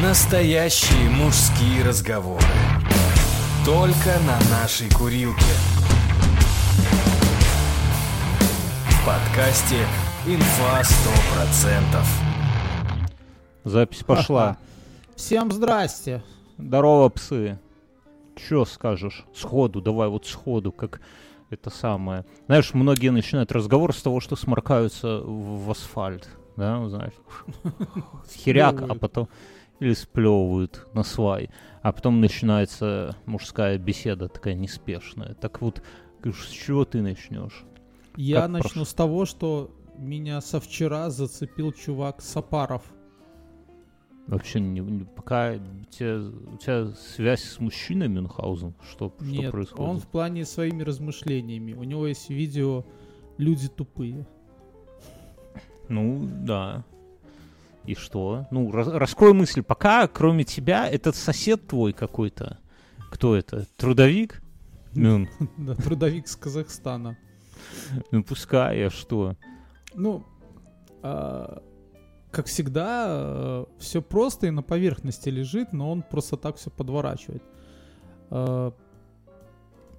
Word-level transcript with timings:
Настоящие 0.00 1.10
мужские 1.10 1.84
разговоры. 1.84 2.42
Только 3.66 4.18
на 4.26 4.40
нашей 4.50 4.88
курилке. 4.88 5.52
В 8.88 9.04
подкасте 9.04 9.76
«Инфа 10.26 10.80
100%». 10.80 12.04
Запись 13.64 14.02
пошла. 14.02 14.56
Всем 15.14 15.52
здрасте. 15.52 16.22
Здорово, 16.56 17.10
псы. 17.10 17.58
Чё 18.34 18.64
скажешь? 18.64 19.26
Сходу, 19.34 19.82
давай 19.82 20.08
вот 20.08 20.24
сходу, 20.26 20.72
как 20.72 21.02
это 21.50 21.68
самое. 21.68 22.24
Знаешь, 22.46 22.72
многие 22.72 23.10
начинают 23.10 23.52
разговор 23.52 23.94
с 23.94 24.00
того, 24.00 24.20
что 24.20 24.36
сморкаются 24.36 25.20
в 25.22 25.70
асфальт. 25.70 26.30
Да, 26.56 26.88
знаешь. 26.88 27.14
Херяк, 28.42 28.80
а 28.88 28.94
потом... 28.94 29.28
Или 29.82 29.94
сплевывают 29.94 30.86
на 30.94 31.02
свай. 31.02 31.50
А 31.82 31.90
потом 31.92 32.20
начинается 32.20 33.16
мужская 33.26 33.78
беседа 33.78 34.28
такая 34.28 34.54
неспешная. 34.54 35.34
Так 35.34 35.60
вот, 35.60 35.82
с 36.24 36.48
чего 36.50 36.84
ты 36.84 37.02
начнешь? 37.02 37.64
Я 38.16 38.42
Как 38.42 38.50
начну 38.50 38.68
прошло? 38.68 38.84
с 38.84 38.94
того, 38.94 39.24
что 39.24 39.70
меня 39.98 40.40
со 40.40 40.60
вчера 40.60 41.10
зацепил 41.10 41.72
чувак 41.72 42.22
Сапаров. 42.22 42.84
Вообще, 44.28 44.60
не, 44.60 44.78
не- 44.78 45.04
пока 45.04 45.54
у 45.54 45.84
тебя, 45.86 46.20
у 46.52 46.56
тебя 46.58 46.86
связь 46.92 47.42
с 47.42 47.58
мужчиной 47.58 48.06
Мюнхгаузен? 48.06 48.74
Что, 48.88 49.12
что 49.18 49.24
Нет, 49.24 49.50
происходит? 49.50 49.90
он 49.90 49.98
в 49.98 50.06
плане 50.06 50.44
своими 50.44 50.84
размышлениями. 50.84 51.72
У 51.72 51.82
него 51.82 52.06
есть 52.06 52.30
видео 52.30 52.84
«Люди 53.36 53.66
тупые». 53.68 54.24
Ну, 55.88 56.28
да. 56.44 56.84
И 57.84 57.94
что? 57.94 58.46
Ну, 58.50 58.70
раз- 58.70 58.88
раскрой 58.88 59.32
мысль. 59.32 59.62
Пока, 59.62 60.06
кроме 60.06 60.44
тебя, 60.44 60.88
этот 60.88 61.16
сосед 61.16 61.66
твой 61.66 61.92
какой-то. 61.92 62.58
Кто 63.10 63.34
это? 63.34 63.66
Трудовик? 63.76 64.42
Мюн. 64.94 65.28
Да, 65.56 65.74
трудовик 65.74 66.28
с 66.28 66.36
Казахстана. 66.36 67.16
Ну, 68.10 68.22
пускай, 68.22 68.86
а 68.86 68.90
что? 68.90 69.36
Ну, 69.94 70.24
а, 71.02 71.62
как 72.30 72.46
всегда, 72.46 73.66
все 73.78 74.00
просто 74.00 74.46
и 74.46 74.50
на 74.50 74.62
поверхности 74.62 75.28
лежит, 75.28 75.72
но 75.72 75.90
он 75.90 76.02
просто 76.02 76.36
так 76.36 76.56
все 76.56 76.70
подворачивает. 76.70 77.42
А, 78.30 78.72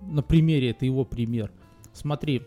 на 0.01 0.21
примере, 0.21 0.71
это 0.71 0.85
его 0.85 1.05
пример. 1.05 1.51
Смотри, 1.93 2.43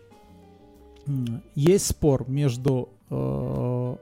есть 1.55 1.87
спор 1.87 2.29
между 2.29 2.89
э, 3.09 3.95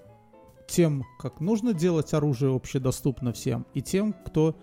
тем, 0.68 1.04
как 1.20 1.40
нужно 1.40 1.74
делать 1.74 2.14
оружие 2.14 2.56
общедоступно 2.56 3.34
всем, 3.34 3.66
и 3.74 3.82
тем, 3.82 4.14
кто 4.14 4.56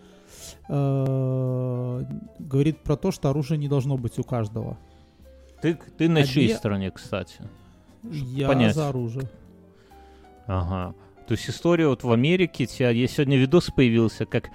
э, 0.68 2.04
говорит 2.38 2.78
про 2.82 2.96
то, 2.96 3.10
что 3.10 3.30
оружие 3.30 3.58
не 3.58 3.68
должно 3.68 3.96
быть 3.96 4.18
у 4.18 4.22
каждого. 4.22 4.78
Ты, 5.60 5.78
ты 5.96 6.08
на 6.08 6.24
чьей 6.24 6.46
Одни- 6.46 6.56
стороне, 6.56 6.90
кстати? 6.90 7.40
Я 8.02 8.48
понять. 8.48 8.74
за 8.74 8.88
оружие. 8.88 9.30
Ага. 10.46 10.94
То 11.26 11.32
есть 11.32 11.48
история 11.48 11.86
вот 11.86 12.02
в 12.02 12.10
Америке, 12.10 12.66
тебя, 12.66 12.90
есть 12.90 13.14
сегодня 13.14 13.36
видос 13.38 13.70
появился, 13.70 14.26
как 14.26 14.48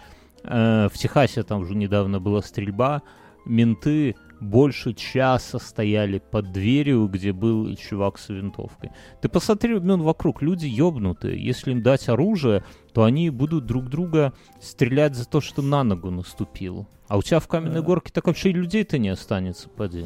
э, 0.44 0.90
в 0.92 0.98
Техасе 0.98 1.44
там 1.44 1.62
уже 1.62 1.76
недавно 1.76 2.20
была 2.20 2.42
стрельба, 2.42 3.04
менты 3.46 4.16
больше 4.40 4.94
часа 4.94 5.60
стояли 5.60 6.20
под 6.20 6.52
дверью, 6.52 7.08
где 7.08 7.34
был 7.34 7.76
чувак 7.76 8.18
с 8.20 8.30
винтовкой. 8.30 8.92
Ты 9.22 9.30
посмотри, 9.30 9.80
Мюн, 9.80 10.02
вокруг, 10.02 10.42
люди 10.42 10.66
ёбнутые. 10.66 11.44
Если 11.44 11.72
им 11.72 11.82
дать 11.82 12.10
оружие, 12.10 12.64
то 12.94 13.04
они 13.04 13.30
будут 13.30 13.66
друг 13.66 13.90
друга 13.90 14.34
стрелять 14.62 15.16
за 15.16 15.28
то, 15.28 15.42
что 15.42 15.62
на 15.62 15.84
ногу 15.84 16.12
наступил. 16.12 16.88
А 17.08 17.18
у 17.18 17.22
тебя 17.22 17.40
в 17.40 17.48
каменной 17.48 17.82
горке 17.82 18.12
так 18.14 18.28
вообще 18.28 18.50
и 18.50 18.54
людей-то 18.54 18.98
не 18.98 19.10
останется, 19.10 19.70
поди. 19.70 20.06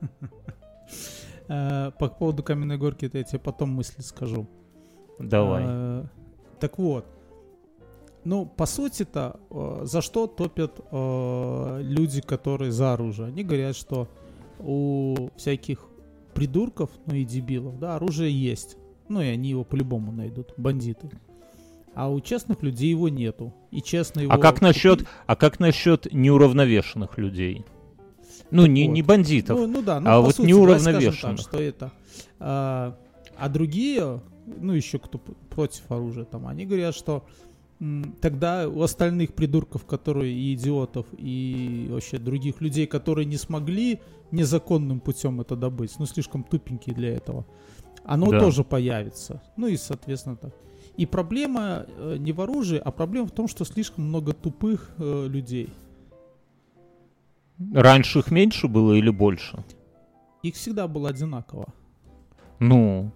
Э, 1.48 1.90
По 1.98 2.08
поводу 2.08 2.42
каменной 2.42 2.78
горки, 2.78 3.06
это 3.06 3.18
я 3.18 3.24
тебе 3.24 3.40
потом 3.40 3.70
мысли 3.70 4.00
скажу. 4.00 4.46
Давай. 5.18 5.64
Э, 5.66 6.04
Так 6.60 6.78
вот. 6.78 7.04
Ну, 8.24 8.46
по 8.46 8.66
сути-то, 8.66 9.40
э, 9.50 9.80
за 9.84 10.00
что 10.00 10.26
топят 10.26 10.80
э, 10.90 11.80
люди, 11.82 12.20
которые 12.20 12.70
за 12.70 12.92
оружие? 12.92 13.28
Они 13.28 13.42
говорят, 13.42 13.76
что 13.76 14.08
у 14.60 15.30
всяких 15.36 15.86
придурков, 16.34 16.90
ну 17.06 17.14
и 17.14 17.24
дебилов, 17.24 17.78
да, 17.78 17.96
оружие 17.96 18.32
есть. 18.32 18.76
Ну 19.08 19.20
и 19.20 19.26
они 19.26 19.50
его 19.50 19.64
по-любому 19.64 20.12
найдут, 20.12 20.54
бандиты. 20.56 21.10
А 21.94 22.10
у 22.10 22.20
честных 22.20 22.62
людей 22.62 22.90
его 22.90 23.08
нету. 23.08 23.52
И 23.70 23.82
честно 23.82 24.20
его... 24.20 24.32
А 24.32 24.38
как 24.38 24.60
насчет, 24.60 25.04
а 25.26 25.36
как 25.36 25.60
насчет 25.60 26.10
неуравновешенных 26.12 27.18
людей? 27.18 27.66
Ну, 28.50 28.66
не, 28.66 28.86
вот. 28.86 28.92
не 28.92 29.02
бандитов. 29.02 29.58
Ну, 29.58 29.66
ну 29.66 29.82
да, 29.82 30.00
ну, 30.00 30.10
а 30.10 30.20
вот 30.20 30.36
сути, 30.36 30.46
неуравновешенных. 30.46 31.38
так, 31.38 31.48
что 31.48 31.60
это. 31.60 31.92
А, 32.38 32.96
а 33.36 33.48
другие, 33.48 34.22
ну 34.46 34.72
еще 34.72 34.98
кто 34.98 35.18
против 35.18 35.90
оружия, 35.90 36.24
там, 36.24 36.46
они 36.46 36.64
говорят, 36.64 36.94
что 36.94 37.26
тогда 38.20 38.68
у 38.68 38.82
остальных 38.82 39.34
придурков, 39.34 39.84
которые 39.86 40.32
и 40.32 40.54
идиотов, 40.54 41.06
и 41.18 41.88
вообще 41.90 42.18
других 42.18 42.60
людей, 42.60 42.86
которые 42.86 43.24
не 43.26 43.36
смогли 43.36 43.98
незаконным 44.30 45.00
путем 45.00 45.40
это 45.40 45.56
добыть, 45.56 45.98
ну 45.98 46.06
слишком 46.06 46.44
тупенькие 46.44 46.94
для 46.94 47.10
этого, 47.16 47.44
оно 48.04 48.30
Да. 48.30 48.40
тоже 48.40 48.62
появится. 48.64 49.42
Ну 49.56 49.66
и 49.66 49.76
соответственно 49.76 50.36
так. 50.36 50.54
И 50.96 51.06
проблема 51.06 51.86
э, 51.88 52.16
не 52.18 52.32
в 52.32 52.40
оружии, 52.40 52.78
а 52.78 52.90
проблема 52.90 53.26
в 53.26 53.32
том, 53.32 53.48
что 53.48 53.64
слишком 53.64 54.04
много 54.04 54.32
тупых 54.32 54.90
э, 54.98 55.26
людей. 55.28 55.70
Раньше 57.74 58.18
их 58.20 58.30
меньше 58.30 58.68
было 58.68 58.92
или 58.94 59.10
больше? 59.10 59.64
Их 60.42 60.54
всегда 60.54 60.88
было 60.88 61.10
одинаково. 61.10 61.66
Ну, 62.58 63.12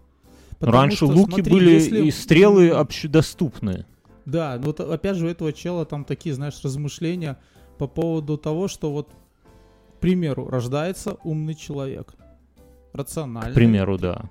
Потому 0.58 0.72
раньше 0.72 0.96
что, 0.96 1.06
луки 1.06 1.34
смотри, 1.34 1.52
были 1.52 1.70
если- 1.72 2.06
и 2.06 2.10
стрелы 2.10 2.70
общедоступны. 2.70 3.84
Да, 4.26 4.56
ну 4.58 4.66
вот 4.66 4.80
опять 4.80 5.16
же 5.16 5.26
у 5.26 5.28
этого 5.30 5.52
чела 5.52 5.84
там 5.86 6.04
такие, 6.04 6.34
знаешь, 6.34 6.60
размышления 6.62 7.38
по 7.78 7.86
поводу 7.86 8.36
того, 8.36 8.68
что 8.68 8.92
вот, 8.92 9.08
к 9.96 10.00
примеру, 10.00 10.48
рождается 10.48 11.16
умный 11.24 11.54
человек. 11.54 12.14
Рациональный. 12.92 13.52
К 13.52 13.54
примеру, 13.54 13.98
да. 13.98 14.22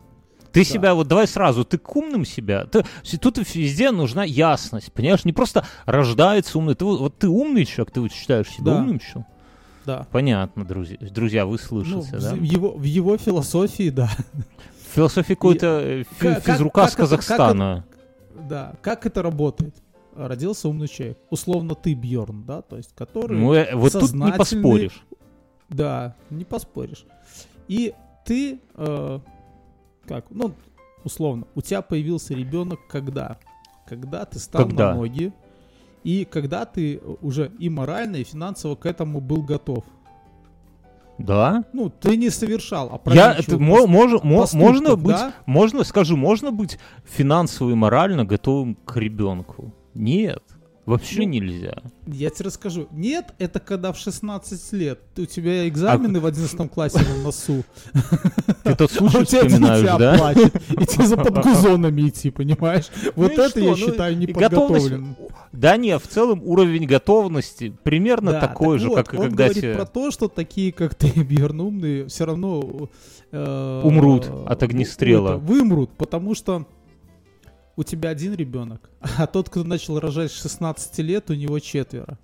Ты 0.52 0.62
Да. 0.62 0.66
себя, 0.66 0.96
вот 0.96 1.08
давай 1.08 1.28
сразу, 1.28 1.66
ты 1.66 1.78
к 1.78 1.96
умным 1.96 2.26
себя. 2.26 2.66
Ты- 2.66 2.84
тут 3.20 3.38
везде 3.56 3.92
нужна 3.92 4.24
ясность, 4.24 4.92
понимаешь? 4.94 5.26
Не 5.26 5.34
просто 5.34 5.66
рождается 5.86 6.58
умный. 6.58 6.76
Ты, 6.76 6.86
вот- 6.86 7.18
ты 7.18 7.28
умный 7.28 7.66
человек, 7.66 7.92
ты 7.94 8.02
вот 8.02 8.12
считаешь 8.12 8.50
себя 8.50 8.72
Да. 8.72 8.78
умным 8.78 9.00
человеком? 9.00 9.26
Да. 9.86 10.08
Понятно, 10.12 10.66
друзья. 10.66 10.98
Друзья, 11.00 11.46
вы 11.46 11.54
Ну, 11.54 11.58
слышите, 11.58 12.18
в, 12.18 12.22
да? 12.22 12.34
в 12.34 12.42
его, 12.42 12.72
в 12.72 12.84
его 12.84 13.18
философии, 13.18 13.90
да. 13.90 14.10
Философия 14.94 15.36
какой-то 15.36 15.80
э, 15.82 16.04
Как- 16.20 16.44
физрука 16.44 16.82
как 16.82 16.90
с 16.90 16.94
это- 16.94 17.02
как 17.04 17.10
Казахстана. 17.10 17.86
Да. 18.50 18.74
Как 18.82 19.06
это 19.06 19.22
работает? 19.22 19.76
Родился 20.16 20.70
умный 20.70 20.88
человек. 20.88 21.18
Условно 21.30 21.76
ты, 21.76 21.94
Бьорн, 21.94 22.44
да? 22.44 22.62
То 22.62 22.78
есть, 22.78 22.94
который... 22.96 23.38
Ну, 23.38 23.54
э, 23.54 23.76
вот 23.76 23.92
тут 23.92 24.14
не 24.14 24.32
поспоришь. 24.32 25.06
Да, 25.70 26.16
не 26.30 26.46
поспоришь. 26.46 27.06
И 27.68 27.94
ты, 28.26 28.62
э, 28.76 29.20
как, 30.08 30.26
ну, 30.30 30.54
условно, 31.04 31.48
у 31.56 31.62
тебя 31.62 31.82
появился 31.82 32.34
ребенок 32.34 32.80
когда? 32.88 33.38
Когда 33.88 34.26
ты 34.26 34.40
стал 34.40 34.68
Когда? 34.68 34.92
на 34.92 35.00
ноги, 35.00 35.34
и 36.04 36.26
когда 36.26 36.66
ты 36.66 37.02
уже 37.22 37.52
и 37.60 37.70
морально, 37.70 38.18
и 38.18 38.24
финансово 38.24 38.76
к 38.76 38.86
этому 38.86 39.22
был 39.22 39.42
готов. 39.42 39.84
Да? 41.18 41.64
Ну, 41.72 41.90
ты 41.90 42.18
не 42.18 42.30
совершал, 42.30 43.02
а 43.06 43.14
Я, 43.14 43.34
это, 43.34 43.58
мо- 43.58 43.88
мож- 43.88 44.20
мо- 44.24 44.42
поступков, 44.42 44.54
можно 44.54 44.96
быть, 44.96 45.16
да? 45.16 45.34
можно, 45.46 45.84
скажи, 45.84 46.16
можно 46.16 46.52
быть 46.52 46.78
финансово 47.06 47.72
и 47.72 47.74
морально 47.74 48.26
готовым 48.26 48.76
к 48.76 48.98
ребенку? 48.98 49.74
Нет, 49.96 50.44
вообще 50.86 51.22
Ну, 51.24 51.30
нельзя. 51.30 51.82
Я 52.06 52.30
тебе 52.30 52.46
расскажу. 52.46 52.88
Нет, 52.92 53.34
это 53.40 53.60
когда 53.60 53.92
в 53.92 53.98
16 53.98 54.74
лет 54.74 55.00
у 55.18 55.26
тебя 55.26 55.68
экзамены 55.68 56.20
в 56.20 56.26
11 56.26 56.70
классе 56.72 57.00
на 57.00 57.24
носу. 57.24 57.64
Ты 58.64 58.76
тот 58.76 58.92
а 58.92 58.94
случай 58.94 59.26
тебя 59.26 59.48
вспоминаешь, 59.48 59.98
да? 59.98 60.18
плачет, 60.18 60.56
и 60.82 60.86
тебе 60.86 61.08
за 61.08 61.18
подгузонами 61.18 62.10
идти, 62.10 62.30
понимаешь? 62.30 62.86
Вот 63.16 63.32
Ну 63.36 63.44
и 63.44 63.48
это 63.48 63.60
я? 63.60 63.70
Ну, 63.72 63.76
считаю 63.78 64.16
готовность- 64.16 64.20
неподготовленным. 64.20 65.16
Да 65.52 65.78
не, 65.78 65.98
в 65.98 66.06
целом 66.08 66.42
уровень 66.44 66.86
готовности 66.86 67.74
примерно 67.84 68.34
Да, 68.34 68.42
такой 68.42 68.78
так 68.78 68.82
же, 68.82 68.90
вот, 68.90 68.96
как 68.98 69.14
и 69.14 69.18
когда 69.18 69.30
говорит 69.46 69.62
те 69.62 69.74
про 69.74 69.86
то, 69.86 70.12
что 70.12 70.28
такие, 70.28 70.74
как 70.74 70.94
ты, 70.96 71.08
Бьерн, 71.24 71.62
умные, 71.62 72.08
все 72.08 72.26
равно 72.26 72.90
э, 73.32 73.82
Умрут 73.84 74.28
э, 74.28 74.46
от 74.48 74.64
огнестрела. 74.64 75.30
это, 75.30 75.38
Вымрут, 75.38 75.92
потому 75.92 76.36
что 76.36 76.68
у 77.76 77.84
тебя 77.84 78.10
один 78.10 78.34
ребенок, 78.36 78.90
а 79.18 79.28
тот, 79.28 79.50
кто 79.50 79.64
начал 79.64 80.00
рожать 80.00 80.32
с 80.32 80.42
16 80.42 80.98
лет, 81.00 81.30
у 81.30 81.34
него 81.34 81.60
четверо. 81.60 82.18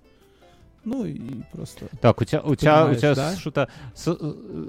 Ну 0.84 1.04
и 1.04 1.42
просто... 1.52 1.86
Так, 2.00 2.20
у 2.20 2.24
тебя, 2.24 2.40
у 2.42 2.54
тебя, 2.56 2.86
у 2.86 2.94
тебя 2.94 3.14
да? 3.14 3.36
что-то... 3.36 3.68
э, 4.04 4.66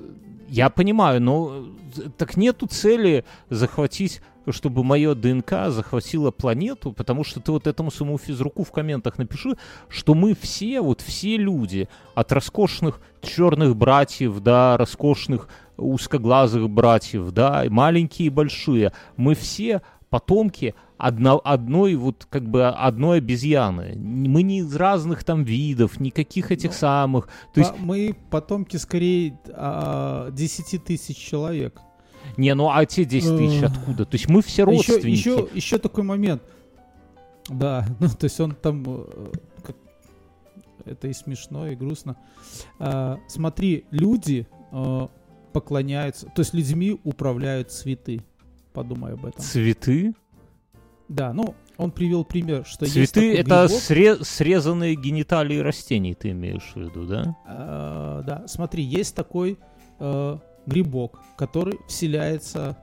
Я 0.47 0.69
понимаю, 0.69 1.19
но 1.21 1.65
э, 1.97 2.01
так 2.17 2.37
нету 2.37 2.67
цели 2.67 3.25
захватить, 3.49 4.21
чтобы 4.47 4.83
мое 4.83 5.15
ДНК 5.15 5.69
захватило 5.69 6.29
планету, 6.29 6.91
потому 6.91 7.23
что 7.23 7.39
ты 7.39 7.51
вот 7.51 7.65
этому 7.65 7.89
своему 7.89 8.19
физруку 8.19 8.63
в 8.63 8.71
комментах 8.71 9.17
напиши, 9.17 9.55
что 9.89 10.13
мы 10.13 10.35
все, 10.39 10.81
вот 10.81 11.01
все 11.01 11.35
люди, 11.37 11.89
от 12.13 12.31
роскошных 12.31 13.01
черных 13.23 13.75
братьев 13.75 14.39
до 14.39 14.75
роскошных 14.77 15.47
узкоглазых 15.77 16.69
братьев, 16.69 17.31
да, 17.31 17.65
и 17.65 17.69
маленькие 17.69 18.27
и 18.27 18.29
большие, 18.29 18.93
мы 19.17 19.33
все 19.33 19.81
потомки 20.13 20.75
одно, 20.99 21.41
одной 21.43 21.95
вот 21.95 22.27
как 22.29 22.47
бы 22.47 22.67
одной 22.67 23.17
обезьяны. 23.17 23.95
Мы 23.97 24.43
не 24.43 24.59
из 24.59 24.75
разных 24.75 25.23
там 25.23 25.43
видов, 25.43 25.99
никаких 25.99 26.51
этих 26.51 26.69
Ну, 26.69 26.75
самых. 26.75 27.29
То 27.51 27.61
есть, 27.61 27.73
мы 27.79 28.15
потомки 28.29 28.77
скорее 28.77 29.39
а, 29.47 30.29
10 30.29 30.83
тысяч 30.83 31.17
человек. 31.17 31.81
не, 32.37 32.53
ну 32.53 32.69
а 32.69 32.85
те 32.85 33.05
10 33.05 33.37
тысяч 33.37 33.63
откуда? 33.63 34.05
То 34.05 34.13
есть 34.13 34.29
мы 34.29 34.43
все 34.43 34.61
Еще, 34.61 34.71
родственники. 34.91 35.17
еще, 35.17 35.47
еще 35.51 35.79
такой 35.79 36.03
момент. 36.03 36.43
Да, 37.49 37.87
ну 37.99 38.07
то 38.09 38.25
есть 38.25 38.39
он 38.39 38.51
там... 38.53 38.83
э, 38.87 39.31
как- 39.63 39.75
Это 40.85 41.07
и 41.07 41.13
смешно, 41.13 41.69
и 41.69 41.75
грустно. 41.75 42.17
А, 42.77 43.17
смотри, 43.27 43.85
люди 43.89 44.45
э, 44.71 45.07
поклоняются... 45.53 46.27
То 46.35 46.41
есть 46.41 46.53
людьми 46.53 46.99
управляют 47.03 47.71
цветы. 47.71 48.21
Подумай 48.73 49.13
об 49.13 49.25
этом. 49.25 49.41
Цветы? 49.41 50.13
Да, 51.09 51.33
ну, 51.33 51.53
он 51.77 51.91
привел 51.91 52.23
пример, 52.23 52.65
что 52.65 52.85
есть 52.85 52.93
Цветы 52.95 53.13
такой 53.13 53.35
это 53.35 53.65
грибок. 53.67 53.81
сре- 53.83 54.23
срезанные 54.23 54.95
гениталии 54.95 55.57
растений, 55.59 56.15
ты 56.15 56.31
имеешь 56.31 56.71
в 56.75 56.79
виду, 56.79 57.05
да? 57.05 57.35
А, 57.45 58.21
да, 58.23 58.47
смотри, 58.47 58.83
есть 58.83 59.15
такой 59.15 59.59
э, 59.99 60.37
грибок, 60.65 61.19
который 61.37 61.77
вселяется, 61.87 62.77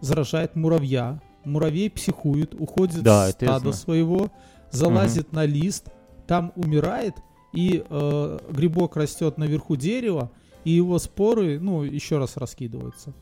заражает 0.00 0.54
муравья. 0.56 1.20
Муравей 1.44 1.90
психует, 1.90 2.54
уходит 2.54 3.02
Да, 3.02 3.26
с 3.26 3.30
это 3.34 3.44
я 3.46 3.50
стада 3.52 3.60
знаю. 3.60 3.74
своего, 3.74 4.30
залазит 4.70 5.32
на 5.32 5.44
лист, 5.44 5.88
там 6.26 6.52
умирает, 6.56 7.14
и 7.52 7.84
э, 7.88 8.38
грибок 8.50 8.96
растет 8.96 9.36
наверху 9.38 9.76
дерева, 9.76 10.30
и 10.64 10.70
его 10.70 10.98
споры, 10.98 11.58
ну, 11.60 11.82
еще 11.82 12.18
раз 12.18 12.36
раскидываются. 12.36 13.12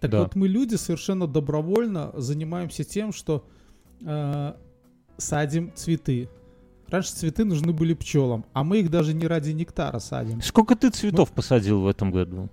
Так 0.00 0.10
Да. 0.10 0.22
вот, 0.22 0.34
мы 0.36 0.48
люди 0.48 0.76
совершенно 0.76 1.26
добровольно 1.26 2.12
занимаемся 2.14 2.84
тем, 2.84 3.12
что 3.12 3.44
э, 4.04 4.52
садим 5.16 5.72
цветы. 5.74 6.28
Раньше 6.88 7.12
цветы 7.12 7.44
нужны 7.44 7.72
были 7.72 7.94
пчелам, 7.94 8.46
а 8.52 8.64
мы 8.64 8.78
их 8.78 8.90
даже 8.90 9.12
не 9.12 9.26
ради 9.26 9.50
нектара 9.50 9.98
садим. 9.98 10.40
Сколько 10.40 10.74
ты 10.76 10.90
цветов 10.90 11.32
посадил 11.32 11.80
в 11.80 11.86
этом 11.88 12.10
году? 12.10 12.48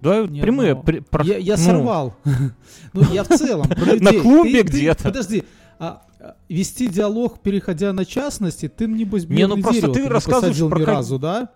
Давай 0.00 0.28
Не 0.28 0.40
прямые. 0.40 0.70
одного. 0.72 0.84
при- 0.84 0.98
про- 1.00 1.24
Я, 1.24 1.36
я 1.38 1.56
ну, 1.56 1.62
сорвал. 1.62 2.16
Ну, 2.92 3.02
я 3.12 3.24
в 3.24 3.28
целом. 3.28 3.66
На 3.68 4.10
ты- 4.10 4.62
где-то. 4.62 5.04
Подожди. 5.04 5.42
а, 5.78 6.06
вести 6.48 6.88
диалог, 6.88 7.40
переходя 7.40 7.92
на 7.92 8.04
частности, 8.04 8.68
ты, 8.68 8.86
небось, 8.86 9.24
Не, 9.26 9.46
ну 9.46 9.60
просто 9.60 9.88
ты 9.92 10.08
рассказываешь 10.08 10.58
про 10.70 10.78
ни 10.78 10.84
разу, 10.84 11.18
да? 11.18 11.50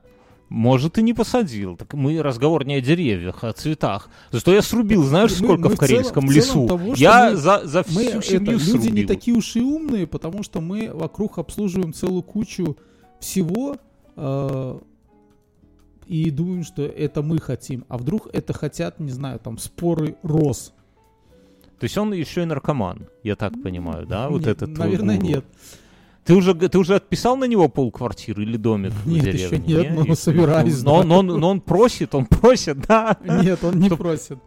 Может, 0.50 0.99
и 0.99 1.02
не 1.02 1.14
посадил. 1.14 1.76
Так 1.76 1.94
мы 1.94 2.20
разговор 2.23 2.67
не 2.67 2.75
о 2.75 2.81
деревьях, 2.81 3.44
а 3.44 3.49
о 3.50 3.52
цветах. 3.52 4.11
Зато 4.32 4.52
я 4.52 4.62
срубил, 4.62 5.05
знаешь, 5.05 5.31
Мы- 5.31 5.37
сколько 5.47 5.69
мы 5.69 5.69
в 5.69 5.73
в 5.75 5.79
целом- 5.79 5.88
Карельском 5.88 6.26
в 6.26 6.32
целом 6.32 6.37
лесу? 6.37 6.67
того, 6.69 6.94
я 6.97 7.31
мы- 7.31 7.37
за, 7.37 7.61
за 7.64 7.82
всю 7.85 7.94
Мы, 7.94 8.05
это, 8.06 8.23
семью 8.23 8.52
люди 8.52 8.64
срубил. 8.70 8.93
не 8.94 9.05
такие 9.05 9.37
уж 9.37 9.55
и 9.56 9.61
умные, 9.61 10.06
потому 10.08 10.43
что 10.43 10.61
мы 10.61 10.91
вокруг 10.93 11.38
обслуживаем 11.38 11.93
целую 11.93 12.23
кучу 12.25 12.76
всего 13.20 13.76
э, 14.17 14.79
и 16.06 16.31
думаем, 16.31 16.64
что 16.64 16.82
это 16.82 17.23
мы 17.23 17.38
хотим. 17.38 17.85
А 17.88 17.97
вдруг 17.97 18.29
это 18.32 18.52
хотят, 18.52 18.99
не 18.99 19.11
знаю, 19.12 19.38
там, 19.38 19.56
споры 19.56 20.17
роз. 20.25 20.73
То 21.79 21.85
есть 21.85 21.97
он 21.97 22.12
еще 22.12 22.43
и 22.43 22.44
наркоман, 22.44 23.06
я 23.23 23.37
так 23.37 23.52
понимаю, 23.62 24.05
да? 24.06 24.29
Вот 24.29 24.41
Нет, 24.41 24.49
этот 24.49 24.75
твой 24.75 24.87
Наверное, 24.88 25.17
нет. 25.17 25.44
Ты 26.31 26.37
уже, 26.37 26.55
ты 26.55 26.79
уже 26.79 26.94
отписал 26.94 27.37
на 27.37 27.44
него 27.47 27.69
полквартиры 27.69 28.44
или 28.44 28.56
домик 28.56 28.93
в 28.93 29.09
Нет, 29.09 29.25
деревне? 29.25 29.43
еще 29.43 29.59
нет, 29.59 29.94
но 29.97 30.03
Еще? 30.05 30.15
собираюсь, 30.15 30.81
Но, 30.85 31.03
да. 31.03 31.09
но, 31.09 31.19
он- 31.19 31.27
но 31.27 31.50
он 31.50 31.61
просит, 31.61 32.15
он 32.15 32.25
просит, 32.27 32.79
да? 32.87 33.17
Нет, 33.25 33.65
он 33.65 33.81
не 33.81 33.87
Чтоб- 33.88 33.99
просит. 33.99 34.38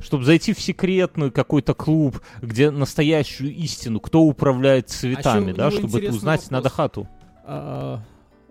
Чтобы 0.00 0.24
зайти 0.24 0.54
в 0.54 0.60
секретный 0.62 1.30
какой-то 1.30 1.74
клуб, 1.74 2.22
где 2.40 2.70
настоящую 2.70 3.54
истину, 3.54 4.00
кто 4.00 4.22
управляет 4.22 4.88
цветами, 4.88 5.52
А 5.52 5.54
да, 5.54 5.70
чтобы 5.70 5.98
это 6.00 6.08
узнать, 6.08 6.40
вопрос. 6.40 6.50
надо 6.50 6.68
хату. 6.70 7.08
А, 7.44 8.02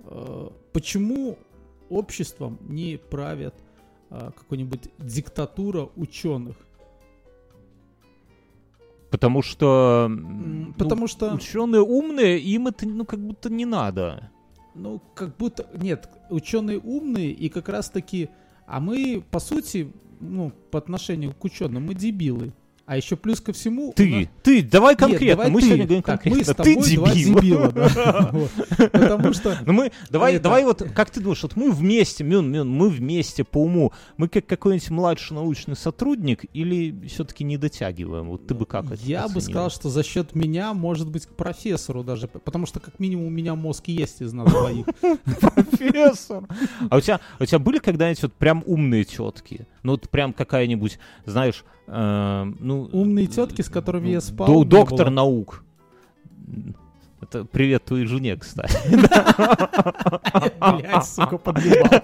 а, 0.06 0.52
почему 0.74 1.40
обществом 1.90 2.60
не 2.62 2.98
правят 2.98 3.56
а, 4.12 4.30
какой-нибудь 4.30 4.90
диктатура 5.00 5.90
ученых? 5.96 6.56
Потому 9.14 9.44
что... 9.44 10.08
Ну, 10.10 10.74
Потому 10.74 11.06
что, 11.06 11.36
Ученые 11.36 11.84
умные, 11.84 12.40
им 12.40 12.66
это, 12.66 12.88
ну, 12.88 13.06
как 13.06 13.20
будто 13.20 13.48
не 13.52 13.64
надо. 13.64 14.32
ну, 14.74 15.04
как 15.14 15.38
будто... 15.38 15.68
Нет, 15.76 16.10
ученые 16.32 16.80
умные, 16.80 17.30
и 17.30 17.48
как 17.50 17.70
раз-таки... 17.70 18.30
А 18.66 18.80
мы, 18.80 19.24
по 19.30 19.38
сути, 19.38 19.94
ну, 20.20 20.52
по 20.72 20.80
отношению 20.80 21.32
к 21.32 21.44
ученым, 21.44 21.86
мы 21.86 21.94
дебилы. 21.94 22.54
А 22.86 22.98
еще 22.98 23.16
плюс 23.16 23.40
ко 23.40 23.54
всему... 23.54 23.94
Ты, 23.96 24.10
нас- 24.10 24.28
ты, 24.44 24.62
давай 24.62 24.92
Нет, 24.94 25.00
конкретно. 25.00 25.28
давай 25.36 25.52
мы 25.52 25.62
ты. 25.62 25.68
сегодня 25.68 25.86
говорим 25.86 26.04
Так, 26.04 26.22
конкретно. 26.22 26.38
мы 26.38 26.44
с 26.44 26.48
ты 26.48 26.54
тобой 26.76 26.96
два 26.96 27.14
дебил. 27.14 27.40
дебила, 27.40 27.72
да. 27.72 28.30
Вот. 28.34 28.52
Потому 28.92 29.34
что... 29.34 29.58
Ну 29.66 29.72
мы, 29.74 29.92
давай, 30.10 30.34
Это- 30.34 30.44
давай 30.44 30.64
вот, 30.66 30.84
как 30.94 31.10
ты 31.10 31.22
думаешь, 31.22 31.42
вот 31.44 31.56
мы 31.56 31.72
вместе, 31.72 32.26
Мюн, 32.26 32.52
Мюн, 32.52 32.70
мы 32.70 32.90
вместе 32.90 33.46
по 33.46 33.60
уму, 33.64 33.94
мы 34.18 34.28
как 34.28 34.46
какой-нибудь 34.48 34.90
младший 34.90 35.34
научный 35.36 35.78
сотрудник 35.78 36.44
или 36.54 37.08
все-таки 37.08 37.46
не 37.46 37.56
дотягиваем? 37.56 38.28
Вот 38.28 38.48
ты 38.48 38.54
бы 38.54 38.66
как 38.66 38.92
это 38.92 39.02
Я 39.06 39.30
бы 39.30 39.40
сказал, 39.40 39.70
что 39.70 39.90
за 39.90 40.04
счет 40.04 40.36
меня, 40.36 40.74
может 40.74 41.08
быть, 41.10 41.26
к 41.26 41.36
профессору 41.36 42.04
даже. 42.04 42.28
Потому 42.28 42.66
что, 42.66 42.82
как 42.82 43.00
минимум, 43.00 43.28
у 43.28 43.30
меня 43.30 43.56
мозг 43.56 43.88
есть 43.88 44.22
из 44.22 44.34
нас 44.34 44.50
двоих. 44.50 44.86
профессор. 45.40 46.44
А 46.90 46.98
у 46.98 47.00
тебя, 47.00 47.22
у 47.40 47.46
тебя 47.46 47.60
были 47.60 47.80
когда-нибудь 47.80 48.24
вот 48.24 48.34
прям 48.34 48.62
умные 48.66 49.06
тетки? 49.06 49.68
Ну 49.84 49.92
вот 49.92 50.10
прям 50.10 50.34
какая-нибудь, 50.34 50.98
знаешь, 51.26 51.64
э, 51.88 52.54
ну... 52.60 52.90
Умные 52.94 53.28
тетки, 53.28 53.62
с 53.62 53.70
которыми 53.70 54.10
я 54.10 54.22
спал, 54.22 54.48
до- 54.48 54.64
доктор 54.64 55.08
было. 55.08 55.14
наук. 55.16 55.64
Это 57.24 57.46
привет 57.46 57.86
твоей 57.86 58.06
жене, 58.06 58.36
кстати. 58.36 58.78
Блядь, 60.60 61.06
сука, 61.06 61.38
подъебал. 61.38 62.02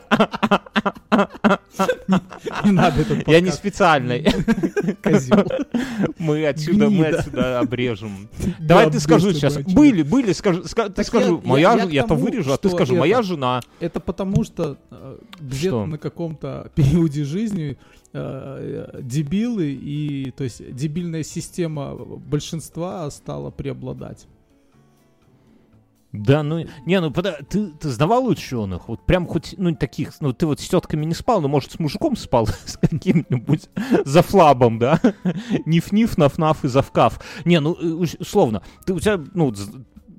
Не- 2.63 2.71
надо 2.71 3.01
этот 3.01 3.27
Я 3.27 3.41
не 3.41 3.47
подкаст, 3.47 3.57
специально. 3.57 4.15
козёл. 5.01 5.43
Мы 6.17 6.47
отсюда, 6.47 6.89
мы 6.89 7.05
отсюда 7.07 7.59
обрежем. 7.59 8.29
Давай 8.59 8.89
ты 8.89 8.99
скажи 9.01 9.27
бывший 9.27 9.39
сейчас. 9.39 9.57
Были, 9.73 10.03
были, 10.03 10.31
скажи, 10.31 10.61
ска- 10.61 10.89
ты 10.89 11.03
скажи, 11.03 11.31
я- 11.31 11.41
моя 11.43 11.73
я- 11.73 11.77
ж- 11.77 11.81
я 11.81 11.87
к 11.87 11.91
я-то 11.91 12.15
вырежу, 12.15 12.53
а 12.53 12.57
ты 12.57 12.69
скажи, 12.69 12.93
это- 12.93 12.99
моя 12.99 13.21
жена. 13.21 13.59
Это 13.81 13.99
потому 13.99 14.43
что 14.45 14.77
э, 14.91 15.17
где-то 15.41 15.67
Что? 15.81 15.85
на 15.85 15.97
каком-то 15.97 16.71
периоде 16.75 17.23
жизни 17.25 17.77
э, 18.13 18.89
э, 18.93 19.01
дебилы 19.01 19.71
и, 19.71 20.31
то 20.31 20.43
есть, 20.45 20.73
дебильная 20.75 21.23
система 21.23 21.93
большинства 21.95 23.09
стала 23.11 23.51
преобладать. 23.51 24.27
Да, 26.11 26.41
ну, 26.41 26.65
не, 26.87 26.99
ну, 27.01 27.11
пода- 27.11 27.37
ты, 27.47 27.67
ты 27.67 27.89
знавал 27.89 28.25
ученых? 28.25 28.87
Вот 28.87 29.05
прям 29.05 29.27
хоть, 29.27 29.53
ну, 29.57 29.75
таких, 29.75 30.19
ну, 30.21 30.33
ты 30.33 30.47
вот 30.47 30.59
с 30.59 30.67
тетками 30.67 31.05
не 31.05 31.13
спал, 31.13 31.39
но, 31.39 31.47
может, 31.47 31.71
с 31.73 31.79
мужиком 31.79 32.15
спал, 32.15 32.47
с 32.65 32.77
каким-нибудь 32.77 33.69
за 34.05 34.23
флабом, 34.23 34.79
да? 34.79 34.99
Ниф-ниф, 35.65 36.17
наф-наф 36.17 36.63
и 36.65 36.67
завкав. 36.67 37.19
Не, 37.45 37.59
ну, 37.59 37.75
э, 37.79 38.07
условно, 38.19 38.63
ты, 38.85 38.93
у 38.93 38.99
тебя, 38.99 39.19
ну, 39.35 39.53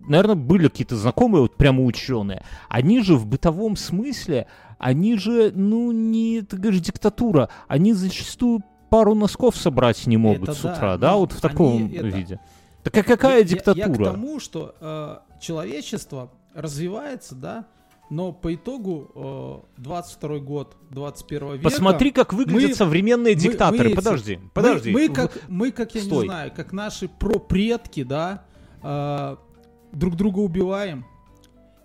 наверное, 0.07 0.37
были 0.37 0.69
какие-то 0.69 0.95
знакомые, 0.97 1.43
вот 1.43 1.57
прямо 1.57 1.83
ученые. 1.85 2.45
Они 2.69 3.03
же 3.03 3.17
в 3.17 3.27
бытовом 3.27 3.75
смысле, 3.77 4.47
они 4.79 5.17
же, 5.19 5.51
ну, 5.55 5.91
не, 5.91 6.43
ты 6.43 6.57
говоришь, 6.57 6.83
диктатура, 6.83 7.49
они 7.67 7.95
зачастую 7.95 8.63
пару 8.91 9.15
носков 9.17 9.57
собрать 9.57 10.07
не 10.07 10.17
могут 10.17 10.51
Это 10.51 10.55
с 10.55 10.63
да, 10.63 10.73
утра, 10.73 10.97
да, 10.99 11.13
но 11.13 11.19
вот 11.21 11.33
в 11.33 11.41
таком 11.41 11.87
это- 11.93 12.07
виде. 12.07 12.41
Так 12.83 12.97
а 12.97 13.03
какая 13.03 13.39
Я- 13.39 13.45
диктатура? 13.45 13.87
Я, 13.89 13.93
к 13.95 14.13
тому, 14.15 14.41
что 14.41 14.75
э, 14.81 15.17
человечество 15.41 16.31
развивается, 16.55 17.35
да, 17.35 17.67
но 18.11 18.33
по 18.33 18.53
итогу 18.55 19.65
э, 19.77 19.81
22 19.83 20.39
год 20.41 20.77
21 20.91 21.53
века... 21.53 21.63
Посмотри, 21.65 22.11
как 22.11 22.33
выглядят 22.33 22.71
мы- 22.71 22.75
современные 22.77 23.35
мы- 23.37 23.41
диктаторы. 23.41 23.85
мы 23.85 23.91
эти- 23.91 23.95
подожди, 23.97 24.37
мы- 24.43 24.51
подожди. 24.53 24.91
Мы, 24.91 25.09
В- 25.09 25.13
как, 25.13 25.39
мы, 25.49 25.71
как 25.71 25.95
я 25.95 26.03
Стой. 26.03 26.25
не 26.25 26.29
знаю, 26.29 26.53
как 26.55 26.73
наши 26.73 27.09
пропредки, 27.09 28.03
да, 28.03 28.45
э, 28.83 29.37
друг 29.93 30.17
друга 30.17 30.41
убиваем. 30.41 31.05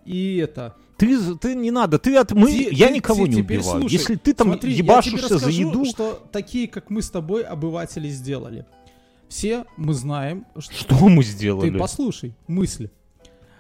И 0.05 0.37
это... 0.37 0.75
Ты, 0.97 1.35
ты 1.35 1.55
не 1.55 1.71
надо, 1.71 1.99
ты 1.99 2.15
от 2.15 2.31
мы, 2.31 2.47
Ти- 2.49 2.69
я 2.71 2.87
ты- 2.87 2.93
никого 2.95 3.25
ти- 3.27 3.33
не 3.35 3.41
убиваю. 3.41 3.81
слушай, 3.81 3.93
Если 3.93 4.15
ты 4.15 4.33
там 4.33 4.47
Смотри, 4.47 4.71
ебашишься 4.73 5.27
за 5.27 5.33
расскажу, 5.35 5.67
еду, 5.69 5.85
что 5.85 6.25
такие, 6.31 6.67
как 6.69 6.89
мы 6.89 7.01
с 7.01 7.09
тобой, 7.09 7.43
обыватели 7.43 8.07
сделали. 8.09 8.65
Все 9.27 9.65
мы 9.77 9.93
знаем, 9.93 10.45
что... 10.57 10.73
что 10.73 10.95
мы 11.09 11.21
Ты 11.23 11.29
сделали? 11.29 11.77
послушай 11.77 12.33
мысли. 12.47 12.91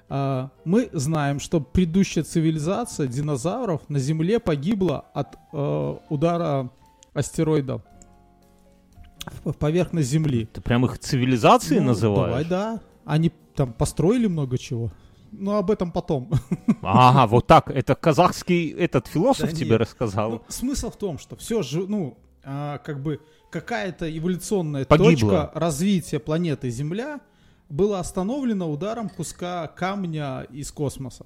А, 0.07 0.49
мы 0.65 0.89
знаем, 0.93 1.39
что 1.39 1.59
предыдущая 1.59 2.23
цивилизация 2.23 3.07
динозавров 3.07 3.81
на 3.89 3.99
Земле 3.99 4.39
погибла 4.39 5.05
от 5.13 5.35
э, 5.53 5.95
удара 6.09 6.69
астероида 7.13 7.81
в 9.43 9.53
поверхность 9.53 10.09
Земли. 10.09 10.45
Ты 10.53 10.61
прям 10.61 10.85
их 10.85 10.99
цивилизацией 10.99 11.79
Ну, 11.79 11.87
называешь? 11.87 12.27
Давай, 12.29 12.45
да. 12.45 12.79
Они 13.05 13.31
там 13.55 13.73
построили 13.73 14.27
много 14.27 14.57
чего. 14.57 14.91
Но 15.31 15.57
об 15.57 15.71
этом 15.71 15.91
потом. 15.91 16.29
Ага, 16.81 17.25
вот 17.25 17.47
так. 17.47 17.71
Это 17.71 17.95
казахский 17.95 18.69
этот 18.69 19.07
философ 19.07 19.49
Да 19.49 19.55
тебе 19.55 19.71
нет. 19.71 19.81
рассказал. 19.81 20.31
Ну, 20.31 20.41
смысл 20.49 20.91
в 20.91 20.97
том, 20.97 21.17
что 21.17 21.35
все 21.35 21.63
же, 21.63 21.87
ну, 21.87 22.15
а, 22.43 22.77
как 22.77 23.01
бы 23.01 23.19
какая-то 23.49 24.05
эволюционная 24.15 24.85
Погибла. 24.85 25.11
точка 25.11 25.51
развития 25.55 26.19
планеты 26.19 26.69
Земля 26.69 27.21
была 27.69 27.99
остановлена 27.99 28.67
ударом 28.67 29.09
куска 29.09 29.67
камня 29.67 30.47
из 30.51 30.71
космоса. 30.71 31.25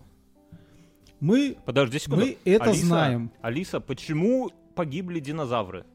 Мы, 1.19 1.57
Подожди 1.65 1.99
секунду. 1.99 2.25
мы 2.25 2.37
это 2.45 2.65
Алиса, 2.65 2.85
знаем. 2.85 3.31
Алиса, 3.41 3.79
почему 3.81 4.51
погибли 4.75 5.19
динозавры? 5.19 5.85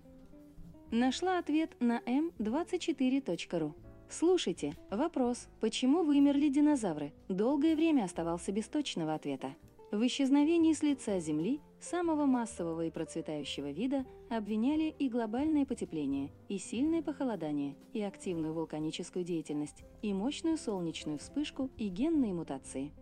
Нашла 0.91 1.39
ответ 1.39 1.71
на 1.81 2.01
m24.ru. 2.01 3.73
Слушайте, 4.11 4.75
вопрос, 4.91 5.49
почему 5.61 6.05
вымерли 6.05 6.49
динозавры, 6.49 7.13
долгое 7.29 7.75
время 7.75 8.05
оставался 8.05 8.53
без 8.53 8.67
точного 8.69 9.15
ответа. 9.15 9.55
В 9.91 10.07
исчезновении 10.07 10.75
с 10.75 10.83
лица 10.83 11.19
Земли 11.21 11.61
самого 11.85 12.25
массового 12.27 12.87
и 12.87 12.91
процветающего 12.91 13.71
вида 13.71 14.05
обвиняли 14.31 14.95
и 14.99 15.09
глобальное 15.09 15.65
потепление, 15.67 16.31
и 16.49 16.59
сильное 16.59 17.03
похолодание, 17.03 17.77
и 17.93 18.01
активную 18.03 18.55
вулканическую 18.55 19.25
деятельность, 19.25 19.85
и 20.03 20.13
мощную 20.13 20.57
солнечную 20.59 21.19
вспышку, 21.19 21.71
и 21.77 21.89
генные 21.89 22.33
мутации. 22.33 22.93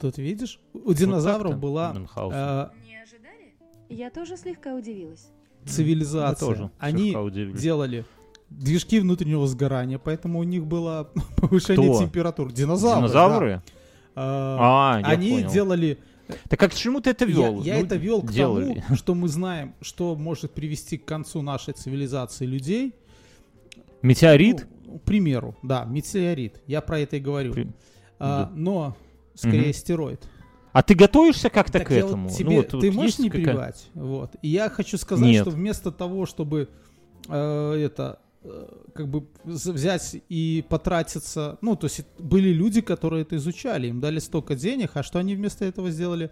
Тут 0.00 0.16
видишь, 0.18 0.60
у 0.72 0.92
динозавров 0.94 1.52
так-то, 1.52 1.60
была 1.60 1.92
э, 1.94 2.70
Не 2.86 3.02
ожидали? 3.02 3.54
Я 3.88 4.10
тоже 4.10 4.36
слегка 4.38 4.74
удивилась. 4.74 5.28
цивилизация. 5.66 6.46
Тоже 6.48 6.70
Они 6.78 7.14
делали 7.52 8.04
движки 8.48 8.98
внутреннего 8.98 9.46
сгорания, 9.46 9.98
поэтому 9.98 10.38
у 10.38 10.42
них 10.44 10.66
было 10.66 11.10
повышение 11.36 11.90
Кто? 11.90 12.00
температур. 12.04 12.50
Динозавры. 12.52 13.00
Динозавры? 13.08 13.50
да. 13.56 13.62
А, 14.16 14.96
А, 15.02 15.06
Они 15.06 15.30
понял. 15.32 15.50
делали 15.50 15.98
Так 16.48 16.62
а 16.62 16.68
к 16.68 16.74
чему 16.74 17.00
ты 17.00 17.10
это 17.10 17.24
Я, 17.24 17.30
вел? 17.30 17.62
я 17.62 17.78
Ну, 17.78 17.84
это 17.84 17.96
вел 17.96 18.22
к 18.22 18.32
делали. 18.32 18.82
тому, 18.86 18.96
что 18.96 19.14
мы 19.14 19.28
знаем, 19.28 19.74
что 19.80 20.14
может 20.16 20.52
привести 20.52 20.98
к 20.98 21.04
концу 21.04 21.42
нашей 21.42 21.74
цивилизации 21.74 22.46
людей. 22.46 22.94
Метеорит? 24.02 24.66
Ну, 24.86 24.98
к 24.98 25.02
примеру, 25.02 25.56
да, 25.62 25.84
метеорит. 25.84 26.62
Я 26.66 26.80
про 26.80 27.00
это 27.00 27.16
и 27.16 27.20
говорю. 27.20 27.52
При- 27.52 27.68
А, 28.18 28.44
да. 28.44 28.50
Но 28.54 28.96
скорее 29.34 29.60
Мгм. 29.60 29.70
астероид. 29.70 30.28
А 30.72 30.82
ты 30.82 30.94
готовишься 30.94 31.50
как-то 31.50 31.78
Так 31.78 31.88
к 31.88 31.90
я 31.90 32.02
вот 32.02 32.08
этому? 32.08 32.30
тебе- 32.30 32.44
Ну, 32.50 32.56
вот 32.56 32.68
ты 32.80 32.92
можешь 32.92 33.10
есть 33.12 33.18
не 33.20 33.28
какая- 33.30 33.44
перебивать? 33.44 33.88
Вот. 33.94 34.30
И 34.42 34.48
я 34.48 34.68
хочу 34.68 34.98
сказать, 34.98 35.24
Нет. 35.26 35.42
что 35.42 35.50
вместо 35.50 35.90
того, 35.90 36.26
чтобы 36.26 36.68
э, 37.28 37.72
это 37.84 38.18
как 38.94 39.08
бы 39.08 39.26
взять 39.44 40.16
и 40.28 40.64
потратиться, 40.68 41.58
ну, 41.60 41.76
то 41.76 41.86
есть 41.86 42.02
были 42.18 42.48
люди, 42.50 42.80
которые 42.80 43.22
это 43.22 43.36
изучали, 43.36 43.88
им 43.88 44.00
дали 44.00 44.18
столько 44.18 44.54
денег, 44.54 44.92
а 44.94 45.02
что 45.02 45.18
они 45.18 45.34
вместо 45.34 45.64
этого 45.64 45.90
сделали? 45.90 46.30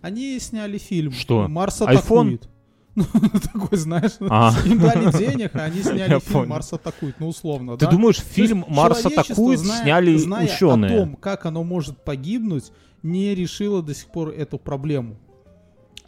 Они 0.00 0.38
сняли 0.38 0.78
фильм 0.78 1.10
Что? 1.10 1.48
«Марс 1.48 1.80
iPhone? 1.80 1.96
атакует». 1.98 2.48
Ну, 2.94 3.04
такой, 3.52 3.76
знаешь, 3.78 4.12
А. 4.20 4.52
им 4.66 4.78
дали 4.78 5.16
денег, 5.18 5.50
а 5.56 5.64
они 5.64 5.82
сняли 5.82 5.98
Я 6.12 6.20
фильм 6.20 6.32
понял. 6.32 6.48
«Марс 6.50 6.72
атакует», 6.72 7.16
ну, 7.18 7.28
условно, 7.28 7.76
Ты 7.76 7.86
да? 7.86 7.90
думаешь, 7.90 8.18
фильм 8.18 8.64
«Марс 8.68 9.04
атакует» 9.04 9.58
зная- 9.60 9.82
сняли 9.82 10.16
зная 10.16 10.44
ученые? 10.46 10.94
о 10.94 10.98
том, 11.00 11.16
как 11.16 11.46
оно 11.46 11.64
может 11.64 12.04
погибнуть, 12.04 12.70
не 13.02 13.34
решило 13.34 13.82
до 13.82 13.94
сих 13.94 14.06
пор 14.10 14.28
эту 14.30 14.58
проблему. 14.58 15.16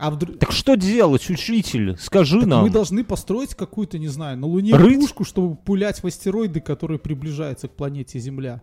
А 0.00 0.10
вдруг... 0.10 0.38
Так 0.38 0.50
что 0.52 0.76
делать, 0.76 1.28
учитель? 1.28 1.96
Скажи 1.98 2.40
Так 2.40 2.48
нам. 2.48 2.62
мы 2.62 2.70
должны 2.70 3.04
построить 3.04 3.54
какую-то, 3.54 3.98
не 3.98 4.08
знаю, 4.08 4.38
на 4.38 4.46
Луне 4.46 4.74
Рыть? 4.74 4.98
пушку, 4.98 5.24
чтобы 5.24 5.56
пулять 5.56 6.02
в 6.02 6.06
астероиды, 6.06 6.60
которые 6.60 6.98
приближаются 6.98 7.68
к 7.68 7.72
планете 7.72 8.18
Земля. 8.18 8.62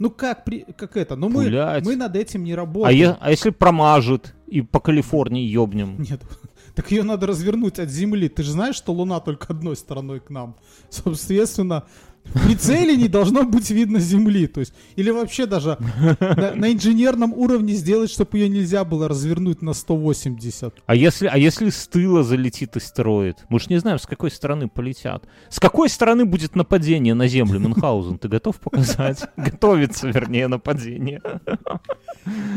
Ну 0.00 0.10
как, 0.10 0.44
при... 0.44 0.66
как 0.76 0.96
это? 0.96 1.14
Но 1.14 1.28
мы, 1.28 1.44
Пулять. 1.44 1.84
мы 1.84 1.94
над 1.94 2.16
этим 2.16 2.42
не 2.42 2.52
А, 2.52 2.56
работаем. 2.56 2.98
е- 2.98 3.16
а 3.20 3.30
если 3.30 3.50
промажет 3.50 4.34
и 4.48 4.60
по 4.60 4.80
Калифорнии 4.80 5.46
ёбнем? 5.46 6.02
Нет, 6.02 6.20
так 6.74 6.90
ее 6.90 7.04
надо 7.04 7.28
развернуть 7.28 7.78
от 7.78 7.88
Земли. 7.90 8.28
Ты 8.28 8.42
же 8.42 8.50
знаешь, 8.50 8.74
что 8.74 8.92
Луна 8.92 9.20
только 9.20 9.46
одной 9.52 9.76
стороной 9.76 10.18
к 10.18 10.30
нам. 10.30 10.56
Соответственно, 10.90 11.84
в 12.24 12.46
прицеле 12.46 12.96
не 12.96 13.08
должно 13.08 13.44
быть 13.44 13.70
видно 13.70 14.00
Земли. 14.00 14.46
То 14.46 14.60
есть, 14.60 14.74
или 14.96 15.10
вообще 15.10 15.46
даже 15.46 15.78
на, 16.20 16.54
на 16.54 16.72
инженерном 16.72 17.32
уровне 17.32 17.74
сделать, 17.74 18.10
чтобы 18.10 18.38
ее 18.38 18.48
нельзя 18.48 18.84
было 18.84 19.08
развернуть 19.08 19.62
на 19.62 19.72
180. 19.72 20.74
А 20.86 20.94
если, 20.94 21.26
а 21.26 21.38
если 21.38 21.70
с 21.70 21.86
тыла 21.86 22.22
залетит 22.22 22.76
астероид? 22.76 23.38
Мы 23.48 23.60
же 23.60 23.66
не 23.68 23.78
знаем, 23.78 23.98
с 23.98 24.06
какой 24.06 24.30
стороны 24.30 24.68
полетят. 24.68 25.24
С 25.48 25.60
какой 25.60 25.88
стороны 25.88 26.24
будет 26.24 26.56
нападение 26.56 27.14
на 27.14 27.28
Землю, 27.28 27.60
Мюнхгаузен? 27.60 28.18
Ты 28.18 28.28
готов 28.28 28.58
показать? 28.58 29.22
Готовится, 29.36 30.08
вернее, 30.08 30.48
нападение. 30.48 31.20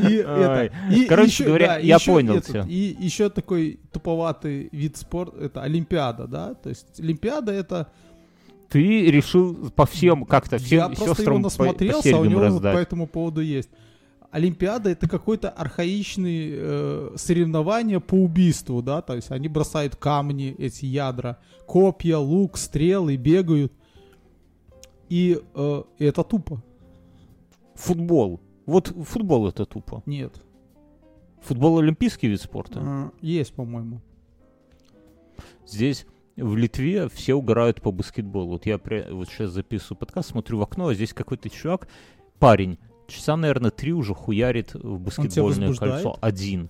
И, 0.08 0.14
это, 0.14 0.72
и 0.92 1.06
Короче 1.06 1.30
еще- 1.30 1.44
говоря, 1.46 1.68
да, 1.68 1.78
я 1.78 1.96
еще 1.96 2.12
понял 2.14 2.36
этот, 2.36 2.48
тебя. 2.48 2.66
И 2.68 2.96
еще 3.00 3.30
такой 3.30 3.80
туповатый 3.92 4.70
вид 4.72 4.98
спорта, 4.98 5.38
это 5.40 5.62
Олимпиада, 5.62 6.28
да? 6.28 6.54
То 6.54 6.70
есть 6.70 7.00
Олимпиада 7.00 7.52
это... 7.52 7.90
Ты 8.70 9.10
решил 9.12 9.72
по 9.72 9.86
всем 9.86 10.26
как-то, 10.26 10.58
я 10.58 10.90
всем 10.90 10.96
просто 10.96 11.04
его 11.04 11.16
сестрам 11.16 11.36
по, 11.36 11.42
по 11.42 11.44
насмотрелся, 11.44 12.16
а 12.16 12.20
у 12.20 12.26
него 12.26 12.40
вот 12.42 12.48
по 12.48 12.54
раздать. 12.54 12.88
этому 12.88 13.08
поводу 13.08 13.42
есть. 13.42 13.70
Олимпиада 14.30 14.90
это 14.90 15.08
какой-то 15.08 15.50
архаичный 15.50 16.50
э, 16.52 17.12
соревнование 17.16 18.02
по 18.02 18.16
убийству, 18.16 18.82
да, 18.82 19.02
то 19.02 19.16
есть 19.16 19.32
они 19.32 19.48
бросают 19.48 19.96
камни, 19.96 20.54
эти 20.58 20.86
ядра, 20.86 21.40
копья, 21.66 22.18
лук, 22.18 22.58
стрелы, 22.58 23.16
бегают. 23.16 23.72
И 25.08 25.42
э, 25.56 25.84
это 26.00 26.24
тупо. 26.24 26.62
Футбол. 27.76 28.42
Вот 28.66 28.88
футбол 28.88 29.48
это 29.48 29.66
тупо. 29.66 30.04
Нет. 30.06 30.34
Футбол 31.42 31.80
олимпийский 31.80 32.28
вид 32.28 32.42
спорта. 32.42 32.82
Э, 32.84 33.10
есть, 33.22 33.54
по-моему. 33.54 34.02
Здесь 35.66 36.06
в 36.38 36.56
Литве 36.56 37.10
все 37.10 37.34
угорают 37.34 37.82
по 37.82 37.92
баскетболу. 37.92 38.52
Вот 38.52 38.66
я 38.66 38.78
при- 38.78 39.12
вот 39.12 39.28
сейчас 39.30 39.52
записываю 39.52 39.98
подкаст, 39.98 40.30
смотрю 40.30 40.60
в 40.60 40.62
окно, 40.62 40.88
а 40.88 40.94
здесь 40.94 41.14
какой-то 41.14 41.50
чувак, 41.50 41.88
парень, 42.40 42.78
часа, 43.08 43.36
наверное, 43.36 43.72
три 43.72 43.92
уже 43.94 44.14
хуярит 44.14 44.74
в 44.74 45.00
баскетбольное 45.00 45.74
кольцо. 45.74 46.18
Один. 46.22 46.70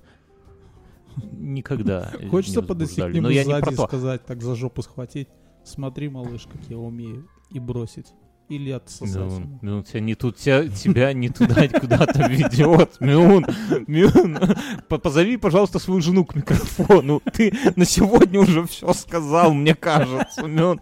Никогда. 1.32 2.12
Хочется 2.30 2.62
подойти 2.62 2.96
к 3.02 3.14
нему 3.16 3.28
сзади 3.44 3.74
и 3.74 3.76
сказать, 3.88 4.26
так 4.26 4.42
за 4.42 4.56
жопу 4.56 4.82
схватить. 4.82 5.28
Смотри, 5.64 6.10
малыш, 6.10 6.48
как 6.52 6.62
я 6.70 6.78
умею. 6.78 7.28
И 7.52 7.60
бросить. 7.60 8.08
Или 8.50 8.72
отсосать. 8.72 9.16
Мюн, 9.18 9.34
ему. 9.44 9.60
Мюн, 9.62 9.84
тебя 9.84 10.00
не 10.00 10.16
тут, 10.16 10.38
тебя, 10.38 10.68
тебя 10.70 11.12
не 11.12 11.28
туда 11.28 11.68
куда-то 11.80 12.30
ведет. 12.30 12.96
Мюн, 13.02 13.46
Мюн, 13.88 14.40
по- 14.88 14.98
позови, 14.98 15.36
пожалуйста, 15.36 15.80
свою 15.80 16.00
жену 16.00 16.24
к 16.24 16.34
микрофону. 16.34 17.22
Ты 17.34 17.52
на 17.76 17.84
сегодня 17.84 18.40
уже 18.40 18.66
все 18.66 18.94
сказал, 18.94 19.54
мне 19.54 19.76
кажется, 19.76 20.44
Мюн. 20.48 20.80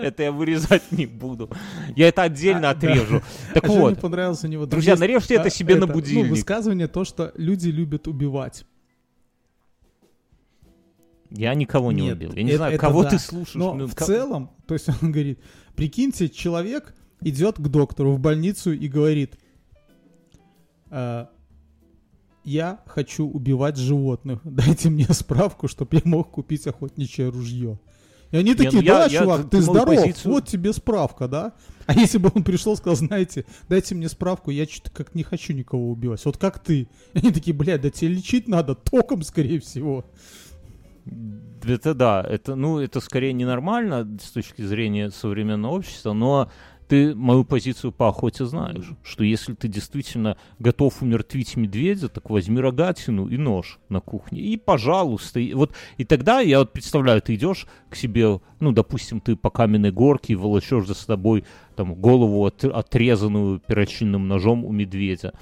Это 0.00 0.22
я 0.22 0.30
вырезать 0.32 0.92
не 0.92 1.06
буду. 1.06 1.50
Я 1.96 2.06
это 2.06 2.22
отдельно 2.22 2.70
А, 2.70 2.74
да. 2.74 2.88
отрежу. 2.88 3.20
Так 3.52 3.64
А 3.64 3.68
вот, 3.68 3.92
мне 3.94 4.00
понравилось 4.00 4.44
у 4.44 4.46
него? 4.46 4.66
Друзья, 4.66 4.92
есть, 4.92 5.00
нарежьте 5.00 5.34
это 5.34 5.48
а, 5.48 5.50
себе 5.50 5.74
на 5.74 5.86
Ну, 5.86 5.92
будильник. 5.94 6.30
высказывание 6.30 6.86
то, 6.86 7.04
что 7.04 7.32
люди 7.36 7.68
любят 7.68 8.06
убивать. 8.06 8.64
Я 11.30 11.52
никого 11.54 11.92
не 11.92 12.02
Нет, 12.02 12.16
убил. 12.16 12.32
Я 12.34 12.42
не 12.42 12.50
это- 12.50 12.56
знаю, 12.58 12.74
это 12.74 12.80
кого 12.80 13.02
да. 13.02 13.10
ты 13.10 13.18
слушаешь. 13.18 13.54
Но 13.54 13.74
Мюн, 13.74 13.88
в 13.88 13.94
ко- 13.94 14.04
целом, 14.04 14.50
то 14.66 14.74
есть 14.74 14.88
он 14.88 15.12
говорит, 15.12 15.40
прикиньте, 15.74 16.28
человек 16.28 16.94
идет 17.20 17.56
к 17.56 17.68
доктору 17.68 18.12
в 18.12 18.20
больницу 18.20 18.72
и 18.72 18.88
говорит, 18.88 19.38
«Э, 20.90 21.26
я 22.44 22.80
хочу 22.86 23.26
убивать 23.26 23.76
животных, 23.76 24.40
дайте 24.44 24.90
мне 24.90 25.06
справку, 25.10 25.68
чтобы 25.68 25.96
я 25.96 26.02
мог 26.04 26.30
купить 26.30 26.66
охотничье 26.66 27.28
ружье. 27.28 27.78
И 28.30 28.36
они 28.36 28.50
Не, 28.50 28.54
такие, 28.56 28.82
ну 28.82 28.82
я- 28.82 28.94
да, 28.94 29.06
я 29.06 29.20
чувак, 29.20 29.48
ты 29.50 29.60
думал, 29.60 29.74
здоров, 29.74 29.96
позицию- 29.96 30.32
вот 30.32 30.46
тебе 30.46 30.72
справка, 30.74 31.28
да? 31.28 31.54
А 31.86 31.94
если 31.94 32.18
бы 32.18 32.30
он 32.34 32.44
пришел 32.44 32.74
и 32.74 32.76
сказал, 32.76 32.96
знаете, 32.96 33.46
дайте 33.70 33.94
мне 33.94 34.08
справку, 34.10 34.50
я 34.50 34.66
что-то 34.66 34.90
как 34.90 35.14
не 35.14 35.22
хочу 35.22 35.54
никого 35.54 35.90
убивать, 35.90 36.22
вот 36.26 36.36
как 36.36 36.58
ты. 36.58 36.88
И 37.14 37.18
они 37.18 37.30
такие, 37.32 37.56
блядь, 37.56 37.80
да 37.80 37.88
тебе 37.90 38.10
лечить 38.10 38.46
надо 38.46 38.74
током, 38.74 39.22
скорее 39.22 39.60
всего. 39.60 40.04
Это 41.64 41.94
да, 41.94 42.22
это, 42.22 42.54
ну, 42.54 42.78
это 42.80 43.00
скорее 43.00 43.32
ненормально 43.32 44.18
с 44.22 44.30
точки 44.30 44.60
зрения 44.60 45.10
современного 45.10 45.76
общества, 45.76 46.12
но 46.12 46.50
ты 46.88 47.14
мою 47.14 47.44
позицию 47.44 47.92
по 47.92 48.08
охоте 48.08 48.46
знаешь, 48.46 48.90
что 49.02 49.22
если 49.22 49.54
ты 49.54 49.68
действительно 49.68 50.36
готов 50.58 51.02
умертвить 51.02 51.56
медведя, 51.56 52.08
так 52.08 52.30
возьми 52.30 52.60
рогатину 52.60 53.28
и 53.28 53.36
нож 53.36 53.78
на 53.88 54.00
кухне. 54.00 54.40
И, 54.40 54.56
пожалуйста, 54.56 55.38
и, 55.38 55.52
вот, 55.52 55.72
и 55.98 56.04
тогда 56.04 56.40
я 56.40 56.60
вот 56.60 56.72
представляю, 56.72 57.20
ты 57.20 57.34
идешь 57.34 57.66
к 57.90 57.96
себе, 57.96 58.40
ну, 58.58 58.72
допустим, 58.72 59.20
ты 59.20 59.36
по 59.36 59.50
каменной 59.50 59.92
горке 59.92 60.32
и 60.32 60.36
волочешь 60.36 60.86
за 60.86 60.94
собой 60.94 61.44
там 61.76 61.94
голову 61.94 62.44
от, 62.46 62.64
отрезанную 62.64 63.60
перочинным 63.60 64.26
ножом 64.26 64.64
у 64.64 64.72
медведя. 64.72 65.34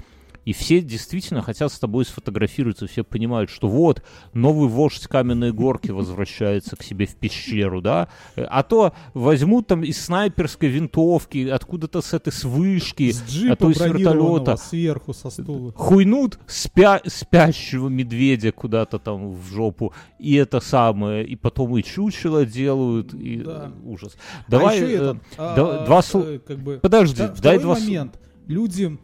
И 0.47 0.53
все 0.53 0.79
действительно 0.79 1.41
хотят 1.41 1.73
с 1.73 1.77
тобой 1.77 2.05
сфотографироваться, 2.05 2.87
все 2.87 3.03
понимают, 3.03 3.49
что 3.49 3.67
вот, 3.67 4.01
новый 4.33 4.69
вождь 4.69 5.05
каменной 5.05 5.51
горки 5.51 5.91
возвращается 5.91 6.77
к 6.77 6.83
себе 6.83 7.05
в 7.05 7.17
пещеру, 7.17 7.81
да, 7.81 8.07
а 8.37 8.63
то 8.63 8.93
возьмут 9.13 9.67
там 9.67 9.83
из 9.83 10.01
снайперской 10.05 10.69
винтовки, 10.69 11.49
откуда-то 11.49 12.01
с 12.01 12.13
этой 12.13 12.31
с 12.31 12.45
вышки, 12.45 13.11
С 13.11 13.23
джипа 13.27 13.53
а 13.53 13.55
то 13.57 13.69
из 13.71 13.81
вертолета, 13.81 14.55
сверху 14.55 15.13
со 15.13 15.29
стула. 15.29 15.73
хуйнут 15.75 16.39
спя 16.47 17.01
спящего 17.05 17.89
медведя 17.89 18.53
куда-то 18.53 18.99
там 18.99 19.33
в 19.33 19.49
жопу, 19.49 19.93
и 20.17 20.35
это 20.35 20.61
самое, 20.61 21.27
и 21.27 21.35
потом 21.35 21.77
и 21.77 21.83
чучело 21.83 22.45
делают, 22.45 23.13
и 23.13 23.41
Да. 23.43 23.73
ужас. 23.83 24.15
Давай, 24.47 24.79
а 24.79 24.81
еще 24.81 24.95
э, 24.97 25.15
а, 25.37 25.85
два 25.85 26.01
слова. 26.01 26.25
э, 26.25 26.39
как 26.39 26.59
бы, 26.59 26.79
подожди, 26.81 27.23
дай 27.41 27.59
два 27.59 27.73
момент. 27.73 28.17
Люди... 28.45 28.97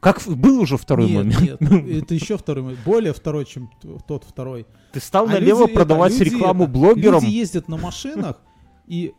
Как 0.00 0.22
был 0.26 0.60
уже 0.60 0.78
второй 0.78 1.10
нет, 1.10 1.24
момент? 1.24 1.60
нет, 1.60 2.02
это 2.02 2.14
еще 2.14 2.38
второй 2.38 2.64
момент. 2.64 2.80
Более 2.84 3.12
второй, 3.12 3.44
чем 3.44 3.70
тот 4.08 4.24
второй. 4.24 4.66
Ты 4.92 5.00
стал 5.00 5.26
А 5.26 5.32
налево 5.32 5.60
люди 5.60 5.70
это, 5.72 5.74
продавать 5.74 6.12
люди 6.18 6.34
рекламу 6.34 6.64
это, 6.64 6.72
блогерам. 6.72 7.22
Люди 7.22 7.30
ездят 7.32 7.68
на 7.68 7.76
машинах, 7.76 8.40
и 8.86 9.12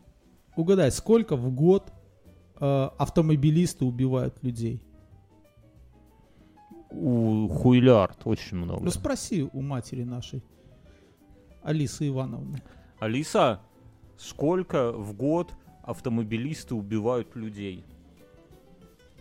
угадай, 0.56 0.92
сколько 0.92 1.36
в 1.36 1.52
год 1.52 1.94
э, 2.60 2.90
автомобилисты 2.98 3.86
убивают 3.86 4.42
людей? 4.42 4.82
У 6.90 7.48
хуйлярд 7.48 8.22
очень 8.26 8.58
много. 8.58 8.84
Ну 8.84 8.90
спроси 8.92 9.48
у 9.54 9.62
матери 9.62 10.04
нашей, 10.04 10.44
Алисы 11.64 12.08
Ивановны. 12.08 12.62
Алиса, 13.00 13.62
сколько 14.18 14.92
в 14.92 15.14
год 15.14 15.54
автомобилисты 15.84 16.76
убивают 16.76 17.36
людей? 17.36 17.86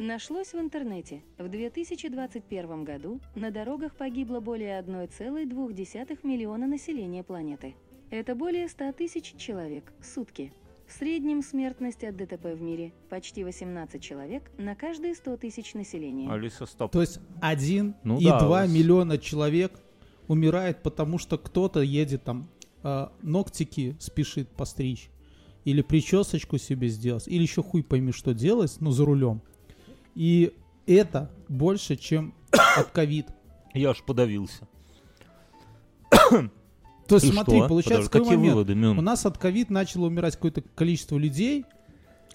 Нашлось 0.02 0.54
в 0.54 0.58
интернете. 0.58 1.22
В 1.36 1.46
2021 1.50 2.84
году 2.84 3.20
на 3.34 3.50
дорогах 3.50 3.94
погибло 3.94 4.40
более 4.40 4.80
1,2 4.80 6.18
миллиона 6.22 6.66
населения 6.66 7.22
планеты. 7.22 7.74
Это 8.08 8.34
более 8.34 8.66
100 8.70 8.92
тысяч 8.92 9.34
человек 9.36 9.92
в 10.00 10.06
сутки. 10.06 10.54
В 10.86 10.92
среднем 10.92 11.42
смертность 11.42 12.02
от 12.02 12.16
ДТП 12.16 12.46
в 12.46 12.62
мире 12.62 12.94
почти 13.10 13.44
18 13.44 14.02
человек 14.02 14.50
на 14.56 14.74
каждые 14.74 15.14
100 15.14 15.36
тысяч 15.36 15.74
населения. 15.74 16.30
Алиса, 16.32 16.64
стоп. 16.64 16.90
То 16.92 17.02
есть 17.02 17.20
один 17.42 17.94
Ну 18.02 18.18
и 18.18 18.24
да, 18.24 18.40
два 18.40 18.66
с- 18.66 18.72
миллиона 18.72 19.18
человек 19.18 19.82
умирает, 20.28 20.82
потому 20.82 21.18
что 21.18 21.36
кто-то 21.36 21.80
едет 21.82 22.24
там 22.24 22.48
э, 22.84 23.08
ногтики 23.20 23.98
спешит 24.00 24.48
постричь, 24.48 25.10
или 25.66 25.82
причесочку 25.82 26.56
себе 26.56 26.88
сделать, 26.88 27.28
или 27.28 27.42
еще 27.42 27.62
хуй 27.62 27.82
пойми 27.84 28.12
что 28.12 28.32
делать, 28.32 28.78
ну 28.80 28.92
за 28.92 29.04
рулем. 29.04 29.42
И 30.14 30.52
это 30.86 31.30
больше, 31.48 31.96
чем 31.96 32.34
от 32.76 32.90
ковид. 32.90 33.26
Я 33.74 33.90
аж 33.90 34.02
подавился. 34.02 34.66
То 37.08 37.16
есть 37.16 37.26
И 37.26 37.32
смотри, 37.32 37.58
что? 37.58 37.68
получается 37.68 38.08
Подожди, 38.10 38.12
какой 38.12 38.24
какие 38.24 38.36
момент? 38.36 38.54
выводы, 38.54 38.74
Мюн? 38.74 38.98
У 38.98 39.02
нас 39.02 39.26
от 39.26 39.38
ковид 39.38 39.70
начало 39.70 40.06
умирать 40.06 40.34
какое-то 40.36 40.62
количество 40.74 41.16
людей, 41.18 41.64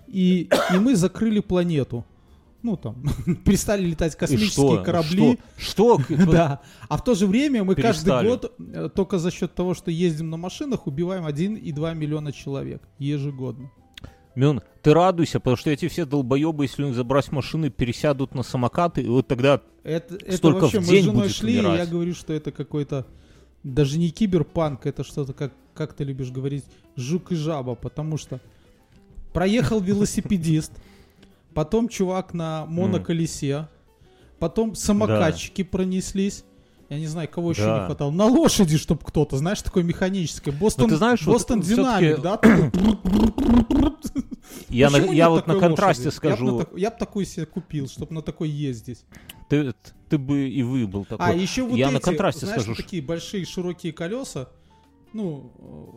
и, 0.07 0.49
и 0.73 0.77
мы 0.77 0.95
закрыли 0.95 1.39
планету. 1.39 2.05
Ну 2.61 2.77
там, 2.77 3.03
перестали 3.45 3.85
летать 3.85 4.15
И 4.15 4.17
космические 4.17 4.75
что? 4.77 4.83
корабли. 4.83 5.39
Что? 5.57 5.99
Что? 5.99 6.15
Да. 6.31 6.61
А 6.89 6.97
в 6.97 7.03
то 7.03 7.13
же 7.13 7.27
время 7.27 7.63
мы 7.63 7.75
Перестали. 7.75 8.27
каждый 8.27 8.29
год 8.29 8.53
э, 8.73 8.89
только 8.93 9.19
за 9.19 9.29
счет 9.31 9.53
того, 9.53 9.73
что 9.75 9.91
ездим 9.91 10.29
на 10.29 10.37
машинах, 10.37 10.87
убиваем 10.87 11.25
1,2 11.27 11.95
миллиона 11.95 12.31
человек 12.31 12.81
ежегодно. 12.97 13.71
Мюн, 14.35 14.61
ты 14.81 14.93
радуйся, 14.93 15.39
потому 15.39 15.57
что 15.57 15.69
эти 15.69 15.87
все 15.87 16.05
долбоебы, 16.05 16.65
если 16.65 16.83
у 16.83 16.87
них 16.87 16.95
забрать 16.95 17.31
машины, 17.31 17.69
пересядут 17.69 18.35
на 18.35 18.43
самокаты, 18.43 19.01
и 19.01 19.07
вот 19.07 19.27
тогда 19.27 19.61
Это, 19.83 20.15
это 20.15 20.37
Столько 20.37 20.63
вообще 20.63 20.79
в 20.79 20.83
мы 20.83 20.89
день 20.89 21.01
с 21.01 21.05
женой 21.05 21.21
будет 21.23 21.35
шли, 21.35 21.55
и 21.55 21.59
умирать. 21.59 21.79
я 21.79 21.85
говорю, 21.85 22.13
что 22.13 22.33
это 22.33 22.51
какой-то 22.51 23.05
даже 23.63 23.97
не 23.97 24.09
киберпанк, 24.09 24.85
это 24.85 25.03
что-то 25.03 25.33
как 25.33 25.53
как 25.75 25.93
ты 25.93 26.03
любишь 26.03 26.31
говорить, 26.31 26.63
жук 26.95 27.31
и 27.31 27.35
жаба, 27.35 27.75
потому 27.75 28.17
что 28.17 28.39
проехал 29.33 29.81
велосипедист, 29.81 30.71
потом 31.53 31.89
чувак 31.89 32.33
на 32.33 32.65
моноколесе, 32.65 33.67
потом 34.39 34.73
самокатчики 34.73 35.63
пронеслись. 35.63 36.45
Я 36.89 36.99
не 36.99 37.07
знаю, 37.07 37.27
кого 37.27 37.51
еще 37.51 37.63
Да. 37.65 37.79
не 37.79 37.85
хватало. 37.85 38.11
На 38.11 38.25
лошади, 38.25 38.77
чтобы 38.77 39.01
кто-то, 39.03 39.37
знаешь, 39.37 39.61
такое 39.61 39.83
механическое. 39.83 40.51
Бостон, 40.51 40.83
Ну, 40.85 40.89
ты 40.89 40.97
знаешь, 40.97 41.21
вот 41.25 41.33
Бостон 41.33 41.61
всё-таки- 41.63 42.05
Динамик, 42.05 42.21
да? 42.21 42.37
такой. 42.37 42.71
я, 44.69 44.89
на, 44.89 44.97
я 44.97 45.29
вот 45.29 45.47
на 45.47 45.53
такой 45.55 45.67
контрасте 45.69 46.05
лошади? 46.05 46.25
Я 46.27 46.35
скажу, 46.35 46.65
Я 46.75 46.91
бы 46.91 46.97
такой 46.97 47.25
себе 47.25 47.45
купил, 47.45 47.87
чтобы 47.87 48.13
на 48.13 48.21
такой 48.21 48.49
ездить. 48.49 49.03
ты, 49.49 49.73
ты 50.09 50.17
бы 50.17 50.47
и 50.47 50.63
вы 50.63 50.87
был 50.87 51.05
такой. 51.05 51.25
А, 51.25 51.33
еще 51.33 51.63
вот 51.63 51.75
я 51.75 51.87
эти, 51.87 51.93
на 51.95 51.99
контрасте 51.99 52.45
знаешь, 52.45 52.61
скажу, 52.61 52.71
вот 52.75 52.77
такие 52.83 53.01
большие 53.01 53.45
широкие 53.45 53.91
колеса, 53.93 54.49
ну, 55.13 55.51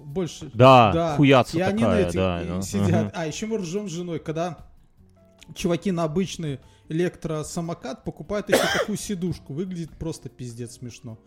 больше... 0.07 0.51
Да, 0.55 1.15
хуяца 1.17 1.59
и 1.59 1.61
они 1.61 1.83
такая, 1.83 2.03
на 2.05 2.09
этих 2.09 2.15
да, 2.15 2.43
ну, 2.47 2.63
сидят. 2.63 2.89
ага. 2.89 3.13
А, 3.15 3.27
еще 3.27 3.47
мы 3.47 3.59
ржем 3.59 3.89
с 3.89 3.93
женой, 3.93 4.21
когда 4.21 4.59
чуваки 5.55 5.91
на 5.93 6.05
обычный 6.05 6.61
электросамокат 6.89 8.05
покупают 8.05 8.49
еще 8.49 8.63
такую 8.79 8.97
сидушку. 8.99 9.53
Выглядит 9.53 9.91
просто 9.99 10.29
пиздец 10.29 10.73
смешно. 10.77 11.19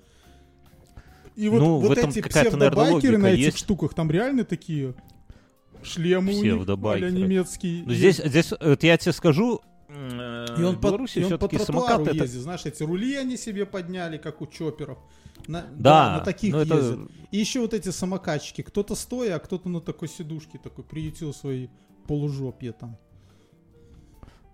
И 1.36 1.48
вот, 1.50 1.60
Ну, 1.60 1.80
вот 1.80 1.98
эти 1.98 2.22
какая-то, 2.22 2.58
наверное, 2.58 2.84
псевдобайкеры 2.86 3.18
на 3.18 3.28
этих 3.28 3.46
есть. 3.46 3.58
штуках, 3.60 3.94
там 3.94 4.12
реально 4.12 4.44
такие 4.44 4.96
шлемы 5.82 6.30
у 6.32 6.36
них, 6.36 6.42
Псевдобайкеры. 6.42 7.12
немецкие. 7.12 7.84
Ну, 7.86 7.94
здесь, 7.94 8.18
здесь, 8.18 8.52
вот 8.60 8.84
я 8.84 8.98
тебе 8.98 9.14
скажу, 9.14 9.62
э, 9.88 10.46
И 10.60 10.64
он, 10.64 10.76
в 10.76 10.82
по, 10.82 10.88
и 10.90 11.24
он 11.24 11.40
по 11.40 11.48
тротуару 11.48 11.66
самокат 11.66 12.02
это... 12.08 12.24
ездит, 12.24 12.42
знаешь, 12.42 12.66
эти 12.66 12.84
рули 12.84 13.16
они 13.16 13.38
себе 13.38 13.66
подняли, 13.66 14.18
как 14.18 14.42
у 14.42 14.48
чоперов. 14.48 15.00
На, 15.48 15.66
Да, 15.72 16.18
на 16.18 16.20
таких 16.20 16.54
ну 16.54 16.60
это- 16.60 16.76
ездят. 16.76 17.00
И 17.32 17.38
еще 17.38 17.62
вот 17.62 17.74
эти 17.74 17.90
самокатчики, 17.90 18.62
кто-то 18.62 18.94
стоя, 18.96 19.38
а 19.38 19.40
кто-то 19.40 19.70
на 19.70 19.80
такой 19.80 20.10
сидушке 20.10 20.58
такой 20.60 20.84
приютил 20.84 21.34
свои 21.34 21.70
полужопья 22.08 22.74
там. 22.74 22.98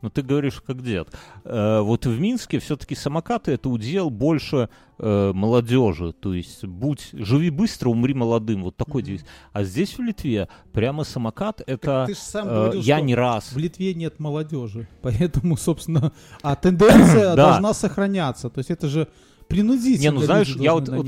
Ну, 0.02 0.10
ты 0.10 0.22
говоришь, 0.22 0.62
как 0.66 0.84
дед. 0.84 1.10
Э, 1.44 1.82
вот 1.82 2.06
в 2.06 2.20
Минске 2.20 2.60
все-таки 2.60 2.94
самокаты 2.96 3.54
это 3.54 3.70
удел 3.70 4.10
больше 4.10 4.70
э, 5.00 5.32
молодежи. 5.34 6.14
То 6.14 6.34
есть, 6.34 6.66
будь, 6.66 7.10
живи 7.14 7.50
быстро, 7.50 7.90
умри 7.90 8.14
молодым. 8.14 8.64
Вот 8.64 8.78
такой 8.78 9.02
Мгм. 9.02 9.08
девиз. 9.08 9.26
А 9.54 9.64
здесь, 9.64 9.98
в 9.98 10.02
Литве, 10.02 10.50
прямо 10.72 11.04
самокат 11.04 11.62
это... 11.66 12.06
ты 12.08 12.14
ж 12.14 12.18
сам 12.18 12.48
э, 12.48 12.52
говорил, 12.52 12.82
я 12.82 12.98
что 12.98 13.06
не 13.06 13.16
раз. 13.16 13.52
В 13.52 13.58
Литве 13.58 13.94
нет 13.96 14.20
молодежи, 14.20 14.88
поэтому, 15.02 15.58
собственно, 15.58 16.12
а 16.42 16.56
тенденция 16.56 17.36
должна 17.36 17.74
сохраняться. 17.74 18.50
То 18.50 18.60
есть 18.60 18.70
это 18.70 18.88
же 18.88 19.08
принудительно 19.48 20.02
Не, 20.04 20.12
ну, 20.12 20.22
знаешь, 20.22 20.56
я 20.56 20.74
вот- 20.74 20.90
вот. 20.90 21.08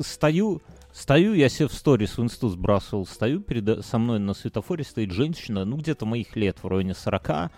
Стою, 0.00 0.62
стою, 0.92 1.34
я 1.34 1.48
себе 1.48 1.68
в 1.68 1.72
сторис 1.74 2.16
в 2.16 2.22
инсту 2.22 2.48
сбрасывал, 2.48 3.06
стою 3.06 3.40
перед, 3.40 3.84
со 3.84 3.98
мной 3.98 4.18
на 4.18 4.34
светофоре 4.34 4.84
стоит 4.84 5.10
женщина, 5.10 5.64
ну, 5.64 5.76
где-то 5.76 6.06
моих 6.06 6.36
лет, 6.36 6.58
в 6.62 6.68
районе 6.68 6.94
40, 6.94 7.50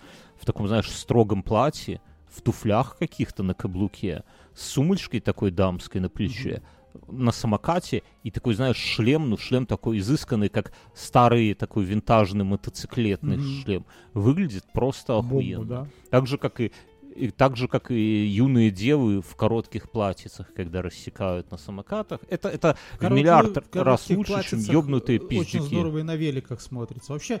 в 0.43 0.45
таком, 0.45 0.67
знаешь, 0.67 0.89
строгом 0.91 1.41
платье, 1.41 2.01
в 2.29 2.41
туфлях 2.41 2.97
каких-то 2.97 3.43
на 3.43 3.53
каблуке, 3.53 4.23
с 4.53 4.67
сумочкой 4.71 5.21
такой 5.21 5.51
дамской 5.51 6.01
на 6.01 6.09
плече, 6.09 6.61
на 7.07 7.31
самокате, 7.31 8.03
и 8.23 8.29
такой, 8.29 8.53
знаешь, 8.55 8.75
шлем, 8.77 9.29
ну, 9.29 9.37
шлем 9.37 9.65
такой 9.65 9.99
изысканный, 9.99 10.49
как 10.49 10.73
старый 10.93 11.53
такой 11.53 11.85
винтажный 11.85 12.43
мотоциклетный 12.43 13.37
Мгм. 13.37 13.61
шлем. 13.63 13.85
Выглядит 14.13 14.65
просто 14.73 15.13
Бомба, 15.13 15.27
охуенно. 15.37 15.65
да. 15.65 15.87
Так 16.11 16.27
же, 16.27 16.37
как 16.37 16.59
и, 16.59 16.71
и 17.15 17.29
так 17.31 17.55
же, 17.55 17.67
как 17.69 17.89
и 17.91 18.25
юные 18.25 18.69
девы 18.69 19.21
в 19.21 19.35
коротких 19.35 19.89
платьицах, 19.91 20.53
когда 20.53 20.81
рассекают 20.81 21.49
на 21.51 21.57
самокатах. 21.57 22.19
Это, 22.29 22.49
это 22.49 22.75
в 22.93 22.97
Короткие- 22.97 23.21
миллиард 23.23 23.73
в 23.73 23.75
раз 23.83 24.09
лучше, 24.09 24.43
чем 24.49 24.59
ёбнутые 24.59 25.17
э, 25.17 25.19
пиздюки. 25.19 25.57
Очень 25.57 25.61
здорово 25.67 25.99
и 25.99 26.03
на 26.03 26.15
великах 26.15 26.59
смотрится. 26.61 27.13
Вообще, 27.13 27.39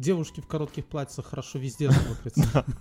девушки 0.00 0.40
в 0.40 0.46
коротких 0.46 0.86
платьицах 0.86 1.26
хорошо 1.26 1.58
везде 1.58 1.90
смотрятся. 1.90 2.64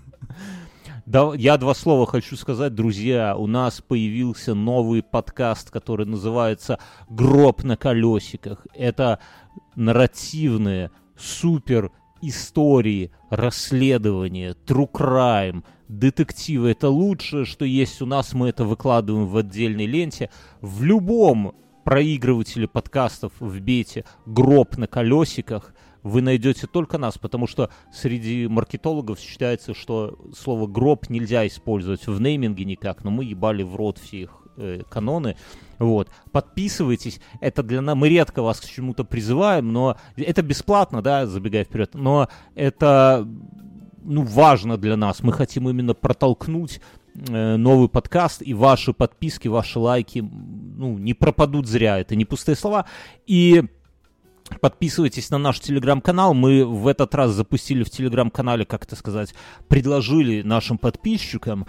Да, 1.06 1.32
я 1.34 1.58
два 1.58 1.74
слова 1.74 2.06
хочу 2.06 2.36
сказать, 2.36 2.76
друзья. 2.76 3.36
У 3.36 3.48
нас 3.48 3.82
появился 3.82 4.54
новый 4.54 5.02
подкаст, 5.02 5.72
который 5.72 6.06
называется 6.06 6.78
«Гроб 7.10 7.64
на 7.64 7.78
колесиках». 7.78 8.68
Это 8.76 9.20
нарративные, 9.76 10.92
супер 11.18 11.92
истории, 12.22 13.12
расследования, 13.32 14.56
true 14.68 14.92
crime, 14.92 15.64
детективы. 15.88 16.72
Это 16.72 16.90
лучшее, 16.90 17.46
что 17.46 17.66
есть 17.66 18.04
у 18.04 18.06
нас. 18.06 18.34
Мы 18.34 18.50
это 18.50 18.64
выкладываем 18.64 19.26
в 19.26 19.36
отдельной 19.36 19.88
ленте. 19.88 20.30
В 20.62 20.84
любом 20.84 21.56
проигрывателе 21.86 22.68
подкастов 22.68 23.34
вбейте 23.40 24.06
«Гроб 24.28 24.78
на 24.78 24.86
колесиках». 24.86 25.74
Вы 26.04 26.22
найдете 26.22 26.68
только 26.68 26.98
нас, 26.98 27.18
потому 27.18 27.48
что 27.48 27.70
среди 27.92 28.48
маркетологов 28.48 29.20
считается, 29.20 29.74
что 29.74 30.18
слово 30.36 30.68
гроб 30.68 31.10
нельзя 31.10 31.46
использовать 31.48 32.08
в 32.08 32.22
нейминге 32.22 32.66
никак, 32.66 33.04
но 33.04 33.12
мы 33.12 33.26
ебали 33.26 33.64
в 33.64 33.76
рот 33.76 33.98
все 33.98 34.22
их 34.22 34.32
э, 34.58 34.82
каноны. 34.90 35.36
Вот. 35.78 36.10
Подписывайтесь. 36.32 37.20
Это 37.40 37.64
для 37.64 37.82
нас... 37.82 37.96
Мы 37.96 38.10
редко 38.10 38.42
вас 38.42 38.60
к 38.60 38.70
чему-то 38.70 39.04
призываем, 39.04 39.72
но 39.72 39.98
это 40.16 40.42
бесплатно, 40.42 41.02
да, 41.02 41.26
забегая 41.26 41.64
вперед. 41.64 41.92
Но 41.94 42.28
это 42.56 43.28
ну, 44.04 44.24
важно 44.24 44.78
для 44.78 44.98
нас. 44.98 45.22
Мы 45.24 45.34
хотим 45.34 45.70
именно 45.70 45.94
протолкнуть 45.94 46.82
э, 47.28 47.56
новый 47.56 47.90
подкаст, 47.90 48.42
и 48.42 48.54
ваши 48.54 48.94
подписки, 48.94 49.48
ваши 49.48 49.80
лайки, 49.80 50.20
ну, 50.20 50.98
не 50.98 51.14
пропадут 51.14 51.68
зря. 51.68 52.00
Это 52.00 52.16
не 52.16 52.26
пустые 52.26 52.56
слова. 52.56 52.86
И 53.26 53.64
Подписывайтесь 54.60 55.30
на 55.30 55.38
наш 55.38 55.60
телеграм-канал. 55.60 56.34
Мы 56.34 56.66
в 56.66 56.88
этот 56.88 57.14
раз 57.16 57.32
запустили 57.32 57.84
в 57.84 57.90
телеграм-канале, 57.90 58.66
как 58.66 58.84
это 58.84 58.96
сказать, 58.96 59.34
предложили 59.68 60.42
нашим 60.42 60.78
подписчикам 60.78 61.68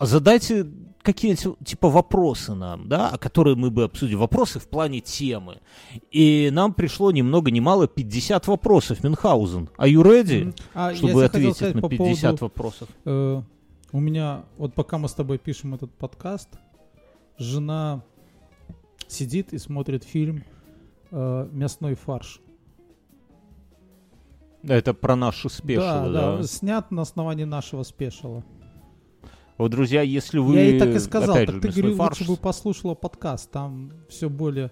задайте 0.00 0.66
какие-то 1.02 1.56
типа 1.64 1.88
вопросы 1.88 2.54
нам, 2.54 2.88
да, 2.88 3.16
которые 3.18 3.56
мы 3.56 3.70
бы 3.70 3.84
обсудили, 3.84 4.16
вопросы 4.16 4.58
в 4.58 4.68
плане 4.68 5.00
темы. 5.00 5.60
И 6.10 6.50
нам 6.52 6.74
пришло 6.74 7.10
ни 7.12 7.22
много 7.22 7.50
ни 7.50 7.60
мало 7.60 7.86
50 7.86 8.46
вопросов, 8.48 9.02
Мюнхгаузен. 9.02 9.68
Are 9.78 9.88
you 9.88 10.02
ready, 10.02 10.54
А, 10.74 10.94
чтобы 10.94 11.24
ответить 11.24 11.56
сказать 11.56 11.74
на 11.74 11.82
по 11.82 11.88
50 11.88 12.22
поводу, 12.22 12.44
вопросов? 12.44 12.88
э, 13.04 13.42
у 13.92 14.00
меня, 14.00 14.44
вот 14.56 14.74
пока 14.74 14.98
мы 14.98 15.08
с 15.08 15.14
тобой 15.14 15.38
пишем 15.38 15.74
этот 15.74 15.92
подкаст, 15.92 16.48
жена 17.38 18.02
сидит 19.08 19.52
и 19.52 19.58
смотрит 19.58 20.04
фильм 20.04 20.44
э, 21.10 21.48
«Мясной 21.52 21.94
фарш». 21.94 22.40
Это 24.62 24.92
про 24.92 25.16
наши 25.16 25.48
спешилы, 25.48 26.12
да. 26.12 26.36
да, 26.36 26.42
снят 26.42 26.90
на 26.90 27.02
основании 27.02 27.44
нашего 27.44 27.82
спешила. 27.82 28.44
Вот, 29.56 29.70
друзья, 29.70 30.02
если 30.02 30.38
вы... 30.38 30.56
Я 30.56 30.62
ей 30.62 30.78
так 30.78 30.88
и 30.88 30.98
сказал, 30.98 31.36
опять 31.36 31.46
так 31.46 31.54
же, 31.56 31.60
ты, 31.60 31.80
говорю, 31.80 31.96
фарш, 31.96 32.20
лучше 32.20 32.32
бы 32.32 32.36
послушала 32.36 32.94
подкаст, 32.94 33.50
там 33.50 33.92
все 34.08 34.28
более 34.28 34.70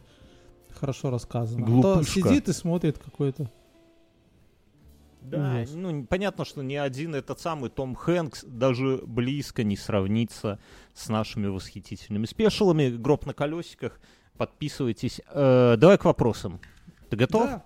хорошо 0.71 1.11
рассказано. 1.11 1.65
А 1.65 1.67
то 1.67 1.73
Глупышка. 1.73 2.21
сидит 2.21 2.49
и 2.49 2.53
смотрит 2.53 2.99
какой-то... 2.99 3.51
Да, 5.21 5.57
Ужас. 5.57 5.75
ну 5.75 6.07
понятно, 6.07 6.45
что 6.47 6.63
ни 6.63 6.75
один 6.75 7.15
этот 7.15 7.39
самый 7.39 7.69
Том 7.69 7.95
Хэнкс 7.95 8.45
даже 8.45 9.03
близко 9.05 9.63
не 9.63 9.77
сравнится 9.77 10.59
с 10.95 11.09
нашими 11.09 11.49
восхитительными 11.49 12.25
спешалами. 12.25 12.89
Гроб 12.89 13.27
на 13.27 13.35
колесиках. 13.35 14.01
Подписывайтесь. 14.39 15.21
Э, 15.31 15.77
давай 15.79 15.99
к 15.99 16.05
вопросам. 16.05 16.61
Ты 17.11 17.17
готов? 17.17 17.45
Да. 17.47 17.65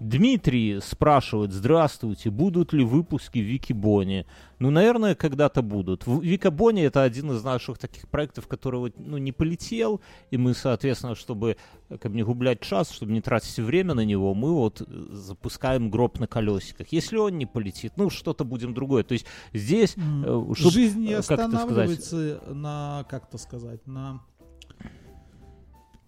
Дмитрий 0.00 0.78
спрашивает, 0.80 1.52
здравствуйте, 1.52 2.30
будут 2.30 2.72
ли 2.72 2.84
выпуски 2.84 3.40
в 3.40 3.42
Викибоне? 3.42 4.26
Ну, 4.60 4.70
наверное, 4.70 5.16
когда-то 5.16 5.60
будут. 5.60 6.06
В- 6.06 6.22
Викибоне 6.22 6.84
это 6.84 7.02
один 7.02 7.32
из 7.32 7.42
наших 7.42 7.78
таких 7.78 8.06
проектов, 8.06 8.46
который 8.46 8.78
вот, 8.78 8.92
ну, 8.96 9.18
не 9.18 9.32
полетел, 9.32 10.00
и 10.30 10.36
мы, 10.36 10.54
соответственно, 10.54 11.16
чтобы 11.16 11.56
как 11.88 12.12
бы 12.12 12.16
не 12.16 12.22
гублять 12.22 12.60
час, 12.60 12.92
чтобы 12.92 13.10
не 13.10 13.20
тратить 13.20 13.56
время 13.58 13.94
на 13.94 14.04
него, 14.04 14.34
мы 14.34 14.52
вот 14.52 14.82
запускаем 15.10 15.90
гроб 15.90 16.20
на 16.20 16.28
колесиках. 16.28 16.86
Если 16.92 17.16
он 17.16 17.36
не 17.36 17.46
полетит, 17.46 17.94
ну, 17.96 18.08
что-то 18.08 18.44
будем 18.44 18.74
другое. 18.74 19.02
То 19.02 19.14
есть 19.14 19.26
здесь, 19.52 19.96
э, 19.96 20.44
чтоб, 20.54 20.72
Жизнь 20.72 21.00
не 21.00 21.08
э, 21.08 21.14
это 21.14 21.22
сказать? 21.22 21.46
останавливается 21.46 22.40
на, 22.46 23.04
как 23.10 23.28
то 23.28 23.36
сказать, 23.36 23.84
на... 23.86 24.20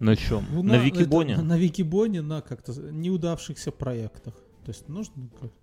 на 0.01 0.17
чем? 0.17 0.45
ну, 0.53 0.63
На 0.63 0.79
Викибоне? 0.79 1.35
это, 1.35 1.43
на 1.43 1.59
Викибоне, 1.59 2.23
на 2.23 2.41
как-то 2.41 2.73
неудавшихся 2.73 3.71
проектах. 3.71 4.35
То 4.65 4.73
есть 4.73 4.89
нужно... 4.89 5.15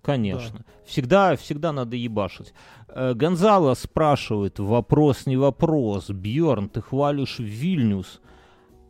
Конечно. 0.02 0.64
Всегда, 0.84 1.36
всегда 1.36 1.72
надо 1.72 1.96
ебашить. 1.96 2.52
Э, 2.88 3.14
Гонзало 3.14 3.74
спрашивает, 3.74 4.58
вопрос 4.58 5.26
не 5.26 5.36
вопрос. 5.36 6.10
Бьорн, 6.10 6.68
ты 6.68 6.80
хвалишь 6.80 7.38
Вильнюс, 7.38 8.20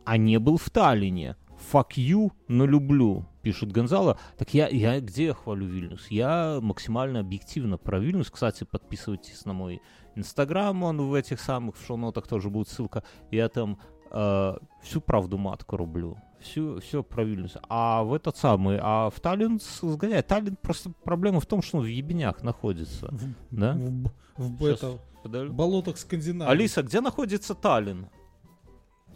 а 0.05 0.17
не 0.17 0.39
был 0.39 0.57
в 0.57 0.69
Таллине. 0.69 1.35
Fuck 1.71 1.95
you, 1.97 2.31
но 2.47 2.65
люблю, 2.65 3.25
пишет 3.41 3.71
Гонзало. 3.71 4.17
Так 4.37 4.53
я, 4.53 4.67
я 4.69 4.99
где 4.99 5.25
я 5.25 5.33
хвалю 5.33 5.67
Вильнюс? 5.67 6.07
Я 6.09 6.59
максимально 6.61 7.19
объективно 7.19 7.77
про 7.77 7.99
Вильнюс. 7.99 8.31
Кстати, 8.31 8.63
подписывайтесь 8.63 9.45
на 9.45 9.53
мой 9.53 9.81
инстаграм, 10.15 10.83
он 10.83 11.01
в 11.01 11.13
этих 11.13 11.39
самых 11.39 11.75
в 11.77 11.85
шоу-нотах 11.85 12.27
тоже 12.27 12.49
будет 12.49 12.69
ссылка. 12.69 13.03
Я 13.31 13.49
там 13.49 13.79
э, 14.11 14.57
всю 14.81 15.01
правду 15.01 15.37
матку 15.37 15.77
рублю. 15.77 16.17
Всю, 16.39 16.79
все 16.79 17.03
про 17.03 17.23
Вильнюс. 17.25 17.57
А 17.67 18.03
в 18.03 18.13
этот 18.13 18.37
самый, 18.37 18.79
а 18.81 19.09
в 19.09 19.19
Таллин 19.19 19.59
с- 19.59 19.81
сгоняй. 19.81 20.21
Таллин 20.23 20.55
просто 20.55 20.91
проблема 21.03 21.39
в 21.41 21.45
том, 21.45 21.61
что 21.61 21.77
он 21.79 21.83
в 21.83 21.87
ебенях 21.87 22.43
находится. 22.43 23.07
В, 23.11 23.21
Да? 23.51 23.73
в, 23.73 24.11
в 24.43 24.51
б- 24.57 24.69
Щас, 24.71 24.83
это, 24.83 24.99
подожди. 25.21 25.53
болотах 25.53 25.97
Скандинавии. 25.97 26.49
Алиса, 26.51 26.81
где 26.81 27.01
находится 27.01 27.55
Таллин? 27.55 28.07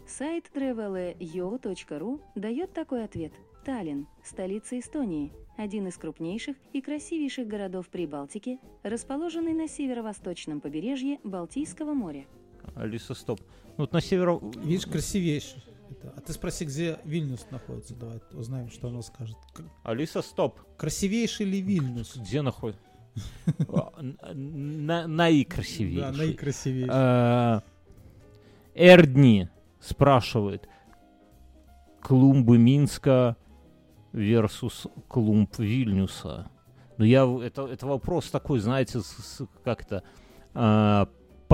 Сайт 0.06 0.50
traveleo.ru 0.54 2.20
дает 2.34 2.72
такой 2.74 3.04
ответ. 3.04 3.32
Таллин– 3.64 4.06
столица 4.22 4.78
Эстонии, 4.78 5.32
один 5.56 5.86
из 5.88 5.96
крупнейших 5.96 6.56
и 6.74 6.82
красивейших 6.82 7.46
городов 7.48 7.88
Прибалтики, 7.88 8.58
расположенный 8.82 9.54
на 9.54 9.66
северо-восточном 9.66 10.60
побережье 10.60 11.18
Балтийского 11.24 11.94
моря. 11.94 12.26
Алиса, 12.74 13.14
стоп. 13.14 13.40
Ну, 13.76 13.84
вот 13.84 13.92
на 13.92 14.00
северо... 14.00 14.40
Видишь, 14.62 14.86
красивейший. 14.86 15.62
Это. 15.90 16.12
А 16.16 16.20
ты 16.20 16.32
спроси, 16.32 16.64
где 16.64 16.98
Вильнюс 17.04 17.46
находится. 17.50 17.94
Давай 17.94 18.20
узнаем, 18.32 18.70
что 18.70 18.88
она 18.88 19.02
скажет. 19.02 19.36
Алиса, 19.82 20.22
стоп. 20.22 20.60
Красивейший 20.76 21.46
ли 21.46 21.60
Вильнюс? 21.60 22.16
Где 22.16 22.42
находится? 22.42 22.82
А, 23.68 24.02
наикрасивейший. 24.02 26.00
Да, 26.00 26.10
наикрасивейший. 26.10 26.90
Э, 26.92 27.60
Эрдни 28.74 29.48
спрашивает. 29.80 30.68
Клумбы 32.00 32.58
Минска 32.58 33.36
versus 34.12 34.90
клумб 35.08 35.58
Вильнюса. 35.58 36.50
Ну, 36.98 37.04
я... 37.04 37.24
Это, 37.24 37.66
это 37.66 37.86
вопрос 37.86 38.30
такой, 38.30 38.58
знаете, 38.58 39.00
как-то 39.62 40.02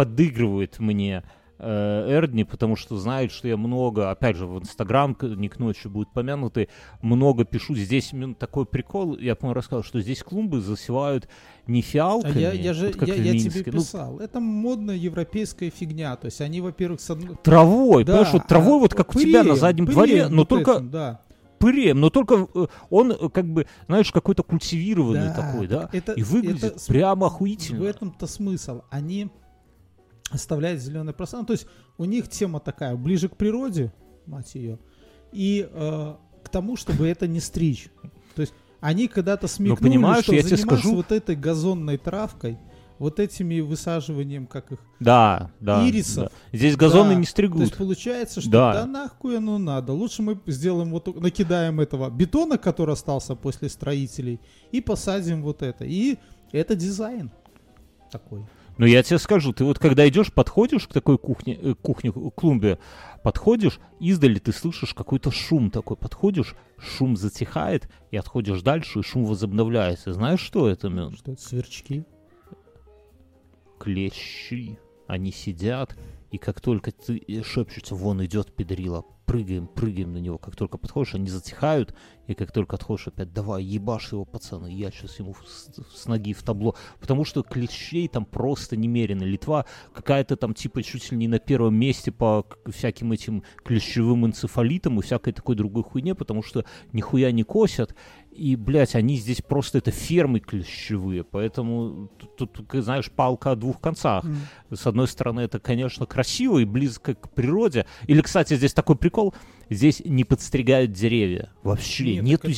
а, 0.01 0.05
подыгрывает 0.05 0.79
мне 0.79 1.23
э, 1.63 2.07
Эрдни, 2.09 2.45
потому 2.45 2.75
что 2.77 2.97
знает, 2.97 3.31
что 3.33 3.47
я 3.47 3.57
много, 3.59 4.11
опять 4.11 4.37
же, 4.37 4.47
в 4.47 4.59
Инстаграм, 4.59 5.15
к- 5.15 5.25
не 5.25 5.49
к 5.51 5.59
ночи 5.59 5.89
будет 5.89 6.11
помянутый, 6.13 6.69
много 7.03 7.45
пишу. 7.45 7.75
Здесь 7.75 8.13
именно 8.15 8.35
такой 8.35 8.65
прикол, 8.65 9.19
я, 9.19 9.35
по-моему, 9.37 9.59
рассказал, 9.59 9.83
что 9.85 10.01
здесь 10.01 10.23
клумбы 10.23 10.61
засевают 10.63 11.29
не 11.67 11.81
А 11.81 11.83
фиалками, 11.83 12.41
я, 12.41 12.53
я 12.53 12.73
же 12.73 12.87
вот 12.97 13.07
я, 13.09 13.15
в 13.15 13.19
я 13.23 13.33
тебе 13.39 13.63
Ну, 13.67 13.73
писал. 13.81 14.19
Это 14.21 14.41
модная 14.41 14.97
европейская 14.97 15.69
фигня. 15.71 16.17
То 16.17 16.27
есть 16.27 16.41
они, 16.41 16.61
во-первых, 16.63 17.01
с 17.01 17.11
одной... 17.11 17.37
травой, 17.43 18.05
Да, 18.05 18.13
понимаешь, 18.15 18.33
вот 18.33 18.47
травой 18.47 18.77
а 18.77 18.81
вот 18.81 18.95
как 18.95 19.15
у 19.15 19.21
тебя 19.21 19.39
на 19.41 19.45
пырем, 19.51 19.57
заднем 19.57 19.85
пырем 19.87 19.95
дворе, 19.97 20.29
но 20.29 20.37
вот 20.39 20.49
только 20.49 20.71
этим, 20.73 20.91
да. 20.91 21.21
пырем, 21.59 22.01
но 22.01 22.09
только 22.09 22.49
э, 22.55 22.67
он 22.89 23.13
э, 23.13 23.29
как 23.29 23.45
бы, 23.47 23.67
знаешь, 23.87 24.11
какой-то 24.11 24.43
культивированный 24.43 25.27
Да, 25.29 25.35
такой, 25.35 25.67
да, 25.67 25.91
это- 25.93 26.13
и 26.13 26.23
выглядит 26.23 26.65
это 26.65 26.87
прямо 26.89 27.25
В 27.29 27.35
охуительно. 27.35 27.85
этом-то 27.85 28.27
смысл. 28.27 28.81
Они 28.89 29.29
оставляют 30.31 30.81
зеленое 30.81 31.15
пространство. 31.15 31.57
То 31.57 31.61
есть 31.61 31.67
у 31.99 32.05
них 32.05 32.29
тема 32.29 32.61
такая, 32.61 32.97
ближе 32.97 33.29
к 33.29 33.37
природе, 33.37 33.93
мать 34.27 34.55
ее, 34.55 34.79
и 35.33 35.69
э, 35.71 36.15
к 36.45 36.49
тому, 36.49 36.77
чтобы 36.77 37.07
это 37.09 37.27
не 37.27 37.41
стричь. 37.41 37.89
То 38.35 38.43
есть 38.43 38.55
они 38.81 39.09
когда-то 39.09 39.47
смекнули, 39.49 39.91
понимаешь, 39.91 40.25
что 40.25 40.35
я 40.35 40.43
тебе 40.43 40.57
скажу- 40.57 40.95
вот 40.95 41.13
этой 41.13 41.37
газонной 41.37 41.99
травкой, 41.99 42.59
вот 42.99 43.19
этими 43.19 43.61
высаживанием, 43.61 44.47
как 44.47 44.73
их... 44.73 44.79
Да, 45.01 45.51
да. 45.59 45.89
Ирисов. 45.89 46.25
да. 46.25 46.31
Здесь 46.57 46.77
газоны 46.77 47.11
Да, 47.11 47.15
не 47.15 47.25
То 47.25 47.31
стригут. 47.31 47.61
есть 47.63 47.77
получается, 47.77 48.41
что 48.43 48.51
Да. 48.51 48.73
да, 48.75 48.87
нахуй 48.87 49.39
оно 49.39 49.57
надо. 49.59 49.93
Лучше 49.95 50.23
мы 50.23 50.39
сделаем 50.47 50.91
вот, 50.91 51.19
накидаем 51.21 51.81
этого 51.81 52.11
бетона, 52.11 52.59
который 52.59 52.93
остался 52.93 53.35
после 53.35 53.71
строителей, 53.71 54.39
и 54.71 54.83
посадим 54.83 55.43
вот 55.43 55.63
это. 55.63 55.85
И 55.87 56.19
это 56.53 56.75
дизайн 56.77 57.31
такой. 58.13 58.45
Но 58.81 58.87
я 58.87 59.03
тебе 59.03 59.19
скажу, 59.19 59.53
ты 59.53 59.63
вот 59.63 59.79
когда 59.79 60.09
идешь, 60.09 60.33
подходишь 60.33 60.89
к 60.89 60.93
такой 60.95 61.19
кухне, 61.19 61.55
э, 61.61 61.75
кухне, 61.75 62.11
клумбе, 62.13 62.79
подходишь, 63.23 63.79
издали 63.99 64.39
ты 64.39 64.53
слышишь 64.53 64.95
какой-то 64.95 65.31
шум 65.31 65.71
такой, 65.71 65.99
подходишь, 65.99 66.55
шум 66.79 67.15
затихает, 67.15 67.91
и 68.11 68.17
отходишь 68.17 68.63
дальше, 68.63 69.01
и 69.01 69.03
шум 69.03 69.27
возобновляется. 69.27 70.15
Знаешь, 70.15 70.41
что 70.41 70.67
это, 70.67 70.89
man? 70.89 71.15
Что 71.15 71.33
это, 71.33 71.43
сверчки? 71.43 72.07
клещи. 73.79 74.79
Они 75.07 75.31
сидят, 75.31 75.95
и 76.31 76.39
как 76.39 76.61
только 76.61 76.93
ты 76.93 77.17
и 77.17 77.43
шепчется, 77.43 77.95
вон 77.95 78.25
идет 78.25 78.55
педрила, 78.55 79.05
прыгаем, 79.31 79.67
прыгаем 79.67 80.13
на 80.13 80.19
него. 80.19 80.39
Как 80.39 80.57
только 80.57 80.79
подходишь, 80.79 81.15
они 81.15 81.29
затихают, 81.29 81.95
и 82.27 82.35
как 82.35 82.53
только 82.53 82.77
отходишь, 82.77 83.09
опять 83.09 83.33
давай, 83.33 83.63
ебашь 83.63 84.13
его, 84.13 84.25
пацаны, 84.25 84.73
я 84.73 84.91
сейчас 84.91 85.19
ему 85.19 85.35
с, 85.47 85.71
с 85.95 86.07
ноги 86.07 86.33
в 86.33 86.43
табло. 86.43 86.75
Потому 87.01 87.25
что 87.25 87.43
клещей 87.43 88.09
там 88.09 88.25
просто 88.25 88.77
немерено. 88.77 89.25
Литва 89.25 89.67
какая-то 89.93 90.37
там 90.37 90.55
типа 90.55 90.83
чуть 90.83 91.11
ли 91.13 91.17
не 91.17 91.29
на 91.29 91.39
первом 91.39 91.75
месте 91.75 92.13
по 92.13 92.45
всяким 92.67 93.13
этим 93.13 93.45
клещевым 93.65 94.27
энцефалитам 94.27 94.99
и 94.99 95.03
всякой 95.03 95.33
такой 95.33 95.57
другой 95.57 95.83
хуйне, 95.83 96.15
потому 96.15 96.43
что 96.43 96.65
нихуя 96.93 97.31
не 97.33 97.43
косят. 97.43 97.95
И, 98.41 98.57
блядь, 98.57 98.95
они 98.95 99.17
здесь 99.17 99.43
просто 99.43 99.77
это 99.79 99.91
фермы 99.91 100.41
клещевые, 100.41 101.25
поэтому 101.25 102.09
тут, 102.39 102.53
тут, 102.55 102.83
знаешь, 102.83 103.11
палка 103.11 103.51
о 103.51 103.55
двух 103.55 103.83
концах. 103.83 104.25
М. 104.25 104.39
С 104.73 104.87
одной 104.87 105.09
стороны, 105.09 105.41
это, 105.41 105.59
конечно, 105.61 106.07
красиво 106.07 106.57
и 106.57 106.65
близко 106.65 107.15
к 107.15 107.35
природе. 107.35 107.85
Или, 108.07 108.23
кстати, 108.23 108.55
здесь 108.57 108.73
такой 108.73 108.97
прикол, 108.97 109.35
здесь 109.69 110.01
не 110.07 110.25
подстригают 110.25 110.93
деревья. 110.93 111.51
Вообще, 111.63 112.15
Нет, 112.15 112.25
нету 112.25 112.49
это- 112.49 112.55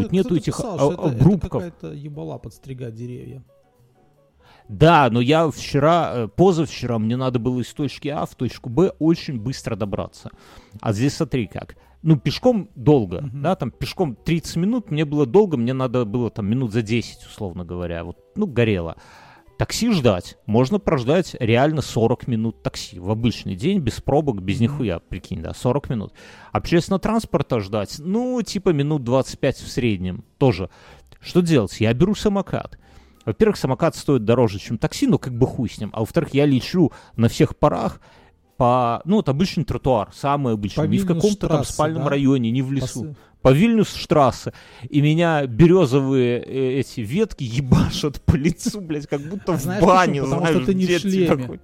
вот 0.00 0.12
нету 0.12 0.36
этих 0.36 0.56
писал, 0.56 0.76
а- 0.76 0.78
что 0.78 1.08
это- 1.08 1.38
какая-то 1.58 1.92
ебала 1.92 2.38
подстригать 2.38 2.94
деревья. 2.94 3.44
Да, 4.70 5.10
но 5.10 5.20
я 5.20 5.50
вчера, 5.50 6.12
э, 6.14 6.28
позавчера 6.28 6.98
мне 6.98 7.16
надо 7.16 7.38
было 7.38 7.60
из 7.60 7.68
точки 7.74 8.08
А 8.08 8.24
в 8.24 8.34
точку 8.34 8.70
Б 8.70 8.92
очень 8.98 9.38
быстро 9.38 9.76
добраться. 9.76 10.30
А 10.80 10.94
здесь 10.94 11.16
смотри 11.16 11.48
как. 11.48 11.76
Ну, 12.02 12.16
пешком 12.16 12.68
долго, 12.74 13.22
Мгм. 13.22 13.42
да, 13.42 13.54
там 13.54 13.70
пешком 13.70 14.16
30 14.16 14.56
минут, 14.56 14.90
мне 14.90 15.04
было 15.04 15.24
долго, 15.24 15.56
мне 15.56 15.72
надо 15.72 16.04
было 16.04 16.30
там 16.30 16.48
минут 16.50 16.72
за 16.72 16.82
10, 16.82 17.24
условно 17.26 17.64
говоря, 17.64 18.02
вот, 18.02 18.18
ну, 18.34 18.46
горело. 18.46 18.96
Такси 19.56 19.92
ждать, 19.92 20.38
можно 20.46 20.80
прождать 20.80 21.36
реально 21.38 21.82
40 21.82 22.26
минут 22.26 22.62
такси 22.64 22.98
в 22.98 23.10
обычный 23.10 23.54
день, 23.54 23.78
без 23.78 24.00
пробок, 24.00 24.42
без 24.42 24.58
нихуя, 24.58 24.98
прикинь, 24.98 25.40
да, 25.42 25.54
40 25.54 25.90
минут. 25.90 26.12
Общественного 26.50 26.98
транспорта 27.00 27.60
ждать, 27.60 27.96
ну, 28.00 28.42
типа 28.42 28.70
минут 28.70 29.04
25 29.04 29.58
в 29.58 29.70
среднем, 29.70 30.24
тоже. 30.38 30.68
Что 31.20 31.40
делать? 31.40 31.80
Я 31.80 31.94
беру 31.94 32.16
самокат. 32.16 32.78
Во-первых, 33.24 33.56
самокат 33.56 33.94
стоит 33.94 34.24
дороже, 34.24 34.58
чем 34.58 34.78
такси, 34.78 35.06
но 35.06 35.18
как 35.18 35.38
бы 35.38 35.46
хуй 35.46 35.68
с 35.68 35.78
ним. 35.78 35.90
А 35.92 36.00
во-вторых, 36.00 36.34
я 36.34 36.44
лечу 36.44 36.90
на 37.14 37.28
всех 37.28 37.56
парах 37.56 38.00
по, 38.62 39.02
ну, 39.04 39.16
вот 39.16 39.28
обычный 39.28 39.64
тротуар, 39.64 40.10
самый 40.14 40.54
обычный, 40.54 40.84
По 40.84 40.88
не 40.88 40.98
в 40.98 41.06
каком-то 41.06 41.48
там 41.48 41.64
спальном 41.64 42.04
да? 42.04 42.10
районе, 42.10 42.52
не 42.52 42.62
в 42.62 42.70
лесу. 42.70 43.04
Пос- 43.06 43.16
По 43.42 43.52
Вильнюс-штрассе. 43.52 44.52
И 44.88 45.00
меня 45.02 45.44
березовые 45.46 46.38
э, 46.40 46.78
эти 46.78 47.00
ветки 47.00 47.42
ебашат 47.42 48.22
по 48.22 48.36
лицу, 48.36 48.80
блядь, 48.80 49.08
как 49.08 49.20
будто 49.22 49.54
в 49.54 49.60
Знаешь 49.60 49.82
бане, 49.82 50.20
почему? 50.20 50.24
Потому 50.26 50.40
знаешь, 50.42 50.56
что 50.58 50.66
ты 50.66 50.74
не 50.74 50.86
в 50.86 50.98
шлеме. 51.00 51.26
такой. 51.26 51.60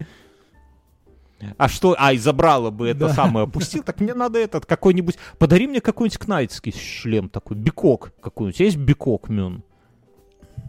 А 1.56 1.68
что, 1.68 1.94
а, 1.96 2.12
и 2.12 2.18
забрала 2.18 2.72
бы 2.72 2.88
это 2.88 2.98
Да. 3.06 3.14
самое, 3.14 3.44
опустил, 3.44 3.84
так 3.84 4.00
мне 4.00 4.12
надо 4.12 4.40
этот 4.40 4.66
какой-нибудь, 4.66 5.18
подари 5.38 5.68
мне 5.68 5.80
какой-нибудь 5.80 6.18
кнайтский 6.18 6.72
шлем 6.72 7.28
такой, 7.28 7.56
бикок 7.56 8.10
какой-нибудь, 8.20 8.58
есть 8.58 8.76
бикок, 8.76 9.28
Мюн? 9.28 9.62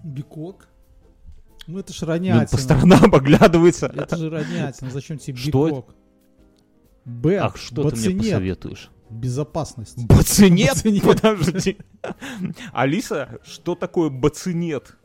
Бикок? 0.03 0.67
Ну 1.65 1.79
это 1.79 1.91
ж 1.91 2.01
Мюн 2.01 2.09
ронятина. 2.09 2.47
по 2.51 2.57
сторонам 2.57 3.15
оглядывается. 3.15 3.87
Это 3.87 4.15
же 4.15 4.29
ронятина. 4.29 4.91
Зачем 4.91 5.17
тебе 5.17 5.37
Что 5.37 5.67
бикок? 5.67 5.95
Б. 7.05 7.37
Ах, 7.37 7.57
что 7.57 7.89
ты 7.89 7.95
мне 7.95 8.05
бацинет. 8.05 8.23
посоветуешь? 8.23 8.91
Безопасность. 9.09 10.05
Бацинет? 10.05 10.75
Бацинет. 10.75 11.03
Подожди. 11.03 11.77
Алиса, 12.73 13.39
что 13.43 13.75
такое 13.75 14.09
бацинет? 14.09 14.95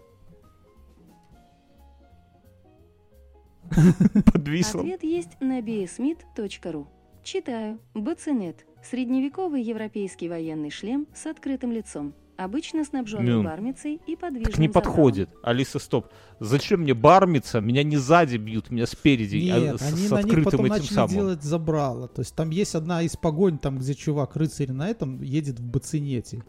Подвисла. 4.32 4.80
Ответ 4.80 5.02
есть 5.02 5.40
на 5.40 5.60
bsmith.ru. 5.60 6.86
Читаю. 7.22 7.80
Бацинет. 7.94 8.66
Средневековый 8.82 9.62
европейский 9.62 10.28
военный 10.28 10.70
шлем 10.70 11.06
с 11.14 11.26
открытым 11.26 11.72
лицом. 11.72 12.14
Обычно 12.36 12.84
снабженный 12.84 13.32
Ну, 13.34 13.42
бармицей 13.44 14.00
и 14.06 14.16
подвижным 14.16 14.50
Так 14.50 14.58
не 14.58 14.66
забралом. 14.66 14.72
подходит. 14.72 15.30
Алиса, 15.42 15.78
стоп. 15.78 16.08
Зачем 16.40 16.80
мне 16.80 16.92
бармиться? 16.92 17.60
Меня 17.60 17.84
не 17.84 17.96
сзади 17.96 18.36
бьют, 18.38 18.70
меня 18.70 18.86
спереди, 18.86 19.36
а 19.50 19.58
Нет, 19.60 19.80
с, 19.80 19.82
они 19.82 20.06
с 20.08 20.10
на 20.10 20.22
них 20.22 20.44
потом 20.44 20.64
этим 20.64 20.68
начали 20.74 20.92
самым. 20.94 21.10
делать 21.14 21.42
забрало. 21.44 22.08
То 22.08 22.22
есть 22.22 22.34
там 22.34 22.50
есть 22.50 22.74
одна 22.74 23.02
из 23.02 23.16
погонь, 23.16 23.58
там 23.58 23.78
где 23.78 23.94
чувак 23.94 24.34
рыцарь 24.34 24.72
на 24.72 24.88
этом 24.88 25.22
едет 25.22 25.60
в 25.60 25.64
бацинете. 25.64 26.42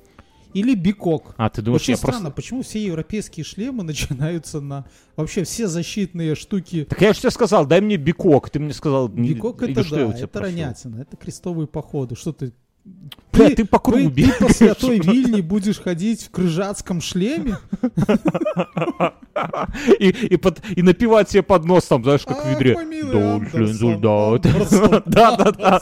Или 0.56 0.74
бикок. 0.74 1.36
А, 1.38 1.50
ты 1.50 1.62
думаешь, 1.62 1.82
Очень 1.82 1.92
я 1.92 1.98
странно, 1.98 2.20
просто... 2.20 2.36
почему 2.36 2.62
все 2.64 2.84
европейские 2.84 3.44
шлемы 3.44 3.84
начинаются 3.84 4.62
на... 4.62 4.86
Вообще 5.18 5.44
все 5.44 5.68
защитные 5.68 6.34
штуки... 6.34 6.86
Так 6.90 7.02
я 7.02 7.12
же 7.14 7.20
тебе 7.20 7.30
сказал, 7.32 7.66
дай 7.66 7.82
мне 7.82 7.98
бикок. 7.98 8.50
Ты 8.50 8.60
мне 8.60 8.74
сказал... 8.74 9.10
не- 9.10 9.34
Бикок 9.34 9.62
или 9.64 9.74
это 9.74 9.82
да, 9.92 10.02
это 10.14 10.28
просил? 10.30 10.56
ронятина, 10.56 11.02
это 11.02 11.18
крестовые 11.18 11.68
походы. 11.68 12.16
Что 12.16 12.32
ты... 12.32 12.54
Бля, 13.34 13.50
ты 13.50 13.66
по 13.66 13.80
кругу 13.80 14.12
ты, 14.12 14.32
ты 14.32 14.46
по 14.46 14.54
святой 14.54 15.00
Вильне 15.00 15.42
будешь 15.42 15.80
ходить 15.82 16.24
в 16.24 16.32
крыжатском 16.32 17.02
шлеме? 17.02 17.58
и, 20.00 20.08
и, 20.10 20.38
под- 20.38 20.62
и 20.76 20.82
напивать 20.82 21.30
себе 21.30 21.44
под 21.44 21.66
нос, 21.66 21.86
там, 21.86 22.04
знаешь, 22.04 22.24
как 22.26 22.46
в 22.46 22.50
ведре. 22.50 22.74
инсультат. 22.74 24.46
Андерсон, 24.46 25.04
Да, 25.06 25.36
да, 25.36 25.52
да. 25.52 25.82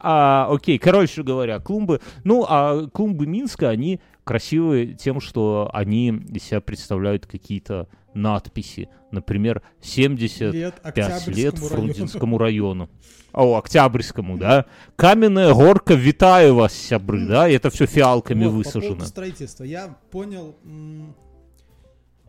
А, 0.00 0.48
окей, 0.50 0.78
короче 0.78 1.22
говоря, 1.22 1.58
клумбы. 1.60 2.00
Ну, 2.24 2.44
а 2.48 2.86
клумбы 2.88 3.26
Минска, 3.26 3.68
они 3.70 4.00
красивые 4.24 4.94
тем, 4.94 5.20
что 5.20 5.70
они 5.72 6.08
из 6.08 6.42
себя 6.44 6.60
представляют 6.60 7.26
какие-то 7.26 7.88
надписи. 8.16 8.88
Например, 9.12 9.62
75 9.80 10.54
Лет 10.54 10.74
лет 10.74 10.74
Октябрьскому. 10.82 11.68
Фрунзенскому 11.68 12.38
району. 12.38 12.90
О, 13.32 13.56
Октябрьскому, 13.56 14.38
да? 14.38 14.64
Каменная 14.96 15.52
горка, 15.54 15.94
витаю 15.94 16.54
вас, 16.56 16.72
сябры, 16.72 17.26
да? 17.26 17.48
И 17.48 17.54
это 17.54 17.70
все 17.70 17.86
фиалками 17.86 18.44
Вот, 18.46 18.50
По 18.50 18.56
высажено. 18.56 18.94
поводу 18.94 19.06
строительства. 19.06 19.64
Я 19.64 19.96
понял, 20.10 20.56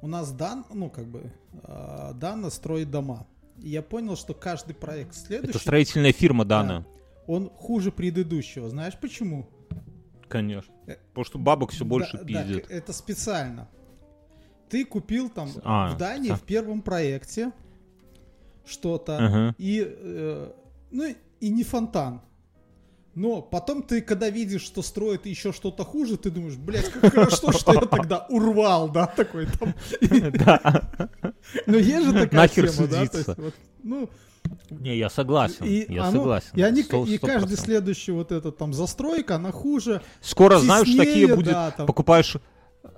у 0.02 0.08
нас 0.08 0.32
Дан, 0.32 0.66
ну 0.74 0.90
как 0.90 1.06
бы, 1.08 1.32
а, 1.64 2.14
Дана 2.14 2.50
строит 2.50 2.92
дома. 2.92 3.26
И 3.62 3.70
я 3.70 3.82
понял, 3.82 4.16
что 4.16 4.34
каждый 4.34 4.76
проект 4.76 5.16
следующий, 5.16 5.50
Это 5.52 5.60
строительная 5.60 6.12
фирма 6.12 6.46
Дана. 6.46 6.86
он 7.26 7.50
хуже 7.50 7.92
предыдущего. 7.92 8.70
Знаешь 8.70 8.94
почему? 9.02 9.50
Конечно. 10.28 10.72
Э, 10.86 10.98
Потому 11.10 11.26
что 11.26 11.40
бабок 11.40 11.72
все 11.72 11.86
больше 11.86 12.18
Да, 12.18 12.24
пиздит. 12.26 12.68
да, 12.70 12.76
это 12.76 12.92
специально. 12.94 13.68
Ты 14.70 14.86
купил 14.86 15.30
там 15.30 15.50
А, 15.64 15.90
в 15.94 15.98
Дании 15.98 16.32
а. 16.32 16.36
в 16.36 16.42
первом 16.42 16.82
проекте 16.82 17.52
что-то, 18.66 19.18
Ага. 19.18 19.56
и, 19.58 19.86
э, 19.88 20.52
ну, 20.92 21.16
и 21.40 21.50
не 21.50 21.64
фонтан. 21.64 22.22
Но 23.16 23.42
потом 23.42 23.82
ты, 23.82 24.02
когда 24.02 24.30
видишь, 24.30 24.62
что 24.62 24.84
строят 24.84 25.26
еще 25.26 25.52
что-то 25.52 25.84
хуже, 25.84 26.18
ты 26.18 26.30
думаешь, 26.30 26.56
блядь, 26.56 26.90
как 26.90 27.14
хорошо, 27.14 27.52
что 27.52 27.74
я 27.74 27.82
тогда 27.82 28.28
урвал, 28.30 28.90
да, 28.90 29.08
такой 29.08 29.48
там. 29.48 29.74
Да. 30.46 31.10
Ну, 31.66 31.78
есть 31.78 32.06
же 32.06 32.14
такая 32.14 32.48
тема, 32.48 32.88
да, 32.88 33.36
ну, 33.84 34.10
Не, 34.70 34.98
я 34.98 35.10
согласен. 35.10 35.66
и, 35.66 35.92
я 35.92 36.04
оно- 36.04 36.12
согласен. 36.20 36.50
и, 36.54 36.62
они, 36.62 36.84
Сто- 36.84 37.06
и 37.06 37.18
сто 37.18 37.26
каждый 37.28 37.58
следующий 37.58 38.12
вот 38.12 38.32
этот 38.32 38.58
там 38.58 38.74
застройка, 38.74 39.36
она 39.38 39.52
хуже. 39.52 40.02
Скоро, 40.22 40.60
знаешь, 40.60 40.94
такие 40.96 41.34
будет. 41.34 41.54
да, 41.54 41.72
там. 41.72 41.88
Покупаешь, 41.88 42.36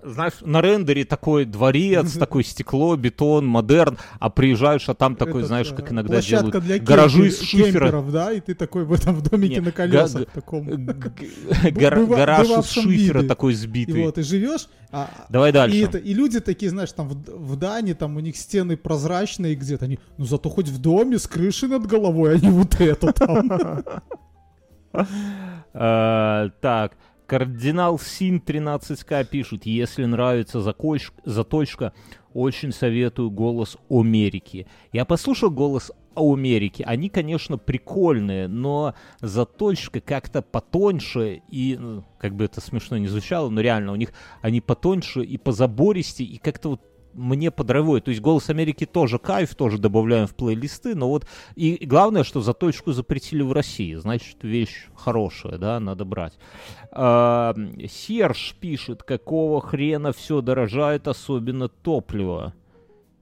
знаешь, 0.04 0.34
на 0.42 0.62
рендере 0.62 1.04
такой 1.06 1.46
дворец, 1.46 2.14
такой 2.14 2.44
стекло, 2.44 2.96
бетон, 2.96 3.46
модерн, 3.46 3.98
а 4.20 4.30
приезжаешь, 4.30 4.88
а 4.90 4.94
там 4.94 5.16
такой, 5.16 5.42
этот, 5.42 5.48
знаешь, 5.48 5.70
как 5.70 5.92
иногда 5.92 6.22
делают 6.22 6.64
для 6.64 6.80
гаражи 6.80 7.28
из 7.28 7.42
шифера. 7.42 8.02
да, 8.04 8.32
и 8.32 8.40
ты 8.40 8.54
такой 8.56 8.86
в 8.86 8.94
этом 8.94 9.22
домике 9.22 9.56
Не, 9.56 9.62
на 9.62 9.72
колесах 9.72 10.22
га- 10.24 10.28
таком. 10.34 10.68
Гар- 10.68 12.06
Гараж 12.06 12.48
из 12.48 12.70
шифера 12.70 13.18
виде. 13.20 13.28
такой 13.28 13.54
И 13.54 13.56
сбитый. 13.56 14.04
вот, 14.04 14.18
и 14.18 14.22
живешь, 14.24 14.68
а, 14.92 15.10
Давай 15.30 15.52
дальше. 15.52 15.78
И, 15.78 15.82
это, 15.82 15.98
и 15.98 16.14
люди 16.14 16.40
такие, 16.40 16.70
знаешь, 16.70 16.92
там 16.92 17.08
в, 17.10 17.14
в 17.14 17.56
Дании, 17.58 17.94
там 17.94 18.16
у 18.18 18.20
них 18.20 18.38
стены 18.38 18.78
прозрачные 18.78 19.56
где-то, 19.56 19.86
они, 19.86 20.00
ну 20.18 20.26
зато 20.26 20.50
хоть 20.50 20.70
в 20.70 20.80
доме 20.80 21.20
с 21.20 21.28
крышей 21.28 21.68
над 21.70 21.86
головой, 21.86 22.36
а 22.36 22.40
не 22.40 22.50
вот 22.50 22.80
это 22.80 23.12
там. 23.14 23.52
Э, 25.74 26.50
Так, 26.62 26.94
кардинал 27.30 28.00
Син 28.00 28.42
13к 28.44 29.24
пишет, 29.26 29.68
если 29.68 30.06
нравится 30.06 30.58
закольш- 30.60 31.14
заточка, 31.26 31.94
очень 32.34 32.72
советую 32.72 33.30
голос 33.30 33.78
Америки. 33.88 34.66
Я 34.92 35.06
послушал 35.06 35.52
голос 35.52 35.92
Америки. 36.16 36.84
Они, 36.88 37.08
конечно, 37.08 37.60
прикольные, 37.60 38.48
но 38.48 38.96
заточка 39.22 40.02
как-то 40.02 40.42
потоньше 40.42 41.44
и, 41.50 41.78
ну, 41.80 42.04
как 42.18 42.34
бы 42.36 42.46
это 42.46 42.62
смешно 42.62 42.98
не 42.98 43.08
звучало, 43.08 43.50
но 43.50 43.62
реально 43.62 43.92
у 43.92 43.96
них 43.96 44.12
они 44.42 44.60
потоньше 44.60 45.22
и 45.22 45.38
позабористее, 45.38 46.28
и 46.28 46.38
как-то 46.40 46.70
вот 46.70 46.82
мне 47.20 47.52
подрывает. 47.52 48.06
То 48.06 48.12
есть 48.12 48.22
«Голос 48.22 48.50
Америки» 48.50 48.86
тоже 48.86 49.20
кайф, 49.20 49.56
тоже 49.56 49.78
добавляем 49.78 50.28
в 50.28 50.36
плейлисты, 50.36 50.96
но 50.96 51.10
вот 51.10 51.28
и 51.56 51.74
и 51.74 51.86
главное, 51.86 52.24
что 52.24 52.42
заточку 52.42 52.92
запретили 52.92 53.42
в 53.42 53.52
России, 53.52 53.96
значит, 53.96 54.38
вещь 54.42 54.88
хорошая, 54.96 55.58
да, 55.58 55.80
надо 55.80 56.06
брать. 56.06 56.38
А, 56.92 57.56
Серж 57.88 58.56
пишет, 58.60 59.04
какого 59.04 59.62
хрена 59.62 60.12
все 60.14 60.42
дорожает, 60.42 61.08
особенно 61.08 61.68
топливо. 61.68 62.54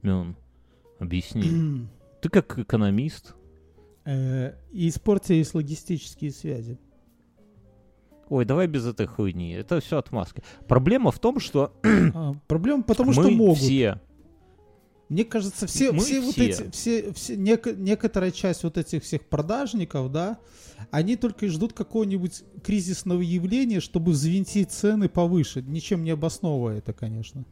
Мюн, 0.02 0.36
объясни. 0.98 1.86
Ты 2.22 2.28
как 2.28 2.58
экономист. 2.58 3.34
Э, 4.04 4.54
И 4.72 4.88
испортились 4.88 5.54
логистические 5.54 6.30
связи. 6.30 6.78
Ой, 8.28 8.44
давай 8.44 8.66
без 8.66 8.86
этой 8.86 9.06
хуйни. 9.06 9.52
Это 9.52 9.80
все 9.80 9.98
отмазка. 9.98 10.42
Проблема 10.66 11.10
в 11.10 11.18
том, 11.18 11.40
что 11.40 11.72
А, 11.82 12.34
Проблема 12.46 12.82
потому, 12.82 13.12
что 13.12 13.30
могут. 13.30 13.58
все... 13.58 14.00
Мне 15.08 15.24
кажется, 15.24 15.66
все, 15.66 15.90
Мы 15.90 16.00
все, 16.00 16.20
вот 16.20 16.32
все. 16.34 16.44
эти, 16.50 16.70
все, 16.70 17.12
все 17.14 17.34
нек- 17.34 17.74
некоторая 17.74 18.30
часть 18.30 18.62
вот 18.62 18.76
этих 18.76 19.02
всех 19.02 19.24
продажников, 19.26 20.12
да, 20.12 20.36
они 20.90 21.16
только 21.16 21.46
и 21.46 21.48
ждут 21.48 21.72
какого-нибудь 21.72 22.42
кризисного 22.62 23.22
явления, 23.22 23.80
чтобы 23.80 24.12
взвинтить 24.12 24.70
цены 24.70 25.08
повыше, 25.08 25.62
ничем 25.62 26.04
не 26.04 26.10
обосновывая 26.10 26.76
это, 26.76 26.92
конечно. 26.92 27.46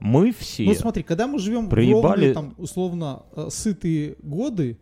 Мы 0.00 0.32
все. 0.32 0.64
Ну 0.64 0.74
смотри, 0.74 1.02
когда 1.02 1.26
мы 1.26 1.38
живем 1.38 1.66
в 1.66 1.70
проебали- 1.70 2.02
ровные, 2.02 2.34
там, 2.34 2.54
условно, 2.58 3.22
э, 3.34 3.48
сытые 3.50 4.16
годы, 4.22 4.78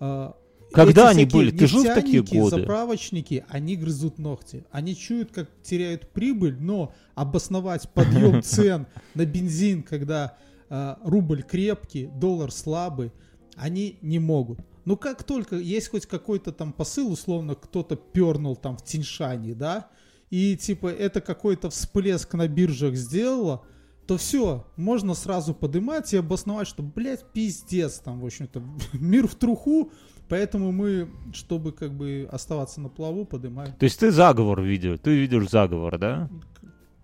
э, 0.00 0.32
Когда 0.72 1.10
эти 1.10 1.20
они 1.20 1.24
были? 1.26 1.50
Ты 1.50 1.66
жил 1.66 1.82
в 1.82 1.94
такие 1.94 2.22
годы? 2.22 2.56
заправочники, 2.60 3.44
они 3.48 3.76
грызут 3.76 4.18
ногти. 4.18 4.64
Они 4.70 4.96
чуют, 4.96 5.32
как 5.32 5.48
теряют 5.62 6.08
прибыль, 6.10 6.56
но 6.60 6.94
обосновать 7.14 7.88
подъем 7.90 8.42
цен 8.44 8.86
на 9.14 9.24
бензин, 9.24 9.82
когда 9.82 10.36
э, 10.68 10.96
рубль 11.04 11.42
крепкий, 11.42 12.06
доллар 12.06 12.52
слабый, 12.52 13.12
они 13.56 13.98
не 14.02 14.18
могут. 14.18 14.60
Ну 14.84 14.96
как 14.96 15.24
только 15.24 15.56
есть 15.56 15.88
хоть 15.88 16.06
какой-то 16.06 16.52
там 16.52 16.72
посыл, 16.72 17.12
условно, 17.12 17.54
кто-то 17.54 17.96
пернул 17.96 18.56
там 18.56 18.76
в 18.76 18.84
Тиньшане, 18.84 19.54
да, 19.54 19.88
и 20.30 20.56
типа 20.56 20.88
это 20.88 21.20
какой-то 21.20 21.70
всплеск 21.70 22.32
на 22.34 22.48
биржах 22.48 22.94
сделало, 22.94 23.64
то 24.06 24.16
все, 24.16 24.66
можно 24.76 25.12
сразу 25.12 25.52
подымать 25.52 26.14
и 26.14 26.16
обосновать, 26.16 26.66
что, 26.66 26.82
блядь, 26.82 27.30
пиздец, 27.32 27.98
там, 27.98 28.20
в 28.20 28.24
общем-то, 28.24 28.62
мир 28.94 29.28
в 29.28 29.34
труху, 29.34 29.92
поэтому 30.28 30.72
мы, 30.72 31.08
чтобы 31.32 31.72
как 31.72 31.92
бы 31.92 32.28
оставаться 32.30 32.80
на 32.80 32.88
плаву, 32.88 33.24
подымаем, 33.24 33.72
То 33.74 33.84
есть 33.84 33.98
ты 34.00 34.10
заговор 34.10 34.60
видел, 34.62 34.98
ты 34.98 35.16
видишь 35.16 35.48
заговор, 35.50 35.98
да? 35.98 36.28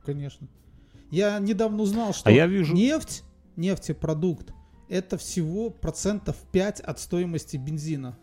конечно. 0.05 0.47
Я 1.11 1.39
недавно 1.39 1.83
узнал, 1.83 2.13
что 2.13 2.29
А 2.29 2.33
я 2.33 2.47
вижу- 2.47 2.75
нефть, 2.75 3.23
нефтепродукт, 3.57 4.53
это 4.89 5.17
всего 5.17 5.71
процентов 5.71 6.37
5 6.53 6.81
от 6.81 6.99
стоимости 7.01 7.57
бензина. 7.57 8.19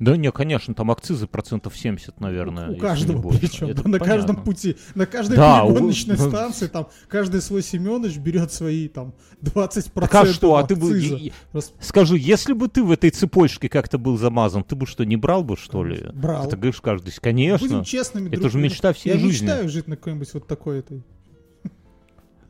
Да 0.00 0.16
не, 0.16 0.32
конечно, 0.32 0.74
там 0.74 0.90
акцизы 0.90 1.26
процентов 1.26 1.76
70, 1.76 2.20
наверное. 2.20 2.68
у 2.68 2.70
если 2.70 2.80
каждого 2.80 3.30
причем, 3.30 3.74
да, 3.74 3.82
на 3.88 3.98
каждом 3.98 4.36
понятно. 4.36 4.44
пути, 4.44 4.76
на 4.94 5.06
каждой 5.06 5.36
Да, 5.36 5.62
у- 5.64 5.72
перегоночной 5.72 6.16
ну, 6.16 6.28
станции, 6.28 6.66
там, 6.68 6.88
каждый 7.06 7.42
свой 7.42 7.62
Семенович 7.62 8.16
берет 8.16 8.50
свои, 8.52 8.88
там, 8.88 9.14
20% 9.42 9.90
Так 10.00 10.14
а 10.14 10.26
что, 10.26 10.56
а 10.56 10.62
ты 10.64 10.74
бы... 10.74 10.90
акциза. 10.90 11.14
и- 11.16 11.32
Рас- 11.52 11.72
Скажи, 11.80 12.16
если 12.18 12.54
бы 12.54 12.68
ты 12.68 12.82
в 12.82 12.90
этой 12.90 13.10
цепочке 13.10 13.68
как-то 13.68 13.98
был 13.98 14.16
замазан, 14.16 14.64
ты 14.64 14.74
бы 14.74 14.86
что, 14.86 15.04
не 15.04 15.16
брал 15.16 15.44
бы, 15.44 15.56
что 15.56 15.84
ли? 15.84 16.02
Брал. 16.14 16.48
Ты 16.48 16.56
говоришь 16.56 16.80
каждый, 16.80 17.12
конечно. 17.20 17.68
Будем 17.68 17.84
честными, 17.84 18.28
Это 18.30 18.40
друг 18.40 18.52
же 18.52 18.58
мечта 18.58 18.92
всей 18.94 19.10
Я 19.12 19.18
жизни. 19.18 19.44
мечтаю 19.46 19.68
жить 19.68 19.86
на 19.86 19.96
какой-нибудь 19.96 20.32
вот 20.32 20.46
такой 20.46 20.78
этой. 20.78 21.02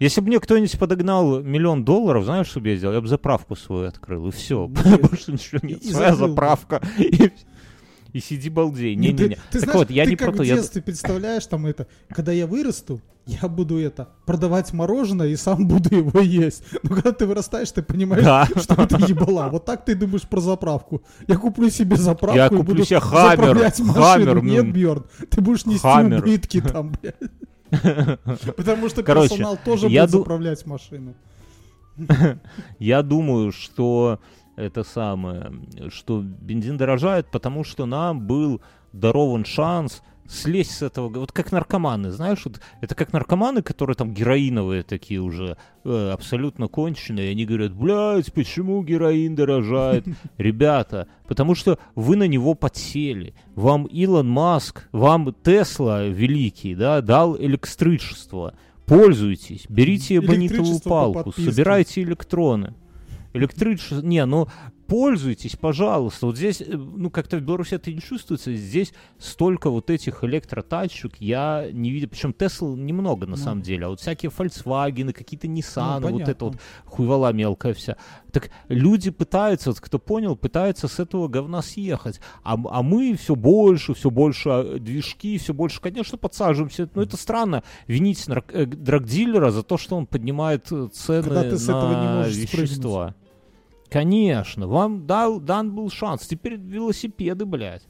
Если 0.01 0.21
бы 0.21 0.27
мне 0.29 0.41
кто-нибудь 0.41 0.79
подогнал 0.79 1.41
миллион 1.43 1.85
долларов, 1.85 2.25
знаешь, 2.25 2.49
что 2.49 2.59
бы 2.61 2.71
я 2.71 2.77
сделал? 2.77 2.95
Я 2.95 3.01
бы 3.01 3.07
заправку 3.07 3.55
свою 3.55 3.87
открыл, 3.87 4.29
и 4.29 4.31
все. 4.33 4.67
Больше 4.67 5.33
ничего 5.33 5.61
нет. 5.63 5.85
Своя 5.85 6.17
заправка. 6.17 6.81
И, 8.13 8.19
сиди 8.19 8.49
балдей. 8.51 8.97
Не, 8.97 9.09
Не-не-не. 9.13 9.37
Так 9.53 9.61
знаешь, 9.63 9.79
вот, 9.79 9.91
я 9.91 10.05
ты 10.05 10.11
не 10.11 10.17
как 10.17 10.31
про 10.31 10.37
то. 10.39 10.43
в 10.43 10.47
я- 10.47 10.57
детстве 10.57 10.83
представляешь 10.83 11.47
там 11.47 11.65
это, 11.67 11.87
когда 12.09 12.33
я 12.33 12.49
вырасту, 12.49 13.01
я 13.27 13.47
буду 13.47 13.79
это, 13.79 14.09
продавать 14.27 14.73
мороженое 14.73 15.29
и 15.29 15.37
сам 15.37 15.69
буду 15.69 15.95
его 15.95 16.19
есть. 16.19 16.65
Но 16.83 16.91
когда 16.97 17.13
ты 17.13 17.27
вырастаешь, 17.27 17.71
ты 17.71 17.83
понимаешь, 17.83 18.25
Да. 18.25 18.49
что 18.57 18.75
это 18.83 18.97
ебала. 19.07 19.49
Вот 19.53 19.65
так 19.65 19.85
ты 19.85 19.95
думаешь 19.95 20.23
про 20.23 20.41
заправку. 20.41 21.03
Я 21.29 21.37
куплю 21.37 21.71
себе 21.71 21.95
заправку 21.97 22.37
Я 22.37 22.47
и 22.47 22.49
куплю 22.49 22.65
буду 22.65 22.85
себе 22.85 22.99
Хаммер, 22.99 23.37
заправлять 23.37 23.79
машину. 23.79 24.03
Хаммер, 24.03 24.43
Нет, 24.43 24.65
ну. 24.65 24.73
Бьерн, 24.73 25.05
ты 25.31 25.41
будешь 25.41 25.67
нести 25.67 25.81
Хаммер. 25.83 26.25
убытки 26.25 26.61
там, 26.63 26.93
блядь. 27.01 27.15
Потому 28.57 28.89
что 28.89 29.03
Короче, 29.03 29.31
персонал 29.31 29.59
тоже 29.65 29.89
я 29.89 30.03
будет 30.03 30.13
ду- 30.13 30.19
заправлять 30.19 30.67
машину. 30.67 31.15
Я 32.79 33.03
думаю, 33.03 33.53
что 33.53 34.21
это 34.57 34.85
самое, 34.85 35.53
что 35.89 36.23
бензин 36.23 36.77
дорожает, 36.77 37.31
потому 37.31 37.65
что 37.65 37.87
нам 37.87 38.27
был 38.27 38.61
дарован 38.93 39.45
шанс 39.45 40.03
слезть 40.31 40.73
с 40.73 40.83
этого, 40.83 41.09
вот 41.09 41.33
как 41.33 41.53
наркоманы, 41.53 42.11
знаешь, 42.11 42.45
вот 42.45 42.61
это 42.81 42.95
как 42.95 43.13
наркоманы, 43.13 43.63
которые 43.63 43.97
там 43.97 44.15
героиновые 44.15 44.83
такие 44.83 45.21
уже, 45.21 45.57
э, 45.85 46.11
абсолютно 46.11 46.69
конченые, 46.69 47.29
и 47.29 47.31
они 47.33 47.45
говорят, 47.45 47.73
блядь, 47.73 48.33
почему 48.33 48.83
героин 48.83 49.35
дорожает? 49.35 50.07
Ребята, 50.39 51.09
потому 51.27 51.55
что 51.55 51.79
вы 51.95 52.17
на 52.17 52.29
него 52.29 52.55
подсели, 52.55 53.35
вам 53.55 53.87
Илон 53.87 54.29
Маск, 54.29 54.89
вам 54.93 55.35
Тесла 55.43 56.05
великий, 56.05 56.75
да, 56.75 57.01
дал 57.01 57.37
электричество, 57.37 58.55
пользуйтесь, 58.87 59.67
берите 59.69 60.17
эбонитовую 60.17 60.81
палку, 60.81 61.33
собирайте 61.33 62.03
электроны. 62.03 62.75
Электричество, 63.33 64.01
не, 64.01 64.25
ну 64.27 64.49
пользуйтесь, 64.91 65.55
пожалуйста. 65.55 66.27
Вот 66.27 66.37
здесь, 66.37 66.61
э, 66.61 66.65
ну 66.77 67.11
как-то 67.11 67.37
в 67.37 67.43
Беларуси 67.43 67.75
это 67.75 67.93
не 67.93 68.01
чувствуется. 68.01 68.53
Здесь 68.53 68.93
столько 69.19 69.71
вот 69.71 69.89
этих 69.89 70.25
электротачек 70.25 71.13
я 71.21 71.69
не 71.73 71.91
видел. 71.91 72.09
Причем 72.09 72.33
Тесл 72.33 72.75
немного 72.75 73.27
на 73.27 73.37
Ну. 73.37 73.37
самом 73.37 73.63
деле. 73.63 73.87
А 73.87 73.91
вот 73.91 74.01
всякие 74.01 74.33
Volkswagen, 74.37 75.13
какие-то 75.13 75.47
Nissan, 75.47 76.01
вот 76.01 76.11
понятно. 76.11 76.31
это 76.33 76.45
вот 76.45 76.57
хуйвола 76.87 77.33
мелкая 77.33 77.73
вся. 77.73 77.97
Так 78.33 78.51
люди 78.69 79.11
пытаются, 79.11 79.71
вот 79.71 79.81
кто 79.81 80.01
понял, 80.01 80.35
пытаются 80.35 80.89
с 80.89 80.99
этого 80.99 81.29
говна 81.29 81.63
съехать. 81.63 82.21
А, 82.43 82.55
а 82.55 82.83
мы 82.83 83.15
все 83.15 83.37
больше, 83.37 83.95
все 83.95 84.11
больше 84.11 84.49
а, 84.49 84.79
движки, 84.81 85.39
все 85.39 85.55
больше, 85.55 85.81
конечно, 85.81 86.19
подсаживаемся. 86.19 86.91
Но 86.97 87.03
это 87.03 87.17
странно 87.17 87.63
винить 87.87 88.27
э, 88.29 88.67
драгдилера 88.67 89.53
за 89.53 89.63
то, 89.63 89.79
что 89.79 89.97
он 89.97 90.07
поднимает 90.07 90.67
э, 90.73 90.89
цены 90.93 91.23
Когда 91.23 91.43
ты 91.45 91.57
с 91.57 91.69
на 91.69 91.79
этого 91.79 92.03
не 92.03 92.09
можешь 92.17 92.37
вещества. 92.37 93.15
Конечно, 93.91 94.67
вам 94.69 95.07
дал, 95.07 95.41
дан 95.41 95.75
был 95.75 95.91
шанс. 95.91 96.27
Теперь 96.27 96.57
велосипеды, 96.57 97.45
блядь. 97.45 97.83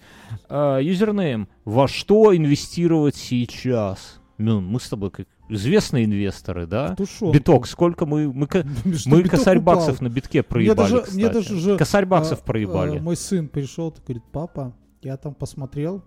А, 0.49 0.79
Username. 0.79 1.49
Во 1.65 1.89
что 1.89 2.35
инвестировать 2.37 3.17
сейчас? 3.17 4.21
Ну, 4.39 4.61
мы 4.61 4.81
с 4.81 4.89
тобой 4.89 5.11
как 5.11 5.27
известные 5.51 6.07
инвесторы, 6.07 6.67
да? 6.67 6.95
Тушенку. 6.95 7.33
Биток, 7.35 7.67
сколько 7.67 8.07
мы... 8.07 8.33
Мы, 8.33 8.47
Что 8.97 9.11
мы 9.11 9.23
косарь 9.25 9.59
упал. 9.59 9.77
баксов 9.77 10.01
на 10.01 10.09
битке 10.09 10.39
Мне 10.39 10.43
проебали, 10.45 10.77
даже, 10.77 11.01
кстати. 11.01 11.15
мне 11.17 11.29
даже 11.29 11.57
же, 11.57 11.77
Косарь 11.77 12.07
баксов 12.07 12.41
а, 12.41 12.45
проебали. 12.45 12.99
а, 12.99 13.03
мой 13.03 13.17
сын 13.17 13.49
пришел, 13.49 13.95
говорит, 14.07 14.23
папа, 14.33 14.75
я 15.03 15.17
там 15.17 15.35
посмотрел, 15.35 16.03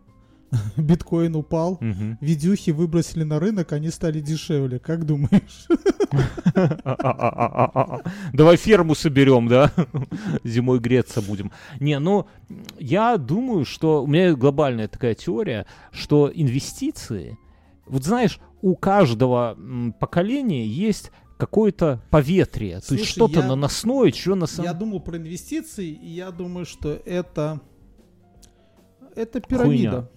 биткоин 0.78 1.36
упал, 1.36 1.78
Мгм. 1.82 2.18
видюхи 2.22 2.72
выбросили 2.72 3.24
на 3.24 3.40
рынок, 3.40 3.72
они 3.74 3.90
стали 3.90 4.20
дешевле. 4.20 4.80
Как 4.80 5.06
думаешь? 5.06 5.68
Давай 8.34 8.58
ферму 8.58 8.96
соберем, 8.96 9.48
да? 9.48 9.72
Зимой 10.44 10.80
греться 10.80 11.22
будем. 11.22 11.52
Не, 11.80 12.00
ну, 12.00 12.28
я 12.80 13.18
думаю, 13.18 13.66
что 13.66 14.04
у 14.04 14.08
меня 14.08 14.34
глобальная 14.36 14.88
такая 14.88 15.16
теория, 15.16 15.66
что 15.92 16.32
инвестиции, 16.34 17.38
вот 17.88 18.04
знаешь, 18.04 18.40
у 18.62 18.76
каждого 18.76 19.58
поколения 20.00 20.66
есть 20.66 21.12
какое-то 21.38 22.02
поветрие, 22.10 22.80
то 22.80 22.88
Слушай, 22.88 23.00
есть 23.02 23.12
что-то 23.12 23.40
я- 23.42 23.48
наносное, 23.48 24.12
что 24.12 24.36
на 24.36 24.48
самом 24.48 24.70
Я 24.70 24.74
думал 24.74 25.02
про 25.02 25.18
инвестиции, 25.18 25.88
и 25.90 26.10
я 26.10 26.32
думаю, 26.32 26.66
что 26.66 26.94
это 27.06 27.60
это 29.16 29.42
пирамида. 29.42 30.10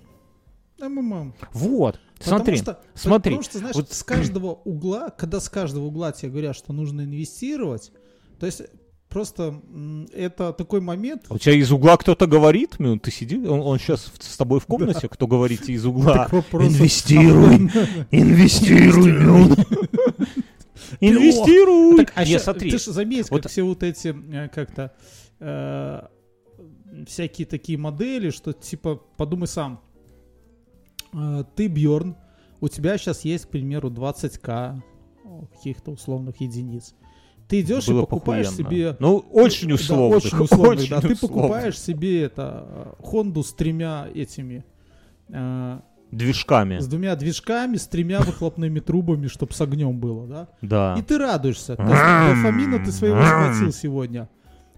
МММ. 0.80 1.34
Вот, 1.52 1.98
Потому 2.18 2.36
смотри, 2.38 2.56
что, 2.56 2.80
смотри, 2.94 3.30
Потому 3.32 3.42
что, 3.42 3.58
знаешь, 3.58 3.76
вот- 3.76 3.92
с 3.92 4.02
каждого 4.02 4.52
угла, 4.64 5.10
когда 5.10 5.40
с 5.40 5.48
каждого 5.48 5.86
угла 5.86 6.12
тебе 6.12 6.30
говорят, 6.30 6.56
что 6.56 6.72
нужно 6.72 7.02
инвестировать, 7.02 7.92
то 8.40 8.46
есть 8.46 8.62
просто 9.08 9.60
м, 9.72 10.06
это 10.12 10.52
такой 10.52 10.80
момент, 10.80 11.24
у 11.30 11.38
тебя 11.38 11.54
из 11.54 11.70
угла 11.72 11.96
кто-то 11.96 12.26
говорит, 12.26 12.76
ну, 12.78 12.98
ты 12.98 13.10
сиди, 13.10 13.36
он, 13.38 13.60
он 13.60 13.78
сейчас 13.78 14.12
с 14.18 14.36
тобой 14.36 14.60
в 14.60 14.66
комнате, 14.66 15.08
кто 15.08 15.26
говорит 15.26 15.68
из 15.68 15.84
угла, 15.86 16.28
инвестируй, 16.30 17.70
инвестируй, 18.10 19.12
Мюн. 19.22 19.56
Инвестируй. 21.00 21.96
Так, 21.98 22.12
а 22.14 22.24
Не, 22.24 22.32
ща- 22.32 22.38
смотри. 22.40 22.70
ты 22.70 22.78
же 22.78 22.92
заметь, 22.92 23.30
вот- 23.30 23.42
как 23.42 23.50
все 23.52 23.62
вот 23.62 23.82
эти 23.82 24.14
э, 24.32 24.48
как-то 24.48 24.92
э, 25.40 26.00
всякие 27.06 27.46
такие 27.46 27.78
модели, 27.78 28.30
что 28.30 28.52
типа 28.52 28.96
подумай 29.16 29.48
сам, 29.48 29.80
Э, 29.80 29.85
ты 31.54 31.68
Бьорн, 31.68 32.16
у 32.60 32.68
тебя 32.68 32.96
сейчас 32.98 33.24
есть, 33.24 33.46
к 33.46 33.48
примеру, 33.48 33.90
20к 33.90 34.80
о, 35.24 35.46
каких-то 35.54 35.90
условных 35.92 36.40
единиц. 36.40 36.94
Ты 37.48 37.60
идешь 37.60 37.86
Было 37.86 37.98
и 37.98 38.00
покупаешь 38.02 38.48
похуенно. 38.48 38.70
себе 38.70 38.96
Ну, 38.98 39.18
очень 39.32 39.68
Да, 39.68 39.74
условно. 39.74 40.16
очень 40.16 40.38
условно, 40.40 40.68
очень 40.70 40.90
да. 40.90 41.00
Ты 41.00 41.12
условно. 41.12 41.36
покупаешь 41.42 41.78
себе 41.78 42.22
это 42.22 42.66
э, 42.68 43.02
Хонду 43.04 43.42
с 43.44 43.52
тремя 43.52 44.08
этими 44.14 44.64
э, 45.28 45.80
Движками. 46.10 46.78
с 46.78 46.86
двумя 46.86 47.14
движками, 47.16 47.76
с 47.76 47.86
тремя 47.86 48.20
выхлопными 48.20 48.80
трубами, 48.80 49.26
чтобы 49.26 49.52
с 49.52 49.60
огнем 49.60 49.98
было, 49.98 50.26
да? 50.26 50.48
Да. 50.62 50.96
И 50.98 51.02
ты 51.02 51.18
радуешься. 51.18 51.76
Дофамина 51.76 52.84
ты 52.84 52.90
своего 52.92 53.22
схватил 53.24 53.72
сегодня. 53.72 54.28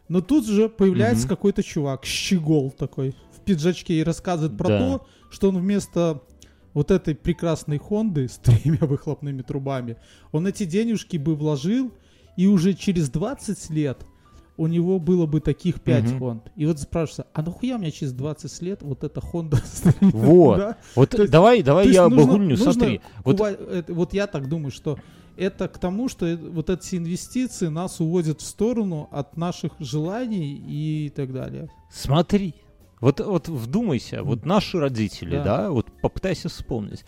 Но 0.08 0.20
тут 0.22 0.46
же 0.46 0.68
появляется 0.70 1.28
какой-то 1.28 1.62
чувак, 1.62 2.04
щегол 2.06 2.70
такой, 2.70 3.14
пиджачке 3.52 3.94
и 4.00 4.04
рассказывает 4.04 4.56
про 4.58 4.68
Да. 4.68 4.78
то, 4.78 5.06
что 5.30 5.48
он 5.48 5.58
вместо 5.58 6.22
вот 6.74 6.90
этой 6.90 7.14
прекрасной 7.14 7.78
Хонды 7.78 8.28
с 8.28 8.36
тремя 8.44 8.78
выхлопными 8.86 9.42
трубами, 9.42 9.96
он 10.32 10.46
эти 10.46 10.64
денежки 10.64 11.16
бы 11.16 11.34
вложил, 11.34 11.92
и 12.36 12.46
уже 12.46 12.74
через 12.74 13.10
20 13.10 13.70
лет 13.70 13.98
у 14.56 14.66
него 14.66 14.98
было 14.98 15.26
бы 15.26 15.40
таких 15.40 15.80
5 15.80 16.04
Мгм. 16.10 16.18
Хонд. 16.18 16.42
И 16.56 16.66
вот 16.66 16.78
спрашивается, 16.80 17.26
а 17.32 17.42
нахуя 17.42 17.76
у 17.76 17.78
меня 17.78 17.90
через 17.92 18.12
20 18.12 18.62
лет 18.62 18.82
вот 18.82 19.04
эта 19.04 19.20
Хонда 19.20 19.56
стоит? 19.64 19.96
Вот. 20.00 20.56
Да? 20.58 20.76
Вот 20.96 21.10
То 21.10 21.22
есть- 21.22 21.32
давай, 21.32 21.62
давай 21.62 21.84
То 21.86 21.90
я 21.90 22.04
обогульню, 22.04 22.56
смотри. 22.56 23.00
Вот 23.24 23.40
вот 23.88 24.12
я 24.14 24.26
так 24.26 24.48
думаю, 24.48 24.70
что 24.72 24.98
это 25.36 25.68
к 25.68 25.78
тому, 25.78 26.08
что 26.08 26.26
э- 26.26 26.36
вот 26.36 26.68
эти 26.70 26.96
инвестиции 26.96 27.68
нас 27.68 28.00
уводят 28.00 28.40
в 28.40 28.44
сторону 28.44 29.08
от 29.12 29.36
наших 29.36 29.72
желаний 29.78 30.60
и 30.66 31.12
так 31.14 31.32
далее. 31.32 31.68
Смотри, 31.92 32.54
вот, 33.00 33.20
вот 33.20 33.48
вдумайся, 33.48 34.22
вот 34.22 34.44
наши 34.44 34.78
родители, 34.78 35.36
Да. 35.36 35.44
да, 35.44 35.70
вот 35.70 35.86
попытайся 36.00 36.48
вспомнить, 36.48 37.04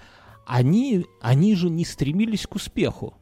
они, 0.46 1.06
они 1.20 1.54
же 1.54 1.70
не 1.70 1.84
стремились 1.84 2.46
к 2.46 2.54
успеху. 2.56 3.14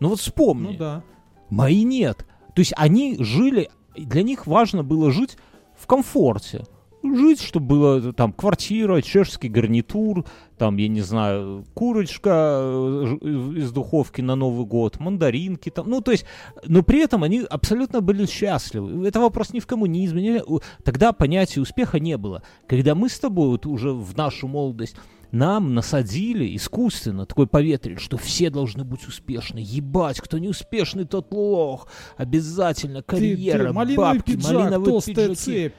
Ну 0.00 0.08
вот 0.08 0.20
вспомни, 0.20 0.72
Ну 0.72 0.78
да. 0.78 1.04
мои 1.50 1.84
нет. 1.84 2.26
То 2.54 2.60
есть 2.60 2.72
они 2.76 3.16
жили, 3.20 3.70
для 3.96 4.22
них 4.22 4.46
важно 4.46 4.82
было 4.82 5.10
жить 5.12 5.36
в 5.78 5.86
комфорте. 5.86 6.64
Жить, 7.02 7.40
чтобы 7.42 7.66
было 7.66 8.12
там 8.12 8.32
квартира, 8.32 9.00
чешский 9.02 9.48
гарнитур, 9.48 10.24
там, 10.56 10.76
я 10.76 10.86
не 10.88 11.00
знаю, 11.00 11.64
курочка 11.74 12.60
э, 12.62 13.06
ж- 13.06 13.58
из 13.58 13.72
духовки 13.72 14.20
на 14.20 14.36
Новый 14.36 14.64
год, 14.66 15.00
мандаринки 15.00 15.68
там. 15.70 15.90
Ну, 15.90 16.00
то 16.00 16.12
есть, 16.12 16.24
но 16.64 16.82
при 16.84 17.00
этом 17.00 17.24
они 17.24 17.42
абсолютно 17.50 18.00
были 18.02 18.24
счастливы. 18.26 19.06
Это 19.08 19.18
вопрос 19.18 19.52
не 19.52 19.58
в 19.60 19.66
коммунизме. 19.66 20.22
не- 20.22 20.42
у- 20.46 20.60
Тогда 20.84 21.12
понятия 21.12 21.60
успеха 21.60 21.98
не 21.98 22.16
было. 22.16 22.42
Когда 22.68 22.94
мы 22.94 23.08
с 23.08 23.18
тобой 23.18 23.48
вот 23.48 23.66
уже 23.66 23.92
в 23.92 24.16
нашу 24.16 24.46
молодость 24.46 24.94
нам 25.32 25.74
насадили 25.74 26.54
искусственно 26.54 27.24
такой 27.26 27.46
поветрие, 27.46 27.96
что 27.98 28.16
все 28.18 28.48
должны 28.50 28.84
быть 28.84 29.08
успешны. 29.08 29.58
Ебать, 29.60 30.20
кто 30.20 30.38
не 30.38 30.48
успешный, 30.48 31.04
тот 31.06 31.32
лох. 31.32 31.88
Обязательно 32.16 33.02
Ты- 33.02 33.16
ты- 33.16 33.16
карьера, 33.16 33.72
малиновый 33.72 33.96
бабки, 34.18 34.32
пиджак, 34.36 34.52
малиновые 34.52 34.84
толстая 34.92 35.14
пиджаки. 35.14 35.34
цепь. 35.36 35.74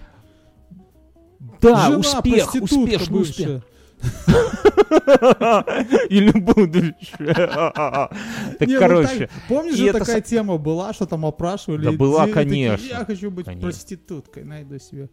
Да, 1.62 1.86
Жена 1.88 1.98
успех, 1.98 2.56
успешный 2.56 2.62
успех. 2.62 3.10
бывшая. 3.10 3.64
Или 6.10 6.32
будущее. 6.32 6.94
Так, 8.60 8.68
ну 8.68 8.80
короче, 8.80 9.30
помнишь 9.48 9.78
же 9.78 9.92
такая 9.92 10.22
тема 10.22 10.58
была, 10.58 10.94
что 10.94 11.06
там 11.06 11.26
опрашивали? 11.26 11.86
Да 11.86 11.92
была, 11.92 12.28
конечно. 12.28 12.86
Я 12.86 13.06
хочу 13.06 13.32
быть 13.32 13.46
проституткой, 13.60 14.44
найду 14.44 14.78
себе. 14.80 15.10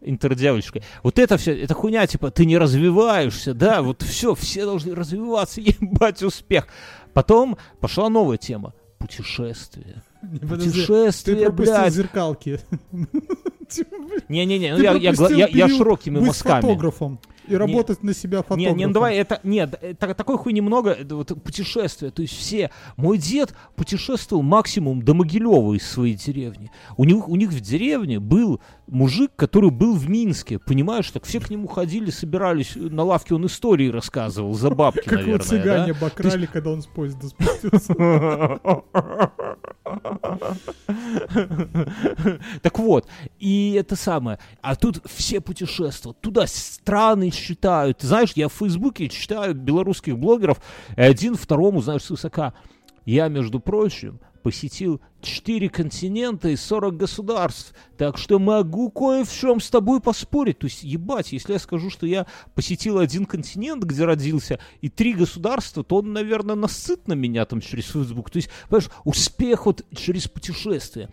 Интердевочкой. 0.00 0.82
Вот 1.04 1.18
это 1.18 1.36
все, 1.36 1.62
это 1.62 1.74
хуйня, 1.74 2.06
типа, 2.08 2.32
ты 2.32 2.44
не 2.44 2.58
развиваешься, 2.58 3.54
да, 3.54 3.82
вот 3.82 4.02
все, 4.02 4.34
все 4.34 4.64
должны 4.64 4.94
развиваться, 4.94 5.60
ебать 5.60 6.22
успех. 6.22 6.66
Потом 7.12 7.56
пошла 7.80 8.08
новая 8.08 8.36
тема. 8.36 8.74
Путешествия. 8.98 10.02
Не, 10.22 10.38
подожди, 10.38 10.86
Ты 11.24 11.44
пропустил 11.44 11.90
зеркалки. 11.90 12.60
Не-не-не, 14.28 14.76
ну 14.76 14.82
я, 14.82 14.92
я, 14.92 15.46
я, 15.48 15.68
широкими 15.68 16.18
Быть 16.18 16.28
мазками. 16.28 16.60
фотографом 16.60 17.18
и 17.48 17.54
работать 17.56 18.02
на 18.02 18.14
себя 18.14 18.38
Не, 18.38 18.42
фотографом. 18.42 18.76
не, 18.78 18.86
ну 18.86 18.92
давай, 18.92 19.16
это, 19.16 19.40
нет, 19.42 19.78
это, 19.80 20.14
такой 20.14 20.38
хуйни 20.38 20.60
много, 20.60 20.90
это 20.90 21.16
вот 21.16 21.42
путешествия, 21.42 22.10
то 22.10 22.22
есть 22.22 22.36
все, 22.36 22.70
мой 22.96 23.18
дед 23.18 23.54
путешествовал 23.76 24.42
максимум 24.42 25.02
до 25.02 25.14
Могилева 25.14 25.74
из 25.74 25.86
своей 25.88 26.14
деревни, 26.14 26.70
у 26.96 27.04
них, 27.04 27.28
у 27.28 27.36
них 27.36 27.50
в 27.50 27.60
деревне 27.60 28.20
был 28.20 28.60
мужик, 28.86 29.32
который 29.36 29.70
был 29.70 29.94
в 29.96 30.08
Минске, 30.08 30.58
понимаешь, 30.58 31.10
так 31.10 31.24
все 31.24 31.40
к 31.40 31.50
нему 31.50 31.66
ходили, 31.66 32.10
собирались, 32.10 32.72
на 32.76 33.02
лавке 33.02 33.34
он 33.34 33.46
истории 33.46 33.88
рассказывал, 33.88 34.54
за 34.54 34.70
бабки, 34.70 35.00
Как 35.00 35.18
наверное, 35.20 35.38
да? 35.38 35.44
цыгане 35.44 35.92
обокрали, 35.92 36.46
когда 36.46 36.70
он 36.70 36.82
с 36.82 36.86
поезда 36.86 37.28
спустился. 37.28 37.92
Так 42.62 42.78
вот, 42.78 43.06
и 43.38 43.61
это 43.70 43.96
самое. 43.96 44.38
А 44.60 44.76
тут 44.76 45.00
все 45.06 45.40
путешествуют. 45.40 46.20
Туда 46.20 46.46
страны 46.46 47.30
считают. 47.30 47.98
Ты 47.98 48.06
знаешь, 48.06 48.32
я 48.34 48.48
в 48.48 48.52
Фейсбуке 48.54 49.08
читаю 49.08 49.54
белорусских 49.54 50.18
блогеров, 50.18 50.60
и 50.96 51.00
один 51.00 51.36
второму, 51.36 51.80
знаешь, 51.80 52.02
с 52.02 52.10
высока. 52.10 52.54
Я, 53.04 53.28
между 53.28 53.60
прочим, 53.60 54.20
посетил 54.42 55.00
4 55.20 55.68
континента 55.68 56.48
и 56.48 56.56
40 56.56 56.96
государств. 56.96 57.74
Так 57.96 58.18
что 58.18 58.38
могу 58.38 58.90
кое 58.90 59.24
в 59.24 59.32
чем 59.32 59.60
с 59.60 59.70
тобой 59.70 60.00
поспорить. 60.00 60.58
То 60.58 60.66
есть, 60.66 60.82
ебать, 60.82 61.32
если 61.32 61.54
я 61.54 61.58
скажу, 61.58 61.90
что 61.90 62.06
я 62.06 62.26
посетил 62.54 62.98
один 62.98 63.24
континент, 63.24 63.84
где 63.84 64.04
родился, 64.04 64.58
и 64.80 64.88
три 64.88 65.14
государства, 65.14 65.84
то 65.84 65.96
он, 65.96 66.12
наверное, 66.12 66.56
насыт 66.56 67.08
на 67.08 67.14
меня 67.14 67.44
там 67.44 67.60
через 67.60 67.86
Facebook. 67.86 68.30
То 68.30 68.38
есть, 68.38 68.50
понимаешь, 68.68 68.90
успех 69.04 69.66
вот 69.66 69.84
через 69.94 70.28
путешествие. 70.28 71.08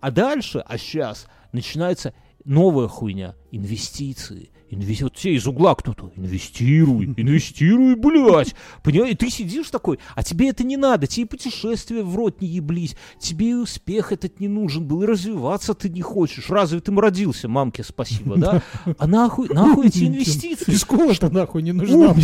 А 0.00 0.10
дальше, 0.10 0.64
а 0.66 0.78
сейчас, 0.78 1.26
начинается 1.52 2.14
новая 2.44 2.88
хуйня. 2.88 3.34
Инвестиции. 3.50 4.50
Инвести... 4.70 5.02
Вот 5.02 5.14
тебе 5.14 5.34
из 5.34 5.46
угла 5.48 5.74
кто-то. 5.74 6.12
Инвестируй, 6.14 7.06
инвестируй, 7.16 7.96
блядь. 7.96 8.54
Понимаешь, 8.84 9.14
и 9.14 9.16
ты 9.16 9.28
сидишь 9.28 9.68
такой, 9.68 9.98
а 10.14 10.22
тебе 10.22 10.48
это 10.48 10.62
не 10.62 10.76
надо. 10.76 11.08
Тебе 11.08 11.26
путешествия 11.26 12.04
в 12.04 12.14
рот 12.14 12.40
не 12.40 12.46
еблись. 12.46 12.96
Тебе 13.18 13.50
и 13.50 13.54
успех 13.54 14.12
этот 14.12 14.38
не 14.38 14.46
нужен 14.46 14.86
был. 14.86 15.02
И 15.02 15.06
развиваться 15.06 15.74
ты 15.74 15.88
не 15.88 16.02
хочешь. 16.02 16.50
Разве 16.50 16.80
ты 16.80 16.94
родился, 16.94 17.48
мамке 17.48 17.82
спасибо, 17.82 18.36
да? 18.36 18.62
А 18.96 19.06
нахуй, 19.06 19.48
нахуй 19.48 19.88
эти 19.88 20.04
инвестиции? 20.04 20.70
И 20.70 20.76
школа-то 20.76 21.30
нахуй 21.30 21.62
не 21.62 21.72
нужна. 21.72 22.14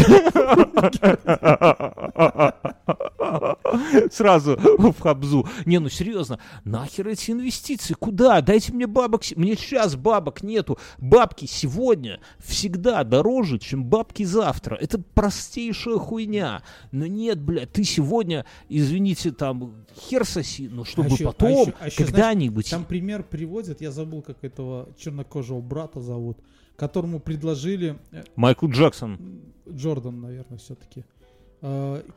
Сразу 4.12 4.56
в 4.56 5.00
хабзу. 5.00 5.48
Не, 5.64 5.80
ну 5.80 5.88
серьезно, 5.88 6.38
нахер 6.64 7.08
эти 7.08 7.32
инвестиции? 7.32 7.94
Куда? 7.94 8.40
Дайте 8.40 8.72
мне 8.72 8.86
бабок. 8.86 9.22
Мне 9.34 9.56
сейчас 9.56 9.96
бабок 9.96 10.42
нету. 10.42 10.78
Бабки 10.98 11.46
сегодня 11.46 12.20
всегда 12.38 13.02
дороже, 13.04 13.58
чем 13.58 13.84
бабки 13.84 14.24
завтра. 14.24 14.76
Это 14.76 14.98
простейшая 15.14 15.98
хуйня. 15.98 16.62
Но 16.92 17.06
нет, 17.06 17.40
блядь, 17.40 17.72
ты 17.72 17.84
сегодня, 17.84 18.44
извините, 18.68 19.32
там, 19.32 19.86
хер 19.96 20.24
соси, 20.24 20.68
но 20.68 20.84
чтобы 20.84 21.08
ещё- 21.10 21.28
а 21.28 21.32
потом, 21.32 21.50
ещё- 21.50 21.72
а 21.80 21.86
ещё, 21.86 21.96
знаешь, 21.96 21.96
когда-нибудь... 21.96 22.70
Там 22.70 22.84
пример 22.84 23.22
приводят, 23.24 23.80
я 23.80 23.90
забыл, 23.90 24.22
как 24.22 24.42
этого 24.44 24.88
чернокожего 24.98 25.60
брата 25.60 26.00
зовут, 26.00 26.38
которому 26.76 27.20
предложили, 27.20 27.98
э, 28.12 28.22
Майкл 28.36 28.68
Джексон. 28.68 29.40
Джордан, 29.68 30.20
наверное, 30.20 30.58
все-таки, 30.58 31.04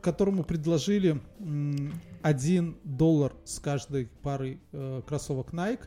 которому 0.02 0.44
предложили 0.44 1.20
м, 1.40 1.92
1 2.22 2.76
доллар 2.84 3.32
с 3.44 3.58
каждой 3.58 4.08
пары 4.22 4.60
э, 4.72 5.02
кроссовок 5.06 5.52
Nike, 5.52 5.80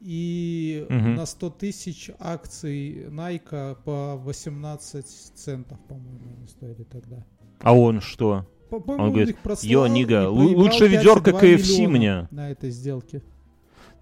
и 0.00 0.86
Мгм. 0.88 1.14
на 1.16 1.26
100 1.26 1.50
тысяч 1.50 2.10
акций 2.18 3.06
Nike 3.10 3.76
по 3.84 4.16
18 4.16 5.06
центов, 5.34 5.78
по-моему, 5.88 6.36
они 6.38 6.48
стоили 6.48 6.84
тогда. 6.84 7.24
А 7.60 7.76
он 7.76 8.00
что? 8.00 8.46
По- 8.70 8.76
Он 8.76 8.82
По-моему, 8.82 9.12
говорит, 9.14 9.36
«Йо, 9.62 9.86
нига, 9.88 10.28
лучше 10.28 10.86
ведерко 10.86 11.32
5,2 11.32 11.40
KFC 11.40 11.86
миллиона 11.86 11.88
мне». 11.90 12.28
На 12.30 12.50
этой 12.50 12.70
сделке. 12.70 13.22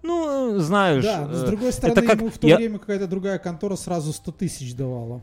Ну, 0.03 0.59
знаешь... 0.59 1.03
Да, 1.03 1.27
но 1.27 1.33
с 1.33 1.43
э, 1.43 1.47
другой 1.47 1.73
стороны, 1.73 1.97
это 1.97 2.07
как... 2.07 2.19
ему 2.19 2.29
в 2.29 2.37
то 2.37 2.47
я- 2.47 2.55
время 2.55 2.79
какая-то 2.79 3.07
другая 3.07 3.37
контора 3.39 3.75
сразу 3.75 4.13
100 4.13 4.31
тысяч 4.31 4.73
давала. 4.75 5.21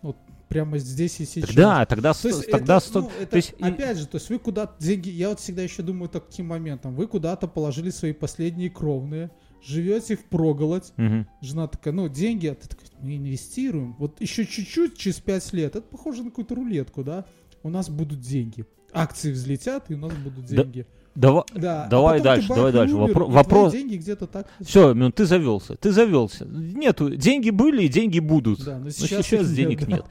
Вот 0.00 0.16
прямо 0.48 0.78
здесь 0.78 1.20
и 1.20 1.26
сейчас. 1.26 1.48
Тогда, 1.50 1.84
тогда, 1.84 2.14
То 2.14 2.28
есть 2.28 2.50
тогда 2.50 2.76
это, 2.78 2.86
сто- 2.86 3.00
ну, 3.02 3.10
это 3.20 3.26
то 3.32 3.36
есть, 3.36 3.52
опять 3.60 3.98
же, 3.98 4.06
то 4.06 4.16
есть 4.16 4.30
вы 4.30 4.38
куда-то 4.38 4.82
деньги, 4.82 5.10
я 5.10 5.28
вот 5.28 5.40
всегда 5.40 5.60
еще 5.62 5.82
думаю 5.82 6.08
таким 6.08 6.46
моментом, 6.46 6.94
вы 6.94 7.06
куда-то 7.06 7.48
положили 7.48 7.90
свои 7.90 8.12
последние 8.12 8.70
кровные, 8.70 9.30
живете 9.64 10.16
в 10.16 10.24
проголодь, 10.24 10.92
Мгм. 10.96 11.26
жена 11.40 11.66
такая, 11.66 11.94
ну, 11.94 12.08
деньги, 12.08 12.46
а 12.48 12.54
ты 12.54 12.68
такой, 12.68 12.86
мы 13.00 13.16
инвестируем, 13.16 13.94
вот 13.98 14.20
еще 14.20 14.44
чуть-чуть, 14.46 14.96
через 14.98 15.20
5 15.20 15.52
лет, 15.52 15.76
это 15.76 15.82
похоже 15.86 16.22
на 16.22 16.30
какую-то 16.30 16.54
рулетку, 16.54 17.02
да, 17.02 17.24
у 17.62 17.70
нас 17.70 17.88
будут 17.88 18.20
деньги, 18.20 18.64
акции 18.92 19.32
взлетят, 19.32 19.90
и 19.90 19.94
у 19.94 19.98
нас 19.98 20.12
будут 20.12 20.46
Да, 20.46 20.62
деньги. 20.64 20.86
Дава- 21.14 21.46
Да, 21.54 21.84
а 21.84 21.88
давай 21.88 22.18
ты 22.18 22.24
дальше, 22.24 22.48
давай 22.48 22.72
дальше. 22.72 22.94
умер, 22.96 23.12
Вопро- 23.16 23.30
вопрос- 23.30 23.72
деньги 23.72 23.96
где-то 23.96 24.26
так. 24.26 24.48
Все, 24.60 24.94
ну 24.94 25.12
ты 25.12 25.26
завелся, 25.26 25.76
ты 25.76 25.92
завелся. 25.92 26.44
Нету, 26.44 27.08
деньги 27.14 27.50
были 27.50 27.84
и 27.84 27.88
деньги 27.88 28.18
будут. 28.18 28.64
Да, 28.64 28.78
но 28.78 28.86
Но 28.86 28.90
сейчас, 28.90 29.24
сейчас, 29.24 29.46
их 29.48 29.54
денег 29.54 29.80
да. 29.86 29.86
нет. 29.96 30.06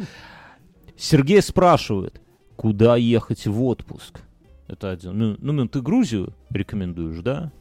Сергей 0.95 1.41
спрашивает, 1.41 2.22
куда 2.56 2.95
ехать 2.95 3.45
в 3.47 3.62
отпуск? 3.64 4.22
Это 4.68 4.91
один. 4.91 5.18
Ну, 5.18 5.36
ну, 5.39 5.51
ну, 5.54 5.68
ты 5.68 5.82
Грузию 5.82 6.34
рекомендуешь, 6.49 7.20
да? 7.22 7.51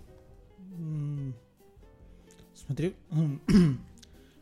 Смотри, 2.73 2.95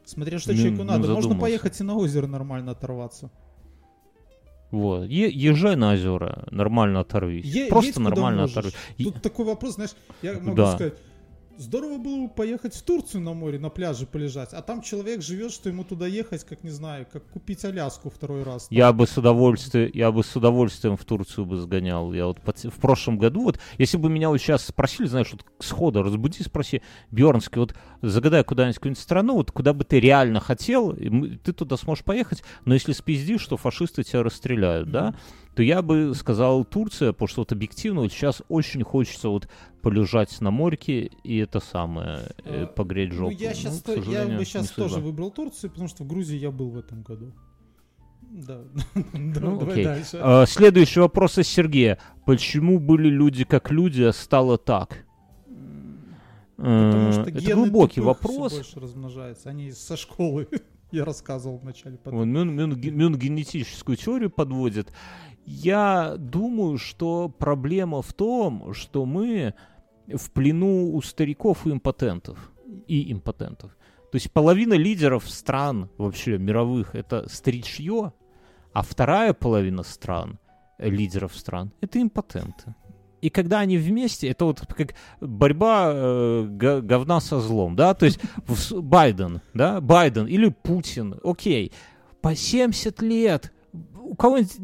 смотря 0.04 0.38
что 0.38 0.52
Ну, 0.52 0.56
человеку 0.58 0.78
ну, 0.78 0.84
надо. 0.84 0.98
Можно 1.00 1.14
задумался. 1.22 1.40
поехать 1.40 1.80
и 1.80 1.84
на 1.84 1.96
озеро 1.96 2.26
нормально 2.28 2.72
оторваться. 2.72 3.30
Вот. 4.70 5.04
Е- 5.08 5.30
езжай 5.32 5.74
на 5.76 5.92
озера, 5.94 6.46
нормально 6.52 7.00
оторвись. 7.00 7.44
Е- 7.44 7.66
Просто 7.68 8.00
нормально 8.00 8.44
оторвись. 8.44 8.74
Тут 8.98 9.20
такой 9.20 9.44
вопрос, 9.46 9.74
знаешь, 9.74 9.90
я 10.22 10.34
могу 10.34 10.54
Да. 10.54 10.74
сказать, 10.76 10.94
здорово 11.60 11.98
было 11.98 12.26
бы 12.26 12.28
поехать 12.28 12.74
в 12.74 12.82
Турцию 12.82 13.20
на 13.22 13.34
море, 13.34 13.58
на 13.58 13.68
пляже 13.68 14.06
полежать. 14.06 14.52
А 14.52 14.62
там 14.62 14.80
человек 14.82 15.22
живет, 15.22 15.52
что 15.52 15.68
ему 15.68 15.84
туда 15.84 16.06
ехать, 16.06 16.44
как 16.44 16.64
не 16.64 16.70
знаю, 16.70 17.06
как 17.12 17.24
купить 17.28 17.64
Аляску 17.64 18.10
второй 18.10 18.42
раз. 18.42 18.66
Я 18.70 18.92
бы 18.92 19.06
с 19.06 19.16
удовольствием, 19.18 19.90
я 19.94 20.10
бы 20.10 20.24
с 20.24 20.34
удовольствием 20.34 20.96
в 20.96 21.04
Турцию 21.04 21.44
бы 21.44 21.58
сгонял. 21.58 22.12
Я 22.12 22.26
вот 22.26 22.40
под- 22.40 22.64
в 22.64 22.80
прошлом 22.80 23.18
году, 23.18 23.42
вот, 23.42 23.60
если 23.78 23.98
бы 23.98 24.08
меня 24.08 24.30
вот 24.30 24.38
сейчас 24.38 24.66
спросили, 24.66 25.06
знаешь, 25.06 25.28
вот 25.32 25.44
схода 25.60 26.02
разбуди, 26.02 26.42
спроси, 26.42 26.82
Бьернский, 27.10 27.60
вот 27.60 27.74
загадай 28.02 28.42
куда-нибудь 28.42 28.76
какую-нибудь 28.76 29.02
страну, 29.02 29.34
вот 29.34 29.50
куда 29.50 29.72
бы 29.72 29.84
ты 29.84 30.00
реально 30.00 30.40
хотел, 30.40 30.96
мы- 30.98 31.36
ты 31.36 31.52
туда 31.52 31.76
сможешь 31.76 32.04
поехать, 32.04 32.42
но 32.64 32.74
если 32.74 32.92
спиздишь, 32.92 33.42
что 33.42 33.56
фашисты 33.56 34.02
тебя 34.02 34.22
расстреляют, 34.22 34.90
да, 34.90 35.14
то 35.54 35.62
я 35.62 35.82
бы 35.82 36.14
сказал 36.14 36.64
Турция, 36.64 37.12
потому 37.12 37.28
что 37.28 37.40
вот 37.42 37.52
объективно 37.52 38.02
вот 38.02 38.12
сейчас 38.12 38.42
очень 38.48 38.82
хочется 38.82 39.28
вот 39.28 39.48
полежать 39.82 40.40
на 40.40 40.50
морьке 40.50 41.10
и 41.24 41.38
это 41.38 41.60
самое, 41.60 42.20
э, 42.44 42.64
А, 42.64 42.66
погреть 42.66 43.12
жопу. 43.12 43.32
Ну, 43.32 43.38
я, 43.38 43.52
к 43.52 43.82
то- 43.84 43.94
я 43.94 44.26
бы 44.26 44.44
сейчас 44.44 44.70
тоже 44.70 45.00
выбрал 45.00 45.30
Турцию, 45.30 45.70
потому 45.70 45.88
что 45.88 46.04
в 46.04 46.06
Грузии 46.06 46.36
я 46.38 46.50
был 46.50 46.70
в 46.70 46.78
этом 46.78 47.02
году. 47.02 47.32
Да. 48.22 48.60
Ну, 49.12 49.58
Давай 49.58 49.72
окей. 49.72 49.84
дальше. 49.84 50.18
А, 50.22 50.46
Следующий 50.46 51.00
вопрос 51.00 51.36
из 51.38 51.48
Сергея. 51.48 51.98
Почему 52.26 52.78
были 52.78 53.08
люди 53.08 53.44
как 53.44 53.70
люди, 53.72 54.02
а 54.02 54.12
стало 54.12 54.56
так? 54.58 55.04
Потому 56.56 57.08
Э, 57.08 57.12
что 57.12 57.20
Это 57.22 57.30
гены 57.32 57.54
глубокий 57.62 58.00
вопрос. 58.00 58.52
больше 58.52 58.80
размножаются. 58.80 59.48
Они 59.48 59.72
со 59.72 59.96
школы, 59.96 60.46
я 60.92 61.04
рассказывал 61.04 61.56
вначале. 61.58 61.96
потом. 61.96 62.20
Он 62.20 62.30
Мюн 62.32 63.16
генетическую 63.16 63.96
теорию 63.96 64.30
подводит. 64.30 64.92
Я 65.52 66.14
думаю, 66.16 66.78
что 66.78 67.28
проблема 67.28 68.02
в 68.02 68.12
том, 68.12 68.72
что 68.72 69.04
мы 69.04 69.54
в 70.06 70.30
плену 70.30 70.94
у 70.94 71.02
стариков 71.02 71.66
и 71.66 71.72
импотентов. 71.72 72.52
И 72.86 73.12
импотентов. 73.12 73.76
То 74.12 74.16
есть 74.16 74.30
половина 74.30 74.74
лидеров 74.74 75.28
стран 75.28 75.90
вообще 75.98 76.38
мировых 76.38 76.94
это 76.94 77.28
старичье, 77.28 78.12
а 78.72 78.82
вторая 78.82 79.32
половина 79.32 79.82
стран, 79.82 80.38
лидеров 80.78 81.36
стран, 81.36 81.72
это 81.80 82.00
импотенты. 82.00 82.76
И 83.20 83.28
когда 83.28 83.58
они 83.58 83.76
вместе, 83.76 84.28
это 84.28 84.44
вот 84.44 84.60
как 84.60 84.94
борьба 85.20 85.90
э, 85.92 86.46
говна 86.80 87.20
со 87.20 87.40
злом, 87.40 87.74
да, 87.74 87.94
то 87.94 88.06
есть 88.06 88.20
Байден, 88.72 89.40
да, 89.52 89.80
Байден 89.80 90.26
или 90.26 90.48
Путин, 90.48 91.16
окей, 91.24 91.72
по 92.20 92.36
70 92.36 93.02
лет, 93.02 93.52
у 94.10 94.16
кого-нибудь 94.16 94.56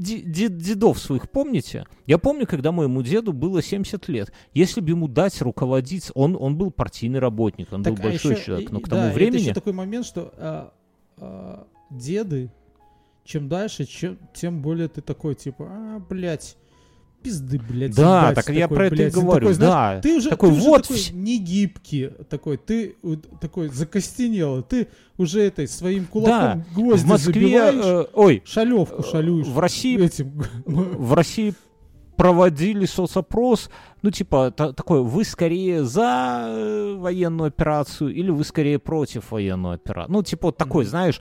дедов 0.58 0.98
своих 0.98 1.30
помните? 1.30 1.86
Я 2.04 2.18
помню, 2.18 2.46
когда 2.46 2.72
моему 2.72 3.02
деду 3.02 3.32
было 3.32 3.62
70 3.62 4.08
лет. 4.08 4.32
Если 4.54 4.80
бы 4.80 4.90
ему 4.90 5.06
дать 5.06 5.40
руководить, 5.40 6.10
он, 6.14 6.36
он 6.38 6.56
был 6.56 6.72
партийный 6.72 7.20
работник, 7.20 7.72
он 7.72 7.84
Так, 7.84 7.94
был 7.94 8.00
а 8.00 8.08
большой 8.08 8.32
ещё- 8.32 8.44
человек, 8.44 8.70
но 8.70 8.80
к 8.80 8.88
тому 8.88 9.02
да, 9.02 9.06
Это 9.08 9.14
времени... 9.14 9.42
еще 9.42 9.54
такой 9.54 9.72
момент, 9.72 10.04
что 10.04 10.34
а, 10.36 10.72
а, 11.18 11.66
деды, 11.90 12.50
чем 13.24 13.48
дальше, 13.48 13.84
чем, 13.84 14.18
тем 14.34 14.62
более 14.62 14.88
ты 14.88 15.00
такой, 15.00 15.36
типа, 15.36 15.66
а, 15.70 15.98
блядь, 16.00 16.56
пизды, 17.26 17.60
блядь. 17.68 17.94
Да, 17.94 18.32
так 18.34 18.48
я 18.50 18.62
такой, 18.62 18.76
про 18.76 18.86
это 18.86 18.94
и 18.94 18.98
блядь. 18.98 19.16
Он 19.16 19.22
говорю, 19.24 19.40
такой, 19.40 19.54
знаешь, 19.54 20.02
да. 20.02 20.08
Ты 20.08 20.16
уже 20.16 20.30
Такой, 20.30 20.50
ты 20.50 20.56
уже 20.56 20.64
вот 20.66 20.82
такой 20.82 20.96
вс- 20.96 21.12
не 21.12 21.38
гибкий, 21.38 22.10
такой, 22.30 22.56
ты 22.56 22.96
такой 23.40 23.68
закостенелый, 23.68 24.62
ты 24.62 24.88
уже 25.18 25.40
этой 25.42 25.66
своим 25.68 26.06
кулаком 26.06 26.34
Да, 26.60 26.64
гвозди 26.74 27.04
в 27.04 27.08
Москве, 27.08 27.32
забиваешь, 27.32 27.84
э, 27.84 28.06
ой, 28.14 28.42
шалевку 28.44 29.02
шалюешь. 29.02 29.46
в 29.46 29.58
России 29.58 30.02
этим. 30.04 30.42
в 30.66 31.14
России 31.14 31.54
проводили 32.16 32.86
соцопрос, 32.86 33.68
ну, 34.02 34.10
типа, 34.10 34.50
та- 34.50 34.72
такой, 34.72 35.02
вы 35.02 35.22
скорее 35.24 35.84
за 35.84 36.46
э, 36.48 36.94
военную 36.98 37.48
операцию 37.48 38.14
или 38.14 38.30
вы 38.30 38.42
скорее 38.44 38.78
против 38.78 39.30
военной 39.32 39.74
операции? 39.74 40.10
Ну, 40.12 40.22
типа, 40.22 40.48
вот 40.48 40.56
такой, 40.56 40.84
Мгм. 40.84 40.90
знаешь, 40.90 41.20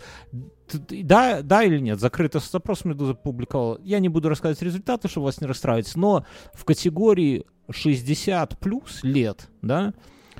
да, 0.71 1.41
да 1.41 1.63
или 1.63 1.79
нет, 1.79 1.99
закрытый 1.99 2.41
соцопрос 2.41 2.85
Медуза 2.85 3.13
публиковала. 3.13 3.79
Я 3.83 3.99
не 3.99 4.09
буду 4.09 4.29
рассказывать 4.29 4.61
результаты, 4.61 5.07
чтобы 5.07 5.25
вас 5.25 5.41
не 5.41 5.47
расстраивать, 5.47 5.95
но 5.95 6.25
в 6.53 6.65
категории 6.65 7.45
60 7.69 8.59
плюс 8.59 9.03
лет, 9.03 9.49
да, 9.61 9.93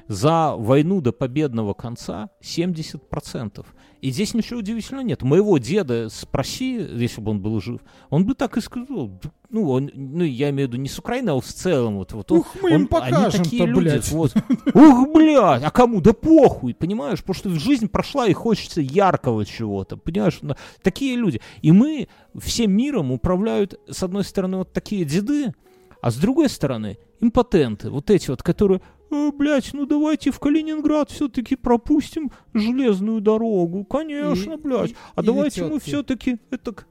за 0.07 0.55
войну 0.55 1.01
до 1.01 1.11
победного 1.11 1.73
конца 1.73 2.30
70%. 2.41 3.65
И 4.06 4.12
здесь 4.12 4.36
ничего 4.36 4.60
удивительного 4.60 5.03
нет. 5.03 5.24
Моего 5.24 5.58
деда 5.58 6.10
спроси, 6.10 6.76
если 6.76 7.22
бы 7.22 7.32
он 7.32 7.41
был 7.41 7.60
жив, 7.60 7.82
он 8.12 8.24
бы 8.24 8.36
так 8.36 8.56
и 8.56 8.62
сказал. 8.62 9.08
«Да, 9.08 9.32
Ну, 9.49 9.68
он, 9.72 9.89
ну, 9.95 10.24
я 10.24 10.51
имею 10.51 10.68
в 10.70 10.72
виду 10.74 10.82
не 10.84 10.88
с 10.89 10.99
Украины, 10.99 11.32
а 11.32 11.39
в 11.41 11.45
целом. 11.45 11.97
Вот, 11.97 12.14
вот 12.14 12.32
он- 12.32 12.39
Ух, 12.39 12.56
мы 12.62 12.70
им 12.74 12.88
он- 12.91 13.01
они 13.01 13.32
такие 13.32 13.66
люди. 13.66 13.80
блядь. 13.80 14.12
Вот. 14.12 14.36
Ух, 14.76 15.08
блядь, 15.12 15.64
а 15.64 15.72
кому? 15.72 16.01
Да 16.01 16.14
похуй, 16.14 16.76
понимаешь? 16.76 17.24
Потому 17.24 17.34
что 17.36 17.49
жизнь 17.60 17.88
прошла 17.88 18.28
и 18.28 18.34
хочется 18.34 18.80
яркого 18.80 19.43
чего-то, 19.43 19.97
понимаешь? 19.97 20.38
Ну, 20.43 20.53
Такие 20.84 21.16
люди. 21.16 21.41
И 21.64 21.72
мы 21.72 22.08
всем 22.39 22.74
миром 22.74 23.12
управляют, 23.12 23.80
с 23.89 24.03
одной 24.03 24.24
стороны, 24.24 24.58
вот 24.58 24.72
такие 24.72 25.03
деды, 25.03 25.51
а 25.99 26.12
с 26.12 26.16
другой 26.18 26.49
стороны, 26.49 26.99
импотенты. 27.22 27.89
Вот 27.89 28.12
эти 28.12 28.30
вот, 28.30 28.43
которые, 28.43 28.82
«А, 29.12 29.32
блядь, 29.32 29.72
ну 29.74 29.86
давайте 29.86 30.32
в 30.32 30.39
Калининград 30.39 31.10
все-таки 31.12 31.56
пропустим 31.56 32.32
железную 32.53 33.22
дорогу. 33.22 33.86
Конечно, 33.86 34.53
И- 34.53 34.58
блядь. 34.58 34.91
и- 34.91 34.95
а 35.16 35.22
или 35.22 35.26
давайте 35.28 35.64
мы 35.66 35.80
все-таки 35.80 36.38
это... 36.51 36.74
к- 36.74 36.86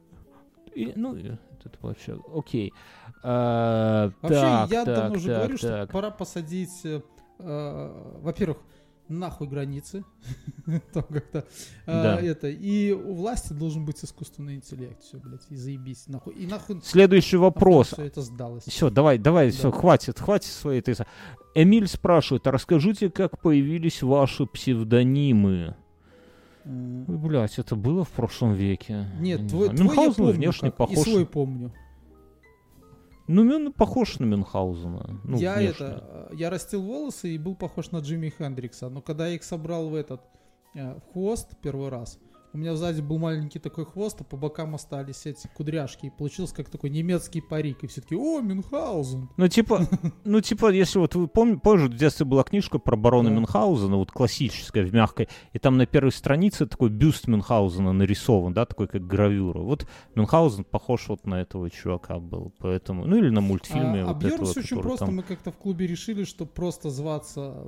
и- 0.75 0.93
ну, 0.97 1.17
и 1.17 1.29
это 1.65 1.79
вообще, 1.81 2.19
окей. 2.35 2.73
А, 3.23 4.11
Вообще, 4.21 4.41
так, 4.41 4.71
я 4.71 4.85
так, 4.85 4.97
давно 4.97 5.15
уже 5.17 5.29
так, 5.29 5.37
говорю, 5.39 5.57
что 5.57 5.69
так. 5.69 5.91
пора 5.93 6.11
посадить, 6.11 6.85
э, 6.85 7.01
э, 7.39 8.19
во-первых, 8.21 8.59
нахуй 9.09 9.47
границы. 9.49 10.05
Там 10.93 11.03
как-то 11.05 11.39
э, 11.39 11.45
Да. 11.87 12.21
это. 12.21 12.49
И 12.49 12.93
у 12.93 13.15
власти 13.15 13.53
должен 13.53 13.85
быть 13.85 14.03
искусственный 14.05 14.55
интеллект. 14.57 15.03
Все, 15.03 15.19
блядь, 15.19 15.43
и 15.51 15.57
заебись. 15.57 16.05
Нахуй. 16.09 16.35
И 16.35 16.47
нахуй 16.47 16.81
Следующий 16.83 17.37
вопрос. 17.37 17.89
все 17.89 18.05
это 18.05 18.23
сдалось. 18.23 18.65
Все, 18.65 18.91
давай, 18.91 19.19
давай, 19.19 19.51
Да. 19.51 19.57
все, 19.57 19.71
хватит, 19.71 20.19
хватит 20.19 20.51
своей 20.51 20.81
этой... 20.81 20.95
Эмиль 21.55 21.87
спрашивает, 21.87 22.47
а 22.47 22.51
расскажите, 22.51 23.11
как 23.11 23.41
появились 23.41 24.03
ваши 24.03 24.47
псевдонимы? 24.47 25.77
Э, 26.65 27.05
Блять, 27.07 27.59
это 27.59 27.77
было 27.77 28.05
в 28.05 28.11
прошлом 28.11 28.55
веке? 28.55 29.07
Нет, 29.21 29.43
не 29.43 29.49
твой, 29.49 29.67
знаю. 29.77 29.91
твой 29.91 30.07
я 30.07 30.13
помню 30.15 30.33
внешне 30.33 30.69
как, 30.71 30.77
похож. 30.79 30.97
И 30.97 31.11
свой 31.11 31.27
помню. 31.27 31.73
Ну, 33.27 33.45
Мюн 33.45 33.73
похож 33.73 34.19
на 34.19 34.27
Мюнхгаузена. 34.27 35.21
Ну, 35.25 35.39
я 35.39 35.55
внешне. 35.55 35.87
это, 35.87 36.29
э, 36.31 36.35
я 36.35 36.51
растил 36.51 36.83
волосы 36.83 37.35
и 37.35 37.39
был 37.39 37.55
похож 37.55 37.91
на 37.91 37.99
Джимми 37.99 38.29
Хендрикса, 38.29 38.91
но 38.91 39.01
когда 39.01 39.27
я 39.27 39.35
их 39.35 39.45
собрал 39.45 39.89
в 39.89 39.95
этот 39.95 40.21
э, 40.75 40.95
в 40.95 41.13
хвост 41.13 41.57
первый 41.63 41.89
раз, 41.89 42.19
у 42.55 42.59
меня 42.59 42.77
сзади 42.77 43.01
был 43.01 43.19
маленький 43.19 43.59
такой 43.59 43.85
хвост, 43.85 44.21
а 44.21 44.25
по 44.25 44.37
бокам 44.37 44.77
остались 44.77 45.27
эти 45.27 45.49
кудряшки, 45.57 46.07
и 46.07 46.11
получился 46.11 46.55
как 46.55 46.71
такой 46.71 46.91
немецкий 46.91 47.41
парик, 47.41 47.83
и 47.83 47.89
все 47.89 48.01
таки 48.01 48.15
о, 48.15 48.41
Мюнхгаузен. 48.41 49.29
Ну, 49.37 49.49
типа, 49.49 49.89
ну, 50.25 50.41
типа, 50.41 50.71
если 50.71 51.01
вот 51.01 51.17
вы 51.17 51.27
помните, 51.27 51.61
позже 51.61 51.87
в 51.87 51.97
детстве 51.97 52.25
была 52.25 52.45
книжка 52.45 52.79
про 52.79 52.97
барона 52.97 53.31
Да. 53.31 53.35
Мюнхгаузена, 53.35 53.97
вот 53.97 54.13
классическая, 54.13 54.85
в 54.85 54.95
мягкой, 54.95 55.29
и 55.53 55.59
там 55.59 55.77
на 55.77 55.87
первой 55.87 56.13
странице 56.13 56.67
такой 56.67 56.91
бюст 56.91 57.27
Мюнхгаузена 57.27 57.93
нарисован, 57.93 58.55
да, 58.55 58.67
такой 58.67 58.87
как 58.87 59.05
гравюра. 59.05 59.59
Вот 59.59 59.89
Мюнхгаузен 60.15 60.63
похож 60.63 61.09
вот 61.09 61.27
на 61.27 61.41
этого 61.41 61.69
чувака 61.71 62.21
был, 62.21 62.53
поэтому, 62.59 63.05
ну, 63.05 63.17
или 63.17 63.31
на 63.31 63.41
мультфильме 63.41 64.03
а, 64.03 64.11
а 64.11 64.13
вот 64.13 64.23
Бьерн 64.23 64.35
этого, 64.35 64.51
очень 64.51 64.81
просто, 64.81 65.07
там- 65.07 65.17
мы 65.17 65.23
как-то 65.25 65.51
в 65.51 65.57
клубе 65.57 65.89
решили, 65.89 66.23
что 66.23 66.47
просто 66.47 66.91
зваться 66.91 67.67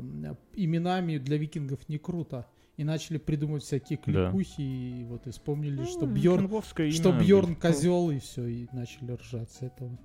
именами 0.54 1.18
для 1.18 1.38
викингов 1.38 1.88
не 1.88 1.98
круто. 1.98 2.46
И 2.76 2.84
начали 2.84 3.16
придумывать 3.16 3.62
всякие 3.62 3.98
Да. 4.06 4.30
кликухи, 4.30 4.60
и 4.60 5.04
вот 5.04 5.26
и 5.26 5.30
вспомнили, 5.30 5.84
что 5.86 6.04
Ну, 6.06 6.14
Бьорн 6.14 6.42
викинговское 6.44 6.90
что 6.90 7.10
Бьорн 7.12 7.54
козел, 7.56 8.10
и 8.10 8.18
все, 8.18 8.46
и 8.46 8.68
начали 8.72 9.12
ржать 9.12 9.50
с 9.50 9.62
этого. 9.62 9.96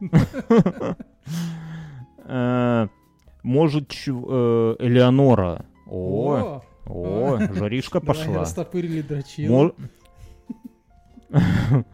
Э, 2.24 2.86
Может, 3.42 3.92
э, 3.92 4.76
Элеонора. 4.78 5.64
О, 5.86 6.62
О, 6.86 7.34
о, 7.34 7.38
жаришка 7.54 8.00
пошла. 8.06 8.38
растопырили 8.40 9.02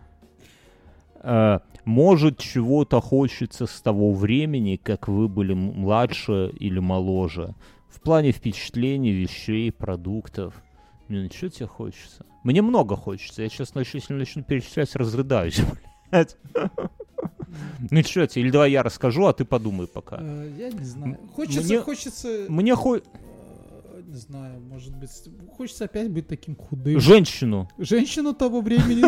Э, 1.20 1.59
Может, 1.84 2.39
чего-то 2.39 3.01
хочется 3.01 3.66
с 3.66 3.80
того 3.80 4.12
времени, 4.12 4.76
как 4.76 5.09
вы 5.09 5.28
были 5.28 5.55
младше 5.55 6.53
или 6.61 6.78
моложе. 6.78 7.55
В 7.99 8.01
плане 8.01 8.30
впечатлений, 8.30 9.11
вещей, 9.11 9.72
продуктов. 9.72 10.55
Блин, 11.09 11.28
что 11.34 11.51
тебе 11.51 11.66
хочется? 11.66 12.24
Мне 12.44 12.62
много 12.62 12.94
хочется. 12.94 13.42
Я 13.42 13.49
сейчас 13.49 13.74
начну, 13.74 13.99
если 13.99 14.14
начну 14.14 14.42
перечислять, 14.44 14.94
разрыдаюсь. 14.94 15.61
блядь. 16.12 16.36
Ну 17.90 18.03
что 18.05 18.26
тебе? 18.28 18.42
Или 18.42 18.51
давай 18.53 18.70
я 18.70 18.84
расскажу, 18.84 19.26
а 19.26 19.32
ты 19.32 19.44
подумай 19.44 19.88
пока. 19.88 20.18
Э, 20.20 20.53
Я 20.57 20.70
не 20.70 20.84
знаю. 20.84 21.18
Хочется, 21.34 21.62
Мне- 21.62 21.80
хочется... 21.80 22.46
Мне 22.49 22.76
хо... 22.76 23.01
Не 24.09 24.17
знаю, 24.17 24.59
может 24.63 24.97
быть, 24.97 25.11
хочется 25.55 25.85
опять 25.85 26.11
быть 26.11 26.27
таким 26.27 26.57
худым. 26.57 26.99
Женщину. 26.99 27.69
Женщину 27.77 28.33
того 28.33 28.63
времени 28.63 29.03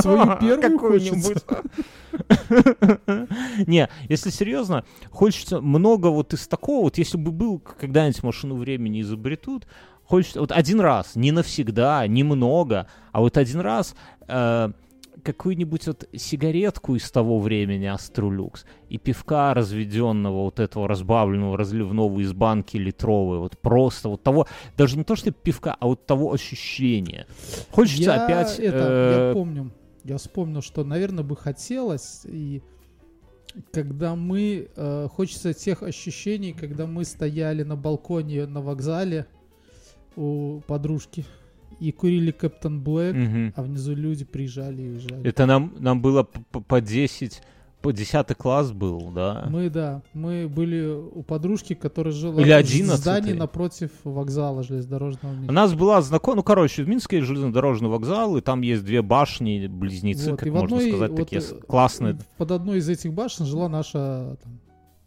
свою 0.00 0.38
первую 0.40 0.78
хочется. 0.78 1.64
Не, 3.66 3.88
если 4.08 4.30
серьезно, 4.30 4.84
хочется 5.10 5.60
много 5.60 6.06
вот 6.06 6.32
из 6.34 6.46
такого, 6.46 6.84
вот 6.84 6.98
если 6.98 7.18
бы 7.18 7.32
был 7.32 7.58
когда-нибудь 7.58 8.22
машину 8.22 8.54
времени 8.54 9.00
изобретут, 9.00 9.66
хочется 10.04 10.38
вот 10.38 10.52
один 10.52 10.78
раз, 10.78 11.16
не 11.16 11.32
навсегда, 11.32 12.06
не 12.06 12.22
много, 12.22 12.86
а 13.10 13.18
вот 13.18 13.36
один 13.36 13.58
раз 13.58 13.96
э, 14.28 14.70
какую-нибудь 15.20 15.86
вот 15.86 16.08
сигаретку 16.16 16.96
из 16.96 17.10
того 17.10 17.38
времени 17.38 17.86
Аструлюкс 17.86 18.64
и 18.88 18.98
пивка 18.98 19.54
разведенного 19.54 20.44
вот 20.44 20.60
этого 20.60 20.88
разбавленного 20.88 21.56
разливного 21.56 22.20
из 22.20 22.32
банки 22.32 22.76
литровой, 22.76 23.38
вот 23.38 23.58
просто 23.58 24.08
вот 24.08 24.22
того, 24.22 24.46
даже 24.76 24.96
не 24.96 25.04
то 25.04 25.16
что 25.16 25.30
пивка, 25.30 25.76
а 25.78 25.86
вот 25.86 26.06
того 26.06 26.32
ощущения. 26.32 27.26
Хочется 27.70 28.02
Я 28.02 28.24
опять... 28.24 28.58
это, 28.58 28.86
э, 28.88 29.28
я 29.28 29.34
помню, 29.34 29.70
я 30.04 30.18
вспомнил, 30.18 30.62
что, 30.62 30.84
наверное, 30.84 31.24
бы 31.24 31.36
хотелось, 31.36 32.22
и 32.24 32.62
когда 33.72 34.14
мы, 34.14 34.68
э, 34.74 35.08
хочется 35.12 35.54
тех 35.54 35.82
ощущений, 35.82 36.52
когда 36.52 36.86
мы 36.86 37.04
стояли 37.04 37.62
на 37.62 37.76
балконе 37.76 38.46
на 38.46 38.60
вокзале 38.60 39.26
у 40.16 40.60
подружки 40.66 41.24
и 41.80 41.92
курили 41.92 42.30
Кэптон 42.30 42.80
Блэк, 42.82 43.14
мгм. 43.14 43.52
а 43.56 43.62
внизу 43.62 43.94
люди 43.94 44.24
приезжали 44.24 44.82
и 44.82 44.88
уезжали. 44.90 45.26
Это 45.26 45.46
нам, 45.46 45.72
нам 45.78 46.00
было 46.02 46.22
п- 46.24 46.40
п- 46.52 46.60
по 46.60 46.80
10, 46.80 47.42
по 47.82 47.92
10 47.92 48.34
класс 48.34 48.72
был, 48.72 49.10
да? 49.14 49.46
Мы, 49.50 49.70
да, 49.70 50.02
мы 50.12 50.46
были 50.48 50.86
у 50.86 51.22
подружки, 51.22 51.72
которая 51.74 52.12
жила 52.12 52.40
Или 52.42 52.50
в 52.52 52.56
11-й. 52.58 52.96
здании 52.96 53.32
напротив 53.32 53.90
вокзала 54.04 54.62
железнодорожного. 54.62 55.34
У 55.48 55.52
нас 55.52 55.72
была 55.72 56.02
знакомая, 56.02 56.36
ну, 56.36 56.42
короче, 56.42 56.82
в 56.84 56.88
Минске 56.88 57.22
железнодорожный 57.22 57.88
вокзал, 57.88 58.36
и 58.36 58.42
там 58.42 58.60
есть 58.60 58.84
две 58.84 59.00
башни, 59.00 59.66
близнецы, 59.66 60.32
Вот, 60.32 60.40
как 60.40 60.48
в 60.50 60.52
можно 60.52 60.76
одной 60.76 60.90
сказать, 60.90 61.10
вот, 61.10 61.16
такие 61.16 61.40
классные. 61.66 62.18
Под 62.36 62.50
одной 62.50 62.78
из 62.78 62.88
этих 62.90 63.14
башен 63.14 63.46
жила 63.46 63.68
наша 63.70 64.36
там, 64.42 64.60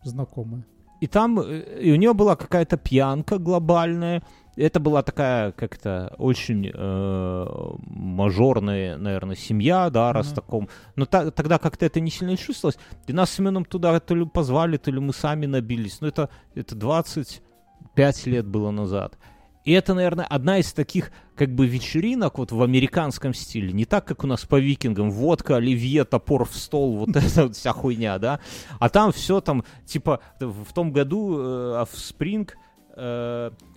знакомая. 0.04 0.66
И 1.02 1.08
там, 1.08 1.40
э, 1.40 1.80
и 1.82 1.92
у 1.92 1.96
нее 1.96 2.14
была 2.14 2.36
какая-то 2.36 2.78
пьянка 2.78 3.38
глобальная. 3.38 4.24
Это 4.56 4.80
была 4.80 5.02
такая 5.02 5.52
как-то 5.52 6.14
очень 6.20 6.70
э, 6.72 7.46
мажорная, 7.88 8.98
наверное, 8.98 9.36
семья, 9.36 9.90
да, 9.90 10.14
раз 10.14 10.28
Мгм. 10.28 10.36
таком. 10.36 10.70
Но 10.96 11.06
та- 11.06 11.32
тогда 11.32 11.58
как-то 11.58 11.86
это 11.86 12.00
не 12.00 12.12
сильно 12.12 12.38
чувствовалось. 12.38 12.78
И 13.08 13.14
нас 13.14 13.32
с 13.32 13.34
Семеном 13.34 13.66
туда 13.66 14.00
то 14.00 14.14
ли 14.16 14.26
позвали, 14.26 14.78
то 14.78 14.92
ли 14.92 15.00
мы 15.00 15.12
сами 15.14 15.48
набились. 15.48 16.02
Но 16.02 16.08
это, 16.08 16.30
это 16.54 16.76
25 16.76 18.26
лет 18.28 18.46
было 18.46 18.72
назад. 18.72 19.18
И 19.66 19.72
это, 19.72 19.94
наверное, 19.94 20.26
одна 20.26 20.58
из 20.60 20.74
таких 20.74 21.12
как 21.36 21.56
бы 21.56 21.66
вечеринок 21.66 22.38
вот 22.38 22.52
в 22.52 22.62
американском 22.62 23.34
стиле. 23.34 23.72
Не 23.72 23.86
так, 23.86 24.06
как 24.06 24.24
у 24.24 24.28
нас 24.28 24.46
по 24.46 24.60
викингам. 24.60 25.10
Водка, 25.10 25.56
оливье, 25.56 26.04
топор 26.04 26.46
в 26.46 26.54
стол, 26.56 26.98
вот 26.98 27.10
эта 27.16 27.44
вот 27.48 27.56
вся 27.56 27.72
хуйня, 27.74 28.20
да. 28.20 28.40
А 28.80 28.90
там 28.90 29.12
все 29.14 29.40
там, 29.42 29.64
типа, 29.86 30.20
в 30.40 30.66
в 30.66 30.74
том 30.74 30.92
году 30.92 31.38
э, 31.40 31.84
Offspring... 31.84 32.50
э, 32.96 33.50
З- 33.50 33.73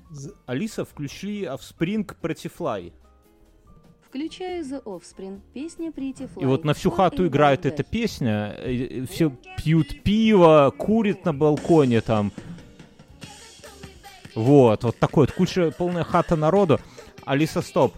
Алиса, 0.47 0.85
включи 0.85 1.45
Offspring 1.45 2.07
Pretty 2.21 2.51
Fly. 2.57 2.93
Включаю 4.03 4.65
The 4.65 4.83
Offspring, 4.85 5.41
песня 5.53 5.91
Pretty 5.91 6.29
Fly. 6.33 6.43
И 6.43 6.47
вот 6.47 6.65
на 6.65 6.75
всю 6.75 6.91
хату 6.91 7.27
играет 7.27 7.67
эта 7.67 7.83
песня. 7.83 8.57
Все 9.11 9.31
пьют 9.59 10.03
пиво, 10.03 10.73
курят 10.77 11.25
на 11.25 11.35
балконе 11.35 12.01
там. 12.01 12.33
Вот, 14.35 14.85
вот 14.85 14.99
такой 14.99 15.27
вот 15.27 15.33
куча, 15.33 15.71
полная 15.77 16.05
хата 16.05 16.37
народу. 16.37 16.79
Алиса, 17.25 17.63
стоп. 17.63 17.95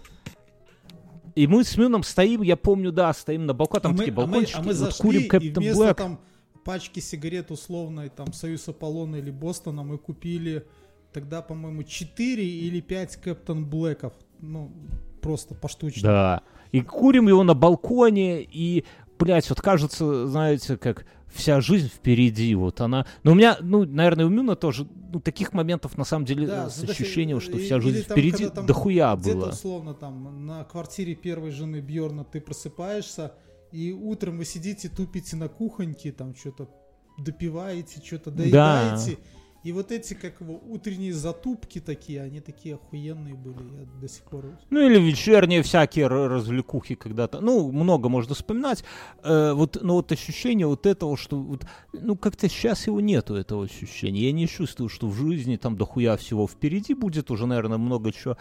И 1.35 1.47
мы 1.47 1.63
с 1.63 1.77
Мюном 1.77 2.03
стоим, 2.03 2.43
я 2.43 2.57
помню, 2.57 2.91
да, 2.91 3.13
стоим 3.13 3.47
на 3.47 3.55
балконе, 3.55 3.81
там 3.83 3.91
а 3.91 3.95
мы, 3.95 3.99
такие 3.99 4.13
а 4.13 4.17
мы- 4.17 4.25
балкончики, 4.27 4.57
а 4.57 4.61
мы 4.61 4.67
вот 4.67 4.75
зашли, 4.75 5.29
курим 5.29 5.53
вместо 5.55 5.83
Black. 5.83 5.95
там 5.95 6.21
пачки 6.65 7.01
сигарет 7.01 7.51
условной, 7.51 8.09
там, 8.09 8.33
Союз 8.33 8.69
Аполлона 8.69 9.17
или 9.17 9.31
Бостона, 9.31 9.85
мы 9.85 9.99
купили 9.99 10.67
тогда, 11.13 11.43
по-моему, 11.43 11.83
4 11.83 12.47
или 12.47 12.81
5 12.81 13.17
Кэптон 13.17 13.67
Блэков. 13.67 14.13
Ну, 14.41 14.73
просто 15.21 15.55
поштучно. 15.55 16.03
Да. 16.03 16.43
И 16.73 16.81
курим 16.81 17.29
его 17.29 17.43
на 17.43 17.55
балконе, 17.55 18.43
и, 18.43 18.85
блядь, 19.19 19.49
вот 19.49 19.61
кажется, 19.61 20.27
знаете, 20.27 20.77
как 20.77 21.07
вся 21.29 21.61
жизнь 21.61 21.89
впереди, 21.89 22.55
вот 22.55 22.81
она... 22.81 23.07
Ну, 23.23 23.33
у 23.33 23.35
меня, 23.35 23.57
ну, 23.61 23.85
наверное, 23.85 24.27
у 24.27 24.29
Мюна 24.29 24.57
тоже, 24.57 24.87
ну, 25.13 25.21
таких 25.21 25.53
моментов, 25.53 25.97
на 25.99 26.05
самом 26.05 26.25
деле, 26.25 26.47
Да, 26.47 26.71
с 26.71 26.81
ну, 26.81 26.87
да, 26.87 26.93
ощущением, 26.93 27.41
что 27.41 27.59
вся 27.59 27.81
жизнь 27.81 28.07
там, 28.07 28.17
впереди, 28.17 28.49
там 28.49 28.67
дохуя 28.67 29.17
было. 29.17 29.51
условно 29.51 29.95
там 29.95 30.47
на 30.47 30.65
квартире 30.65 31.15
первой 31.15 31.51
жены 31.51 31.81
Бьорна 31.81 32.25
ты 32.25 32.41
просыпаешься, 32.41 33.35
и 33.73 33.93
утром 33.93 34.39
вы 34.39 34.45
сидите, 34.45 34.89
тупите 34.89 35.37
на 35.37 35.49
кухоньке, 35.49 36.13
там 36.13 36.35
что-то 36.35 36.71
допиваете, 37.19 38.01
что-то 38.05 38.31
доедаете. 38.31 39.19
И 39.65 39.73
вот 39.73 39.91
эти, 39.91 40.15
как 40.15 40.41
его, 40.41 40.61
утренние 40.69 41.13
затупки 41.13 41.81
такие, 41.81 42.23
они 42.23 42.41
такие 42.41 42.77
охуенные 42.77 43.35
были, 43.35 43.57
я 43.81 43.87
до 44.01 44.09
сих 44.09 44.23
пор... 44.23 44.45
Ну, 44.71 44.81
или 44.81 45.01
вечерние 45.01 45.63
всякие 45.63 46.07
развлекухи 46.07 46.95
когда-то. 46.95 47.41
Ну, 47.41 47.73
много 47.73 48.09
можно 48.09 48.35
вспоминать. 48.37 48.85
Э, 49.25 49.53
вот, 49.55 49.79
но 49.83 49.95
вот 49.95 50.13
ощущение 50.13 50.67
вот 50.69 50.87
этого, 50.87 51.17
что 51.17 51.37
вот, 51.41 51.67
ну, 51.93 52.17
как-то 52.17 52.49
сейчас 52.49 52.87
его 52.87 53.01
нету, 53.01 53.35
этого 53.35 53.65
ощущения. 53.65 54.27
Я 54.27 54.33
не 54.33 54.47
чувствую, 54.47 54.89
что 54.89 55.09
в 55.09 55.15
жизни 55.17 55.57
там 55.57 55.77
дохуя 55.77 56.17
всего 56.17 56.47
впереди 56.47 56.95
будет. 56.95 57.31
Уже, 57.33 57.47
наверное, 57.47 57.79
много 57.79 58.13
чего 58.13 58.37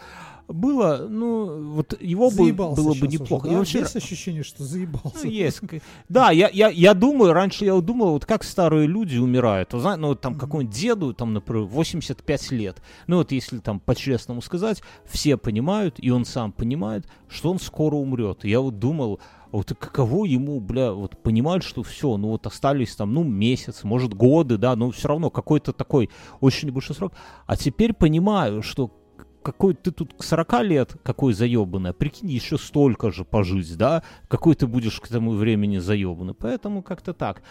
было. 0.46 1.06
Ну, 1.10 1.72
вот 1.72 2.00
его 2.00 2.30
бы, 2.30 2.36
Заебался 2.36 2.80
было 2.82 2.90
бы 2.90 2.94
щас 2.94 3.08
уже, 3.08 3.12
неплохо. 3.22 3.48
да? 3.48 3.58
Вообще, 3.58 3.78
Есть 3.80 3.96
ощущение, 3.96 4.42
что 4.44 4.64
заебался? 4.64 5.18
ну, 5.24 5.30
есть. 5.30 5.60
Да, 6.08 6.30
я, 6.30 6.48
я, 6.48 6.68
я 6.68 6.94
думаю, 6.94 7.32
раньше 7.32 7.64
я 7.64 7.78
думал, 7.80 8.12
вот 8.12 8.24
как 8.24 8.44
старые 8.44 8.86
люди 8.86 9.18
умирают. 9.18 9.72
Ну, 9.72 10.14
там 10.14 10.32
Мгм. 10.32 10.40
какому-нибудь 10.40 10.74
деду, 10.74 11.07
там, 11.14 11.32
например, 11.32 11.64
85 11.64 12.50
лет. 12.52 12.82
Ну, 13.06 13.16
вот 13.16 13.32
если 13.32 13.58
там 13.58 13.80
по-честному 13.80 14.40
сказать, 14.40 14.82
все 15.04 15.36
понимают, 15.36 15.96
и 15.98 16.10
он 16.10 16.24
сам 16.24 16.52
понимает, 16.52 17.06
что 17.28 17.50
он 17.50 17.58
скоро 17.58 17.96
умрет. 17.96 18.44
Я 18.44 18.60
вот 18.60 18.78
думал, 18.78 19.20
а 19.50 19.56
вот 19.56 19.72
каково 19.78 20.26
ему, 20.26 20.60
бля, 20.60 20.92
вот 20.92 21.22
понимать, 21.22 21.62
что 21.62 21.82
все, 21.82 22.16
ну 22.16 22.28
вот 22.28 22.46
остались 22.46 22.94
там, 22.96 23.14
ну, 23.14 23.24
месяц, 23.24 23.82
может, 23.82 24.12
годы, 24.12 24.58
да, 24.58 24.76
но 24.76 24.90
все 24.90 25.08
равно 25.08 25.30
какой-то 25.30 25.72
такой 25.72 26.10
очень 26.40 26.68
небольшой 26.68 26.94
срок. 26.94 27.12
А 27.46 27.56
теперь 27.56 27.94
понимаю, 27.94 28.62
что 28.62 28.92
какой 29.42 29.72
ты 29.74 29.90
тут 29.92 30.12
к 30.12 30.22
40 30.22 30.62
лет, 30.64 30.96
какой 31.02 31.32
заебанный, 31.32 31.90
а 31.90 31.92
прикинь, 31.94 32.30
еще 32.30 32.58
столько 32.58 33.10
же 33.10 33.24
пожить, 33.24 33.76
да, 33.78 34.02
какой 34.28 34.54
ты 34.54 34.66
будешь 34.66 35.00
к 35.00 35.08
тому 35.08 35.32
времени 35.32 35.78
заебанный. 35.78 36.34
Поэтому 36.34 36.82
как-то 36.82 37.14
так. 37.14 37.42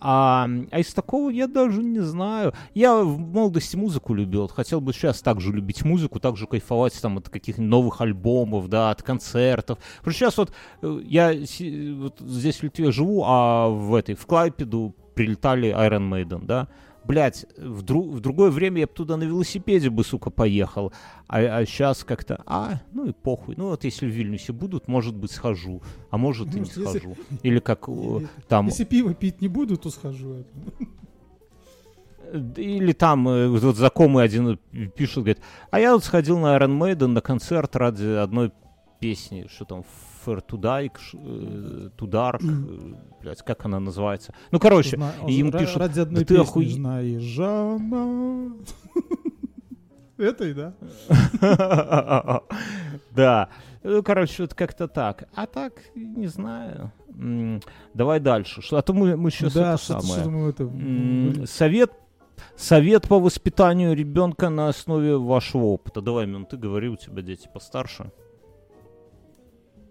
А, 0.00 0.48
а 0.70 0.78
из 0.78 0.92
такого 0.92 1.30
я 1.30 1.46
даже 1.46 1.82
не 1.82 2.00
знаю. 2.00 2.52
Я 2.74 2.96
в 3.02 3.18
молодости 3.18 3.76
музыку 3.76 4.14
любил. 4.14 4.48
Хотел 4.48 4.80
бы 4.80 4.92
сейчас 4.92 5.20
также 5.22 5.52
любить 5.52 5.84
музыку, 5.84 6.20
также 6.20 6.46
кайфовать 6.46 7.00
там 7.00 7.18
от 7.18 7.28
каких-нибудь 7.28 7.70
новых 7.70 8.00
альбомов, 8.00 8.68
да, 8.68 8.90
от 8.90 9.02
концертов. 9.02 9.78
Потому 9.98 10.12
что 10.12 10.18
сейчас 10.18 10.38
вот 10.38 10.52
э, 10.82 11.00
я 11.04 11.46
си- 11.46 11.92
вот 11.92 12.20
здесь 12.20 12.56
в 12.56 12.62
Литве 12.62 12.90
живу, 12.92 13.24
а 13.26 13.68
в 13.68 13.94
этой, 13.94 14.14
в 14.14 14.26
Клайпеду 14.26 14.94
прилетали 15.14 15.74
Iron 15.74 16.08
Maiden, 16.10 16.44
да. 16.44 16.68
Блять, 17.06 17.46
в, 17.56 17.82
дру- 17.84 18.10
в 18.10 18.20
другое 18.20 18.50
время 18.50 18.80
я 18.80 18.86
бы 18.86 18.92
туда 18.92 19.16
на 19.16 19.22
велосипеде 19.24 19.90
бы, 19.90 20.02
сука, 20.04 20.30
поехал. 20.30 20.92
А, 21.28 21.64
сейчас 21.64 22.02
как-то, 22.04 22.42
а, 22.46 22.80
ну 22.92 23.06
и 23.06 23.12
похуй. 23.12 23.54
Ну 23.56 23.68
вот 23.68 23.84
если 23.84 24.06
в 24.06 24.10
Вильнюсе 24.10 24.52
будут, 24.52 24.88
может 24.88 25.14
быть, 25.14 25.30
схожу. 25.30 25.82
А 26.10 26.18
может 26.18 26.48
и 26.48 26.54
не 26.54 26.60
Может, 26.60 26.76
если- 26.76 26.98
схожу. 26.98 27.16
Или 27.42 27.58
как 27.60 27.88
э, 27.88 27.92
Или- 27.92 28.28
там 28.48 28.66
Если 28.66 28.84
пиво 28.84 29.14
пить 29.14 29.40
не 29.40 29.48
буду, 29.48 29.76
то 29.76 29.90
схожу. 29.90 30.44
Или 32.56 32.92
там 32.92 33.28
э, 33.28 33.48
вот 33.48 33.76
знакомый 33.76 34.24
один 34.24 34.58
пишет, 34.96 35.18
говорит, 35.18 35.38
а 35.70 35.78
я 35.78 35.92
вот 35.94 36.02
сходил 36.04 36.38
на 36.40 36.56
Iron 36.56 36.76
Maiden 36.76 37.08
на 37.08 37.20
концерт 37.20 37.76
ради 37.76 38.04
одной 38.04 38.50
песни, 38.98 39.46
что 39.48 39.64
там, 39.64 39.84
Fair 40.26 40.42
to 40.44 40.58
Die, 40.58 40.88
к- 40.90 40.98
ш- 40.98 41.16
э, 41.18 41.90
Dark, 42.00 42.40
э, 42.42 42.94
блядь, 43.22 43.42
как 43.42 43.64
она 43.64 43.78
называется. 43.80 44.34
Ну, 44.50 44.58
короче, 44.58 44.96
Зна- 44.96 45.12
им 45.28 45.52
пишут, 45.52 45.76
Ради 45.76 46.00
одной 46.00 46.24
«Да 46.24 46.34
песни 46.34 46.64
знаешь, 46.68 47.22
Жанна. 47.22 48.52
Этой, 50.18 50.54
да? 50.54 50.72
Да. 53.14 53.48
Ну, 53.82 54.02
короче, 54.02 54.42
вот 54.42 54.54
как-то 54.54 54.88
так. 54.88 55.28
А 55.34 55.46
так, 55.46 55.72
не 55.94 56.26
знаю. 56.26 56.90
Давай 57.94 58.20
дальше. 58.20 58.60
Что- 58.62 58.76
А 58.78 58.82
то 58.82 58.92
мы, 58.92 59.16
мы 59.16 59.30
сейчас 59.30 59.54
Да, 59.54 59.74
это 59.74 59.82
что-то 59.82 60.00
самое. 60.06 60.20
что-то 60.50 60.64
мы 60.64 61.30
это... 61.30 61.46
Совет, 61.46 61.92
совет 62.56 63.08
по 63.08 63.18
воспитанию 63.20 63.94
ребенка 63.94 64.48
на 64.50 64.68
основе 64.68 65.16
вашего 65.16 65.64
опыта. 65.66 66.00
Давай, 66.02 66.26
Мин, 66.26 66.44
ты 66.46 66.56
говори, 66.56 66.88
у 66.88 66.96
тебя 66.96 67.22
дети 67.22 67.48
постарше. 67.52 68.10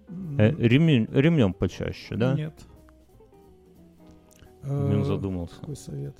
Э, 0.07 0.51
ремень- 0.51 1.07
ремнем 1.11 1.53
почаще, 1.53 2.15
да? 2.15 2.33
Нет. 2.35 2.53
Мин 4.63 5.01
Э, 5.01 5.03
задумался. 5.03 5.55
Какой 5.59 5.75
совет? 5.75 6.15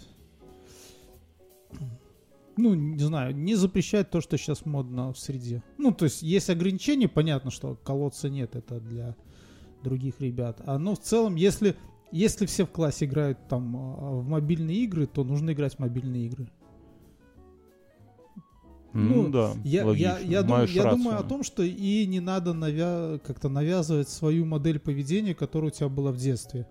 ну, 2.57 2.73
не 2.73 3.03
знаю, 3.03 3.35
не 3.35 3.55
запрещать 3.55 4.09
то, 4.09 4.21
что 4.21 4.37
сейчас 4.37 4.65
модно 4.65 5.11
в 5.11 5.17
среде. 5.19 5.61
Ну, 5.77 5.91
то 5.93 6.05
есть 6.05 6.21
есть 6.23 6.49
ограничения, 6.49 7.07
понятно, 7.09 7.51
что 7.51 7.75
колодца 7.75 8.29
нет, 8.29 8.55
это 8.55 8.79
для 8.79 9.15
других 9.83 10.21
ребят. 10.21 10.61
А 10.65 10.77
ну, 10.79 10.95
в 10.95 10.99
целом, 10.99 11.35
если, 11.35 11.75
если 12.11 12.45
все 12.45 12.65
в 12.65 12.71
классе 12.71 13.05
играют 13.05 13.37
там 13.49 13.75
а, 13.75 14.11
в 14.21 14.27
мобильные 14.27 14.77
игры, 14.77 15.05
то 15.05 15.23
нужно 15.23 15.51
играть 15.51 15.75
в 15.75 15.79
мобильные 15.79 16.27
игры. 16.27 16.47
Ну, 18.95 19.23
Ну, 19.23 19.29
да, 19.29 19.51
Я, 19.65 19.81
я, 19.81 19.85
логично. 19.85 20.19
я, 20.23 20.41
дум- 20.41 20.51
Маешь 20.51 20.71
я 20.71 20.89
думаю 20.89 21.19
о 21.19 21.23
том, 21.23 21.43
что 21.43 21.63
и 21.63 22.05
не 22.07 22.21
надо 22.21 22.51
навя- 22.51 23.19
как-то 23.19 23.49
навязывать 23.49 24.07
свою 24.07 24.45
модель 24.45 24.79
поведения, 24.79 25.35
которая 25.35 25.69
у 25.69 25.73
тебя 25.73 25.89
была 25.89 26.11
в 26.13 26.17
детстве. 26.17 26.65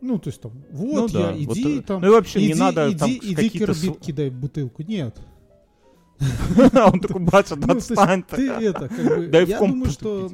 Ну, 0.00 0.18
то 0.18 0.28
есть 0.30 0.40
там, 0.40 0.52
вот 0.72 1.12
Ну 1.12 1.18
я, 1.18 1.26
да, 1.26 1.32
вот, 1.32 1.56
иди 1.56 1.78
э, 1.78 1.82
там, 1.82 2.00
ну 2.02 2.08
и 2.08 2.10
вообще 2.10 2.40
не 2.40 2.50
иди, 2.50 2.58
надо 2.58 2.88
иди, 2.90 2.98
там 2.98 3.10
иди 3.10 3.34
какие-то 3.34 3.58
кербит 3.74 3.98
кидай 4.00 4.30
бутылку. 4.30 4.82
Нет. 4.82 5.16
Он 6.74 7.00
такой, 7.00 7.20
батя, 7.22 7.54
да 7.54 7.68
Ну, 7.68 7.76
отстань 7.78 8.24
ты. 8.24 8.48
Это, 8.50 8.88
как 8.88 9.06
бы, 9.30 9.44
я 9.46 9.58
думаю, 9.60 9.90
что 9.90 10.28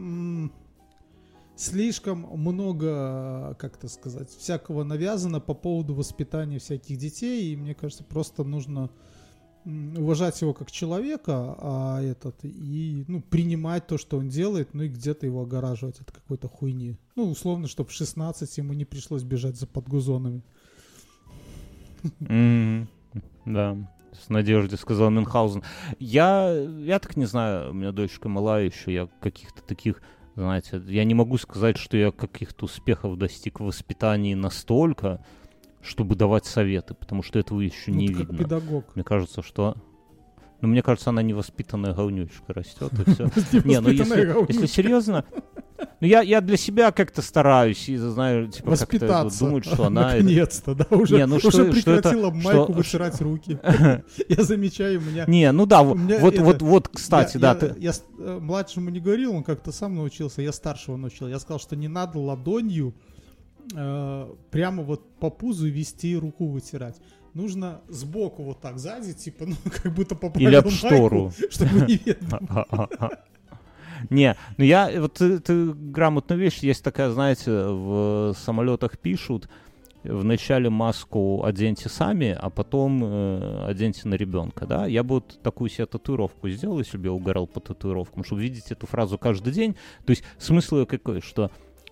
слишком 1.57 2.27
много, 2.35 3.55
как 3.59 3.77
то 3.77 3.89
сказать, 3.89 4.31
всякого 4.31 4.83
навязано 4.83 5.41
по 5.41 5.55
поводу 5.55 5.95
воспитания 5.95 6.59
всяких 6.59 6.97
детей, 6.99 7.53
и 7.53 7.57
мне 7.57 7.75
кажется, 7.75 8.03
просто 8.05 8.45
нужно 8.45 8.91
уважать 9.65 10.41
его 10.41 10.53
как 10.53 10.71
человека, 10.71 11.57
а 11.59 12.03
этот, 12.03 12.37
и, 12.45 13.05
ну, 13.09 13.23
принимать 13.23 13.87
то, 13.87 13.99
что 13.99 14.19
он 14.19 14.29
делает, 14.29 14.75
ну, 14.75 14.83
и 14.83 14.89
где-то 14.89 15.27
его 15.27 15.43
огораживать 15.43 16.01
от 16.01 16.11
какой-то 16.11 16.49
хуйни. 16.49 16.97
Ну, 17.17 17.31
условно, 17.31 17.67
чтобы 17.69 17.91
в 17.91 17.93
16 17.93 18.59
ему 18.59 18.75
не 18.75 18.85
пришлось 18.85 19.23
бежать 19.23 19.57
за 19.57 19.67
подгузонами. 19.67 20.43
Мгм. 22.21 22.89
Да, 23.47 23.77
с 24.13 24.29
надеждой 24.29 24.79
сказал 24.79 25.11
Мюнхгаузен. 25.11 25.63
Я, 25.99 26.53
я 26.53 26.99
так 26.99 27.17
не 27.17 27.27
знаю, 27.27 27.71
у 27.71 27.75
меня 27.75 27.93
дочка 27.93 28.29
малая 28.29 28.65
еще, 28.65 28.93
я 28.93 29.09
каких-то 29.21 29.63
таких, 29.63 30.03
знаете, 30.37 30.83
я 30.87 31.05
не 31.05 31.15
могу 31.15 31.39
сказать, 31.39 31.77
что 31.77 31.97
я 31.97 32.11
каких-то 32.11 32.67
успехов 32.67 33.19
достиг 33.19 33.61
в 33.61 33.65
воспитании 33.65 34.35
настолько, 34.35 35.25
чтобы 35.85 36.17
давать 36.17 36.47
советы, 36.47 36.95
потому 36.95 37.23
что 37.23 37.39
этого 37.39 37.61
еще 37.61 37.91
Ну, 37.91 37.97
не 37.99 38.09
ты 38.09 38.15
как 38.15 38.23
видно. 38.23 38.39
педагог. 38.39 38.85
Мне 38.95 39.05
кажется, 39.05 39.43
что... 39.43 39.77
Ну, 40.61 40.69
мне 40.69 40.83
кажется, 40.83 41.11
она 41.11 41.21
невоспитанная 41.23 41.93
говнючка 41.93 42.55
растет, 42.55 42.91
и 43.07 43.11
все. 43.11 43.25
Не, 43.65 43.81
ну 43.81 43.91
если, 43.91 44.35
если 44.51 44.65
серьезно, 44.65 45.27
ну 46.01 46.07
я, 46.07 46.23
я 46.23 46.41
для 46.41 46.57
себя 46.57 46.91
как-то 46.91 47.21
стараюсь, 47.21 47.87
и 47.91 47.99
знаю, 47.99 48.49
типа, 48.49 48.71
как-то 48.71 48.85
Воспитаться. 48.87 49.45
думать, 49.45 49.67
что 49.67 49.85
она... 49.85 50.03
Наконец-то, 50.13 50.75
да, 50.75 50.87
уже, 50.97 51.17
Не, 51.17 51.27
ну 51.27 51.39
что- 51.39 51.49
уже 51.49 51.59
что 51.59 51.65
это- 51.65 51.73
прекратила 52.01 52.31
майку 52.31 52.65
что- 52.65 52.73
вытирать 52.79 53.21
руки. 53.21 53.59
Я 54.29 54.43
замечаю, 54.43 55.01
у 55.01 55.03
меня... 55.03 55.25
Не, 55.27 55.53
ну 55.53 55.67
да, 55.67 55.83
вот, 55.83 55.99
вот, 55.99 56.39
вот, 56.39 56.63
вот, 56.63 56.89
кстати, 56.89 57.37
да, 57.37 57.49
я, 57.51 57.55
ты... 57.57 57.75
я 57.79 57.93
э, 58.21 58.39
младшему 58.41 58.89
не 58.89 59.01
говорил, 59.01 59.35
он 59.35 59.43
как-то 59.43 59.71
сам 59.71 59.97
научился, 59.97 60.41
я 60.41 60.53
старшего 60.53 60.97
научил. 60.97 61.29
Я 61.29 61.39
сказал, 61.41 61.59
что 61.61 61.77
не 61.77 61.89
надо 61.89 62.19
ладонью 62.21 62.95
э, 63.75 64.35
прямо 64.51 64.83
вот 64.83 65.19
по 65.19 65.31
пузу 65.31 65.69
вести 65.69 66.17
руку 66.17 66.47
вытирать. 66.47 67.01
Нужно 67.35 67.81
сбоку 67.89 68.45
вот 68.45 68.61
так, 68.61 68.79
сзади, 68.79 69.13
типа, 69.13 69.47
ну, 69.47 69.57
как 69.83 69.93
будто 69.93 70.15
поправил 70.15 70.49
Или 70.49 70.57
об 70.57 70.65
майку, 70.65 70.79
штору. 70.79 71.33
чтобы 71.51 71.81
не 71.87 71.97
видно. 72.05 72.41
Не, 74.11 74.37
ну 74.59 74.65
я, 74.65 74.91
вот 75.01 75.15
ты, 75.15 75.39
ты 75.39 75.73
грамотную 75.73 76.39
вещь, 76.39 76.59
есть 76.59 76.85
такая, 76.85 77.11
знаете, 77.11 77.51
в 77.51 78.35
самолетах 78.37 78.99
пишут, 78.99 79.49
вначале 80.05 80.71
маску 80.71 81.45
оденьте 81.45 81.89
сами, 81.89 82.37
а 82.39 82.51
потом 82.51 83.03
э, 83.05 83.67
оденьте 83.67 84.07
на 84.07 84.15
ребенка, 84.15 84.67
да? 84.67 84.87
Я 84.87 85.03
бы 85.03 85.17
вот 85.17 85.41
такую 85.43 85.71
себе 85.71 85.87
татуировку 85.87 86.49
сделал, 86.49 86.79
если 86.79 86.99
бы 86.99 87.07
я 87.07 87.13
угорал 87.13 87.47
по 87.47 87.61
татуировкам, 87.61 88.25
чтобы 88.25 88.43
видеть 88.43 88.71
эту 88.71 88.87
фразу 88.87 89.19
каждый 89.19 89.53
день. 89.53 89.75
То 90.05 90.11
есть 90.11 90.23
смысл 90.39 90.79
ее 90.79 90.87
какой, 90.87 91.21
что 91.21 91.51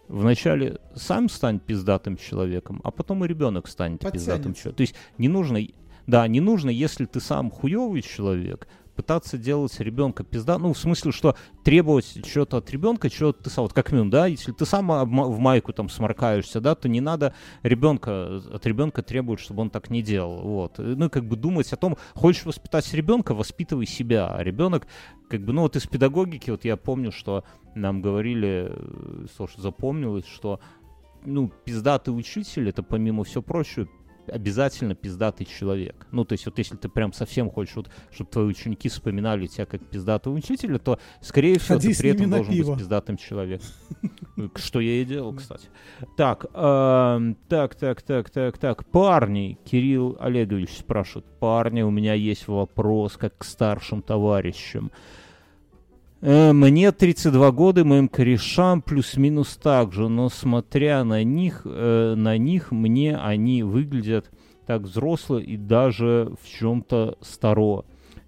вначале 0.09 0.79
сам 0.95 1.29
стань 1.29 1.59
пиздатым 1.59 2.17
человеком, 2.17 2.81
а 2.85 2.91
потом 2.91 3.25
и 3.25 3.29
ребенок 3.29 3.69
станет 3.69 4.01
пиздатым 4.01 4.53
Подтянется. 4.53 4.63
человеком. 4.63 4.77
То 4.77 4.81
есть 4.83 4.95
не 5.19 5.29
нужно, 5.29 5.61
да, 6.07 6.27
не 6.29 6.41
нужно, 6.41 6.71
если 6.71 7.07
ты 7.07 7.21
сам 7.21 7.51
хуёвый 7.51 8.03
человек, 8.03 8.69
пытаться 8.95 9.39
делать 9.39 9.79
ребенка 9.81 10.25
пизда, 10.25 10.59
ну, 10.59 10.73
в 10.73 10.79
смысле, 10.79 11.13
что 11.13 11.37
требовать 11.65 12.27
что-то 12.27 12.59
от 12.59 12.71
ребенка, 12.71 13.11
что 13.11 13.33
ты 13.33 13.51
сам, 13.51 13.65
вот 13.65 13.73
как 13.73 13.93
минимум, 13.93 14.11
да, 14.11 14.27
если 14.27 14.53
ты 14.53 14.67
сам 14.67 14.89
в 14.89 15.39
майку 15.39 15.73
там 15.73 15.89
сморкаешься, 15.89 16.61
да, 16.61 16.75
то 16.75 16.89
не 16.89 17.01
надо 17.01 17.35
ребенка, 17.63 18.37
от 18.53 18.67
ребенка 18.67 19.03
требовать, 19.03 19.41
чтобы 19.41 19.63
он 19.63 19.71
так 19.71 19.91
не 19.91 20.03
делал, 20.03 20.41
вот. 20.43 20.79
Ну, 20.79 21.07
и 21.07 21.09
как 21.09 21.25
бы 21.25 21.37
думать 21.37 21.73
о 21.73 21.77
том, 21.77 21.97
хочешь 22.15 22.45
воспитать 22.45 22.93
ребенка, 22.93 23.35
воспитывай 23.35 23.87
себя, 23.87 24.35
а 24.35 24.43
ребенок, 24.43 24.87
как 25.29 25.43
бы, 25.43 25.53
ну, 25.53 25.63
вот 25.63 25.77
из 25.77 25.87
педагогики, 25.87 26.51
вот 26.51 26.65
я 26.65 26.77
помню, 26.77 27.13
что 27.13 27.45
нам 27.75 28.03
говорили, 28.03 28.69
э, 28.71 29.27
слушай, 29.35 29.61
запомнилось, 29.61 30.27
что 30.27 30.61
ну, 31.25 31.51
пиздатый 31.65 32.17
учитель, 32.17 32.69
это 32.69 32.83
помимо 32.83 33.25
всего 33.25 33.43
прочего, 33.43 33.89
обязательно 34.27 34.95
пиздатый 34.95 35.47
человек. 35.47 36.07
Ну, 36.13 36.25
то 36.25 36.33
есть 36.33 36.47
вот 36.47 36.59
если 36.59 36.77
ты 36.77 36.89
прям 36.89 37.13
совсем 37.13 37.51
хочешь, 37.51 37.77
вот, 37.77 37.91
чтобы 38.11 38.31
твои 38.31 38.45
ученики 38.47 38.89
вспоминали 38.89 39.47
тебя 39.47 39.67
как 39.67 39.85
пиздатого 39.85 40.35
учителя, 40.35 40.79
то, 40.79 40.99
скорее 41.21 41.59
всего, 41.59 41.79
Ходи 41.79 41.93
ты 41.93 41.99
при 41.99 42.11
этом 42.11 42.31
должен 42.31 42.53
пиво. 42.53 42.71
быть 42.73 42.79
пиздатым 42.81 43.17
человеком. 43.17 43.67
Что 44.57 44.81
я 44.81 45.03
и 45.03 45.05
делал, 45.05 45.35
кстати. 45.35 45.69
Так, 46.17 46.47
эм, 46.55 47.37
так, 47.49 47.75
так, 47.75 48.03
так, 48.03 48.31
так, 48.31 48.59
так. 48.59 48.87
Парни, 48.91 49.59
Кирилл 49.65 50.17
Олегович 50.21 50.79
спрашивает. 50.79 51.27
Парни, 51.39 51.83
у 51.83 51.91
меня 51.91 52.15
есть 52.15 52.49
вопрос 52.49 53.17
как 53.17 53.39
к 53.39 53.45
старшим 53.45 54.03
товарищам. 54.03 54.91
Э, 56.25 56.53
Мне 56.53 56.93
32 56.93 57.51
года, 57.51 57.85
моим 57.85 58.09
корешам 58.09 58.81
плюс-минус 58.81 59.59
так 59.61 59.93
же, 59.93 60.09
но 60.09 60.29
смотря 60.29 61.03
на 61.03 61.25
них, 61.25 61.63
э, 61.65 62.15
на 62.17 62.39
них 62.39 62.71
мне 62.71 63.17
они 63.17 63.65
выглядят 63.65 64.31
так 64.65 64.83
взросло 64.83 65.41
и 65.41 65.57
даже 65.57 66.33
в 66.41 66.49
чем-то 66.49 67.19
старо. 67.21 67.85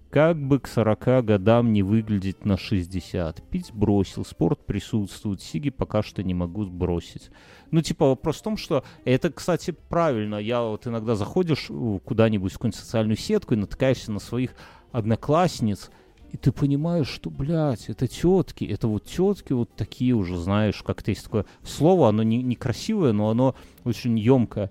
Как 0.09 0.37
бы 0.37 0.59
к 0.59 0.67
40 0.67 1.23
годам 1.23 1.71
не 1.71 1.83
выглядеть 1.83 2.43
на 2.43 2.57
60. 2.57 3.41
Пить 3.49 3.71
бросил, 3.73 4.25
спорт 4.25 4.65
присутствует, 4.65 5.41
сиги 5.41 5.69
пока 5.69 6.03
что 6.03 6.21
не 6.21 6.33
могу 6.33 6.65
бросить. 6.65 7.29
Ну, 7.71 7.81
типа, 7.81 8.07
вопрос 8.07 8.39
в 8.39 8.43
том, 8.43 8.57
что 8.57 8.83
это, 9.05 9.31
кстати, 9.31 9.71
правильно. 9.71 10.35
Я 10.35 10.63
вот 10.63 10.85
иногда 10.85 11.15
заходишь 11.15 11.69
куда-нибудь 12.03 12.51
в 12.51 12.55
какую-нибудь 12.55 12.79
социальную 12.79 13.17
сетку 13.17 13.53
и 13.53 13.57
натыкаешься 13.57 14.11
на 14.11 14.19
своих 14.19 14.51
одноклассниц, 14.91 15.91
и 16.35 16.37
ты 16.37 16.51
понимаешь, 16.51 17.07
что, 17.07 17.29
блядь, 17.29 17.87
это 17.87 18.07
тетки, 18.09 18.65
это 18.65 18.89
вот 18.89 19.05
тетки 19.05 19.53
вот 19.53 19.69
такие 19.73 20.13
уже, 20.13 20.37
знаешь, 20.37 20.83
как-то 20.83 21.11
есть 21.11 21.23
такое 21.23 21.45
слово, 21.63 22.09
оно 22.09 22.23
не, 22.23 22.43
некрасивое, 22.43 23.13
но 23.13 23.29
оно 23.29 23.55
очень 23.85 24.19
емкое. 24.19 24.69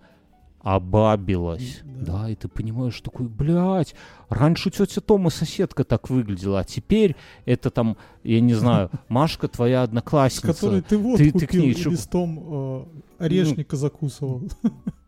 Обабилась. 0.61 1.81
Да. 1.85 2.23
Да. 2.25 2.31
и 2.31 2.35
ты 2.35 2.49
понимаешь, 2.49 3.01
такой, 3.01 3.29
блядь, 3.29 3.95
раньше 4.29 4.71
тетя 4.71 5.01
Тома 5.01 5.31
соседка 5.31 5.85
так 5.85 6.11
выглядела, 6.11 6.61
а 6.61 6.65
теперь 6.65 7.17
это 7.47 7.71
там, 7.71 7.97
я 8.25 8.41
не 8.41 8.53
знаю, 8.55 8.91
Машка 9.09 9.49
твоя 9.49 9.83
С 9.83 9.89
одноклассница. 9.89 10.47
которой 10.47 10.83
ты 10.83 10.99
вот 10.99 11.17
Ты- 11.17 11.33
ты 11.33 11.47
к 11.47 11.51
купил 11.51 11.63
ней 11.63 11.73
листом 11.75 12.41
э, 12.47 12.85
орешника 13.25 13.77
закусывал. 13.77 14.43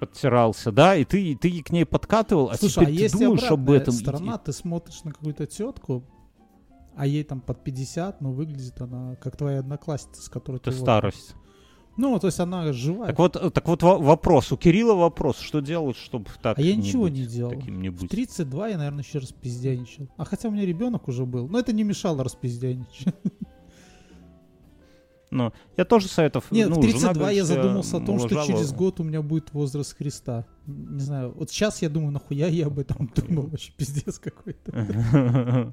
подтирался, 0.00 0.72
да, 0.72 0.96
и 0.96 1.04
ты, 1.04 1.36
ты 1.36 1.62
к 1.62 1.70
ней 1.70 1.84
подкатывал, 1.84 2.50
а 2.50 2.56
Слушай, 2.56 2.84
а 2.84 2.86
теперь 2.86 3.02
есть 3.02 3.14
ты 3.18 3.24
думаешь 3.24 3.50
об 3.50 3.70
этом. 3.70 3.94
сторона, 3.94 4.38
ты 4.38 4.52
смотришь 4.52 5.04
на 5.04 5.12
какую-то 5.12 5.46
тетку, 5.46 6.04
а 6.96 7.06
ей 7.06 7.22
там 7.22 7.40
под 7.40 7.62
50, 7.62 8.20
но 8.20 8.32
выглядит 8.32 8.80
она 8.80 9.16
как 9.16 9.36
твоя 9.36 9.60
одноклассница, 9.60 10.22
с 10.22 10.28
которой 10.28 10.56
Это 10.56 10.70
ты 10.70 10.76
старость. 10.76 11.34
Ну, 11.96 12.18
то 12.18 12.28
есть 12.28 12.40
она 12.40 12.72
живая. 12.72 13.08
Так 13.08 13.18
вот, 13.18 13.54
так 13.54 13.68
вот 13.68 13.82
во- 13.82 13.98
вопрос. 13.98 14.52
У 14.52 14.56
Кирилла 14.56 14.94
вопрос. 14.94 15.38
Что 15.38 15.60
делать, 15.60 15.96
чтобы 15.96 16.26
так 16.40 16.58
а 16.58 16.62
я 16.62 16.74
не 16.74 16.82
ничего 16.82 17.02
быть 17.04 17.12
не 17.12 17.26
делал. 17.26 17.50
Таким 17.50 17.82
не 17.82 17.90
В 17.90 18.00
быть. 18.00 18.10
32 18.10 18.68
я, 18.68 18.78
наверное, 18.78 19.02
еще 19.02 19.18
раз 19.18 19.32
пиздяничал. 19.32 20.08
А 20.16 20.24
хотя 20.24 20.48
у 20.48 20.52
меня 20.52 20.64
ребенок 20.64 21.08
уже 21.08 21.26
был. 21.26 21.48
Но 21.48 21.58
это 21.58 21.72
не 21.74 21.82
мешало 21.82 22.24
распиздяничать. 22.24 23.14
Но 25.30 25.52
я 25.76 25.84
тоже 25.84 26.08
советов... 26.08 26.50
Нет, 26.50 26.68
ну, 26.68 26.80
в 26.80 26.82
жена 26.82 26.92
32 26.92 27.14
говорит, 27.14 27.36
я 27.36 27.44
задумался 27.44 27.96
о 27.98 28.00
том, 28.00 28.18
что 28.18 28.44
через 28.46 28.72
год 28.72 29.00
у 29.00 29.04
меня 29.04 29.22
будет 29.22 29.52
возраст 29.52 29.96
Христа. 29.96 30.44
Не 30.66 31.00
знаю, 31.00 31.32
вот 31.36 31.50
сейчас 31.50 31.82
я 31.82 31.88
думаю, 31.88 32.12
нахуя 32.12 32.48
я 32.48 32.66
об 32.66 32.78
этом 32.78 33.10
думал, 33.14 33.46
вообще 33.46 33.72
пиздец 33.76 34.18
какой-то. 34.18 35.72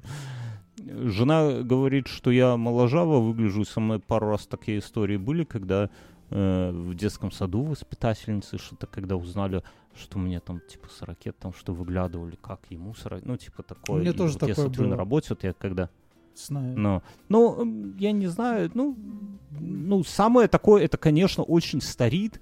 Жена 0.76 1.62
говорит, 1.62 2.06
что 2.06 2.30
я 2.30 2.56
моложаво 2.56 3.18
выгляжу. 3.18 3.64
Со 3.64 3.80
мной 3.80 3.98
пару 3.98 4.30
раз 4.30 4.46
такие 4.46 4.78
истории 4.78 5.16
были, 5.16 5.42
когда 5.42 5.90
э, 6.30 6.70
в 6.70 6.94
детском 6.94 7.32
саду 7.32 7.64
воспитательницы 7.64 8.58
что-то, 8.58 8.86
когда 8.86 9.16
узнали, 9.16 9.64
что 9.96 10.20
мне 10.20 10.38
там 10.38 10.60
типа 10.60 10.88
40, 10.88 11.18
там 11.38 11.52
что 11.52 11.74
выглядывали, 11.74 12.36
как 12.40 12.60
ему 12.70 12.94
40, 12.94 13.24
ну 13.26 13.36
типа 13.36 13.64
такое. 13.64 14.00
меня 14.00 14.12
И 14.12 14.16
тоже 14.16 14.34
вот 14.34 14.42
я 14.42 14.48
такое 14.48 14.66
смотрю 14.66 14.84
было. 14.84 14.90
на 14.90 14.96
работе, 14.96 15.26
вот 15.30 15.42
я 15.42 15.52
когда 15.52 15.90
Знаю. 16.46 16.76
Но, 16.78 17.02
ну, 17.28 17.92
я 17.98 18.12
не 18.12 18.26
знаю, 18.28 18.70
ну, 18.74 18.96
ну, 19.60 20.04
самое 20.04 20.48
такое, 20.48 20.84
это, 20.84 20.96
конечно, 20.96 21.42
очень 21.42 21.80
старит, 21.80 22.40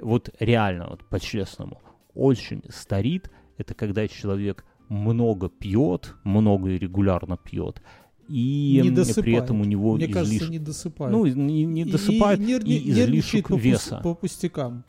вот 0.00 0.30
реально, 0.38 0.88
вот 0.90 1.04
по-честному, 1.04 1.80
очень 2.14 2.62
старит 2.68 3.30
это 3.56 3.74
когда 3.74 4.06
человек 4.06 4.64
много 4.88 5.48
пьет, 5.48 6.14
много 6.24 6.70
и 6.70 6.78
регулярно 6.78 7.36
пьет, 7.36 7.82
и 8.28 8.80
Не 8.82 8.90
досыпает. 8.90 9.24
при 9.24 9.34
этом 9.34 9.60
у 9.60 9.64
него 9.64 9.94
Мне 9.96 10.06
кажется, 10.08 10.36
излишек, 10.36 10.50
не 10.50 10.58
досыпает. 10.58 11.12
ну, 11.12 11.26
не, 11.26 11.64
не 11.64 11.82
И- 11.82 11.90
досыпает, 11.90 12.38
и, 12.40 12.42
и, 12.42 12.46
нервни- 12.46 12.84
нервничает 12.84 13.08
излишек 13.08 13.48
по, 13.48 13.54
веса. 13.54 14.00
по 14.02 14.14
пустякам. 14.14 14.84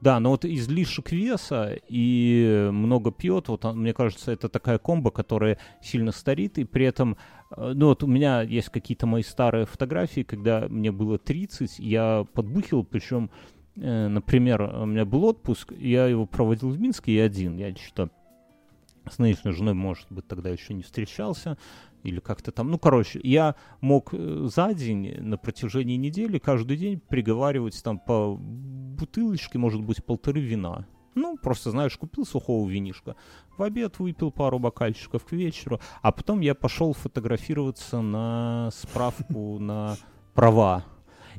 Да, 0.00 0.20
но 0.20 0.30
вот 0.30 0.44
излишек 0.44 1.10
веса 1.10 1.76
и 1.88 2.68
много 2.70 3.10
пьет, 3.10 3.48
вот 3.48 3.64
он, 3.64 3.80
мне 3.80 3.92
кажется, 3.92 4.30
это 4.30 4.48
такая 4.48 4.78
комбо, 4.78 5.10
которая 5.10 5.58
сильно 5.82 6.12
старит, 6.12 6.58
и 6.58 6.64
при 6.64 6.86
этом, 6.86 7.16
э, 7.50 7.72
ну 7.74 7.86
вот 7.86 8.04
у 8.04 8.06
меня 8.06 8.42
есть 8.42 8.68
какие-то 8.68 9.06
мои 9.06 9.22
старые 9.22 9.66
фотографии, 9.66 10.22
когда 10.22 10.68
мне 10.68 10.92
было 10.92 11.18
30, 11.18 11.80
я 11.80 12.24
подбухил, 12.32 12.84
причем, 12.84 13.30
э, 13.74 14.06
например, 14.06 14.62
у 14.62 14.86
меня 14.86 15.04
был 15.04 15.24
отпуск, 15.24 15.72
я 15.76 16.06
его 16.06 16.26
проводил 16.26 16.70
в 16.70 16.78
Минске, 16.78 17.12
и 17.12 17.18
один, 17.18 17.56
я 17.56 17.74
что-то 17.74 18.10
с 19.10 19.18
нынешней 19.18 19.52
женой, 19.52 19.74
может 19.74 20.06
быть, 20.10 20.28
тогда 20.28 20.50
еще 20.50 20.74
не 20.74 20.82
встречался, 20.82 21.58
или 22.02 22.20
как-то 22.20 22.52
там, 22.52 22.70
ну, 22.70 22.78
короче, 22.78 23.20
я 23.22 23.54
мог 23.80 24.10
э, 24.12 24.48
за 24.54 24.74
день 24.74 25.16
на 25.20 25.36
протяжении 25.36 25.96
недели 25.96 26.38
каждый 26.38 26.76
день 26.76 27.00
приговаривать 27.00 27.82
там 27.82 27.98
по 27.98 28.36
бутылочке, 28.36 29.58
может 29.58 29.82
быть, 29.82 30.04
полторы 30.04 30.40
вина. 30.40 30.86
Ну, 31.14 31.36
просто, 31.36 31.70
знаешь, 31.70 31.96
купил 31.96 32.24
сухого 32.24 32.68
винишка, 32.68 33.16
в 33.56 33.62
обед 33.62 33.98
выпил 33.98 34.30
пару 34.30 34.58
бокальчиков 34.58 35.24
к 35.24 35.32
вечеру, 35.32 35.80
а 36.00 36.12
потом 36.12 36.40
я 36.40 36.54
пошел 36.54 36.92
фотографироваться 36.92 38.00
на 38.00 38.70
справку 38.72 39.58
на 39.58 39.96
права. 40.34 40.84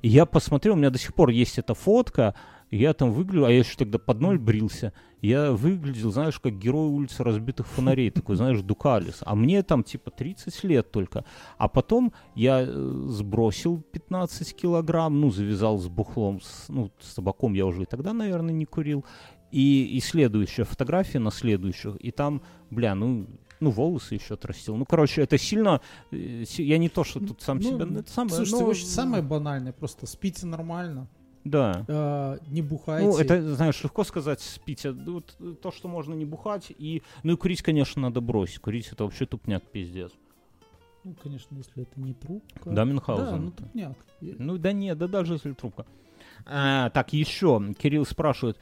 И 0.02 0.10
я 0.10 0.26
посмотрел, 0.26 0.74
у 0.74 0.78
меня 0.78 0.90
до 0.90 1.00
сих 1.00 1.14
пор 1.14 1.30
есть 1.30 1.58
эта 1.60 1.74
фотка, 1.74 2.36
я 2.72 2.94
там 2.94 3.12
выгляжу, 3.12 3.46
а 3.46 3.52
я 3.52 3.60
еще 3.60 3.76
тогда 3.78 3.98
под 3.98 4.20
ноль 4.22 4.38
брился, 4.38 4.94
я 5.22 5.52
выглядел, 5.52 6.12
знаешь, 6.12 6.40
как 6.40 6.58
герой 6.58 6.88
улицы 6.88 7.24
разбитых 7.24 7.68
фонарей, 7.68 8.10
такой, 8.10 8.36
знаешь, 8.36 8.62
Дукалис. 8.62 9.18
А 9.22 9.36
мне 9.36 9.64
там 9.64 9.84
типа 9.84 10.12
30 10.12 10.64
лет 10.64 10.92
только. 10.92 11.26
А 11.58 11.68
потом 11.68 12.14
я 12.36 12.62
э, 12.62 13.04
сбросил 13.08 13.82
15 13.92 14.56
килограмм, 14.56 15.20
ну, 15.20 15.30
завязал 15.32 15.78
с 15.78 15.88
бухлом, 15.88 16.40
с, 16.42 16.66
ну, 16.70 16.92
с 17.00 17.16
табаком 17.16 17.54
я 17.54 17.66
уже 17.66 17.82
и 17.84 17.86
тогда, 17.86 18.14
наверное, 18.14 18.54
не 18.54 18.66
курил. 18.66 19.04
И, 19.52 19.84
и 19.98 20.00
следующая 20.00 20.64
фотография 20.64 21.20
на 21.20 21.32
следующих, 21.32 21.96
и 22.00 22.12
там, 22.12 22.42
бля, 22.70 22.94
ну, 22.96 23.26
ну, 23.60 23.72
волосы 23.72 24.14
еще 24.16 24.36
отрастил. 24.36 24.78
Ну, 24.78 24.86
короче, 24.86 25.22
это 25.22 25.38
сильно... 25.38 25.82
э, 26.12 26.44
Я 26.60 26.78
не 26.78 26.88
то, 26.88 27.04
что 27.04 27.20
тут 27.20 27.42
сам 27.42 27.58
Ну, 27.58 27.64
себя... 27.64 28.00
Это 28.00 28.10
самое, 28.12 28.36
Слушайте, 28.36 28.60
но- 28.62 28.66
вообще 28.68 28.86
самое 28.86 29.22
банальное, 29.24 29.74
просто 29.74 30.06
спите 30.06 30.46
нормально, 30.46 31.08
Да. 31.50 31.86
а, 31.88 32.38
не 32.48 32.62
бухайте. 32.62 33.08
Ну, 33.08 33.18
это, 33.18 33.56
знаешь, 33.56 33.84
легко 33.84 34.04
сказать, 34.04 34.42
спите. 34.42 34.92
Вот, 34.92 35.38
то, 35.62 35.72
что 35.72 35.88
можно 35.88 36.14
не 36.14 36.26
бухать. 36.26 36.72
И, 36.78 37.04
ну 37.24 37.34
и 37.34 37.36
курить, 37.36 37.62
конечно, 37.62 38.02
надо 38.02 38.22
бросить. 38.22 38.60
Курить 38.60 38.90
это 38.92 39.04
вообще 39.04 39.26
тупняк, 39.26 39.64
пиздец. 39.64 40.12
Ну, 41.04 41.16
конечно, 41.22 41.56
если 41.56 41.84
это 41.84 42.00
не 42.00 42.14
трубка. 42.14 42.70
Да, 42.70 42.84
Мюнхгаузен. 42.84 43.26
Да, 43.26 43.38
ну 43.38 43.52
тупняк. 43.52 43.98
Ну 44.22 44.58
да 44.58 44.74
нет, 44.74 44.98
да 44.98 45.08
даже 45.08 45.34
если 45.34 45.54
трубка. 45.54 45.86
А, 46.46 46.90
так, 46.90 47.14
еще. 47.14 47.74
Кирилл 47.78 48.06
спрашивает. 48.06 48.58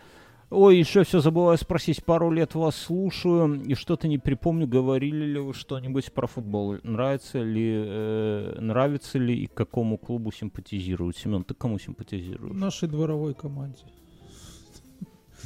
Ой, 0.50 0.78
еще 0.80 1.04
все 1.04 1.20
забываю 1.20 1.58
спросить. 1.58 2.04
Пару 2.06 2.32
лет 2.32 2.56
вас 2.56 2.76
слушаю 2.78 3.62
и 3.66 3.74
что-то 3.76 4.08
не 4.08 4.18
припомню. 4.18 4.66
Говорили 4.66 5.26
ли 5.26 5.40
вы 5.40 5.54
что-нибудь 5.54 6.14
про 6.14 6.26
футбол? 6.26 6.78
Нравится 6.84 7.42
ли, 7.44 7.70
э, 7.86 8.58
нравится 8.62 9.20
ли 9.20 9.44
и 9.44 9.48
какому 9.48 9.98
клубу 9.98 10.32
симпатизируют? 10.32 11.18
Семен, 11.18 11.44
ты 11.44 11.54
кому 11.54 11.78
симпатизируешь? 11.80 12.56
Нашей 12.56 12.88
дворовой 12.88 13.34
команде. 13.34 13.84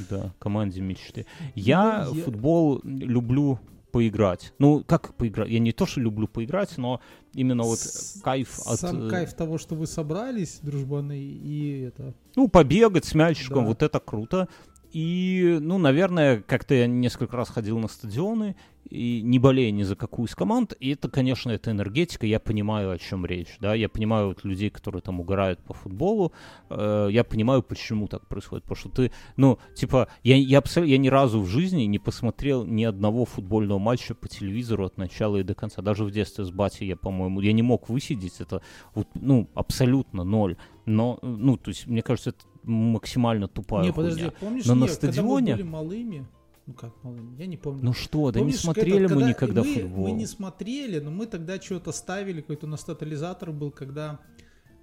Да, 0.08 0.32
команде 0.38 0.80
мечты. 0.80 1.26
Я 1.56 2.06
Ну, 2.08 2.14
я- 2.14 2.24
футбол 2.24 2.80
люблю 2.84 3.58
поиграть. 3.90 4.54
Ну, 4.58 4.82
как 4.86 5.14
поиграть? 5.16 5.50
Я 5.50 5.58
не 5.58 5.72
то, 5.72 5.84
что 5.84 6.00
люблю 6.00 6.26
поиграть, 6.28 6.78
но 6.78 7.00
именно 7.34 7.64
вот 7.64 7.78
С- 7.78 8.20
кайф 8.22 8.58
от... 8.66 8.80
Сам 8.80 9.02
э, 9.08 9.10
кайф 9.10 9.34
того, 9.34 9.58
что 9.58 9.74
вы 9.74 9.86
собрались, 9.86 10.60
дружбаны, 10.62 11.18
и 11.20 11.80
это... 11.88 12.14
Ну, 12.36 12.48
побегать 12.48 13.04
с 13.04 13.14
мячиком, 13.14 13.64
Да. 13.64 13.68
вот 13.68 13.82
это 13.82 14.00
круто. 14.00 14.48
И, 14.92 15.58
ну, 15.60 15.78
наверное, 15.78 16.42
как-то 16.42 16.74
я 16.74 16.86
несколько 16.86 17.36
раз 17.36 17.48
ходил 17.48 17.78
на 17.78 17.88
стадионы, 17.88 18.56
и 18.90 19.22
не 19.22 19.38
болея 19.38 19.70
ни 19.70 19.84
за 19.84 19.96
какую 19.96 20.26
из 20.28 20.34
команд, 20.34 20.74
и 20.78 20.90
это, 20.90 21.08
конечно, 21.08 21.50
это 21.50 21.70
энергетика, 21.70 22.26
я 22.26 22.38
понимаю, 22.38 22.90
о 22.90 22.98
чем 22.98 23.24
речь, 23.24 23.56
да, 23.58 23.74
я 23.74 23.88
понимаю 23.88 24.28
вот 24.28 24.44
людей, 24.44 24.68
которые 24.68 25.00
там 25.00 25.18
угорают 25.18 25.60
по 25.60 25.72
футболу, 25.72 26.32
э, 26.68 27.08
я 27.10 27.24
понимаю, 27.24 27.62
почему 27.62 28.06
так 28.06 28.26
происходит, 28.26 28.64
потому 28.64 28.76
что 28.76 28.88
ты, 28.90 29.12
ну, 29.36 29.58
типа, 29.74 30.08
я, 30.22 30.36
я, 30.36 30.58
абсол- 30.58 30.84
я 30.84 30.98
ни 30.98 31.08
разу 31.08 31.40
в 31.40 31.46
жизни 31.46 31.84
не 31.84 31.98
посмотрел 31.98 32.66
ни 32.66 32.84
одного 32.84 33.24
футбольного 33.24 33.78
матча 33.78 34.14
по 34.14 34.28
телевизору 34.28 34.84
от 34.84 34.98
начала 34.98 35.38
и 35.38 35.42
до 35.42 35.54
конца, 35.54 35.80
даже 35.80 36.04
в 36.04 36.10
детстве 36.10 36.44
с 36.44 36.50
батей 36.50 36.86
я, 36.86 36.96
по-моему, 36.96 37.40
я 37.40 37.52
не 37.52 37.62
мог 37.62 37.88
высидеть, 37.88 38.40
это, 38.40 38.60
вот, 38.94 39.08
ну, 39.14 39.48
абсолютно 39.54 40.22
ноль, 40.22 40.56
но, 40.84 41.18
э, 41.22 41.26
ну, 41.26 41.56
то 41.56 41.70
есть, 41.70 41.86
мне 41.86 42.02
кажется, 42.02 42.30
это 42.30 42.44
максимально 42.64 43.48
тупая 43.48 43.84
не, 43.84 43.90
хуйня. 43.90 44.10
подожди, 44.10 44.30
помнишь, 44.40 44.66
Но 44.66 44.74
на 44.74 44.84
не, 44.84 44.88
когда 44.88 45.06
мы 45.06 45.12
стадионе- 45.40 45.52
были 45.56 45.62
малыми, 45.62 46.26
ну 46.66 46.74
как 46.74 46.92
малыми, 47.04 47.36
я 47.38 47.46
не 47.46 47.56
помню. 47.56 47.80
Ну 47.82 47.92
что, 47.92 48.30
да 48.30 48.40
не 48.40 48.52
смотрели 48.52 49.06
когда- 49.06 49.14
мы 49.14 49.20
когда 49.20 49.28
никогда 49.28 49.62
мы, 49.62 49.74
футбол. 49.74 50.04
Мы 50.04 50.12
не 50.12 50.26
смотрели, 50.26 51.00
но 51.00 51.10
мы 51.10 51.26
тогда 51.26 51.60
что-то 51.60 51.92
ставили, 51.92 52.40
какой-то 52.40 52.66
у 52.66 52.68
нас 52.70 52.84
тотализатор 52.84 53.50
был, 53.52 53.70
когда 53.70 54.20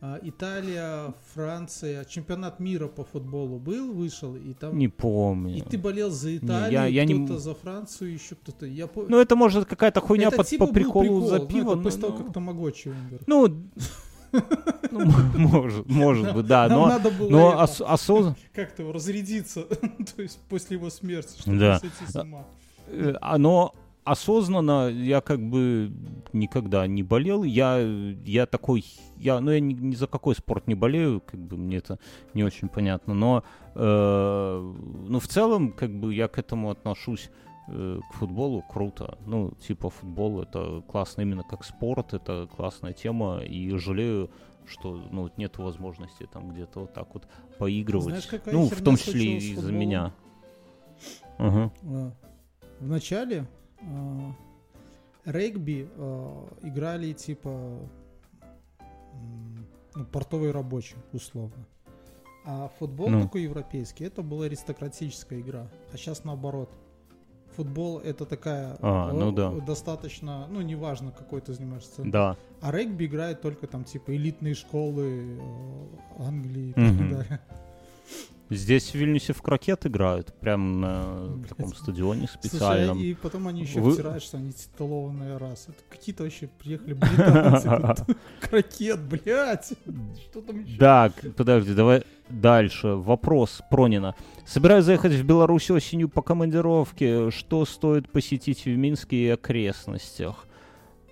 а, 0.02 0.18
Италия, 0.24 1.14
Франция, 1.34 2.06
чемпионат 2.06 2.62
мира 2.62 2.88
по 2.88 3.04
футболу 3.04 3.60
был, 3.60 3.92
вышел, 3.92 4.34
и 4.34 4.54
там... 4.54 4.78
Не 4.78 4.88
помню. 4.88 5.58
И 5.58 5.62
ты 5.62 5.78
болел 5.78 6.10
за 6.10 6.30
я- 6.30 6.38
Италию, 6.38 6.94
я 6.94 7.04
не 7.06 7.16
кто-то 7.16 7.34
м- 7.34 7.40
за 7.40 7.54
Францию, 7.54 8.14
еще 8.14 8.36
кто-то. 8.36 8.66
Я 8.66 8.88
по... 8.88 9.04
Ну 9.10 9.20
это 9.20 9.36
может 9.36 9.66
какая-то 9.66 10.00
хуйня 10.00 10.28
Это 10.30 10.38
под, 10.38 10.48
типа 10.48 10.68
по 10.68 10.74
приколу 10.74 11.04
прикол, 11.04 11.28
за 11.28 11.40
ну, 11.40 11.48
пиво. 11.48 11.68
это 11.72 11.76
ну, 11.76 11.84
после 11.84 12.02
того, 12.02 12.18
как 12.18 12.32
Тамагочи 12.34 12.88
умер. 12.90 13.20
ну, 13.28 13.50
ну, 14.92 15.06
может, 15.36 15.90
может 15.90 16.34
быть, 16.34 16.46
да, 16.48 16.68
Нам 16.68 16.80
но, 16.80 16.88
надо 16.88 17.12
было 17.12 17.30
но 17.30 17.50
это, 17.54 17.64
ос- 17.64 17.82
осоз- 17.82 18.36
как-то 18.54 18.92
разрядиться, 18.92 19.64
то 20.16 20.22
есть 20.22 20.40
после 20.50 20.78
его 20.78 20.90
смерти, 20.90 21.40
чтобы 21.40 21.58
Да. 21.60 21.80
сойти 21.80 21.96
с 22.08 22.16
ума. 22.16 22.46
э, 22.88 23.14
оно 23.22 23.74
осознанно 24.04 24.90
я 24.90 25.22
как 25.22 25.40
бы 25.40 25.92
никогда 26.34 26.88
не 26.88 27.04
болел. 27.04 27.44
Я, 27.44 27.78
я 28.26 28.46
такой, 28.48 28.84
я, 29.18 29.40
ну 29.40 29.52
я 29.52 29.60
ни, 29.60 29.74
ни 29.74 29.94
за 29.96 30.08
какой 30.08 30.34
спорт 30.36 30.68
не 30.68 30.74
болею, 30.76 31.22
как 31.26 31.40
бы 31.40 31.58
мне 31.58 31.78
это 31.78 32.00
не 32.34 32.44
очень 32.44 32.70
понятно. 32.70 33.14
Но, 33.14 33.44
э, 33.76 34.74
ну 35.08 35.20
в 35.20 35.28
целом, 35.28 35.72
как 35.72 35.92
бы 35.92 36.14
я 36.16 36.28
к 36.28 36.40
этому 36.40 36.72
отношусь 36.72 37.30
к 37.70 38.14
футболу 38.14 38.62
круто. 38.62 39.18
Ну, 39.26 39.52
типа 39.52 39.90
футбол 39.90 40.42
это 40.42 40.82
классно 40.88 41.22
именно 41.22 41.44
как 41.44 41.64
спорт, 41.64 42.14
это 42.14 42.48
классная 42.56 42.94
тема. 42.94 43.40
И 43.40 43.76
жалею, 43.78 44.30
что 44.66 44.96
ну, 45.12 45.30
нет 45.38 45.58
возможности 45.58 46.28
там 46.32 46.52
где-то 46.52 46.82
вот 46.82 46.94
так 46.94 47.14
вот 47.14 47.28
поигрывать. 47.58 48.08
Знаешь, 48.08 48.28
какая 48.28 48.54
ну, 48.54 48.70
в 48.70 48.82
том 48.84 48.96
числе 48.96 49.40
с 49.40 49.44
из-за 49.44 49.72
меня. 49.72 50.14
А, 51.38 51.70
В 52.80 52.88
начале 52.88 53.48
а, 53.82 54.34
регби 55.26 55.90
а, 55.96 56.48
играли 56.62 57.14
типа 57.14 57.50
м, 59.14 59.68
ну, 59.96 60.06
портовые 60.06 60.52
рабочие, 60.52 61.00
условно. 61.14 61.66
А 62.46 62.70
футбол 62.80 63.10
Ну. 63.10 63.22
такой 63.22 63.44
европейский, 63.44 64.06
это 64.06 64.24
была 64.24 64.46
аристократическая 64.46 65.40
игра. 65.40 65.68
А 65.94 65.98
сейчас 65.98 66.24
наоборот. 66.24 66.70
Футбол 67.60 68.00
это 68.00 68.26
такая 68.26 68.78
А, 68.82 69.12
ну 69.12 69.34
да. 69.34 69.52
достаточно, 69.52 70.48
ну 70.48 70.62
неважно 70.62 71.12
какой 71.12 71.42
ты 71.42 71.54
занимаешься. 71.54 71.92
центр. 71.96 72.10
Да. 72.10 72.38
А 72.62 72.72
регби 72.72 73.06
играет 73.06 73.42
только 73.42 73.68
там 73.68 73.84
типа 73.84 74.16
элитные 74.16 74.54
школы 74.54 75.38
э, 75.38 76.24
Англии 76.24 76.70
и 76.70 76.74
так 76.74 77.10
далее. 77.12 77.40
Здесь 78.50 78.90
в 78.92 78.96
Вильнюсе 78.96 79.34
в 79.34 79.42
крокет 79.44 79.86
играют, 79.86 80.34
прям 80.40 80.82
на 80.82 81.40
таком 81.48 81.74
стадионе 81.76 82.28
Слушай, 82.28 82.48
специальном. 82.50 82.98
и 83.00 83.14
потом 83.14 83.48
они 83.48 83.62
еще 83.62 83.80
Вы- 83.80 83.92
втирают, 83.94 84.24
что 84.24 84.38
они 84.38 84.52
титулованная 84.54 85.38
раса. 85.38 85.70
Это 85.70 85.84
какие-то 85.90 86.24
вообще 86.24 86.48
приехали 86.48 86.94
британцы. 86.94 88.16
Крокет, 88.42 89.00
блядь. 89.02 89.74
Что 90.30 90.42
там 90.42 90.64
еще? 90.64 90.78
Так, 90.80 91.14
подожди, 91.38 91.76
давай 91.76 92.04
дальше. 92.30 92.88
Вопрос 92.96 93.62
Пронина. 93.70 94.16
Собираюсь 94.48 94.86
заехать 94.86 95.14
в 95.14 95.24
Беларусь 95.24 95.70
осенью 95.70 96.10
по 96.10 96.24
командировке. 96.24 97.30
Что 97.30 97.66
стоит 97.66 98.12
посетить 98.12 98.66
в 98.66 98.70
Минске 98.76 99.16
и 99.26 99.30
окрестностях? 99.30 100.48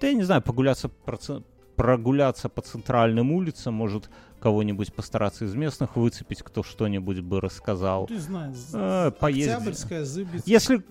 Да 0.01 0.07
я 0.07 0.13
не 0.13 0.23
знаю, 0.23 0.41
прогуляться, 0.41 0.89
проц- 1.05 1.43
прогуляться 1.75 2.49
по 2.49 2.61
центральным 2.61 3.31
улицам, 3.31 3.75
может 3.75 4.09
кого-нибудь 4.39 4.93
постараться 4.93 5.45
из 5.45 5.55
местных 5.55 5.95
выцепить, 5.95 6.43
кто 6.43 6.63
что-нибудь 6.63 7.19
бы 7.21 7.41
рассказал. 7.41 8.05
Ты 8.07 8.19
знаешь, 8.19 8.55
Э, 8.73 9.11
поездить. 9.11 9.53
Октябрьская, 9.55 10.05
Зыбицкая. 10.05 10.41
Если- 10.45 10.83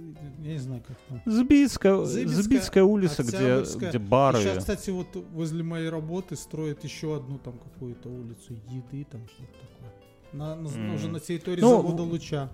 Я 0.42 0.53
не 0.53 0.59
знаю, 0.59 0.82
как 0.86 0.97
там. 1.09 1.22
Забицкая, 1.26 2.05
Зыбицкая, 2.05 2.42
Забицкая 2.42 2.84
улица, 2.84 3.22
где, 3.22 3.62
где 3.88 3.99
бары. 3.99 4.38
Сейчас, 4.40 4.59
кстати, 4.59 4.90
вот 4.90 5.09
возле 5.32 5.62
моей 5.62 5.88
работы 5.88 6.36
строят 6.36 6.84
еще 6.84 7.16
одну 7.16 7.38
там 7.38 7.55
какую-то 7.59 8.09
улицу 8.09 8.53
еды, 8.70 9.07
там 9.11 9.22
что-то 9.28 9.53
такое. 9.53 9.92
На, 10.32 10.55
на- 10.57 10.68
М. 10.68 10.94
Уже 10.94 11.09
на 11.09 11.20
территории 11.20 11.61
Ну, 11.61 11.68
завода 11.70 12.03
Луча. 12.03 12.49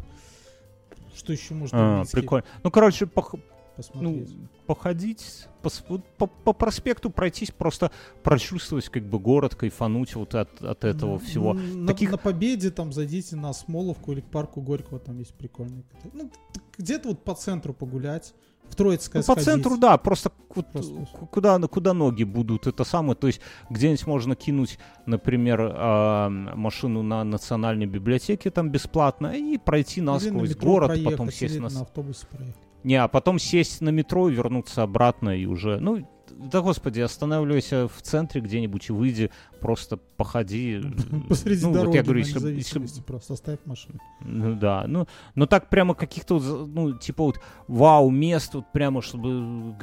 Что 1.14 1.32
еще 1.32 1.52
можно 1.54 2.02
А, 2.02 2.04
прикольно. 2.10 2.44
Ну, 2.62 2.70
короче, 2.70 3.04
пох- 3.04 3.38
ну, 3.76 3.82
посмотреть? 3.82 4.36
походить, 4.66 5.48
пос- 5.62 6.02
по, 6.18 6.26
по 6.26 6.52
проспекту 6.52 7.10
пройтись, 7.10 7.50
просто 7.50 7.90
прочувствовать 8.22 8.88
как 8.88 9.04
бы 9.04 9.18
город, 9.18 9.54
кайфануть 9.54 10.14
вот 10.14 10.34
от, 10.34 10.62
от 10.62 10.84
этого 10.84 11.12
Ну, 11.12 11.18
всего. 11.18 11.52
На, 11.54 11.86
Таких- 11.88 12.10
на 12.10 12.18
Победе 12.18 12.70
там 12.70 12.92
зайдите 12.92 13.36
на 13.36 13.52
Смоловку 13.52 14.12
или 14.12 14.20
к 14.20 14.26
парку 14.30 14.60
Горького, 14.60 14.98
там 15.00 15.18
есть 15.18 15.34
прикольный. 15.34 15.84
Ну, 16.12 16.30
где-то 16.78 17.08
вот 17.08 17.24
по 17.24 17.34
центру 17.34 17.72
погулять. 17.74 18.34
В 18.68 18.74
Троицкое 18.74 19.22
Ну, 19.26 19.34
по 19.34 19.40
центру, 19.40 19.76
да, 19.76 19.98
просто, 19.98 20.30
Просто. 20.48 21.04
куда, 21.30 21.58
куда 21.60 21.92
ноги 21.92 22.24
будут, 22.24 22.66
это 22.66 22.84
самое. 22.84 23.14
То 23.14 23.26
есть 23.26 23.40
где-нибудь 23.68 24.06
можно 24.06 24.34
кинуть, 24.34 24.78
например, 25.04 25.60
а, 25.74 26.28
машину 26.30 27.02
на 27.02 27.22
национальной 27.24 27.86
библиотеке 27.86 28.50
там 28.50 28.70
бесплатно 28.70 29.28
и 29.36 29.58
пройти 29.58 30.00
на 30.00 30.14
насквозь 30.14 30.50
метро 30.50 30.70
город, 30.70 30.88
проехать, 30.88 31.12
потом 31.12 31.30
сесть 31.30 31.60
на... 31.60 31.68
на 31.68 31.80
автобусе 31.82 32.26
проехать. 32.26 32.56
Не, 32.84 32.96
а 32.96 33.08
потом 33.08 33.38
сесть 33.38 33.80
на 33.80 33.90
метро 33.90 34.28
и 34.28 34.34
вернуться 34.34 34.82
обратно 34.82 35.36
и 35.38 35.46
уже... 35.46 35.78
Ну, 35.78 36.08
да 36.50 36.60
господи, 36.60 37.00
останавливайся 37.00 37.88
в 37.88 38.02
центре 38.02 38.40
где-нибудь 38.40 38.88
и 38.88 38.92
выйди, 38.92 39.30
просто 39.60 39.96
походи. 40.16 40.80
Посреди 41.28 41.62
Ну, 41.62 41.68
вот 41.70 41.78
дороги 41.78 41.96
я 41.96 42.02
говорю, 42.02 42.20
если- 42.20 42.54
если- 42.54 43.02
просто 43.02 43.34
оставь 43.34 43.58
машину. 43.64 43.98
Ну 44.20 44.54
да, 44.54 44.84
ну, 44.86 45.06
но 45.34 45.46
так 45.46 45.68
прямо 45.68 45.94
каких-то, 45.94 46.38
вот 46.38 46.68
ну, 46.68 46.96
типа 46.98 47.24
вот, 47.24 47.40
вау, 47.68 48.10
мест, 48.10 48.54
вот 48.54 48.70
прямо, 48.72 49.02
чтобы 49.02 49.76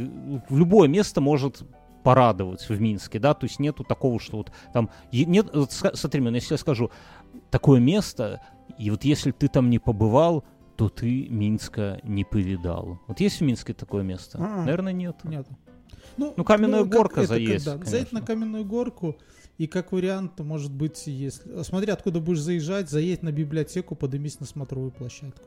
любое 0.49 0.88
место 0.88 1.22
может 1.22 1.64
порадовать 2.03 2.68
в 2.70 2.80
Минске, 2.80 3.20
да, 3.20 3.34
то 3.34 3.45
есть 3.45 3.60
нету 3.60 3.84
такого, 3.84 4.20
что 4.20 4.38
вот 4.38 4.51
там, 4.74 4.89
нет, 5.12 5.47
вот 5.53 5.72
смотри, 5.72 6.24
если 6.36 6.53
я 6.53 6.57
скажу, 6.57 6.91
такое 7.51 7.80
место, 7.80 8.41
и 8.78 8.89
вот 8.89 9.03
если 9.03 9.32
ты 9.32 9.47
там 9.47 9.70
не 9.70 9.80
побывал, 9.80 10.43
то 10.78 10.88
ты 10.88 11.28
Минска 11.28 11.99
не 12.03 12.24
повидал. 12.24 12.99
Вот 13.07 13.20
есть 13.20 13.41
в 13.41 13.43
Минске 13.43 13.74
такое 13.74 14.01
место? 14.01 14.38
А-а. 14.41 14.62
Наверное, 14.64 14.93
нет. 14.93 15.18
Нет. 15.26 15.45
Ну, 16.20 16.34
Ну, 16.38 16.43
каменная 16.43 16.82
как 16.84 16.89
горка 16.89 17.22
это, 17.22 17.30
заесть, 17.30 17.65
когда? 17.65 17.86
Заедь 17.86 18.11
на 18.11 18.22
каменную 18.22 18.65
горку, 18.65 19.17
и 19.57 19.67
как 19.67 19.91
вариант, 19.91 20.39
может 20.39 20.72
быть, 20.72 21.07
если... 21.07 21.63
Смотри, 21.63 21.91
откуда 21.91 22.20
будешь 22.20 22.41
заезжать, 22.41 22.89
заедь 22.89 23.24
на 23.24 23.32
библиотеку, 23.32 23.95
подымись 23.95 24.39
на 24.39 24.45
смотровую 24.45 24.91
площадку. 24.91 25.43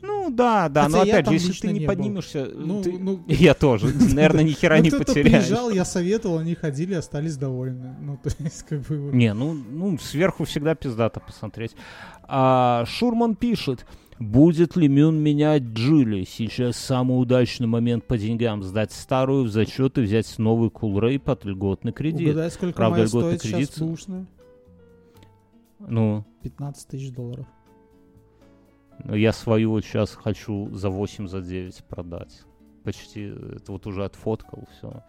Ну 0.00 0.30
да, 0.30 0.68
да, 0.68 0.84
Хотя 0.84 0.96
но 0.96 1.02
опять 1.02 1.26
же, 1.28 1.34
если 1.34 1.52
ты 1.52 1.72
не 1.72 1.80
не 1.80 1.86
поднимешься, 1.86 2.50
Ну, 2.52 2.82
ты- 2.82 2.98
ну, 2.98 3.22
я 3.28 3.54
тоже, 3.54 3.86
наверное, 4.14 4.42
ни 4.42 4.50
хера 4.50 4.78
ну, 4.78 4.82
не 4.82 4.90
потеряешь. 4.90 5.46
приезжал, 5.46 5.70
я 5.70 5.84
советовал, 5.84 6.38
они 6.38 6.54
ходили, 6.54 6.94
остались 6.94 7.36
довольны. 7.36 7.94
Ну, 8.00 8.18
то 8.22 8.30
есть, 8.40 8.64
как 8.64 8.80
бы... 8.82 8.94
Не, 9.12 9.32
ну, 9.32 9.52
ну 9.52 9.96
сверху 9.98 10.44
всегда 10.44 10.74
пиздато 10.74 11.20
посмотреть. 11.20 11.76
А, 12.24 12.84
Шурман 12.86 13.36
пишет, 13.36 13.86
будет 14.30 14.76
ли 14.76 14.88
Мюн 14.88 15.18
менять 15.18 15.62
Джили? 15.62 16.24
Сейчас 16.24 16.76
самый 16.76 17.20
удачный 17.20 17.66
момент 17.66 18.06
по 18.06 18.16
деньгам. 18.18 18.62
Сдать 18.62 18.92
старую 18.92 19.44
в 19.44 19.48
зачет 19.48 19.98
и 19.98 20.02
взять 20.02 20.38
новый 20.38 20.70
кулрей 20.70 21.18
под 21.18 21.44
льготный 21.44 21.92
кредит. 21.92 22.28
Угадай, 22.30 22.50
сколько 22.50 22.74
Правда, 22.76 22.96
моя 22.98 23.06
льготный 23.06 23.38
стоит 23.38 23.52
кредит. 23.52 23.70
сейчас 23.70 23.88
бушная? 23.88 24.26
Ну, 25.80 26.24
15 26.42 26.88
тысяч 26.88 27.12
долларов. 27.12 27.46
ну, 29.04 29.14
я 29.14 29.32
свою 29.32 29.70
вот 29.72 29.84
сейчас 29.84 30.14
хочу 30.14 30.70
за 30.72 30.90
8, 30.90 31.26
за 31.26 31.40
9 31.40 31.84
продать. 31.88 32.42
Почти, 32.84 33.24
это 33.56 33.72
вот 33.72 33.86
уже 33.86 34.04
отфоткал, 34.04 34.64
все. 34.76 35.02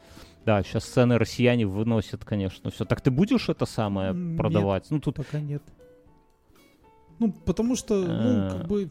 Да, 0.46 0.62
сейчас 0.64 0.86
цены 0.86 1.18
россияне 1.18 1.66
выносят, 1.66 2.26
конечно, 2.26 2.70
все. 2.70 2.86
Так 2.86 3.02
ты 3.02 3.12
будешь 3.12 3.50
это 3.50 3.66
самое 3.66 4.10
М, 4.12 4.30
нет. 4.32 4.38
продавать? 4.38 4.88
Ну, 4.90 5.00
тут 5.00 5.16
Пока 5.16 5.40
нет. 5.40 5.64
Ну, 7.20 7.32
потому 7.32 7.76
что, 7.76 7.96
ну, 8.02 8.30
Э. 8.48 8.50
как 8.52 8.68
бы 8.68 8.90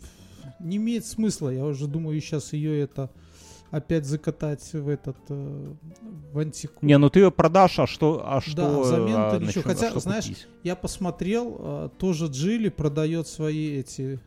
не 0.61 0.77
имеет 0.77 1.05
смысла. 1.07 1.49
Я 1.51 1.65
уже 1.65 1.87
думаю, 1.87 2.21
сейчас 2.21 2.53
ее 2.53 2.81
это 2.81 3.11
опять 3.71 4.05
закатать 4.05 4.73
в 4.75 4.89
этот 4.89 5.17
э, 5.29 5.75
в 6.33 6.39
антику. 6.39 6.85
Не, 6.85 6.99
ну 6.99 7.09
ты 7.11 7.21
ее 7.21 7.31
продашь, 7.31 7.79
а 7.79 7.87
что, 7.87 8.23
а 8.25 8.41
что, 8.41 8.57
Да, 8.57 8.81
взамен-то 8.81 9.37
а, 9.37 9.39
ничего. 9.39 9.63
а 9.65 9.69
Хотя, 9.69 9.91
что 9.91 10.01
знаешь, 10.01 10.25
купить? 10.25 10.47
Я 10.63 10.77
посмотрел, 10.77 11.57
э, 11.59 11.89
тоже 11.99 12.27
Джили 12.27 12.69
продает 12.69 13.27
свои 13.29 13.77
эти 13.79 14.21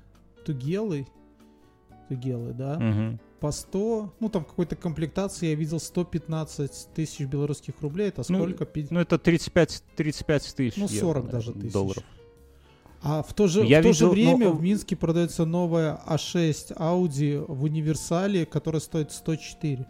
тугелы. 0.45 1.07
Тугелы, 2.09 2.53
да. 2.53 2.77
Мгм. 2.79 3.19
По 3.39 3.51
100, 3.51 4.13
ну 4.19 4.29
там 4.29 4.43
какой-то 4.45 4.75
комплектации 4.75 5.47
я 5.49 5.55
видел 5.55 5.79
115 5.79 6.89
тысяч 6.95 7.25
белорусских 7.25 7.75
рублей. 7.81 8.07
Это 8.07 8.23
Ну, 8.29 8.39
сколько? 8.39 8.65
Пи- 8.65 8.87
Ну, 8.89 8.99
это 8.99 9.17
35, 9.19 9.83
35 9.95 10.55
тысяч 10.55 10.77
Ну, 10.77 10.87
евро, 10.87 10.99
40 11.19 11.29
даже 11.29 11.47
наверное, 11.47 11.61
тысяч. 11.61 11.73
долларов. 11.73 12.03
А 13.07 13.21
в 13.21 13.33
то 13.33 13.47
же, 13.47 13.63
Я 13.63 13.81
в 13.81 13.83
то 13.83 13.93
же 13.93 14.05
видел, 14.05 14.11
время 14.11 14.45
но- 14.47 14.53
в 14.53 14.63
Минске 14.63 14.95
продается 14.95 15.45
новая 15.45 15.99
А6 16.07 16.75
Audi 16.75 17.45
в 17.47 17.63
универсале, 17.63 18.47
которая 18.47 18.79
стоит 18.79 19.11
104. 19.11 19.85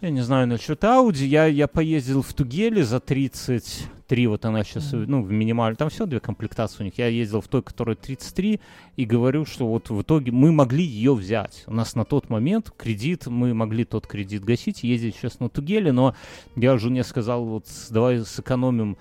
Я 0.00 0.08
не 0.10 0.22
знаю 0.22 0.48
насчет 0.48 0.82
Audi. 0.82 1.26
Я, 1.26 1.44
я 1.44 1.68
поездил 1.68 2.22
в 2.22 2.32
Тугеле 2.32 2.84
за 2.84 3.00
33, 3.00 4.26
вот 4.28 4.46
она 4.46 4.64
сейчас, 4.64 4.94
Мгм. 4.94 5.04
ну, 5.10 5.22
в 5.22 5.30
минимальной. 5.30 5.76
Там 5.76 5.90
все 5.90 6.06
две 6.06 6.20
комплектации 6.20 6.80
у 6.80 6.84
них. 6.86 6.96
Я 6.96 7.08
ездил 7.08 7.42
в 7.42 7.48
той, 7.48 7.62
которая 7.62 7.96
33, 7.96 8.60
и 8.96 9.04
говорю, 9.04 9.44
что 9.44 9.66
вот 9.68 9.90
в 9.90 10.00
итоге 10.00 10.32
мы 10.32 10.52
могли 10.52 10.82
ее 10.82 11.14
взять. 11.14 11.64
У 11.66 11.74
нас 11.74 11.94
на 11.94 12.06
тот 12.06 12.30
момент 12.30 12.70
кредит, 12.74 13.26
мы 13.26 13.52
могли 13.52 13.84
тот 13.84 14.06
кредит 14.06 14.42
гасить, 14.42 14.82
ездить 14.84 15.16
сейчас 15.16 15.38
на 15.38 15.50
Тугеле, 15.50 15.92
но 15.92 16.14
я 16.56 16.78
жене 16.78 17.04
сказал, 17.04 17.44
вот 17.44 17.66
давай 17.90 18.24
сэкономим 18.24 18.96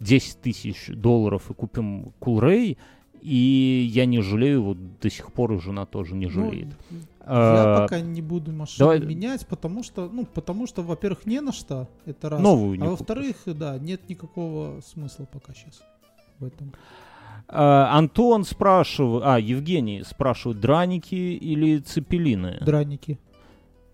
10 0.00 0.40
тысяч 0.40 0.86
долларов 0.88 1.50
и 1.50 1.54
купим 1.54 2.12
Кулрей, 2.18 2.78
и 3.22 3.88
я 3.92 4.06
не 4.06 4.20
жалею, 4.20 4.62
вот 4.62 4.78
до 5.00 5.10
сих 5.10 5.32
пор 5.32 5.54
и 5.54 5.58
жена 5.60 5.84
тоже 5.86 6.14
не 6.14 6.26
Ну, 6.26 6.32
жалеет. 6.32 6.68
я 6.90 6.98
А, 7.28 7.80
пока 7.82 8.00
не 8.00 8.22
буду 8.22 8.52
машину 8.52 8.78
давай- 8.78 9.00
менять, 9.00 9.46
потому 9.48 9.82
что, 9.82 10.08
ну, 10.08 10.24
потому 10.26 10.66
что, 10.68 10.82
во-первых, 10.82 11.26
не 11.26 11.40
на 11.40 11.52
что, 11.52 11.88
это 12.04 12.28
раз. 12.28 12.40
Новую 12.40 12.80
а 12.84 12.90
во-вторых, 12.90 13.36
да, 13.46 13.78
нет 13.78 14.08
никакого 14.08 14.80
смысла 14.80 15.26
пока 15.32 15.52
сейчас 15.54 15.82
в 16.38 16.44
этом. 16.44 16.72
А, 17.48 17.96
Антон 17.96 18.44
спрашивает, 18.44 19.22
а, 19.26 19.38
Евгений 19.40 20.02
спрашивает, 20.04 20.60
драники 20.60 21.14
или 21.14 21.78
цепелины? 21.78 22.58
Драники. 22.60 23.18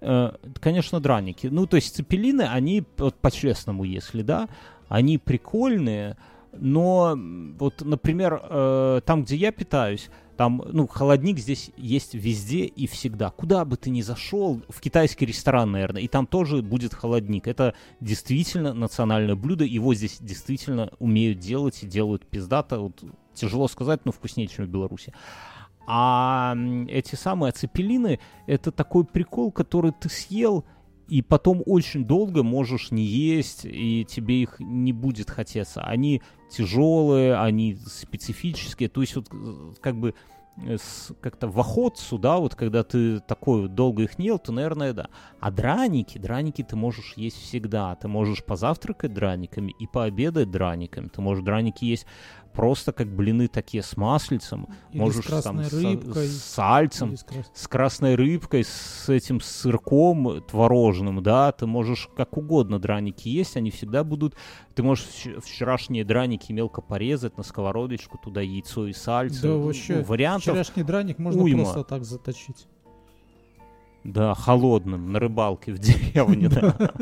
Э, 0.05 0.33
конечно, 0.61 1.01
драники. 1.01 1.47
Ну, 1.47 1.67
то 1.67 1.77
есть 1.77 1.95
цепелины, 1.95 2.43
они, 2.43 2.83
вот 2.99 3.15
по-честному, 3.15 3.85
если, 3.85 4.23
да, 4.23 4.49
они 4.89 5.17
прикольные, 5.17 6.17
но 6.53 7.17
вот, 7.59 7.83
например, 7.83 8.41
э, 8.43 9.01
там, 9.07 9.23
где 9.23 9.37
я 9.37 9.53
питаюсь, 9.53 10.11
там, 10.37 10.61
ну, 10.73 10.89
холодник 10.89 11.39
здесь 11.39 11.71
есть 11.77 12.15
везде 12.15 12.65
и 12.65 12.89
всегда. 12.89 13.31
Куда 13.31 13.65
бы 13.65 13.77
ты 13.77 13.91
ни 13.91 14.01
зашел, 14.01 14.61
в 14.69 14.81
китайский 14.81 15.25
ресторан, 15.25 15.71
наверное, 15.71 16.03
и 16.03 16.09
там 16.09 16.27
тоже 16.27 16.63
будет 16.63 16.95
холодник. 16.95 17.47
Это 17.47 17.75
действительно 18.01 18.75
национальное 18.75 19.37
блюдо, 19.37 19.65
его 19.65 19.95
здесь 19.95 20.19
действительно 20.21 20.91
умеют 20.99 21.39
делать 21.39 21.85
и 21.85 21.87
делают 21.87 22.27
пиздато. 22.27 22.81
Вот, 22.81 23.05
тяжело 23.35 23.69
сказать, 23.69 24.05
но 24.05 24.11
вкуснее, 24.11 24.49
чем 24.49 24.65
в 24.65 24.69
Беларуси. 24.69 25.13
А 25.87 26.55
эти 26.89 27.15
самые 27.15 27.51
ацепелины 27.51 28.21
это 28.47 28.71
такой 28.71 29.05
прикол, 29.05 29.51
который 29.51 29.93
ты 29.93 30.09
съел, 30.09 30.65
и 31.09 31.21
потом 31.21 31.63
очень 31.67 32.07
долго 32.07 32.43
можешь 32.43 32.91
не 32.91 33.05
есть, 33.05 33.65
и 33.65 34.07
тебе 34.09 34.43
их 34.43 34.57
не 34.61 34.93
будет 34.93 35.31
хотеться. 35.31 35.83
Они 35.83 36.23
тяжелые, 36.51 37.37
они 37.37 37.77
специфические, 37.87 38.89
то 38.89 39.01
есть 39.03 39.17
вот 39.17 39.29
э, 39.31 39.73
как 39.81 39.97
бы 39.97 40.15
э, 40.57 40.77
как-то 41.21 41.49
в 41.49 41.59
охотцу, 41.59 42.17
да, 42.19 42.39
вот 42.39 42.55
когда 42.55 42.83
ты 42.83 43.21
такой 43.21 43.69
долго 43.69 44.05
их 44.05 44.19
не 44.19 44.27
ел, 44.27 44.39
то, 44.39 44.53
наверное, 44.53 44.93
да. 44.93 45.09
А 45.41 45.51
драники, 45.51 46.19
драники 46.19 46.63
ты 46.63 46.77
можешь 46.77 47.15
есть 47.17 47.37
всегда. 47.43 47.95
Ты 47.97 48.09
можешь 48.09 48.45
позавтракать 48.45 49.13
драниками 49.13 49.75
и 49.79 49.87
пообедать 49.87 50.51
драниками. 50.51 51.09
Ты 51.09 51.21
можешь 51.21 51.45
драники 51.45 51.85
есть 51.85 52.07
просто 52.53 52.93
как 52.93 53.09
блины 53.15 53.49
такие 53.49 53.83
с 53.83 53.97
маслицем. 53.97 54.69
Или 54.91 55.01
можешь 55.01 55.25
с 55.27 55.43
там 55.43 55.61
рыбкой. 55.61 56.27
с 56.27 56.45
сальцем, 56.45 57.17
с 57.17 57.25
крас- 57.25 57.51
с 57.55 57.69
красной 57.69 58.15
рыбкой, 58.15 58.65
с 58.65 59.09
этим 59.09 59.41
сырком 59.41 60.43
творожным, 60.43 61.23
да, 61.23 61.53
ты 61.53 61.67
можешь 61.67 62.09
как 62.17 62.37
угодно 62.37 62.79
драники 62.79 63.29
есть, 63.29 63.57
они 63.57 63.71
всегда 63.71 64.05
будут, 64.05 64.35
ты 64.75 64.83
можешь 64.83 65.07
вч- 65.07 65.41
вчерашние 65.41 66.05
драники 66.05 66.53
мелко 66.53 66.81
порезать 66.81 67.37
на 67.37 67.43
сковородочку, 67.43 68.19
туда 68.19 68.41
яйцо 68.41 68.87
и 68.87 68.93
сальце, 68.93 69.43
Да, 69.43 69.49
Ну, 69.49 69.63
вообще, 69.63 70.03
вариантов, 70.03 70.43
Вчерашний 70.55 70.83
драник 70.83 71.19
можно 71.19 71.43
уйма. 71.43 71.65
просто 71.65 71.85
так 71.85 72.05
заточить. 72.05 72.67
да, 74.05 74.35
холодным, 74.35 75.13
на 75.13 75.19
рыбалке 75.21 75.73
в 75.73 75.79
деревне, 75.79 76.49
да. 76.49 76.77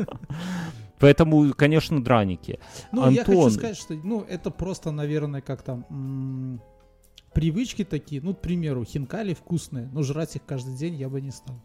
Поэтому, 1.01 1.51
конечно, 1.53 2.01
драники. 2.03 2.59
Ну, 2.91 3.09
я 3.09 3.23
хочу 3.25 3.37
Антон. 3.39 3.51
сказать, 3.51 3.77
что, 3.77 3.93
ну, 3.95 4.21
это 4.21 4.51
просто, 4.51 4.91
наверное, 4.91 5.41
как 5.41 5.63
там, 5.63 5.85
м, 5.89 6.61
привычки 7.33 7.83
такие. 7.83 8.21
Ну, 8.21 8.33
к 8.35 8.39
примеру, 8.41 8.83
хинкали 8.85 9.33
вкусные, 9.33 9.89
но 9.91 10.03
жрать 10.03 10.35
их 10.35 10.45
каждый 10.45 10.75
день 10.75 10.95
я 10.95 11.09
бы 11.09 11.19
не 11.21 11.31
стал. 11.31 11.55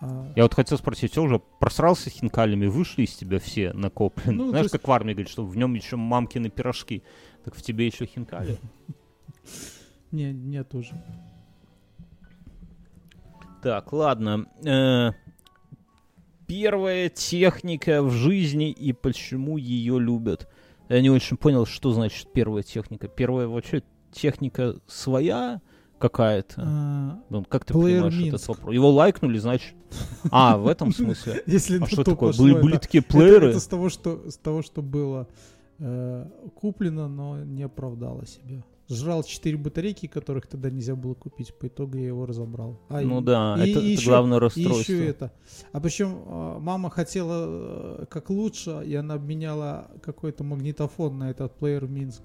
А, 0.00 0.32
Я 0.36 0.44
вот 0.44 0.54
хотел 0.54 0.78
спросить, 0.78 1.10
все 1.12 1.22
уже 1.22 1.40
просрался 1.60 2.08
хинкалями, 2.08 2.66
вышли 2.66 3.02
из 3.02 3.14
тебя 3.16 3.38
все 3.40 3.72
накопленные? 3.72 4.36
Ну, 4.38 4.48
Знаешь, 4.50 4.64
есть- 4.66 4.72
как 4.72 4.86
в 4.86 4.92
армии 4.92 5.12
говорят, 5.12 5.28
что 5.30 5.44
в 5.44 5.56
нем 5.56 5.74
еще 5.74 5.96
мамкины 5.96 6.48
пирожки, 6.50 7.02
так 7.44 7.54
в 7.54 7.62
тебе 7.62 7.86
еще 7.86 8.06
хинкали. 8.06 8.58
Не, 10.12 10.32
нет 10.32 10.74
уже. 10.74 10.94
Так, 13.62 13.92
ладно. 13.92 14.46
Первая 16.48 17.08
техника 17.10 18.02
в 18.02 18.10
жизни 18.10 18.70
и 18.70 18.92
почему 18.92 19.56
ее 19.58 20.00
любят. 20.00 20.48
Я 20.88 21.00
не 21.02 21.10
очень 21.10 21.36
понял, 21.36 21.66
что 21.66 21.92
значит 21.92 22.32
первая 22.32 22.62
техника. 22.62 23.06
Первая 23.06 23.46
вообще 23.46 23.82
техника 24.12 24.76
своя 24.86 25.60
какая-то. 25.98 26.54
А, 26.64 27.18
Ну, 27.28 27.44
как 27.44 27.64
ты 27.66 27.74
понимаешь 27.74 28.14
этот 28.18 28.40
Minsk. 28.40 28.48
вопрос? 28.48 28.74
Его 28.74 28.90
лайкнули, 28.90 29.38
значит... 29.38 29.74
А, 30.30 30.56
в 30.56 30.66
этом 30.68 30.92
смысле. 30.92 31.42
Если 31.46 31.82
А 31.82 31.86
что 31.86 31.96
то 32.04 32.12
такое? 32.12 32.30
пошло, 32.30 32.44
Были, 32.46 32.54
были 32.54 32.74
это- 32.76 32.82
такие 32.86 33.00
это- 33.02 33.12
плееры? 33.12 33.48
Это, 33.50 33.60
с 33.60 33.66
того, 33.66 33.88
что 33.90 34.30
с 34.30 34.36
того, 34.38 34.62
что 34.62 34.80
было 34.80 35.28
э, 35.78 36.26
куплено, 36.54 37.08
но 37.08 37.44
не 37.44 37.64
оправдало 37.64 38.26
себя. 38.26 38.64
Жрал 38.90 39.22
4 39.22 39.56
батарейки, 39.58 40.06
которых 40.06 40.46
тогда 40.46 40.70
нельзя 40.70 40.96
было 40.96 41.12
купить. 41.14 41.52
По 41.58 41.66
итогу 41.66 41.98
я 41.98 42.06
его 42.06 42.24
разобрал. 42.24 42.80
А, 42.88 43.00
Ну 43.02 43.20
и- 43.20 43.24
да, 43.24 43.54
и- 43.58 43.70
это, 43.70 43.80
и 43.80 43.82
это 43.92 44.00
еще- 44.00 44.08
главное 44.08 44.38
И 44.38 44.40
расстройство. 44.40 44.92
еще 44.92 45.06
это. 45.06 45.32
А 45.72 45.80
причем 45.80 46.22
э, 46.26 46.58
мама 46.60 46.88
хотела 46.88 47.46
э, 48.02 48.06
как 48.08 48.30
лучше, 48.30 48.82
и 48.86 48.94
она 48.94 49.14
обменяла 49.14 49.90
какой-то 50.02 50.42
магнитофон 50.42 51.18
на 51.18 51.30
этот 51.30 51.54
плеер 51.56 51.86
Минск. 51.86 52.22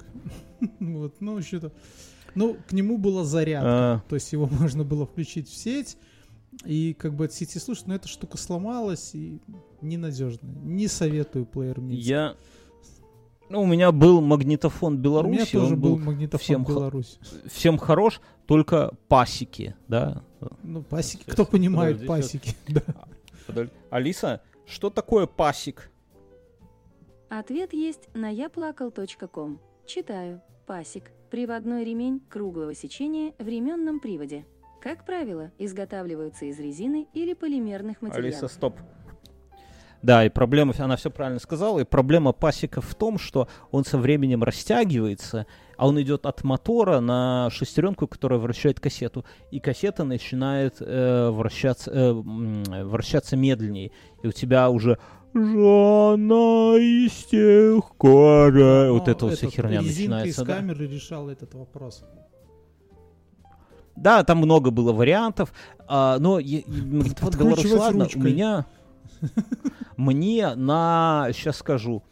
Вот, 0.79 1.15
ну 1.19 1.41
что-то. 1.41 1.73
Ну, 2.35 2.55
к 2.67 2.71
нему 2.71 2.97
была 2.97 3.25
зарядка. 3.25 3.67
А, 3.69 4.03
То 4.07 4.15
есть 4.15 4.31
его 4.31 4.47
можно 4.59 4.83
было 4.85 5.05
включить 5.05 5.49
в 5.49 5.55
сеть 5.55 5.97
и 6.65 6.93
как 6.93 7.13
бы 7.15 7.25
от 7.25 7.33
сети 7.33 7.57
слушать, 7.57 7.87
но 7.87 7.95
эта 7.95 8.07
штука 8.07 8.37
сломалась 8.37 9.13
и 9.15 9.41
ненадежная. 9.81 10.55
Не 10.63 10.87
советую 10.87 11.45
плеер 11.45 11.81
Минск. 11.81 12.07
я... 12.07 12.35
Ну, 13.49 13.61
у 13.61 13.65
меня 13.65 13.91
был 13.91 14.21
магнитофон 14.21 14.93
У 14.93 14.95
меня 14.97 15.03
Беларуси, 15.03 15.51
тоже 15.51 15.73
он 15.75 15.79
был 15.81 15.95
был 15.97 16.05
магнитофон 16.05 16.43
всем 16.43 16.65
х- 16.65 16.73
Беларусь. 16.73 17.19
всем 17.45 17.77
хорош, 17.77 18.21
только 18.47 18.93
пасеки, 19.07 19.75
да? 19.87 20.23
Ну, 20.63 20.81
пасеки, 20.83 21.23
кто 21.29 21.45
понимает 21.45 21.99
подожди, 22.05 22.07
пасеки. 22.39 22.55
Да. 22.67 22.81
Подожди. 23.45 23.71
Алиса, 23.89 24.41
что 24.65 24.89
такое 24.89 25.27
пасик? 25.27 25.91
Ответ 27.29 27.73
есть 27.73 28.09
на 28.13 28.29
яплакал.ком. 28.29 29.59
Читаю. 29.85 30.41
Пасик. 30.65 31.11
Приводной 31.29 31.83
ремень 31.83 32.21
круглого 32.29 32.73
сечения 32.73 33.33
в 33.39 33.47
ременном 33.47 33.99
приводе. 33.99 34.45
Как 34.81 35.05
правило, 35.05 35.51
изготавливаются 35.57 36.45
из 36.45 36.59
резины 36.59 37.07
или 37.13 37.33
полимерных 37.33 38.01
материалов. 38.01 38.25
Алиса, 38.25 38.47
стоп. 38.47 38.77
Да, 40.03 40.25
и 40.25 40.29
проблема, 40.29 40.73
она 40.77 40.97
все 40.97 41.09
правильно 41.09 41.39
сказала, 41.39 41.79
и 41.79 41.85
проблема 41.85 42.33
пасека 42.33 42.81
в 42.81 42.93
том, 42.93 43.17
что 43.17 43.47
он 43.71 43.85
со 43.85 43.97
временем 43.97 44.43
растягивается, 44.43 45.47
а 45.77 45.87
он 45.87 45.99
идет 46.01 46.25
от 46.25 46.43
мотора 46.43 46.99
на 46.99 47.49
шестеренку, 47.51 48.05
которая 48.07 48.37
вращает 48.37 48.81
кассету, 48.81 49.23
и 49.49 49.61
кассета 49.61 50.03
начинает 50.03 50.75
э, 50.81 51.29
вращаться, 51.29 51.89
э, 51.89 52.11
вращаться 52.11 53.37
медленнее, 53.37 53.91
и 54.21 54.27
у 54.27 54.33
тебя 54.33 54.69
уже 54.69 54.99
Жена 55.33 56.77
из 56.77 57.23
тех 57.23 57.95
кора. 57.97 58.91
Вот 58.91 59.07
это 59.07 59.25
вот 59.25 59.33
вся 59.35 59.49
херня 59.49 59.81
начинается. 59.81 60.29
из 60.29 60.35
да. 60.35 60.45
камеры 60.45 60.85
решал 60.85 61.27
этот 61.29 61.55
вопрос. 61.55 62.03
Да, 63.95 64.23
там 64.23 64.39
много 64.39 64.69
было 64.69 64.91
вариантов, 64.91 65.51
а, 65.87 66.19
но 66.19 66.39
я- 66.39 66.61
Подкручивать 67.21 67.37
Беларусь, 67.39 67.73
ладно, 67.73 67.99
у 68.01 68.03
ручкой. 68.03 68.21
меня, 68.21 68.65
мне 69.97 70.55
на, 70.55 71.29
сейчас 71.33 71.57
скажу, 71.57 72.03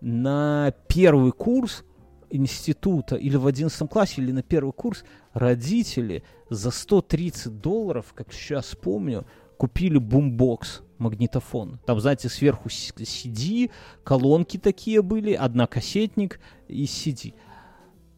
на 0.00 0.72
первый 0.88 1.32
курс 1.32 1.84
института 2.30 3.16
или 3.16 3.36
в 3.36 3.46
11 3.46 3.88
классе, 3.88 4.22
или 4.22 4.32
на 4.32 4.42
первый 4.42 4.72
курс 4.72 5.04
родители 5.32 6.22
за 6.50 6.70
130 6.70 7.60
долларов, 7.60 8.12
как 8.14 8.32
сейчас 8.32 8.74
помню, 8.74 9.26
купили 9.56 9.98
бумбокс 9.98 10.82
магнитофон. 10.98 11.78
Там, 11.86 12.00
знаете, 12.00 12.28
сверху 12.28 12.68
CD, 12.68 13.70
колонки 14.04 14.56
такие 14.56 15.02
были, 15.02 15.32
одна 15.32 15.66
кассетник 15.66 16.40
и 16.68 16.84
CD. 16.84 17.34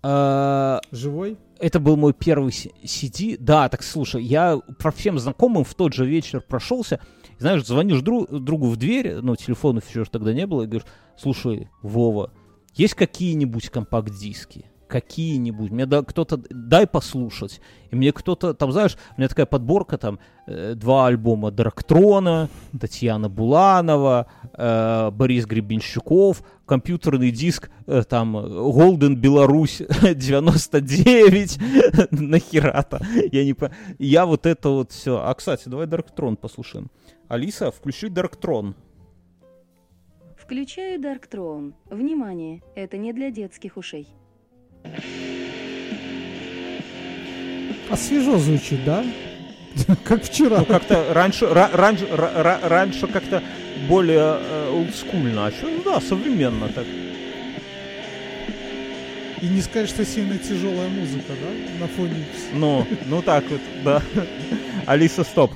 А, 0.03 0.81
Живой? 0.91 1.39
это 1.59 1.81
был 1.81 1.97
мой 1.97 2.13
первый 2.13 2.51
CD. 2.51 3.37
Да, 3.39 3.69
так 3.69 3.83
слушай, 3.83 4.23
я 4.23 4.59
про 4.79 4.91
всем 4.91 5.19
знакомым 5.19 5.65
в 5.65 5.75
тот 5.75 5.93
же 5.93 6.07
вечер 6.07 6.41
прошелся. 6.41 7.01
Знаешь, 7.39 7.65
звонишь 7.65 8.01
дру- 8.01 8.27
другу 8.39 8.69
в 8.69 8.77
дверь, 8.77 9.17
ну, 9.23 9.37
телефонов 9.37 9.89
еще 9.89 10.05
тогда 10.05 10.33
не 10.33 10.47
было, 10.47 10.63
и 10.63 10.67
говоришь, 10.67 10.89
слушай, 11.17 11.69
Вова, 11.83 12.33
есть 12.75 12.95
какие-нибудь 12.95 13.71
компакт-диски? 13.71 14.65
Какие-нибудь. 14.89 15.71
Мне 15.71 15.85
да, 15.85 16.03
кто-то, 16.03 16.41
дай 16.49 16.87
послушать. 16.87 17.61
И 17.91 17.97
мне 17.97 18.11
кто-то, 18.11 18.55
там, 18.55 18.73
знаешь, 18.73 18.97
у 19.17 19.21
меня 19.21 19.29
такая 19.29 19.45
подборка, 19.45 19.99
там, 19.99 20.19
э, 20.47 20.75
два 20.75 21.07
альбома 21.07 21.51
Драктрона, 21.51 22.49
Татьяна 22.81 23.29
Буланова, 23.29 24.27
э, 24.55 25.11
Борис 25.11 25.45
Гребенщиков, 25.45 26.43
компьютерный 26.65 27.31
диск, 27.31 27.71
э, 27.87 28.03
там, 28.09 28.35
Golden 28.39 29.15
Беларусь 29.15 29.83
99, 30.03 31.59
нахера-то, 32.11 33.01
я 33.31 33.45
не 33.45 33.53
по... 33.53 33.71
Я 33.99 34.25
вот 34.25 34.47
это 34.47 34.71
вот 34.71 34.93
все. 34.93 35.21
А, 35.23 35.35
кстати, 35.35 35.69
давай 35.69 35.87
Дарктрон 35.87 36.37
послушаем. 36.37 36.91
Алиса, 37.29 37.71
включи 37.71 38.09
Дарктрон. 38.09 38.75
Включаю 40.39 40.99
Throne. 40.99 41.75
Внимание, 41.91 42.63
это 42.75 42.97
не 42.97 43.13
для 43.13 43.31
детских 43.31 43.77
ушей. 43.77 44.09
А 47.91 47.97
свежо 47.97 48.39
звучит, 48.39 48.83
да? 48.85 49.05
Как 50.05 50.25
вчера. 50.25 50.59
Ну, 50.61 50.65
как-то 50.65 51.13
раньше, 51.13 51.45
ра- 51.45 51.75
раньше, 51.77 52.07
ра- 52.07 52.35
ра- 52.35 52.67
раньше 52.67 53.07
как-то 53.07 53.43
более 53.89 54.39
э, 54.41 54.71
олдскульно, 54.73 55.47
а 55.47 55.53
сейчас, 55.53 55.71
да, 55.85 56.01
современно 56.01 56.69
так. 56.69 56.87
И 59.43 59.47
не 59.47 59.61
сказать, 59.61 59.89
что 59.91 60.05
сильно 60.05 60.39
тяжелая 60.39 60.89
музыка, 60.89 61.33
да? 61.41 61.81
На 61.81 61.87
фоне 61.89 62.25
Ну, 62.55 62.87
ну 63.07 63.23
так 63.23 63.45
вот, 63.51 63.61
да. 63.85 64.03
Алиса, 64.87 65.23
стоп. 65.25 65.53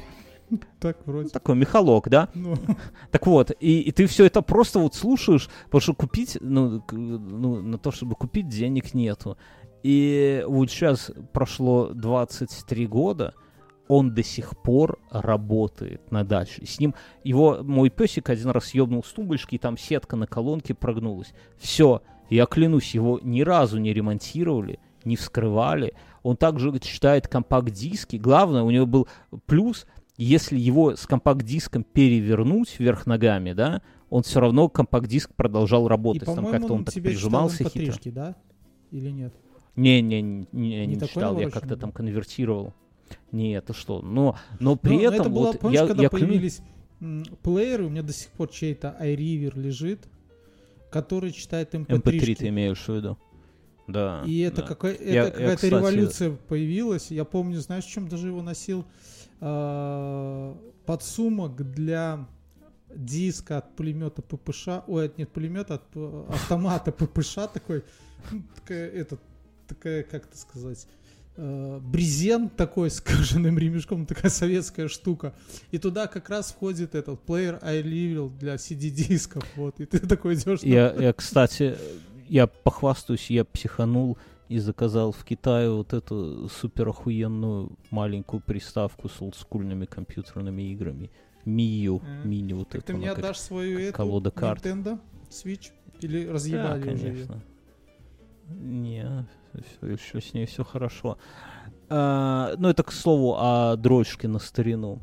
так 0.81 0.99
вроде. 1.07 1.31
Такой 1.31 1.57
Михалок, 1.57 2.09
да? 2.09 2.29
Ну, 2.35 2.57
Так 3.11 3.27
вот, 3.27 3.53
и, 3.61 3.81
и 3.81 3.93
ты 3.93 4.07
все 4.07 4.27
это 4.27 4.43
просто 4.43 4.79
вот 4.79 4.95
слушаешь, 4.95 5.49
потому 5.65 5.81
что 5.81 5.95
купить, 5.95 6.39
ну, 6.41 6.83
ну, 6.91 7.63
на 7.63 7.79
то, 7.79 7.91
чтобы 7.91 8.15
купить, 8.15 8.49
денег 8.49 8.95
нету. 8.95 9.37
И 9.83 10.45
вот 10.47 10.71
сейчас 10.71 11.11
прошло 11.33 11.89
23 11.89 12.87
года, 12.87 13.35
он 13.89 14.15
до 14.15 14.23
сих 14.23 14.57
пор 14.57 14.99
работает 15.11 16.11
на 16.11 16.25
даче. 16.25 16.65
С 16.65 16.79
ним 16.79 16.95
его 17.25 17.63
мой 17.63 17.91
песик 17.91 18.31
один 18.31 18.51
раз 18.51 18.75
ёбнул 18.75 19.03
с 19.03 19.13
тумбочки, 19.13 19.57
и 19.57 19.59
там 19.59 19.77
сетка 19.77 20.17
на 20.17 20.27
колонке 20.27 20.73
прогнулась. 20.73 21.35
Все, 21.59 22.01
я 22.31 22.47
клянусь, 22.47 22.95
его 22.95 23.19
ни 23.23 23.43
разу 23.43 23.79
не 23.79 23.93
ремонтировали, 23.93 24.79
не 25.05 25.17
вскрывали. 25.17 25.95
Он 26.23 26.37
также 26.37 26.79
читает 26.79 27.27
компакт-диски. 27.27 28.17
Главное, 28.17 28.63
у 28.63 28.71
него 28.71 28.87
был 28.87 29.09
плюс, 29.47 29.87
если 30.17 30.59
его 30.59 30.97
с 30.97 31.07
компакт-диском 31.07 31.85
перевернуть 31.85 32.79
вверх 32.79 33.07
ногами, 33.07 33.53
да, 33.53 33.83
он 34.11 34.23
все 34.23 34.41
равно 34.41 34.69
компакт-диск 34.69 35.35
продолжал 35.35 35.87
и, 35.87 35.89
работать. 35.89 36.25
Там 36.27 36.37
по-моему, 36.37 36.59
как-то 36.59 36.73
он 36.75 36.79
он 36.81 36.85
так 36.85 36.95
прижимался 36.95 37.65
хитро. 37.69 37.95
да? 38.13 38.37
Или 38.91 39.11
нет? 39.11 39.35
Не, 39.75 40.03
не, 40.03 40.21
не, 40.21 40.47
не, 40.53 40.87
Не 40.87 41.01
читал, 41.01 41.39
я 41.39 41.49
как-то 41.49 41.77
там 41.77 41.93
конвертировал. 41.93 42.75
Не, 43.31 43.55
это 43.55 43.73
что? 43.73 44.03
Но, 44.03 44.37
но 44.61 44.77
при 44.77 44.91
Ну, 44.97 44.97
но 44.97 45.03
этом 45.09 45.21
это 45.21 45.31
было, 45.31 45.47
вот 45.49 45.61
помнишь, 45.61 45.81
я, 45.81 45.87
когда 45.87 46.03
я 46.03 46.11
появились 46.11 46.61
м, 47.01 47.25
плееры, 47.43 47.87
у 47.87 47.89
меня 47.91 48.03
до 48.03 48.13
сих 48.13 48.29
пор 48.31 48.49
чей-то 48.49 48.97
iRiver 49.01 49.59
лежит, 49.59 50.07
который 50.91 51.33
читает 51.33 51.75
mp3. 51.75 52.03
MP3 52.03 52.35
ты 52.37 52.49
имеешь 52.49 52.79
в 52.87 52.89
виду? 52.95 53.19
Да. 53.89 54.23
И 54.27 54.41
это, 54.41 54.61
да. 54.63 54.69
какой- 54.69 54.93
это 54.95 55.05
Я- 55.05 55.25
я, 55.25 55.31
какая-то 55.31 55.55
кстати- 55.57 55.71
революция 55.71 56.31
появилась. 56.49 57.11
Я 57.11 57.25
помню, 57.25 57.59
знаешь, 57.61 57.85
в 57.85 57.91
чем 57.91 58.09
даже 58.09 58.29
его 58.29 58.43
носил? 58.43 58.85
А, 59.45 60.57
подсумок 60.87 61.73
для 61.73 62.27
диска 62.95 63.59
от 63.59 63.75
пулемета 63.75 64.23
ППШ. 64.23 64.69
Ой, 64.87 65.07
от- 65.07 65.19
нет, 65.19 65.29
пулемета 65.31 65.75
от 65.75 65.87
п- 65.89 66.25
автомата 66.29 66.93
ППШ 66.93 67.35
такой. 67.53 67.83
ну, 68.31 68.43
Такая, 68.55 68.89
это, 68.91 69.19
такая, 69.67 70.05
как 70.05 70.27
это 70.27 70.39
сказать, 70.39 70.87
э, 71.37 71.81
брезент 71.83 72.55
такой 72.55 72.89
с 72.89 73.01
кожаным 73.01 73.59
ремешком, 73.59 74.07
такая 74.07 74.31
советская 74.31 74.87
штука. 74.87 75.35
И 75.73 75.79
туда 75.79 76.07
как 76.07 76.31
раз 76.31 76.53
входит 76.53 76.95
этот 76.95 77.21
плеер 77.23 77.59
iLevel 77.63 78.31
для 78.39 78.55
CD-дисков. 78.55 79.45
Вот, 79.57 79.81
и 79.81 79.87
ты 79.87 79.99
такой 79.99 80.35
идешь. 80.35 80.61
Я, 80.63 80.93
я, 80.93 81.13
кстати, 81.13 81.77
я 82.29 82.47
похвастаюсь, 82.47 83.29
я 83.31 83.45
психанул 83.45 84.19
и 84.53 84.59
заказал 84.59 85.13
в 85.13 85.25
Китае 85.25 85.71
вот 85.71 85.93
эту 85.93 86.49
супер 86.49 86.89
охуенную 86.89 87.73
маленькую 87.91 88.41
приставку 88.41 89.09
с 89.09 89.21
олдскульными 89.23 89.87
компьютерными 89.87 90.63
играми. 90.73 91.11
Мию, 91.45 92.01
Э, 92.05 92.27
мини 92.27 92.53
вот 92.53 92.75
это. 92.75 92.85
ты 92.87 92.95
мне 92.95 93.11
отдашь 93.11 93.39
свою 93.39 93.79
эту 93.79 93.97
колода 93.97 94.31
карт. 94.31 94.65
Nintendo 94.65 94.99
Switch? 95.31 95.71
Или 96.01 96.27
Да, 96.27 96.33
разъебали 96.33 96.81
уже 96.95 97.07
её? 97.07 97.27
конечно. 97.27 97.43
Не, 98.49 99.27
Еще 99.83 100.21
с 100.21 100.35
ней 100.35 100.47
все 100.47 100.65
хорошо. 100.65 101.19
А, 101.89 102.55
ну, 102.59 102.69
это 102.69 102.83
к 102.83 102.93
слову 102.93 103.37
о 103.39 103.77
дрочке 103.77 104.29
на 104.29 104.39
старину. 104.39 105.01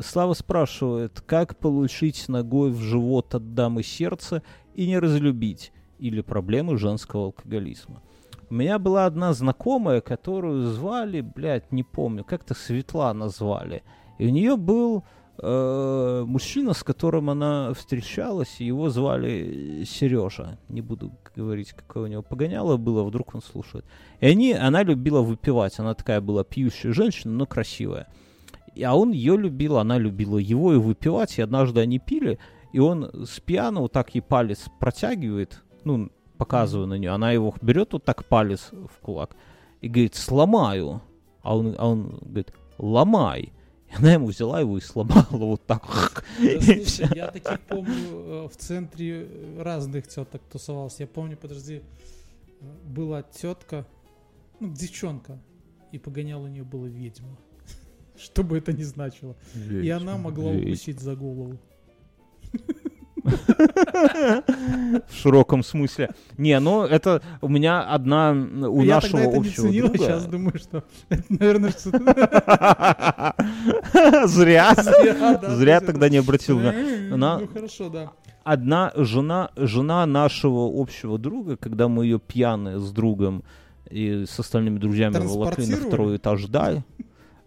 Слава 0.00 0.34
спрашивает, 0.34 1.20
как 1.22 1.56
получить 1.58 2.28
ногой 2.28 2.70
в 2.70 2.80
живот 2.80 3.34
от 3.34 3.54
дамы 3.54 3.82
сердце 3.82 4.42
и 4.74 4.86
не 4.86 4.98
разлюбить? 4.98 5.72
Или 5.98 6.20
проблемы 6.20 6.76
женского 6.78 7.24
алкоголизма? 7.26 8.02
У 8.50 8.54
меня 8.54 8.78
была 8.78 9.04
одна 9.04 9.34
знакомая, 9.34 10.00
которую 10.00 10.68
звали, 10.68 11.20
блядь, 11.20 11.70
не 11.70 11.82
помню, 11.82 12.24
как-то 12.24 12.54
Светлана 12.54 13.28
звали. 13.28 13.82
И 14.16 14.26
у 14.26 14.30
нее 14.30 14.56
был 14.56 15.04
э, 15.36 16.24
мужчина, 16.26 16.72
с 16.72 16.82
которым 16.82 17.28
она 17.28 17.74
встречалась, 17.74 18.56
и 18.58 18.64
его 18.64 18.88
звали 18.88 19.84
Сережа. 19.84 20.58
Не 20.70 20.80
буду 20.80 21.12
говорить, 21.36 21.72
какое 21.72 22.04
у 22.04 22.06
него 22.06 22.22
погоняло 22.22 22.78
было, 22.78 23.04
вдруг 23.04 23.34
он 23.34 23.42
слушает. 23.42 23.84
И 24.20 24.26
они, 24.26 24.54
она 24.54 24.82
любила 24.82 25.20
выпивать, 25.20 25.78
она 25.78 25.92
такая 25.92 26.22
была 26.22 26.42
пьющая 26.42 26.92
женщина, 26.92 27.34
но 27.34 27.44
красивая. 27.44 28.06
А 28.82 28.96
он 28.96 29.12
ее 29.12 29.36
любил, 29.36 29.76
она 29.76 29.98
любила 29.98 30.38
его 30.38 30.72
и 30.72 30.78
выпивать, 30.78 31.38
и 31.38 31.42
однажды 31.42 31.80
они 31.80 31.98
пили, 31.98 32.38
и 32.72 32.78
он 32.78 33.26
с 33.26 33.40
пьяно 33.40 33.80
вот 33.80 33.92
так 33.92 34.14
ей 34.14 34.22
палец 34.22 34.66
протягивает, 34.80 35.62
ну, 35.84 36.10
показываю 36.38 36.86
на 36.86 36.94
нее, 36.94 37.10
она 37.10 37.32
его 37.32 37.54
берет 37.60 37.92
вот 37.92 38.04
так 38.04 38.24
палец 38.24 38.70
в 38.72 39.00
кулак 39.02 39.36
и 39.80 39.88
говорит, 39.88 40.14
сломаю. 40.14 41.02
А 41.42 41.56
он, 41.56 41.74
а 41.78 41.88
он 41.88 42.18
говорит, 42.22 42.52
ломай. 42.78 43.52
И 43.88 43.94
она 43.94 44.12
ему 44.12 44.26
взяла 44.26 44.60
его 44.60 44.76
и 44.76 44.80
сломала 44.80 45.26
вот 45.30 45.64
так. 45.66 46.24
Да, 46.38 46.60
слушай, 46.60 47.08
я 47.14 47.28
таких 47.28 47.60
помню 47.60 47.94
э, 47.94 48.48
в 48.52 48.56
центре 48.56 49.28
разных 49.58 50.08
теток 50.08 50.42
тусовался. 50.50 51.04
Я 51.04 51.06
помню, 51.06 51.36
подожди, 51.36 51.82
была 52.84 53.22
тетка, 53.22 53.86
ну, 54.60 54.72
девчонка, 54.72 55.38
и 55.90 55.98
погонял 55.98 56.42
у 56.42 56.48
нее 56.48 56.64
была 56.64 56.86
ведьма. 56.86 57.38
Что 58.16 58.42
бы 58.42 58.58
это 58.58 58.72
ни 58.72 58.82
значило. 58.82 59.36
И 59.70 59.88
она 59.88 60.18
могла 60.18 60.50
укусить 60.50 61.00
за 61.00 61.16
голову. 61.16 61.58
В 65.08 65.14
широком 65.14 65.62
смысле. 65.62 66.10
Не, 66.36 66.58
ну 66.60 66.84
это 66.84 67.22
у 67.40 67.48
меня 67.48 67.82
одна 67.82 68.32
у 68.32 68.82
я 68.82 68.96
нашего 68.96 69.22
тогда 69.22 69.30
это 69.30 69.38
не 69.38 69.48
общего 69.48 69.68
ценил, 69.68 69.86
а 69.86 69.88
друга. 69.88 70.04
сейчас 70.04 70.24
думаю, 70.26 70.58
что 70.58 70.84
это, 71.08 71.24
наверное, 71.28 71.70
что-то... 71.70 73.34
Зря. 74.28 74.74
Зря 75.56 75.80
тогда 75.80 76.08
не 76.08 76.18
обратил. 76.18 76.60
Ну, 76.60 77.48
хорошо, 77.52 77.88
да. 77.88 78.12
одна 78.44 78.92
жена, 78.94 79.50
жена 79.56 80.06
нашего 80.06 80.70
общего 80.80 81.18
друга, 81.18 81.56
когда 81.56 81.88
мы 81.88 82.04
ее 82.04 82.18
пьяные 82.18 82.78
с 82.78 82.90
другом 82.92 83.42
и 83.90 84.24
с 84.26 84.38
остальными 84.38 84.78
друзьями 84.78 85.18
волокли 85.18 85.66
на 85.66 85.76
второй 85.76 86.16
этаж 86.16 86.46
да, 86.46 86.82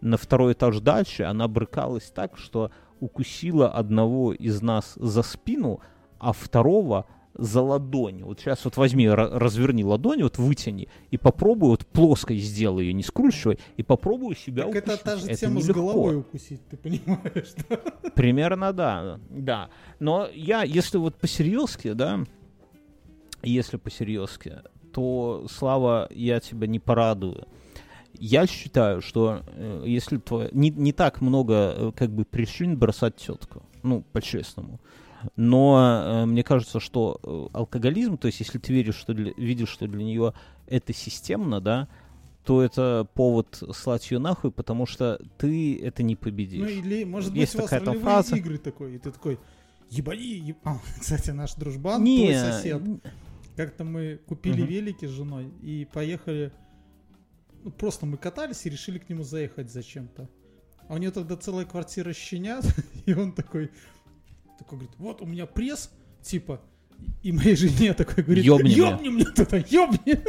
на 0.02 0.18
второй 0.18 0.53
этаж 0.53 0.80
дачи, 0.80 1.22
она 1.22 1.48
брыкалась 1.48 2.12
так, 2.14 2.38
что 2.38 2.72
укусила 3.02 3.69
одного 3.69 4.32
из 4.34 4.61
нас 4.61 4.94
за 4.95 5.23
спину, 5.23 5.82
а 6.19 6.32
второго 6.32 7.06
за 7.34 7.61
ладонь. 7.61 8.23
Вот 8.23 8.40
сейчас 8.40 8.64
вот 8.65 8.78
возьми, 8.78 9.06
ра- 9.06 9.38
разверни 9.38 9.84
ладонь, 9.84 10.22
вот 10.23 10.38
вытяни, 10.38 10.88
и 11.10 11.18
попробуй 11.18 11.69
вот 11.69 11.86
плоской 11.88 12.38
сделай 12.38 12.86
ее, 12.86 12.94
не 12.94 13.03
скручивай, 13.03 13.57
и 13.78 13.84
попробуй 13.84 14.36
себя 14.36 14.64
Так 14.65 14.76
это 14.76 14.88
укусить. 14.94 15.03
та 15.03 15.15
же 15.18 15.26
Это 15.28 15.36
тема 15.40 15.60
с 15.61 15.64
нелегко. 15.64 15.82
головой 15.82 16.18
укусить, 16.18 16.61
ты 16.69 16.78
понимаешь? 16.78 17.53
да? 17.69 17.78
Примерно, 18.15 18.72
да, 18.73 19.19
да. 19.30 19.69
Но 19.99 20.28
я, 20.34 20.64
если 20.64 20.98
вот 20.98 21.15
по-серьезки, 21.15 21.94
да, 21.94 22.19
если 23.44 23.78
по-серьезки, 23.78 24.57
то, 24.94 25.48
Слава, 25.49 26.07
я 26.11 26.40
тебя 26.41 26.68
не 26.68 26.80
порадую. 26.80 27.48
Я 28.20 28.46
считаю, 28.48 29.02
что 29.02 29.44
э, 29.48 29.84
если 29.86 30.18
твоя... 30.18 30.50
не, 30.52 30.70
не 30.70 30.92
так 30.94 31.22
много 31.22 31.54
э, 31.76 31.92
как 31.96 32.12
бы 32.12 32.26
причин 32.26 32.78
бросать 32.78 33.16
тетку, 33.16 33.64
ну, 33.84 34.04
по-честному. 34.12 34.80
Но 35.36 36.02
э, 36.04 36.26
мне 36.26 36.44
кажется, 36.44 36.80
что 36.80 37.20
э, 37.24 37.48
алкоголизм, 37.58 38.18
то 38.18 38.28
есть 38.28 38.40
если 38.40 38.58
ты 38.60 38.74
веришь, 38.74 38.96
что 38.96 39.14
для, 39.14 39.32
видишь, 39.38 39.70
что 39.70 39.88
для 39.88 40.04
нее 40.04 40.34
это 40.68 40.94
системно, 40.94 41.62
да, 41.62 41.88
то 42.46 42.62
это 42.64 43.08
повод 43.14 43.62
слать 43.76 44.10
ее 44.10 44.18
нахуй, 44.20 44.52
потому 44.52 44.86
что 44.88 45.20
ты 45.38 45.80
это 45.80 46.02
не 46.02 46.16
победишь. 46.16 46.62
Ну 46.62 46.68
или, 46.68 47.04
может 47.04 47.34
Есть 47.36 47.54
быть, 47.54 47.60
у 47.60 47.64
вас 47.64 47.72
ролевые 47.72 48.00
фраза. 48.00 48.36
игры 48.36 48.58
такой, 48.58 48.96
и 48.96 48.98
ты 48.98 49.12
такой, 49.12 49.40
ебани, 49.92 50.26
еб- 50.40 50.58
А, 50.64 50.78
кстати, 51.00 51.30
наш 51.32 51.54
дружбан, 51.54 52.04
не, 52.04 52.18
твой 52.18 52.36
сосед. 52.36 52.82
Как-то 53.56 53.84
мы 53.84 54.20
купили 54.28 54.62
Мгм. 54.62 54.70
велики 54.72 55.06
с 55.06 55.10
женой 55.12 55.52
и 55.62 55.88
поехали. 55.94 56.52
Ну, 57.64 57.72
просто 57.72 58.06
мы 58.06 58.18
катались 58.18 58.66
и 58.66 58.70
решили 58.70 58.98
к 59.00 59.10
нему 59.10 59.24
заехать 59.24 59.72
зачем-то. 59.72 60.28
А 60.88 60.96
у 60.96 60.98
него 60.98 61.12
тогда 61.12 61.36
целая 61.38 61.66
квартира 61.66 62.12
щенят, 62.14 62.66
и 63.06 63.14
он 63.14 63.32
такой, 63.34 63.70
такой 64.58 64.80
говорит, 64.80 64.96
вот 64.98 65.22
у 65.22 65.26
меня 65.26 65.46
пресс, 65.46 65.92
типа, 66.22 66.60
и 67.24 67.32
моей 67.32 67.56
жене 67.56 67.94
такой 67.94 68.24
говорит, 68.24 68.44
Ёбни 68.46 68.64
меня». 68.70 68.92
ёбни 68.92 69.10
мне 69.10 69.26
туда, 69.26 69.58
ёбни. 69.58 70.20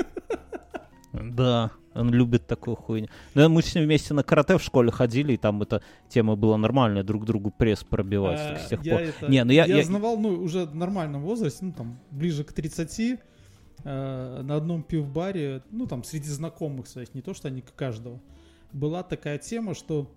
Да, 1.12 1.70
он 1.94 2.10
любит 2.10 2.46
такую 2.46 2.74
хуйню. 2.76 3.08
Да, 3.34 3.48
мы 3.50 3.62
с 3.62 3.74
ним 3.74 3.84
вместе 3.84 4.14
на 4.14 4.22
карате 4.22 4.56
в 4.56 4.62
школе 4.62 4.90
ходили, 4.90 5.34
и 5.34 5.36
там 5.36 5.60
эта 5.60 5.82
тема 6.08 6.36
была 6.36 6.56
нормальная, 6.56 7.02
друг 7.02 7.26
другу 7.26 7.50
пресс 7.50 7.84
пробивать 7.84 8.38
так 8.38 8.58
с 8.60 8.66
А, 8.66 8.68
тех 8.70 8.80
пор. 8.82 9.00
это- 9.02 9.28
Не, 9.28 9.44
ну 9.44 9.52
я- 9.52 9.66
я 9.66 9.76
я- 9.78 9.84
знавал, 9.84 10.18
ну, 10.18 10.30
уже 10.42 10.64
в 10.64 10.74
нормальном 10.74 11.22
возрасте, 11.22 11.66
ну, 11.66 11.72
там, 11.72 11.98
ближе 12.10 12.44
к 12.44 12.52
30, 12.54 13.20
э, 13.84 14.42
на 14.42 14.56
одном 14.56 14.82
пивбаре, 14.82 15.62
ну, 15.70 15.86
там, 15.86 16.04
среди 16.04 16.28
знакомых 16.28 16.86
своих, 16.86 17.14
не 17.14 17.22
то, 17.22 17.34
что 17.34 17.48
они 17.48 17.62
каждого, 17.76 18.20
была 18.72 19.02
такая 19.02 19.38
тема, 19.38 19.74
что 19.74 20.10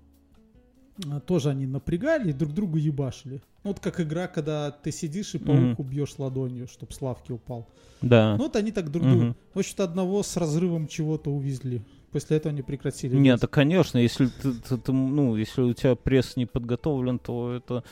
э, 1.06 1.20
тоже 1.26 1.50
они 1.50 1.66
напрягали 1.68 2.30
и 2.30 2.34
друг 2.34 2.54
другу 2.54 2.78
ебашили. 2.78 3.42
Ну, 3.64 3.72
вот 3.72 3.80
как 3.80 4.00
игра, 4.00 4.28
когда 4.28 4.70
ты 4.72 4.92
сидишь 4.92 5.34
и 5.34 5.40
по 5.40 5.50
уху 5.52 5.84
бьешь 5.84 6.16
ладонью, 6.20 6.68
чтобы 6.68 6.94
Славки 6.94 7.32
упал. 7.32 7.68
Да. 8.02 8.36
Ну, 8.38 8.44
вот 8.44 8.56
они 8.56 8.72
так 8.72 8.92
друг 8.92 9.04
другу. 9.06 9.24
Мгм. 9.24 9.36
В 9.56 9.60
общем-то, 9.60 9.84
одного 9.84 10.22
с 10.22 10.38
разрывом 10.38 10.88
чего-то 10.88 11.32
увезли. 11.32 11.82
После 12.12 12.38
этого 12.38 12.54
они 12.54 12.62
прекратили. 12.62 13.16
Нет, 13.18 13.42
да, 13.42 13.48
конечно, 13.48 13.98
если 13.98 14.28
ты, 14.28 14.54
ты- 14.54 14.78
ты, 14.78 14.92
ну, 14.94 15.36
если 15.36 15.64
у 15.64 15.74
тебя 15.74 15.96
пресс 15.96 16.38
не 16.38 16.46
подготовлен, 16.46 17.18
то 17.20 17.52
это 17.54 17.84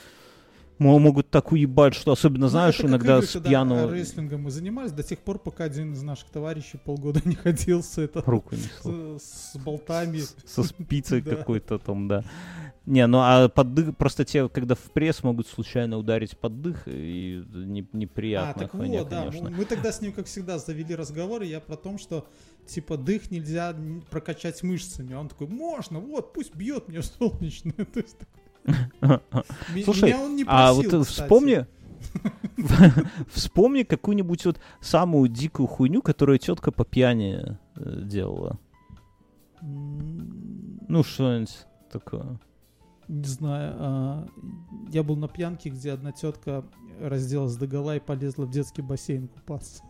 могут 0.79 1.29
так 1.29 1.51
уебать, 1.51 1.93
что 1.93 2.11
особенно, 2.11 2.45
Ну, 2.45 2.49
знаешь, 2.49 2.77
как 2.77 2.85
иногда 2.87 3.21
с 3.21 3.39
пьяного 3.39 3.93
рестлингом 3.93 4.43
мы 4.43 4.51
занимались 4.51 4.91
до 4.91 5.03
тех 5.03 5.19
пор, 5.19 5.39
пока 5.39 5.65
один 5.65 5.93
из 5.93 6.01
наших 6.03 6.29
товарищей 6.29 6.77
полгода 6.77 7.21
не 7.25 7.35
ходил 7.35 7.83
с, 7.83 7.97
это, 7.97 8.21
руку 8.25 8.55
несло. 8.55 9.17
с, 9.19 9.51
с 9.53 9.57
болтами. 9.57 10.21
Со 10.45 10.63
спицей 10.63 11.21
какой-то 11.23 11.77
там, 11.79 12.07
да. 12.07 12.23
Не, 12.85 13.07
ну 13.07 13.19
а 13.21 13.47
под 13.47 13.73
дых, 13.73 13.95
просто 13.95 14.25
те, 14.25 14.49
когда 14.49 14.75
в 14.75 14.91
пресс 14.91 15.23
могут 15.23 15.47
случайно 15.47 15.97
ударить 15.97 16.37
под 16.37 16.61
дых, 16.61 16.83
и 16.87 17.41
не- 17.53 17.81
А, 17.93 17.95
неприятная 17.97 18.67
так 18.67 18.71
хуйня, 18.71 18.99
вот, 19.01 19.09
да. 19.09 19.19
конечно. 19.25 19.49
Мы 19.49 19.63
тогда 19.65 19.91
с 19.93 20.01
ним, 20.01 20.11
как 20.11 20.25
всегда, 20.25 20.57
завели 20.57 20.93
разговор, 20.93 21.43
и 21.43 21.47
я 21.47 21.61
про 21.61 21.77
том, 21.77 21.97
что 21.97 22.27
типа 22.67 22.97
дых 22.97 23.31
нельзя 23.31 23.73
прокачать 24.09 24.63
мышцами. 24.63 25.13
А 25.13 25.19
Он 25.19 25.29
такой, 25.29 25.47
можно, 25.47 25.99
вот, 25.99 26.33
пусть 26.33 26.53
бьет 26.55 26.89
мне 26.89 27.01
солнечное. 27.19 27.73
То 27.93 27.99
есть 28.01 28.17
такой- 28.17 28.42
Слушай, 29.83 30.09
меня 30.09 30.21
он 30.21 30.35
не 30.35 30.45
А 30.47 30.73
вот 30.73 31.07
вспомни, 31.07 31.65
вспомни 33.31 33.83
какую-нибудь 33.83 34.45
вот 34.45 34.59
самую 34.81 35.27
дикую 35.29 35.67
хуйню, 35.67 36.01
которую 36.01 36.39
тетка 36.39 36.71
по 36.71 36.85
пьяни 36.85 37.57
э, 37.75 38.01
делала. 38.03 38.59
Ну, 39.61 41.03
что-нибудь 41.03 41.65
такое. 41.91 42.39
Не 43.07 43.25
знаю. 43.25 43.75
а, 43.77 44.27
Я 44.89 45.03
был 45.03 45.15
на 45.15 45.27
пьянке, 45.27 45.69
где 45.69 45.91
одна 45.91 46.11
тетка 46.11 46.63
разделась 46.99 47.55
до 47.55 47.67
гола 47.67 47.95
и 47.95 47.99
полезла 47.99 48.45
в 48.45 48.51
детский 48.51 48.81
бассейн 48.81 49.27
купаться. 49.27 49.83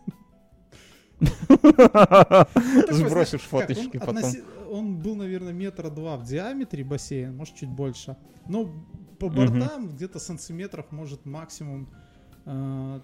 Такой, 1.20 2.92
Сбросишь 2.92 3.42
фоточки 3.42 3.98
потом. 3.98 4.32
Он 4.74 4.98
был, 4.98 5.14
наверное, 5.16 5.52
метра 5.52 5.90
два 5.90 6.16
в 6.16 6.24
диаметре 6.24 6.84
бассейн, 6.84 7.34
может, 7.36 7.54
чуть 7.54 7.68
больше. 7.70 8.16
Но 8.48 8.70
по 9.18 9.28
бортам 9.28 9.88
где-то 9.88 10.18
сантиметров, 10.18 10.86
может, 10.90 11.24
максимум 11.26 11.88
э, 12.46 13.00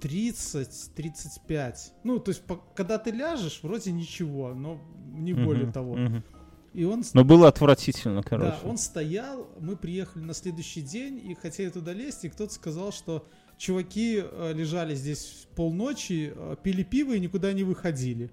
30-35. 0.00 1.74
Ну, 2.04 2.18
то 2.18 2.30
есть, 2.30 2.42
по- 2.42 2.60
когда 2.74 2.98
ты 2.98 3.10
ляжешь, 3.10 3.60
вроде 3.62 3.92
ничего, 3.92 4.54
но 4.54 4.80
не 5.14 5.32
более 5.34 5.64
Мгм, 5.64 5.72
того. 5.72 5.96
мгм. 5.96 6.24
И 6.72 6.84
он 6.84 7.02
Но 7.14 7.24
было 7.24 7.48
отвратительно, 7.48 8.22
короче. 8.22 8.56
да, 8.62 8.68
он 8.68 8.78
стоял, 8.78 9.48
мы 9.58 9.76
приехали 9.76 10.22
на 10.22 10.34
следующий 10.34 10.82
день 10.82 11.18
и 11.18 11.34
хотели 11.34 11.68
туда 11.68 11.92
лезть, 11.92 12.24
и 12.24 12.28
кто-то 12.28 12.52
сказал, 12.54 12.92
что 12.92 13.26
чуваки 13.58 14.22
э, 14.22 14.52
лежали 14.54 14.94
здесь 14.94 15.48
полночи, 15.56 16.32
э, 16.34 16.56
пили 16.62 16.84
пиво 16.84 17.12
и 17.14 17.20
никуда 17.20 17.52
не 17.52 17.64
выходили. 17.64 18.30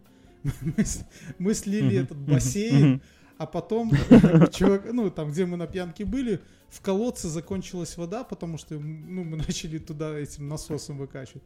Мы, 1.39 1.53
слили 1.53 1.97
этот 1.97 2.17
бассейн, 2.17 3.01
а 3.37 3.45
потом, 3.45 3.91
э, 4.09 4.47
чувак, 4.51 4.87
ну, 4.93 5.09
там, 5.11 5.31
где 5.31 5.45
мы 5.45 5.57
на 5.57 5.67
пьянке 5.67 6.05
были, 6.05 6.39
в 6.69 6.81
колодце 6.81 7.27
закончилась 7.29 7.97
вода, 7.97 8.23
потому 8.23 8.57
что 8.57 8.75
ну, 8.79 9.23
мы 9.23 9.37
начали 9.47 9.77
туда 9.77 10.17
этим 10.17 10.47
насосом 10.47 10.97
выкачивать. 10.97 11.43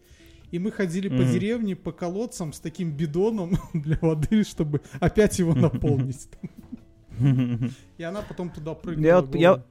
И 0.52 0.60
мы 0.60 0.72
ходили 0.72 1.08
по 1.08 1.16
Мгм. 1.24 1.32
деревне, 1.32 1.76
по 1.76 1.92
колодцам 1.94 2.52
с 2.54 2.60
таким 2.60 2.92
бидоном 2.92 3.58
для 3.74 3.98
воды, 4.02 4.44
чтобы 4.44 4.82
опять 5.00 5.40
его 5.40 5.54
наполнить. 5.56 6.28
И 7.98 8.04
она 8.04 8.22
потом 8.22 8.50
туда 8.50 8.74
прыгнула. 8.74 9.06
Я 9.08 9.22
вот- 9.22 9.36
я- 9.36 9.50
голой. 9.52 9.64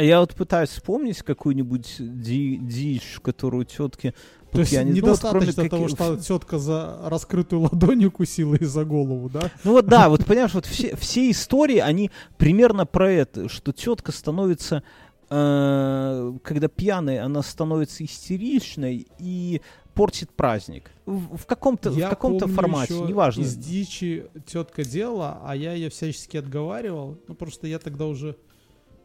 Я 0.00 0.20
вот 0.20 0.32
пытаюсь 0.36 0.68
вспомнить 0.70 1.22
какую-нибудь 1.22 1.96
ди- 1.98 2.56
дичь, 2.56 3.18
которую 3.20 3.64
тетки 3.64 4.14
То 4.52 4.60
есть 4.60 4.72
недостаточно 4.72 5.68
того, 5.68 5.88
что 5.88 6.16
тетка 6.20 6.58
за 6.58 6.98
раскрытую 7.04 7.62
ладонь 7.62 8.04
укусила 8.06 8.54
и 8.54 8.64
за 8.64 8.84
голову, 8.84 9.28
да? 9.28 9.50
Ну 9.64 9.72
вот 9.72 9.86
да, 9.86 10.08
вот 10.08 10.24
понимаешь, 10.24 10.54
вот 10.54 10.66
все, 10.66 10.96
все 10.96 11.30
истории, 11.30 11.78
они 11.78 12.10
примерно 12.36 12.86
про 12.86 13.10
это, 13.10 13.48
что 13.48 13.72
тетка 13.72 14.10
становится, 14.12 14.82
э, 15.30 16.32
когда 16.42 16.68
пьяная, 16.68 17.24
она 17.24 17.42
становится 17.42 18.04
истеричной 18.04 19.06
и 19.18 19.60
портит 19.94 20.30
праздник. 20.30 20.90
В, 21.06 21.38
в 21.38 21.46
каком-то, 21.46 21.90
в 21.90 22.00
каком-то 22.08 22.46
формате, 22.48 22.94
ещё 22.94 23.06
неважно. 23.06 23.42
Из 23.42 23.56
дичи 23.56 24.26
тетка 24.46 24.84
делала, 24.84 25.40
а 25.44 25.56
я 25.56 25.72
ее 25.72 25.90
всячески 25.90 26.36
отговаривал. 26.36 27.18
Ну, 27.26 27.34
просто 27.34 27.66
я 27.66 27.78
тогда 27.78 28.06
уже 28.06 28.36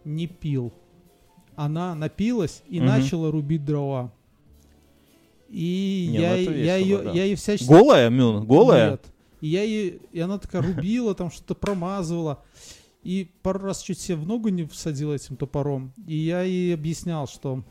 не 0.05 0.27
пил. 0.27 0.71
Она 1.55 1.95
напилась 1.95 2.63
и 2.67 2.79
Мгм. 2.79 2.87
начала 2.87 3.31
рубить 3.31 3.65
дрова. 3.65 4.11
И 5.53 6.07
Не, 6.09 6.19
я, 6.19 6.29
ну 6.31 6.35
это 6.35 6.51
я, 6.51 6.77
весело, 6.77 6.97
ее, 6.97 7.03
да. 7.03 7.11
я 7.11 7.23
ее 7.25 7.35
всячески... 7.35 7.69
Голая, 7.69 8.09
Мюн, 8.09 8.43
голая? 8.43 8.91
Нет. 8.91 9.05
И 9.39 9.47
я 9.49 9.61
ей, 9.61 10.01
и 10.11 10.19
она 10.19 10.39
такая 10.39 10.63
рубила, 10.63 11.13
там 11.13 11.29
что-то 11.29 11.53
промазывала. 11.53 12.43
И 13.03 13.29
пару 13.43 13.59
раз 13.59 13.83
чуть 13.83 13.99
себе 13.99 14.15
в 14.15 14.25
ногу 14.25 14.49
не 14.49 14.65
всадила 14.65 15.13
этим 15.13 15.35
топором. 15.35 15.93
И 16.07 16.15
я 16.15 16.41
ей 16.41 16.73
объяснял, 16.73 17.27
что 17.27 17.63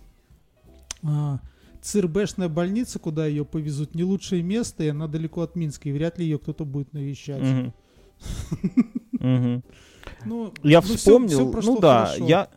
а, 1.02 1.40
ЦРБшная 1.80 2.48
больница, 2.48 3.00
куда 3.00 3.26
ее 3.26 3.44
повезут, 3.44 3.96
не 3.96 4.04
лучшее 4.04 4.42
место, 4.42 4.84
и 4.84 4.88
она 4.88 5.08
далеко 5.08 5.40
от 5.40 5.56
Минска, 5.56 5.88
и 5.88 5.92
вряд 5.92 6.18
ли 6.18 6.24
ее 6.24 6.38
кто-то 6.38 6.64
будет 6.64 6.92
навещать. 6.92 7.42
Ну, 10.24 10.52
Я 10.62 10.80
ну, 10.80 10.94
вспомнил, 10.96 11.52
ну 11.62 11.80
да, 11.80 12.06
хорошо. 12.06 12.26
я... 12.26 12.48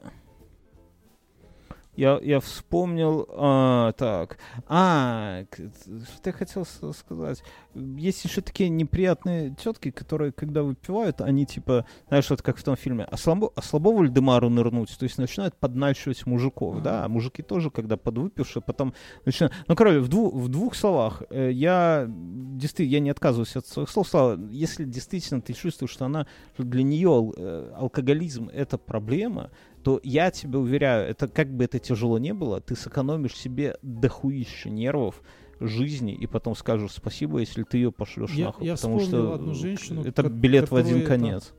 Я, 1.96 2.20
я 2.22 2.40
вспомнил, 2.40 3.28
а, 3.30 3.94
так, 3.94 4.38
а, 4.68 5.44
что 5.52 6.30
я 6.30 6.32
хотел 6.32 6.66
сказать, 6.66 7.42
есть 7.74 8.24
еще 8.26 8.42
такие 8.42 8.70
неприятные 8.70 9.56
тетки, 9.56 9.92
которые, 9.92 10.32
когда 10.32 10.64
выпивают, 10.64 11.22
они 11.22 11.46
типа, 11.46 11.86
знаешь, 12.08 12.30
вот 12.30 12.42
как 12.42 12.58
в 12.58 12.64
том 12.64 12.76
фильме, 12.76 13.06
а 13.06 13.18
слабо, 13.18 13.52
а 13.56 13.62
Вальдемару 13.78 14.50
нырнуть, 14.50 14.98
то 14.98 15.04
есть 15.04 15.18
начинают 15.18 15.56
подначивать 15.56 16.26
мужиков, 16.26 16.82
да, 16.82 17.06
а 17.06 17.10
мужики 17.10 17.42
тоже, 17.42 17.70
когда 17.70 17.98
подвыпившие, 17.98 18.62
потом 18.62 18.94
начинают, 19.26 19.54
ну, 19.68 19.76
короче, 19.76 20.00
в, 20.00 20.10
дву- 20.10 20.38
в 20.38 20.50
двух 20.50 20.76
словах, 20.76 21.24
э, 21.30 21.52
я, 21.52 22.06
действительно, 22.08 22.94
я 22.94 23.00
не 23.00 23.10
отказываюсь 23.10 23.56
от 23.56 23.68
своих 23.68 23.90
слов, 23.90 24.06
Слава, 24.08 24.40
если 24.50 24.84
действительно 24.84 25.42
ты 25.42 25.54
чувствуешь, 25.54 25.92
что 25.92 26.06
она, 26.06 26.28
что 26.54 26.64
для 26.64 26.84
нее 26.84 27.32
э, 27.36 27.74
алкоголизм 27.76 28.50
это 28.54 28.78
проблема, 28.78 29.50
то 29.86 30.00
я 30.04 30.32
тебе 30.32 30.58
уверяю, 30.58 31.08
это 31.08 31.28
как 31.28 31.56
бы 31.56 31.64
это 31.64 31.78
тяжело 31.78 32.18
не 32.18 32.34
было, 32.34 32.60
ты 32.60 32.76
сэкономишь 32.76 33.38
себе 33.38 33.78
дохуище 33.84 34.72
нервов, 34.72 35.22
жизни, 35.60 36.12
и 36.16 36.26
потом 36.26 36.56
скажешь 36.56 36.92
спасибо, 36.94 37.38
если 37.38 37.62
ты 37.62 37.78
ее 37.78 37.92
пошлешь 37.92 38.32
Я- 38.32 38.46
нахуй. 38.48 38.66
я 38.66 38.74
потому 38.76 39.00
что 39.00 39.34
одну 39.36 39.54
женщину, 39.54 40.04
это 40.04 40.24
ко- 40.24 40.30
билет 40.30 40.72
в 40.72 40.76
один 40.76 41.06
конец. 41.06 41.54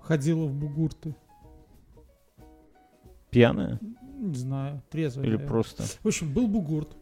Ходила 0.00 0.46
в 0.46 0.54
бугурты. 0.54 1.16
Пьяная 3.30 3.80
Не 4.16 4.34
знаю, 4.36 4.82
трезвая. 4.88 5.24
или 5.26 5.32
наверное. 5.32 5.48
просто? 5.48 5.82
В 5.82 6.06
общем, 6.06 6.32
был 6.32 6.46
бугурт. 6.46 6.96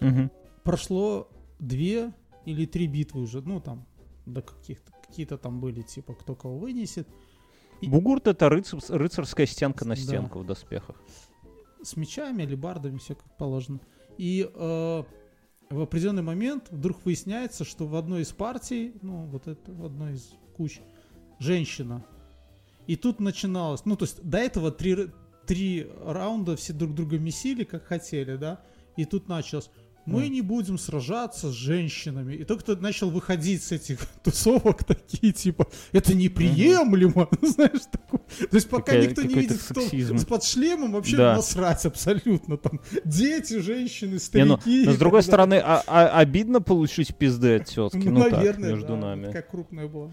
Мгм. 0.00 0.30
прошло 0.64 1.28
две 1.58 2.12
или 2.46 2.64
три 2.66 2.86
битвы 2.86 3.20
уже, 3.22 3.40
ну 3.42 3.60
там 3.60 3.86
до 4.26 4.40
каких-то 4.42 4.92
какие-то 5.06 5.36
там 5.38 5.60
были 5.60 5.82
типа 5.82 6.14
кто 6.14 6.34
кого 6.34 6.58
вынесет 6.58 7.06
Бугурт 7.82 8.26
это 8.26 8.46
рыцар- 8.48 8.96
рыцарская 8.96 9.46
стенка 9.46 9.84
на 9.84 9.94
Да. 9.94 10.00
стенку 10.00 10.38
в 10.40 10.46
доспехах. 10.46 10.96
с 11.82 11.96
мечами, 11.96 12.44
алебардами, 12.44 12.98
все 12.98 13.14
как 13.14 13.36
положено. 13.36 13.78
И 14.18 14.48
э, 14.52 15.02
в 15.70 15.80
определенный 15.80 16.22
момент 16.22 16.66
вдруг 16.70 17.04
выясняется, 17.04 17.64
что 17.64 17.86
в 17.86 17.94
одной 17.94 18.22
из 18.22 18.32
партий, 18.32 18.94
ну 19.02 19.26
вот 19.26 19.46
это 19.46 19.72
в 19.72 19.84
одной 19.84 20.14
из 20.14 20.32
куч, 20.56 20.80
женщина. 21.38 22.04
И 22.88 22.96
тут 22.96 23.20
начиналось, 23.20 23.84
ну 23.84 23.94
то 23.96 24.04
есть 24.04 24.20
до 24.22 24.38
этого 24.38 24.72
три, 24.72 25.10
три 25.46 25.86
раунда 26.04 26.56
все 26.56 26.72
друг 26.72 26.94
друга 26.94 27.18
месили, 27.18 27.62
как 27.62 27.84
хотели, 27.84 28.36
да, 28.36 28.62
и 28.96 29.04
тут 29.04 29.28
началось. 29.28 29.70
Мы 30.06 30.28
не 30.28 30.40
будем 30.40 30.78
сражаться 30.78 31.50
с 31.50 31.54
женщинами. 31.54 32.34
И 32.34 32.44
только 32.44 32.62
кто 32.62 32.76
начал 32.76 33.10
выходить 33.10 33.62
с 33.62 33.72
этих 33.72 33.98
тусовок 34.22 34.84
такие, 34.84 35.32
типа, 35.32 35.66
это 35.92 36.14
неприемлемо. 36.14 37.28
Знаешь, 37.42 37.82
такое. 37.90 38.20
То 38.50 38.56
есть 38.56 38.70
пока 38.70 38.96
никто 38.96 39.22
не 39.22 39.34
видит, 39.34 39.58
кто 39.62 39.80
сексизм. 39.80 40.18
с 40.18 40.24
под 40.24 40.44
шлемом, 40.44 40.92
вообще 40.92 41.16
Да. 41.16 41.36
насрать 41.36 41.84
абсолютно. 41.86 42.56
Там 42.56 42.80
дети, 43.04 43.58
женщины, 43.58 44.10
Не, 44.34 44.44
ну, 44.44 44.56
старики. 44.58 44.84
но 44.86 44.92
с 44.92 44.98
другой 44.98 45.20
так 45.20 45.26
стороны, 45.26 45.54
а- 45.64 45.82
а- 45.86 46.18
обидно 46.20 46.60
получить 46.62 47.16
пизды 47.16 47.56
от 47.56 47.64
тетки. 47.66 47.96
Ну, 47.98 48.12
Ну, 48.12 48.22
так, 48.22 48.32
наверное, 48.32 48.70
между 48.70 48.88
да, 48.88 48.96
нами. 48.96 49.32
Как 49.32 49.50
крупная 49.50 49.88
была. 49.88 50.10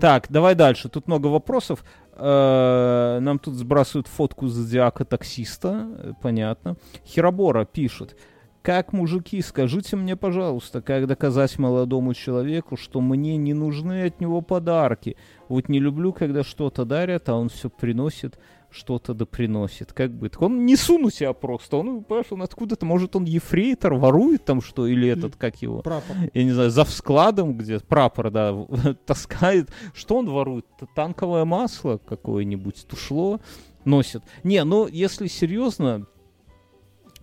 Так, 0.00 0.26
давай 0.30 0.54
дальше. 0.54 0.88
Тут 0.88 1.06
много 1.06 1.26
вопросов. 1.28 1.84
Э, 2.16 3.18
Нам 3.20 3.38
тут 3.38 3.54
сбрасывают 3.54 4.06
фотку 4.06 4.48
зодиака 4.48 5.04
таксиста. 5.04 5.88
э, 5.98 6.12
Понятно. 6.22 6.76
Хиробора 7.06 7.64
пишет. 7.64 8.16
Как 8.64 8.94
мужики, 8.94 9.42
скажите 9.42 9.94
мне, 9.94 10.16
пожалуйста, 10.16 10.80
как 10.80 11.06
доказать 11.06 11.58
молодому 11.58 12.14
человеку, 12.14 12.78
что 12.78 13.02
мне 13.02 13.36
не 13.36 13.52
нужны 13.52 14.06
от 14.06 14.22
него 14.22 14.40
подарки? 14.40 15.18
Вот 15.50 15.68
не 15.68 15.78
люблю, 15.78 16.14
когда 16.14 16.42
что-то 16.42 16.86
дарят, 16.86 17.28
а 17.28 17.34
он 17.34 17.50
все 17.50 17.68
приносит, 17.68 18.38
что-то 18.70 19.12
да 19.12 19.26
приносит. 19.26 19.92
Как 19.92 20.12
бы 20.12 20.30
так 20.30 20.40
он 20.40 20.64
не 20.64 20.76
суну 20.76 21.10
себя 21.10 21.34
просто. 21.34 21.76
Он, 21.76 22.04
понимаешь, 22.04 22.28
он 22.30 22.40
откуда-то, 22.40 22.86
может, 22.86 23.14
он 23.16 23.24
ефрейтор, 23.24 23.96
ворует 23.96 24.46
там 24.46 24.62
что, 24.62 24.86
или 24.86 25.10
этот, 25.10 25.36
как 25.36 25.60
его? 25.60 25.82
Прапор. 25.82 26.16
я 26.32 26.44
не 26.44 26.52
знаю, 26.52 26.70
за 26.70 26.86
складом, 26.86 27.58
где 27.58 27.80
прапор, 27.80 28.30
да, 28.30 28.54
таскает. 29.04 29.68
Что 29.92 30.16
он 30.16 30.30
ворует? 30.30 30.64
Танковое 30.94 31.44
масло 31.44 31.98
какое-нибудь, 31.98 32.86
тушло 32.88 33.40
носит. 33.84 34.22
Не, 34.42 34.64
ну, 34.64 34.88
если 34.88 35.26
серьезно, 35.26 36.06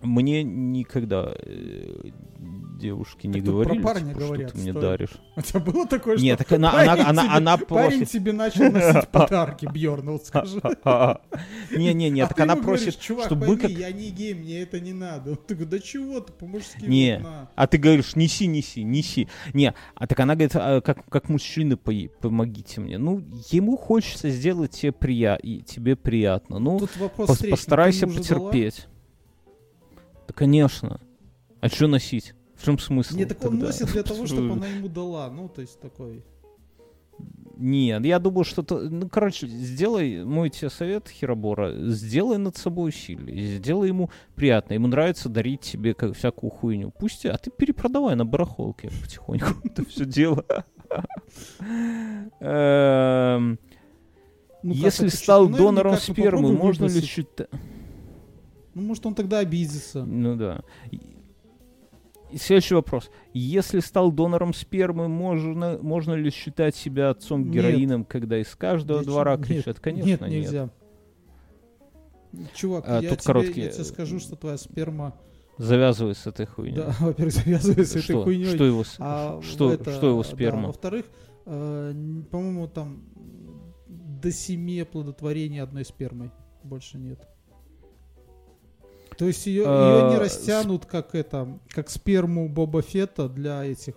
мне 0.02 0.42
никогда 0.42 1.32
э, 1.38 2.10
девушки 2.82 3.26
не 3.28 3.34
тут 3.34 3.44
про 3.44 3.52
говорили, 3.52 3.82
парня 3.82 4.08
типа, 4.08 4.20
говорят, 4.20 4.48
что 4.50 4.58
ты 4.58 4.62
мне 4.62 4.72
даришь. 4.72 5.10
У 5.36 5.40
тебя 5.40 5.60
было 5.60 5.86
такое, 5.86 6.16
что 6.16 6.24
Нет, 6.24 6.38
так 6.38 6.52
она, 6.52 6.72
парень 6.72 6.90
она, 6.90 7.08
она, 7.08 7.36
она 7.36 7.56
парень 7.56 7.98
просит... 7.98 8.10
тебе 8.10 8.32
начал 8.32 8.70
носить 8.70 9.08
подарки, 9.12 9.68
Бьерн, 9.72 10.10
вот 10.10 10.26
скажи. 10.26 10.60
Не-не-не, 11.70 12.22
А 12.22 12.26
так 12.26 12.36
ты 12.36 12.42
она 12.42 12.56
просит, 12.56 12.98
говоришь, 13.08 13.26
чтобы 13.26 13.46
пойми, 13.46 13.60
как... 13.60 13.70
я 13.70 13.92
не 13.92 14.10
гей, 14.10 14.34
мне 14.34 14.62
это 14.62 14.80
не 14.80 14.92
надо. 14.92 15.30
Он 15.32 15.36
такой, 15.36 15.66
да 15.66 15.78
чего 15.78 16.20
ты, 16.20 16.32
по-мужски 16.32 16.84
Не. 16.84 17.16
вот 17.16 17.24
на». 17.24 17.50
А 17.54 17.66
ты 17.66 17.78
говоришь, 17.78 18.16
неси, 18.16 18.46
неси, 18.46 18.82
неси. 18.82 19.28
Не, 19.54 19.74
а 19.94 20.06
так 20.06 20.18
она 20.20 20.34
говорит, 20.34 20.52
«А 20.56 20.80
как, 20.80 21.04
по- 21.76 21.92
помогите 22.20 22.80
мне. 22.80 22.98
Ну, 22.98 23.22
ему 23.50 23.76
хочется 23.76 24.30
сделать 24.30 24.72
тебе, 24.72 24.92
прия... 24.92 25.36
и 25.36 25.62
тебе 25.62 25.94
приятно. 25.96 26.58
Ну, 26.58 26.80
постарайся 27.16 28.06
Ты 28.06 28.14
потерпеть. 28.14 28.88
Да, 30.32 30.38
конечно. 30.38 31.00
А 31.60 31.68
что 31.68 31.86
носить? 31.86 32.34
В 32.56 32.64
чем 32.64 32.78
смысл? 32.78 33.16
Не, 33.16 33.24
так 33.24 33.42
он 33.44 33.52
тогда? 33.52 33.66
носит 33.66 33.92
для 33.92 34.02
того, 34.02 34.26
чтобы 34.26 34.52
она 34.52 34.66
ему 34.66 34.88
дала. 34.88 35.30
Ну, 35.30 35.48
то 35.48 35.60
есть 35.60 35.80
такой. 35.80 36.24
Нет, 37.56 38.04
я 38.04 38.18
думаю, 38.18 38.44
что... 38.44 38.62
то- 38.62 38.80
Ну, 38.80 39.08
короче, 39.08 39.46
сделай, 39.46 40.24
мой 40.24 40.48
тебе 40.50 40.70
совет, 40.70 41.08
Хиробора, 41.08 41.72
сделай 41.90 42.38
над 42.38 42.56
собой 42.56 42.88
усилие, 42.88 43.56
сделай 43.58 43.88
ему 43.88 44.10
приятно. 44.34 44.74
Ему 44.74 44.88
нравится 44.88 45.28
дарить 45.28 45.60
тебе 45.60 45.94
как, 45.94 46.16
всякую 46.16 46.50
хуйню. 46.50 46.92
Пусть, 46.98 47.26
а 47.26 47.36
ты 47.36 47.50
перепродавай 47.50 48.16
на 48.16 48.24
барахолке 48.24 48.90
потихоньку 49.02 49.46
это 49.64 49.84
все 49.84 50.04
дело. 50.06 50.44
Эм, 52.40 53.58
Ну, 54.62 54.72
Если 54.72 55.08
стал 55.08 55.48
ну, 55.48 55.56
донором 55.56 55.94
ну, 55.94 55.98
спермы, 56.00 56.52
можно 56.52 56.86
ли 56.86 57.00
считать... 57.02 57.48
Ну, 58.74 58.82
может, 58.82 59.04
он 59.06 59.14
тогда 59.14 59.38
обидится. 59.40 60.04
Ну 60.04 60.36
да. 60.36 60.62
И- 60.90 62.38
следующий 62.38 62.74
вопрос. 62.74 63.10
Если 63.34 63.80
стал 63.80 64.10
донором 64.10 64.54
спермы, 64.54 65.08
можно, 65.08 65.78
можно 65.82 66.14
ли 66.14 66.30
считать 66.30 66.74
себя 66.74 67.10
отцом 67.10 67.44
Нет. 67.44 67.52
героином, 67.52 68.04
когда 68.04 68.38
из 68.40 68.54
каждого 68.56 68.98
Нет, 68.98 69.06
двора 69.06 69.36
нет, 69.36 69.46
кричат? 69.46 69.80
Конечно, 69.80 70.06
нет, 70.08 70.20
нет. 70.22 70.30
нельзя. 70.30 70.70
Чувак, 72.54 72.84
А, 72.88 73.00
я, 73.02 73.10
тут 73.10 73.18
тебе, 73.20 73.26
короткие- 73.26 73.66
я 73.66 73.72
тебе 73.72 73.84
скажу, 73.84 74.18
что 74.18 74.36
твоя 74.36 74.56
сперма... 74.56 75.14
Завязывай 75.58 76.14
с 76.14 76.26
этой 76.26 76.46
хуйней. 76.46 76.76
Да, 76.76 76.94
во-первых, 77.00 77.34
завязывай 77.34 77.84
с 77.84 77.94
этой 77.94 78.22
хуйней. 78.22 78.46
что 78.54 78.64
его, 78.64 78.84
А 78.98 79.40
что, 79.42 79.70
это, 79.72 79.92
что 79.92 80.08
его 80.08 80.22
да, 80.22 80.28
сперма? 80.30 80.66
во-вторых, 80.68 81.04
э, 81.44 81.92
по-моему, 82.30 82.68
там 82.68 83.02
до 83.86 84.32
семи 84.32 84.80
оплодотворений 84.80 85.60
одной 85.60 85.84
спермой. 85.84 86.30
Больше 86.62 86.96
нет. 86.96 87.20
То 89.16 89.26
есть 89.26 89.46
ее, 89.46 89.64
А, 89.66 90.10
не 90.10 90.16
с- 90.16 90.20
растянут, 90.20 90.86
как 90.86 91.14
это, 91.14 91.58
как 91.68 91.90
сперму 91.90 92.48
Боба 92.48 92.82
Фетта 92.82 93.28
для 93.28 93.64
этих, 93.64 93.94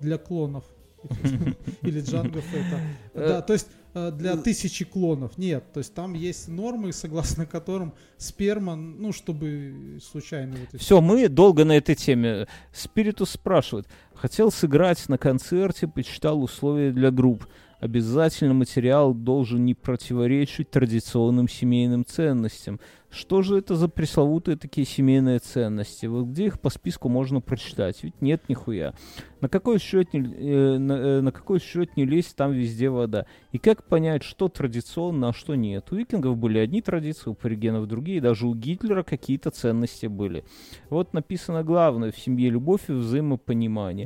для 0.00 0.18
клонов. 0.18 0.64
Или 1.82 2.00
Джанго 2.00 2.40
Фетта. 2.40 2.80
Да, 3.14 3.42
то 3.42 3.52
есть 3.52 3.68
э, 3.94 4.10
для 4.10 4.36
тысячи 4.36 4.84
клонов. 4.84 5.38
Нет, 5.38 5.64
то 5.72 5.78
есть 5.78 5.94
там 5.94 6.14
есть 6.14 6.48
нормы, 6.48 6.92
согласно 6.92 7.46
которым 7.46 7.94
сперма, 8.16 8.74
ну, 8.74 9.12
чтобы 9.12 9.98
случайно 10.02 10.56
вот 10.56 10.80
Все, 10.80 11.00
мы 11.00 11.28
долго 11.28 11.64
на 11.64 11.76
этой 11.76 11.94
теме. 11.94 12.48
Спиритус 12.72 13.30
спрашивает. 13.30 13.86
Хотел 14.16 14.50
сыграть 14.50 15.08
на 15.08 15.18
концерте, 15.18 15.86
почитал 15.86 16.42
условия 16.42 16.90
для 16.90 17.10
групп. 17.10 17.46
Обязательно 17.80 18.54
материал 18.54 19.12
должен 19.12 19.64
не 19.66 19.74
противоречить 19.74 20.70
традиционным 20.70 21.46
семейным 21.46 22.06
ценностям. 22.06 22.80
Что 23.10 23.42
же 23.42 23.58
это 23.58 23.76
за 23.76 23.88
пресловутые 23.88 24.56
такие 24.56 24.86
семейные 24.86 25.38
ценности? 25.38 26.06
Вот 26.06 26.26
где 26.26 26.46
их 26.46 26.60
по 26.60 26.70
списку 26.70 27.08
можно 27.08 27.40
прочитать? 27.40 28.02
Ведь 28.02 28.20
нет 28.20 28.42
нихуя. 28.48 28.94
На 29.40 29.48
какой 29.48 29.78
счет 29.78 30.12
не, 30.12 30.20
э, 30.20 30.78
на, 30.78 30.92
э, 30.92 31.20
на 31.20 31.32
какой 31.32 31.60
счет 31.60 31.96
не 31.96 32.04
лезть, 32.04 32.36
там 32.36 32.52
везде 32.52 32.90
вода. 32.90 33.26
И 33.52 33.58
как 33.58 33.84
понять, 33.84 34.22
что 34.22 34.48
традиционно, 34.48 35.28
а 35.28 35.32
что 35.32 35.54
нет? 35.54 35.86
У 35.92 35.96
викингов 35.96 36.36
были 36.36 36.58
одни 36.58 36.82
традиции, 36.82 37.30
у 37.30 37.34
паригенов 37.34 37.86
другие, 37.86 38.20
даже 38.20 38.46
у 38.46 38.54
Гитлера 38.54 39.02
какие-то 39.02 39.50
ценности 39.50 40.06
были. 40.06 40.44
Вот 40.90 41.14
написано 41.14 41.62
главное 41.62 42.12
в 42.12 42.18
семье 42.18 42.50
любовь 42.50 42.88
и 42.88 42.92
взаимопонимание. 42.92 44.05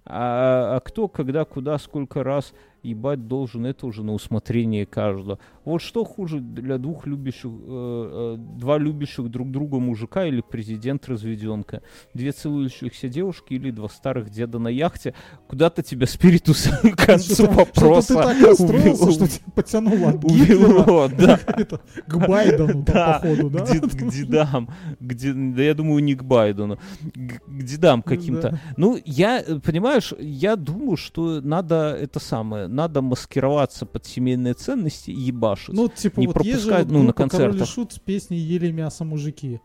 А, 0.05 0.77
а 0.77 0.79
кто, 0.79 1.07
когда, 1.07 1.45
куда, 1.45 1.77
сколько 1.77 2.23
раз 2.23 2.53
ебать 2.83 3.27
должен, 3.27 3.65
это 3.65 3.85
уже 3.85 4.03
на 4.03 4.13
усмотрение 4.13 4.85
каждого. 4.85 5.39
Вот 5.65 5.81
что 5.81 6.03
хуже 6.03 6.39
для 6.39 6.77
двух 6.77 7.05
любящих, 7.05 7.51
э, 7.51 8.37
э, 8.37 8.57
два 8.57 8.77
любящих 8.77 9.29
друг 9.29 9.51
друга 9.51 9.77
мужика 9.79 10.25
или 10.25 10.41
президент-разведенка? 10.41 11.83
Две 12.13 12.31
целующихся 12.31 13.07
девушки 13.07 13.53
или 13.53 13.71
два 13.71 13.89
старых 13.89 14.29
деда 14.29 14.57
на 14.57 14.69
яхте? 14.69 15.13
Куда-то 15.47 15.83
тебя 15.83 16.07
спиритус 16.07 16.67
к 16.67 16.95
концу 17.05 17.45
вопроса 17.51 18.13
Что-то 18.13 18.29
ты 18.29 18.39
так 18.39 18.47
расстроился, 18.49 19.03
увел- 19.03 19.11
что 19.11 19.27
тебя 19.27 19.51
потянуло 19.53 20.09
от 20.09 20.23
Гитлера 20.23 21.07
да. 21.09 21.37
к 22.07 22.27
Байдену, 22.27 22.83
походу, 22.83 23.49
да? 23.51 23.59
к, 23.59 23.71
дед- 23.71 23.95
к 23.95 24.09
дедам, 24.09 24.69
да 24.99 25.63
я 25.63 25.73
думаю, 25.75 26.03
не 26.03 26.15
к 26.15 26.23
Байдену, 26.23 26.79
к, 27.13 27.63
дедам 27.63 28.01
каким-то. 28.01 28.51
Да. 28.51 28.59
Ну, 28.77 28.97
я, 29.05 29.41
э, 29.41 29.59
понимаешь, 29.91 30.13
я 30.19 30.55
думаю, 30.55 30.97
что 30.97 31.41
надо 31.41 31.97
это 31.99 32.19
самое, 32.19 32.67
надо 32.67 33.01
маскироваться 33.01 33.85
под 33.85 34.05
семейные 34.05 34.53
ценности 34.53 35.11
и 35.11 35.19
ебашить. 35.19 35.73
Ну, 35.73 35.87
типа, 35.89 36.19
не 36.19 36.27
вот 36.27 36.33
пропускать, 36.33 36.85
вот 36.85 36.91
ну, 36.91 37.03
на 37.03 37.13
группа 37.13 37.29
Король 37.29 37.49
и 37.49 37.57
концертах. 37.57 37.67
Шут 37.67 37.93
с 37.93 37.99
песней 37.99 38.39
«Ели 38.39 38.71
мясо 38.71 39.03
мужики». 39.03 39.59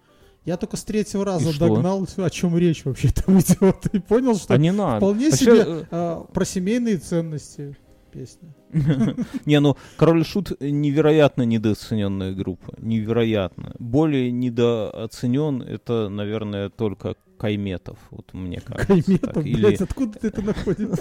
Я 0.44 0.56
только 0.56 0.76
с 0.76 0.84
третьего 0.84 1.24
раза 1.24 1.52
что? 1.52 1.68
догнал, 1.68 2.06
о 2.16 2.30
чем 2.30 2.56
речь 2.56 2.84
вообще 2.84 3.08
там 3.10 3.38
идет, 3.40 3.86
и 3.92 3.98
понял, 3.98 4.36
что 4.36 4.54
а 4.54 4.58
не 4.58 4.72
надо. 4.72 4.98
вполне 4.98 5.28
А 5.28 5.32
себе 5.32 5.64
э, 5.66 5.84
а, 5.90 6.24
про 6.24 6.44
семейные 6.44 6.98
ценности 6.98 7.76
песня. 8.12 8.54
Не, 9.44 9.60
ну, 9.60 9.76
Король 9.96 10.22
и 10.22 10.24
Шут 10.24 10.58
невероятно 10.60 11.42
недооцененная 11.42 12.32
группа. 12.32 12.74
Невероятно. 12.78 13.74
Более 13.78 14.30
недооценен 14.30 15.62
это, 15.62 16.08
наверное, 16.08 16.70
только 16.70 17.16
Кайметов. 17.38 17.98
Вот 18.10 18.32
мне 18.34 18.60
кажется. 18.60 18.86
Кайметов, 18.86 19.34
так. 19.34 19.46
Или 19.46 19.56
блядь, 19.66 19.80
откуда 19.80 20.18
ты 20.18 20.28
это 20.28 20.42
находишь? 20.42 20.98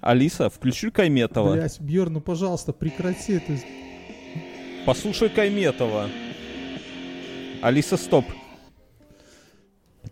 Алиса, 0.00 0.48
включи 0.50 0.90
Кайметова. 0.90 1.52
Блядь, 1.52 1.80
Бьер, 1.80 2.10
ну 2.10 2.20
пожалуйста, 2.20 2.72
прекрати 2.72 3.34
это. 3.34 3.58
Послушай 4.86 5.28
Кайметова. 5.28 6.08
Алиса, 7.62 7.96
стоп. 7.96 8.24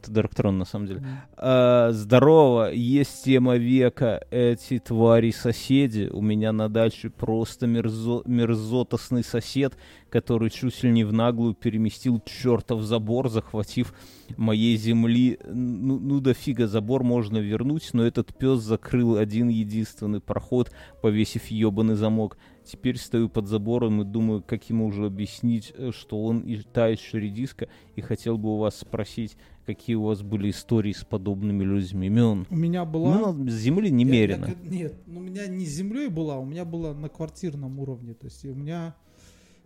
Это 0.02 0.10
Дарктрон, 0.10 0.58
на 0.58 0.64
самом 0.64 0.86
деле. 0.88 1.02
А, 1.36 1.92
здорово, 1.92 2.72
есть 2.72 3.24
тема 3.24 3.56
века. 3.56 4.26
Эти 4.32 4.80
твари-соседи. 4.80 6.10
У 6.12 6.20
меня 6.20 6.50
на 6.52 6.68
даче 6.68 7.08
просто 7.08 7.66
мерзо- 7.66 8.22
мерзотосный 8.26 9.22
сосед, 9.22 9.76
который 10.10 10.50
чуть 10.50 10.82
ли 10.82 10.90
не 10.90 11.04
в 11.04 11.12
наглую 11.12 11.54
переместил 11.54 12.20
чертов 12.26 12.82
забор, 12.82 13.28
захватив 13.28 13.94
моей 14.36 14.76
земли. 14.76 15.38
Ну, 15.46 16.00
ну 16.00 16.20
да 16.20 16.34
фига, 16.34 16.66
забор 16.66 17.04
можно 17.04 17.38
вернуть, 17.38 17.90
но 17.92 18.04
этот 18.04 18.36
пес 18.36 18.58
закрыл 18.58 19.16
один 19.16 19.48
единственный 19.48 20.20
проход, 20.20 20.72
повесив 21.00 21.46
ебаный 21.46 21.94
замок. 21.94 22.38
Теперь 22.64 22.96
стою 22.96 23.28
под 23.28 23.48
забором 23.48 24.02
и 24.02 24.04
думаю, 24.04 24.42
как 24.42 24.68
ему 24.70 24.86
уже 24.86 25.06
объяснить, 25.06 25.72
э, 25.76 25.90
что 25.92 26.22
он 26.24 26.40
и 26.40 26.58
та 26.58 26.86
еще 26.88 27.18
редиска, 27.18 27.68
и 27.96 28.00
хотел 28.00 28.38
бы 28.38 28.54
у 28.54 28.58
вас 28.58 28.78
спросить, 28.78 29.36
какие 29.66 29.96
у 29.96 30.02
вас 30.04 30.22
были 30.22 30.50
истории 30.50 30.92
с 30.92 31.04
подобными 31.04 31.64
людьми. 31.64 32.06
Имен. 32.08 32.46
У 32.50 32.56
меня 32.56 32.84
была... 32.84 33.32
Ну, 33.32 33.48
земли 33.48 33.88
Я- 33.88 33.94
немерено. 33.94 34.46
я 34.46 34.52
ка- 34.54 34.60
нет, 34.62 34.94
ну, 35.06 35.20
у 35.20 35.22
меня 35.22 35.46
не 35.46 35.64
землей 35.64 36.08
была, 36.08 36.38
у 36.38 36.44
меня 36.44 36.64
была 36.64 36.94
на 36.94 37.08
квартирном 37.08 37.78
уровне. 37.80 38.14
То 38.14 38.26
есть 38.26 38.44
у 38.44 38.54
меня... 38.54 38.94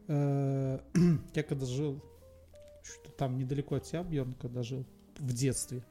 э, 0.08 0.78
я 1.34 1.42
когда 1.42 1.66
жил, 1.66 2.02
там 3.18 3.38
недалеко 3.38 3.76
от 3.76 3.84
тебя, 3.84 4.02
Бьерн, 4.02 4.34
когда 4.40 4.62
жил, 4.62 4.84
в 5.18 5.32
детстве, 5.32 5.82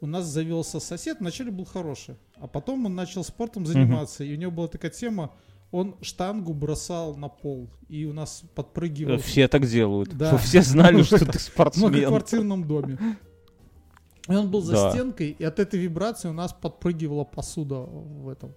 у 0.00 0.06
нас 0.06 0.26
завелся 0.26 0.80
сосед, 0.80 1.18
вначале 1.20 1.50
был 1.50 1.64
хороший, 1.64 2.16
а 2.36 2.46
потом 2.46 2.84
он 2.86 2.94
начал 2.94 3.24
спортом 3.24 3.64
заниматься, 3.64 4.24
и 4.24 4.34
у 4.34 4.36
него 4.36 4.50
была 4.50 4.68
такая 4.68 4.90
тема, 4.90 5.32
он 5.70 5.96
штангу 6.02 6.52
бросал 6.52 7.16
на 7.16 7.28
пол, 7.28 7.70
и 7.88 8.04
у 8.04 8.12
нас 8.12 8.42
подпрыгивал 8.54 9.18
Все 9.18 9.48
так 9.48 9.66
делают. 9.66 10.14
Да. 10.16 10.36
Все 10.38 10.62
знали, 10.62 11.02
что 11.04 11.24
ты 11.24 11.38
в 11.38 11.42
спортсмен. 11.42 11.88
многоквартирном 11.90 12.66
доме. 12.66 12.98
И 14.28 14.34
он 14.34 14.50
был 14.50 14.60
за 14.62 14.72
Да. 14.72 14.90
стенкой, 14.90 15.30
и 15.38 15.44
от 15.44 15.58
этой 15.60 15.78
вибрации 15.78 16.28
у 16.28 16.32
нас 16.32 16.52
подпрыгивала 16.52 17.24
посуда 17.24 17.76
в 17.80 18.28
этом 18.28 18.54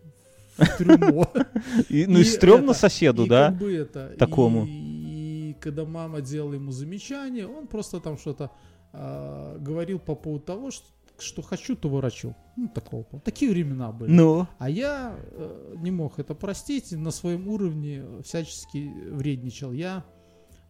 в 0.57 0.77
трюмо. 0.77 1.27
И- 1.89 2.05
ну 2.05 2.19
и 2.19 2.21
И 2.21 2.25
стрёмно 2.25 2.71
это, 2.71 2.79
соседу, 2.79 3.25
И 3.25 3.29
да? 3.29 3.49
как 3.49 3.59
бы 3.59 3.73
это, 3.73 4.15
Такому. 4.17 4.65
И, 4.67 5.55
когда 5.61 5.85
мама 5.85 6.21
делала 6.21 6.53
ему 6.53 6.71
замечание, 6.71 7.47
он 7.47 7.67
просто 7.67 7.99
там 7.99 8.17
что-то 8.17 8.51
а, 8.91 9.57
говорил 9.59 9.99
по 9.99 10.15
поводу 10.15 10.43
того, 10.45 10.71
что, 10.71 10.85
что 11.19 11.41
хочу, 11.43 11.75
то 11.75 11.87
ворочу. 11.89 12.35
Ну, 12.57 12.67
такого. 12.69 13.05
Такие 13.23 13.51
времена 13.51 13.91
были. 13.91 14.11
Ну, 14.11 14.47
А 14.57 14.69
я 14.69 15.15
э, 15.31 15.75
не 15.77 15.91
мог 15.91 16.17
это 16.19 16.33
простить, 16.33 16.91
на 16.93 17.11
своем 17.11 17.47
уровне 17.47 18.03
всячески 18.23 18.91
вредничал. 19.11 19.71
Я 19.71 20.03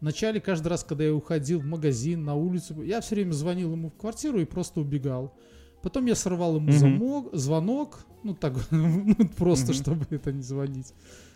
вначале 0.01 0.39
каждый 0.39 0.67
раз, 0.69 0.83
когда 0.83 1.03
я 1.03 1.13
уходил 1.13 1.59
в 1.59 1.65
магазин, 1.65 2.23
на 2.23 2.35
улицу, 2.35 2.81
я 2.83 3.01
все 3.01 3.15
время 3.15 3.31
звонил 3.33 3.71
ему 3.71 3.89
в 3.89 3.95
квартиру 3.95 4.39
и 4.39 4.45
просто 4.45 4.81
убегал. 4.81 5.33
Потом 5.81 6.05
я 6.07 6.15
сорвал 6.15 6.55
ему 6.57 6.67
Мгм. 6.67 6.77
замок, 6.77 7.29
звонок, 7.33 7.99
ну 8.23 8.33
так, 8.33 8.53
ну, 8.71 9.15
просто 9.37 9.71
Мгм. 9.71 9.81
чтобы 9.81 10.05
это 10.09 10.31
не 10.33 10.41
звонить. 10.41 10.93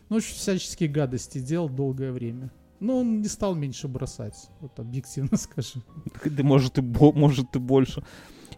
Ну, 0.10 0.18
общем, 0.18 0.36
всяческие 0.36 0.90
гадости 0.90 1.40
делал 1.40 1.70
долгое 1.70 2.12
время. 2.12 2.52
Но 2.80 3.00
он 3.00 3.22
не 3.22 3.28
стал 3.30 3.56
меньше 3.56 3.88
бросать, 3.88 4.50
вот 4.60 4.78
объективно 4.80 5.38
скажу. 5.38 5.80
да 6.26 6.44
может 6.44 6.78
и, 6.78 6.82
бо- 6.82 7.14
может 7.14 7.56
и 7.56 7.60
больше. 7.60 8.04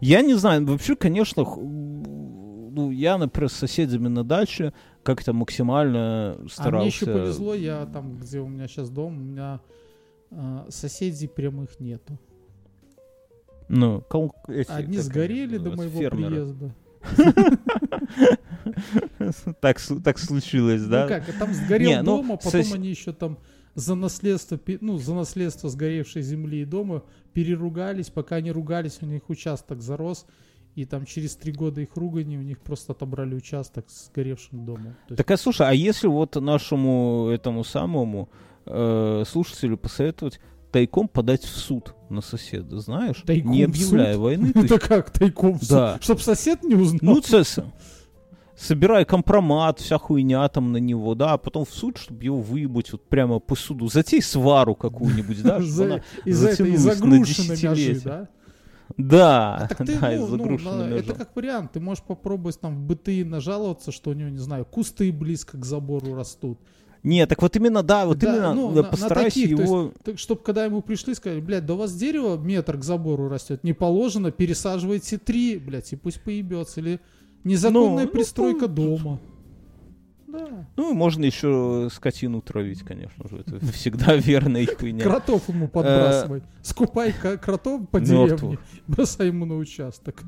Я 0.01 0.21
не 0.23 0.33
знаю, 0.33 0.65
вообще, 0.65 0.95
конечно, 0.95 1.43
ну, 1.45 2.91
я, 2.91 3.17
например, 3.17 3.49
с 3.49 3.53
соседями 3.53 4.07
на 4.07 4.23
даче 4.23 4.73
как-то 5.03 5.31
максимально 5.33 6.37
старался. 6.49 6.77
А 6.77 6.79
мне 6.79 6.87
еще 6.87 7.05
повезло, 7.05 7.53
я 7.53 7.85
там, 7.85 8.17
где 8.17 8.39
у 8.39 8.47
меня 8.47 8.67
сейчас 8.67 8.89
дом, 8.89 9.17
у 9.17 9.21
меня 9.21 9.61
соседей 10.69 11.27
прямых 11.27 11.79
нету. 11.79 12.19
Ну, 13.67 14.01
кол- 14.01 14.33
эти, 14.47 14.71
Одни 14.71 14.97
как 14.97 15.05
сгорели 15.05 15.57
до 15.57 15.71
моего 15.71 15.99
фермеры. 15.99 16.31
приезда. 16.31 16.75
так, 19.59 19.79
так 20.03 20.19
случилось, 20.19 20.83
да? 20.83 21.03
Ну 21.03 21.09
как, 21.09 21.37
там 21.37 21.53
сгорел 21.53 21.89
Не, 21.89 22.01
ну, 22.01 22.17
дом, 22.17 22.31
а 22.33 22.37
потом 22.37 22.61
сос- 22.61 22.73
они 22.73 22.89
еще 22.89 23.13
там 23.13 23.37
за 23.75 23.95
наследство, 23.95 24.59
ну, 24.81 24.97
за 24.97 25.13
наследство 25.13 25.69
сгоревшей 25.69 26.21
земли 26.21 26.61
и 26.61 26.65
дома 26.65 27.03
переругались, 27.33 28.09
пока 28.09 28.37
они 28.37 28.51
ругались, 28.51 28.99
у 29.01 29.05
них 29.05 29.29
участок 29.29 29.81
зарос, 29.81 30.25
и 30.75 30.85
там 30.85 31.05
через 31.05 31.35
три 31.35 31.51
года 31.51 31.81
их 31.81 31.95
ругани 31.95 32.37
у 32.37 32.41
них 32.41 32.59
просто 32.59 32.93
отобрали 32.93 33.35
участок 33.35 33.89
с 33.89 34.07
сгоревшим 34.07 34.65
домом. 34.65 34.95
Есть 35.09 35.17
Так 35.17 35.31
а 35.31 35.37
слушай, 35.37 35.67
а 35.67 35.73
если 35.73 36.07
вот 36.07 36.35
нашему 36.35 37.29
этому 37.33 37.63
самому 37.63 38.29
э, 38.65 39.23
слушателю 39.27 39.77
посоветовать 39.77 40.39
тайком 40.71 41.07
подать 41.07 41.43
в 41.43 41.55
суд 41.57 41.93
на 42.09 42.21
соседа, 42.21 42.79
знаешь? 42.79 43.23
Тайком 43.25 43.51
не 43.51 43.65
в 43.65 43.69
объявляя 43.69 44.13
суд? 44.13 44.21
войны. 44.21 44.51
Это 44.55 44.79
как 44.79 45.09
тайком? 45.11 45.59
Да. 45.69 45.97
Чтоб 46.01 46.21
сосед 46.21 46.63
не 46.63 46.75
узнал? 46.75 46.99
Ну, 47.15 47.21
це 47.21 47.43
с- 47.43 47.63
собирай 48.55 49.05
компромат, 49.05 49.79
вся 49.79 49.97
хуйня 49.97 50.47
там 50.47 50.71
на 50.71 50.77
него, 50.77 51.15
да, 51.15 51.33
а 51.33 51.37
потом 51.37 51.63
в 51.65 51.69
суд, 51.69 51.97
чтобы 51.97 52.23
его 52.23 52.41
выебать 52.41 52.91
вот 52.91 53.07
прямо 53.09 53.39
по 53.39 53.55
суду. 53.55 53.87
Затей 53.87 54.21
свару 54.21 54.75
какую-нибудь, 54.75 55.41
да, 55.43 55.61
чтобы 55.61 55.83
она 55.85 56.01
затянулась 56.25 56.99
на 56.99 57.19
десятилетия. 57.25 58.01
да? 58.03 58.27
Да, 58.97 59.55
А 59.55 59.67
так 59.67 59.77
ты, 59.79 59.85
да, 59.99 60.11
ну, 60.11 60.15
из-за 60.25 60.37
ну, 60.37 60.57
на- 60.59 60.75
на 60.87 60.93
это 60.93 61.13
как 61.13 61.35
вариант. 61.35 61.71
Ты 61.73 61.79
можешь 61.79 62.03
попробовать 62.03 62.59
там 62.59 62.75
в 62.75 62.81
БТИ 62.87 63.23
нажаловаться, 63.23 63.91
что 63.91 64.11
у 64.11 64.13
него, 64.13 64.29
не 64.29 64.37
знаю, 64.37 64.63
кусты 64.65 65.11
близко 65.11 65.57
к 65.57 65.65
забору 65.65 66.15
растут. 66.15 66.59
Не, 67.05 67.27
так 67.27 67.39
вот 67.43 67.55
именно, 67.55 67.83
да, 67.83 68.07
вот 68.07 68.17
Да, 68.17 68.33
именно 68.33 68.53
ну, 68.55 68.69
да, 68.69 68.75
на- 68.77 68.81
на 68.81 68.89
постарайся 68.89 69.39
таких, 69.39 69.55
то 69.55 69.61
есть 69.61 69.71
его... 69.71 69.93
Так, 70.03 70.17
чтобы 70.17 70.41
когда 70.41 70.65
ему 70.65 70.81
пришли, 70.81 71.13
сказали, 71.13 71.39
блядь, 71.39 71.63
да 71.63 71.75
у 71.75 71.77
вас 71.77 71.93
дерево 71.93 72.35
метр 72.35 72.77
к 72.77 72.83
забору 72.83 73.29
растет, 73.29 73.63
не 73.63 73.73
положено, 73.73 74.31
пересаживайте 74.31 75.19
три, 75.19 75.59
блядь, 75.59 75.93
и 75.93 75.95
пусть 75.95 76.21
поебется. 76.21 76.81
Или 76.81 76.99
незаконная 77.43 77.89
Ну, 77.89 78.01
ну, 78.05 78.07
пристройка 78.07 78.67
ну, 78.67 78.73
дома. 78.73 79.19
Да. 80.27 80.67
Ну, 80.75 80.93
можно 80.95 81.23
еще 81.23 81.89
скотину 81.93 82.41
травить, 82.41 82.81
конечно 82.81 83.29
же. 83.29 83.37
Это 83.37 83.63
всегда 83.71 84.15
верная 84.15 84.65
хуйня. 84.65 85.03
Кротов 85.03 85.47
ему 85.47 85.67
подбрасывай. 85.67 86.41
Скупай 86.63 87.13
кротов 87.13 87.87
по 87.87 87.99
деревне, 87.99 88.57
бросай 88.87 89.27
ему 89.27 89.45
на 89.45 89.57
участок. 89.57 90.23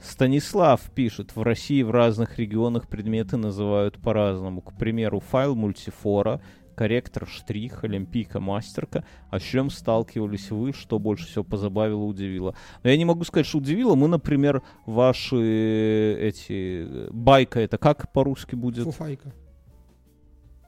Станислав 0.00 0.80
пишет, 0.94 1.36
в 1.36 1.42
России 1.42 1.82
в 1.82 1.90
разных 1.90 2.38
регионах 2.38 2.88
предметы 2.88 3.36
называют 3.36 3.98
по-разному. 3.98 4.62
К 4.62 4.72
примеру, 4.72 5.20
файл 5.20 5.54
мультифора, 5.54 6.40
корректор 6.74 7.28
штрих, 7.28 7.84
олимпийка, 7.84 8.40
мастерка. 8.40 9.04
А 9.28 9.38
с 9.38 9.42
чем 9.42 9.68
сталкивались 9.68 10.50
вы, 10.50 10.72
что 10.72 10.98
больше 10.98 11.26
всего 11.26 11.44
позабавило, 11.44 12.04
удивило? 12.04 12.54
Но 12.82 12.88
я 12.88 12.96
не 12.96 13.04
могу 13.04 13.24
сказать, 13.24 13.44
что 13.44 13.58
удивило. 13.58 13.94
Мы, 13.94 14.08
например, 14.08 14.62
ваши 14.86 16.16
эти... 16.18 17.10
Байка 17.10 17.60
это 17.60 17.76
как 17.76 18.10
по-русски 18.12 18.54
будет? 18.54 18.84
Фуфайка. 18.84 19.34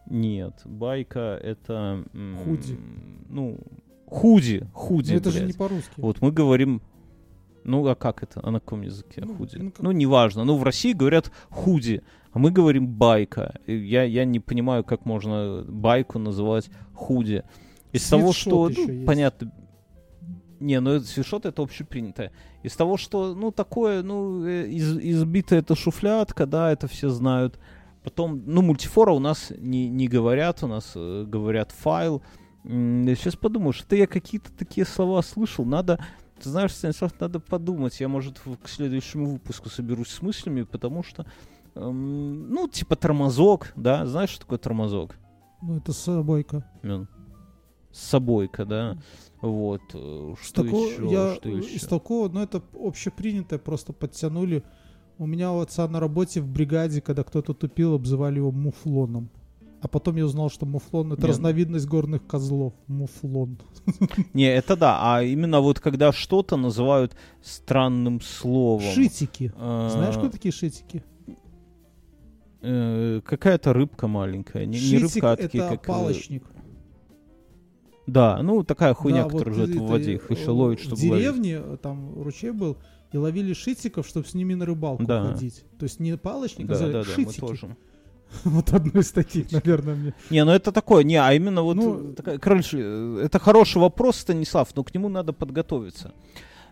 Нет, 0.07 0.61
байка 0.67 1.41
это... 1.43 2.05
Худи. 2.45 2.79
Ну, 3.31 3.59
худи, 4.07 4.67
худи, 4.75 5.13
Но 5.13 5.17
это 5.17 5.31
же 5.31 5.39
блядь. 5.39 5.49
не 5.49 5.55
по-русски. 5.55 5.95
Вот 5.97 6.21
мы 6.21 6.31
говорим... 6.33 6.83
Ну, 7.65 7.87
а 7.87 7.95
как 7.95 8.23
это? 8.23 8.41
А 8.43 8.51
на 8.51 8.61
каком 8.61 8.83
языке 8.83 9.23
Ну, 9.25 9.35
худи? 9.35 9.57
ну, 9.57 9.71
как- 9.71 9.81
Ну, 9.83 9.93
неважно. 9.93 10.45
Ну, 10.45 10.57
в 10.57 10.63
России 10.63 10.93
говорят 10.93 11.31
худи, 11.51 12.03
а 12.33 12.39
мы 12.39 12.51
говорим 12.51 12.87
байка. 12.87 13.55
Я, 13.67 14.03
я 14.05 14.25
не 14.25 14.41
понимаю, 14.41 14.85
как 14.85 15.05
можно 15.05 15.65
байку 15.69 16.19
называть 16.19 16.71
худи. 16.95 17.45
Из 17.93 18.09
того, 18.09 18.33
что... 18.33 18.69
Ну, 18.69 18.69
есть. 18.69 19.07
понятно. 19.07 19.53
Не, 20.61 20.79
ну 20.81 20.93
это 20.93 21.05
свитшот 21.05 21.45
это 21.45 21.63
общепринятое. 21.63 22.31
Из 22.63 22.77
того, 22.77 22.97
что, 22.97 23.35
ну, 23.35 23.51
такое, 23.51 24.03
ну, 24.03 24.47
э, 24.47 24.69
из, 24.69 24.97
избитая 24.97 25.59
это 25.59 25.75
шуфлятка, 25.75 26.47
да, 26.47 26.71
это 26.71 26.87
все 26.87 27.09
знают. 27.09 27.59
Потом, 28.05 28.43
ну, 28.47 28.63
мультифора 28.63 29.13
у 29.13 29.19
нас 29.19 29.53
не, 29.59 29.89
не 29.89 30.07
говорят, 30.07 30.63
у 30.63 30.69
нас 30.69 30.93
э, 30.95 31.25
говорят 31.27 31.73
файл. 31.73 32.23
сейчас 32.65 33.35
подумаю, 33.35 33.73
что 33.73 33.97
я 33.97 34.07
какие-то 34.07 34.53
такие 34.53 34.87
слова 34.87 35.21
слышал. 35.23 35.65
Надо, 35.65 35.99
ты 36.43 36.49
знаешь, 36.51 36.73
Станислав, 36.75 37.13
надо 37.21 37.41
подумать. 37.41 38.01
Я, 38.01 38.09
может, 38.09 38.41
к 38.63 38.69
следующему 38.69 39.27
выпуску 39.27 39.69
соберусь 39.69 40.09
с 40.09 40.23
мыслями, 40.23 40.63
потому 40.63 41.03
что, 41.03 41.27
эм, 41.75 42.49
ну, 42.51 42.69
типа 42.69 42.97
тормозок, 42.97 43.73
да, 43.77 44.05
знаешь, 44.07 44.31
что 44.31 44.41
такое 44.41 44.59
тормозок? 44.59 45.17
Ну, 45.63 45.77
это 45.77 45.93
собойка. 45.93 46.65
Мин? 46.83 47.09
Собойка, 47.93 48.65
да. 48.65 48.99
Вот. 49.41 49.83
э, 49.95 50.35
Что 50.43 50.65
такого- 50.65 50.87
еще? 50.87 51.11
я 51.11 51.35
что 51.35 51.49
из 51.51 51.69
еще? 51.69 51.87
такого, 51.87 52.29
ну 52.29 52.41
это 52.41 52.63
общепринятое, 52.75 53.59
просто 53.59 53.93
подтянули. 53.93 54.63
У 55.19 55.27
меня 55.27 55.53
у 55.53 55.61
отца 55.61 55.87
на 55.89 56.01
работе 56.01 56.41
в 56.41 56.49
бригаде, 56.49 57.01
когда 57.01 57.23
кто-то 57.23 57.53
тупил, 57.55 57.95
обзывали 57.95 58.37
его 58.37 58.51
муфлоном. 58.51 59.29
А 59.85 59.89
потом 59.89 60.17
я 60.17 60.25
узнал, 60.25 60.49
что 60.49 60.65
муфлон 60.65 61.13
это 61.13 61.23
Не, 61.23 61.27
ну- 61.27 61.29
разновидность 61.33 61.87
горных 61.89 62.25
козлов. 62.25 62.73
Муфлон. 62.87 63.59
Не, 64.33 64.45
это 64.55 64.77
да. 64.77 64.99
А 65.17 65.23
именно 65.25 65.61
вот 65.61 65.81
когда 65.81 66.13
что-то 66.13 66.57
называют 66.57 67.17
странным 67.43 68.21
словом. 68.21 68.93
Шитики. 68.95 69.53
э, 69.57 69.89
Знаешь, 69.93 70.17
кто 70.17 70.29
такие 70.29 70.53
шитики? 70.53 71.03
э, 72.61 73.21
Какая-то 73.25 73.73
рыбка 73.73 74.07
маленькая. 74.07 74.67
Не, 74.67 74.99
рыбка, 74.99 75.33
а 75.33 75.37
такие 75.37 75.65
это 75.65 75.77
как... 75.77 75.85
э, 75.85 75.87
палочник. 75.89 76.45
Да, 78.07 78.41
ну 78.43 78.63
такая 78.65 78.95
хуйня, 78.95 79.23
Да, 79.25 79.29
вот 79.29 79.39
которая 79.45 79.67
живет 79.67 79.77
в 79.81 79.87
воде. 79.87 80.15
Их 80.15 80.31
еще 80.31 80.51
ловит, 80.51 80.81
В 80.81 80.83
чтобы 80.85 81.01
ловить. 81.03 81.25
деревне, 81.25 81.61
э, 81.61 81.77
там 81.81 82.21
ручей 82.23 82.51
был, 82.51 82.77
и 83.13 83.17
ловили 83.17 83.53
шитиков, 83.53 84.07
чтобы 84.07 84.27
с 84.27 84.35
ними 84.35 84.55
на 84.55 84.65
рыбалку 84.67 85.05
Да. 85.05 85.33
ходить. 85.33 85.65
То 85.79 85.85
есть 85.85 86.01
не 86.01 86.17
палочник, 86.17 86.67
а 86.67 86.69
Да, 86.69 86.75
звали 86.77 86.93
да, 86.93 87.03
да, 87.05 87.09
мы 87.09 87.15
шитики. 87.15 87.41
тоже. 87.41 87.77
Вот 88.45 88.73
одно 88.73 89.01
из 89.01 89.11
таких, 89.13 89.51
наверное, 89.53 89.95
мне. 89.95 90.15
Не, 90.31 90.45
ну 90.45 90.53
это 90.53 90.73
такое, 90.73 91.05
не, 91.05 91.17
а 91.17 91.33
именно 91.33 91.63
вот, 91.63 91.75
Ну- 91.77 92.13
такая- 92.15 92.39
короче, 92.39 92.79
э, 92.81 93.23
это 93.25 93.39
хороший 93.39 93.79
вопрос, 93.79 94.17
Станислав, 94.17 94.69
но 94.75 94.85
к 94.85 94.95
нему 94.95 95.09
надо 95.09 95.33
подготовиться. 95.33 96.13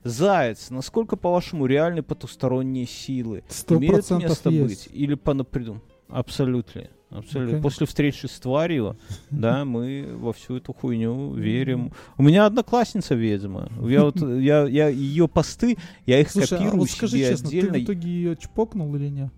Заяц, 0.04 0.70
насколько, 0.70 1.16
по-вашему, 1.16 1.66
реальны 1.66 2.02
потусторонние 2.02 2.86
силы? 2.86 3.42
Сто 3.48 3.76
Имеют 3.76 3.96
процентов 3.96 4.30
место 4.30 4.50
есть. 4.50 4.88
быть? 4.88 4.96
Или 4.96 5.14
понапридум? 5.14 5.82
Абсолютно. 6.08 6.84
Абсолютно. 7.10 7.40
конечно. 7.40 7.62
После 7.62 7.86
встречи 7.86 8.26
с 8.26 8.38
тварью, 8.38 8.96
да, 9.30 9.64
мы 9.64 10.08
во 10.14 10.32
всю 10.32 10.56
эту 10.56 10.72
хуйню 10.72 11.34
верим. 11.34 11.92
У 12.16 12.22
меня 12.22 12.46
одноклассница 12.46 13.14
ведьма. 13.14 13.68
Я 13.82 14.04
вот, 14.04 14.16
я, 14.40 14.62
я 14.64 14.88
ее 14.88 15.28
посты, 15.28 15.76
я 16.06 16.20
их 16.20 16.30
Слушай, 16.30 16.54
а 16.54 16.58
копирую 16.58 16.78
вот 16.80 16.90
скажи 16.90 17.16
себе 17.18 17.28
честно, 17.28 17.48
отдельно. 17.48 17.72
ты 17.74 17.80
в 17.80 17.84
итоге 17.84 18.08
ее 18.08 18.36
чпокнул 18.36 18.94
или 18.94 19.08
нет? 19.08 19.32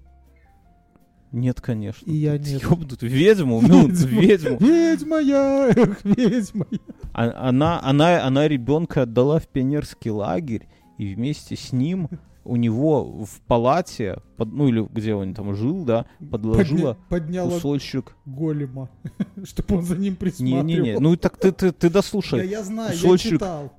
Нет, 1.33 1.61
конечно. 1.63 2.05
И 2.11 2.15
я 2.15 2.39
Ты 2.39 2.53
нет. 2.53 2.63
ёбнутый. 2.63 3.09
Ведьму, 3.09 3.61
ну, 3.63 3.89
Ведьму. 3.89 4.59
Ведьма 4.59 5.19
я, 5.19 5.69
эх, 5.75 6.05
ведьма 6.05 6.67
я. 6.71 6.79
А- 7.15 7.49
Она, 7.49 7.81
она, 7.83 8.23
она 8.25 8.47
ребенка 8.49 9.03
отдала 9.03 9.39
в 9.41 9.49
пионерский 9.49 10.11
лагерь, 10.11 10.69
и 10.99 11.15
вместе 11.15 11.57
с 11.57 11.73
ним 11.73 12.09
у 12.45 12.57
него 12.57 13.25
в 13.25 13.41
палате, 13.47 14.19
под- 14.37 14.53
ну 14.53 14.69
или 14.69 14.87
где 14.93 15.15
он 15.15 15.33
там 15.33 15.55
жил, 15.55 15.85
да, 15.85 16.05
подложила 16.31 16.99
Подня- 17.09 17.45
кусочек. 17.49 18.15
голема, 18.27 18.91
чтобы 19.45 19.77
он 19.79 19.85
за 19.85 19.97
ним 19.97 20.17
присматривал. 20.17 20.65
Не-не-не, 20.65 20.99
ну 20.99 21.17
так 21.17 21.39
ты, 21.39 21.51
ты, 21.53 21.73
ты 21.73 21.89
Да 21.89 21.95
дослушай. 21.95 22.47
я 22.49 22.63
знаю, 22.63 22.91
я 22.95 23.01
кусочек 23.01 23.33
читал. 23.33 23.73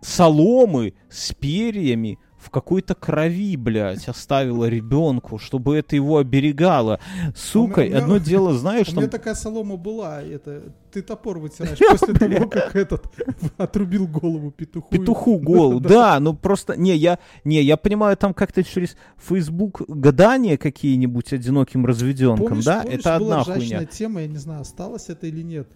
Соломы 0.00 0.94
с 1.10 1.32
перьями 1.34 2.18
в 2.38 2.50
какой-то 2.50 2.94
крови, 2.94 3.56
блядь, 3.56 4.08
оставила 4.08 4.66
ребенку, 4.68 5.38
чтобы 5.38 5.76
это 5.76 5.96
его 5.96 6.18
оберегало. 6.18 7.00
Сука, 7.34 7.80
у 7.80 7.84
меня- 7.84 7.98
одно 7.98 8.18
дело, 8.18 8.54
знаешь, 8.54 8.88
У 8.88 8.92
там 8.92 9.02
меня 9.02 9.10
такая 9.10 9.34
солома 9.34 9.76
была, 9.76 10.22
это, 10.22 10.72
ты 10.92 11.02
топор 11.02 11.38
вытираешь 11.38 11.78
после 11.90 12.14
того, 12.14 12.48
как 12.48 12.76
этот 12.76 13.12
отрубил 13.56 14.06
голову 14.06 14.50
петуху. 14.52 14.88
Петуху 14.88 15.38
голову, 15.38 15.80
да, 15.80 16.20
ну 16.20 16.34
просто, 16.34 16.76
не, 16.76 16.94
я, 16.96 17.18
не, 17.44 17.60
я 17.62 17.76
понимаю, 17.76 18.16
там 18.16 18.32
как-то 18.34 18.62
через 18.62 18.96
Facebook 19.16 19.82
гадания 19.88 20.56
какие-нибудь 20.56 21.32
одиноким 21.32 21.86
разведенкам, 21.86 22.46
Помнишь, 22.46 22.64
да, 22.64 22.84
это 22.84 23.16
одна 23.16 23.42
хуйня. 23.42 23.84
тема, 23.84 24.20
я 24.22 24.28
не 24.28 24.38
знаю, 24.38 24.60
осталось 24.60 25.08
это 25.08 25.26
или 25.26 25.42
нет. 25.42 25.68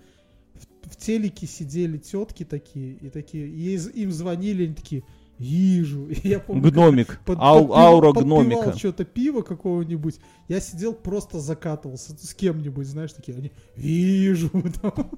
В, 0.85 0.97
телеке 0.97 1.47
сидели 1.47 1.97
тетки 1.97 2.45
такие, 2.45 2.93
и 2.95 3.09
такие, 3.09 3.49
и 3.49 3.77
им 3.77 4.13
звонили, 4.13 4.67
они 4.67 4.75
такие, 4.75 5.03
вижу. 5.43 6.07
И 6.23 6.29
я 6.29 6.41
помню, 6.41 6.71
Гномик, 6.71 7.21
под- 7.25 7.39
ау- 7.41 7.67
подпевал- 7.67 7.77
аура 7.77 8.13
гномика. 8.13 8.77
что-то 8.79 9.05
пиво 9.05 9.43
какого-нибудь. 9.43 10.19
Я 10.49 10.61
сидел, 10.61 10.95
просто 10.95 11.41
закатывался 11.41 12.17
с 12.19 12.35
кем-нибудь, 12.35 12.87
знаешь, 12.87 13.13
такие, 13.13 13.37
они, 13.37 13.53
вижу. 13.77 14.51
там. 14.83 15.11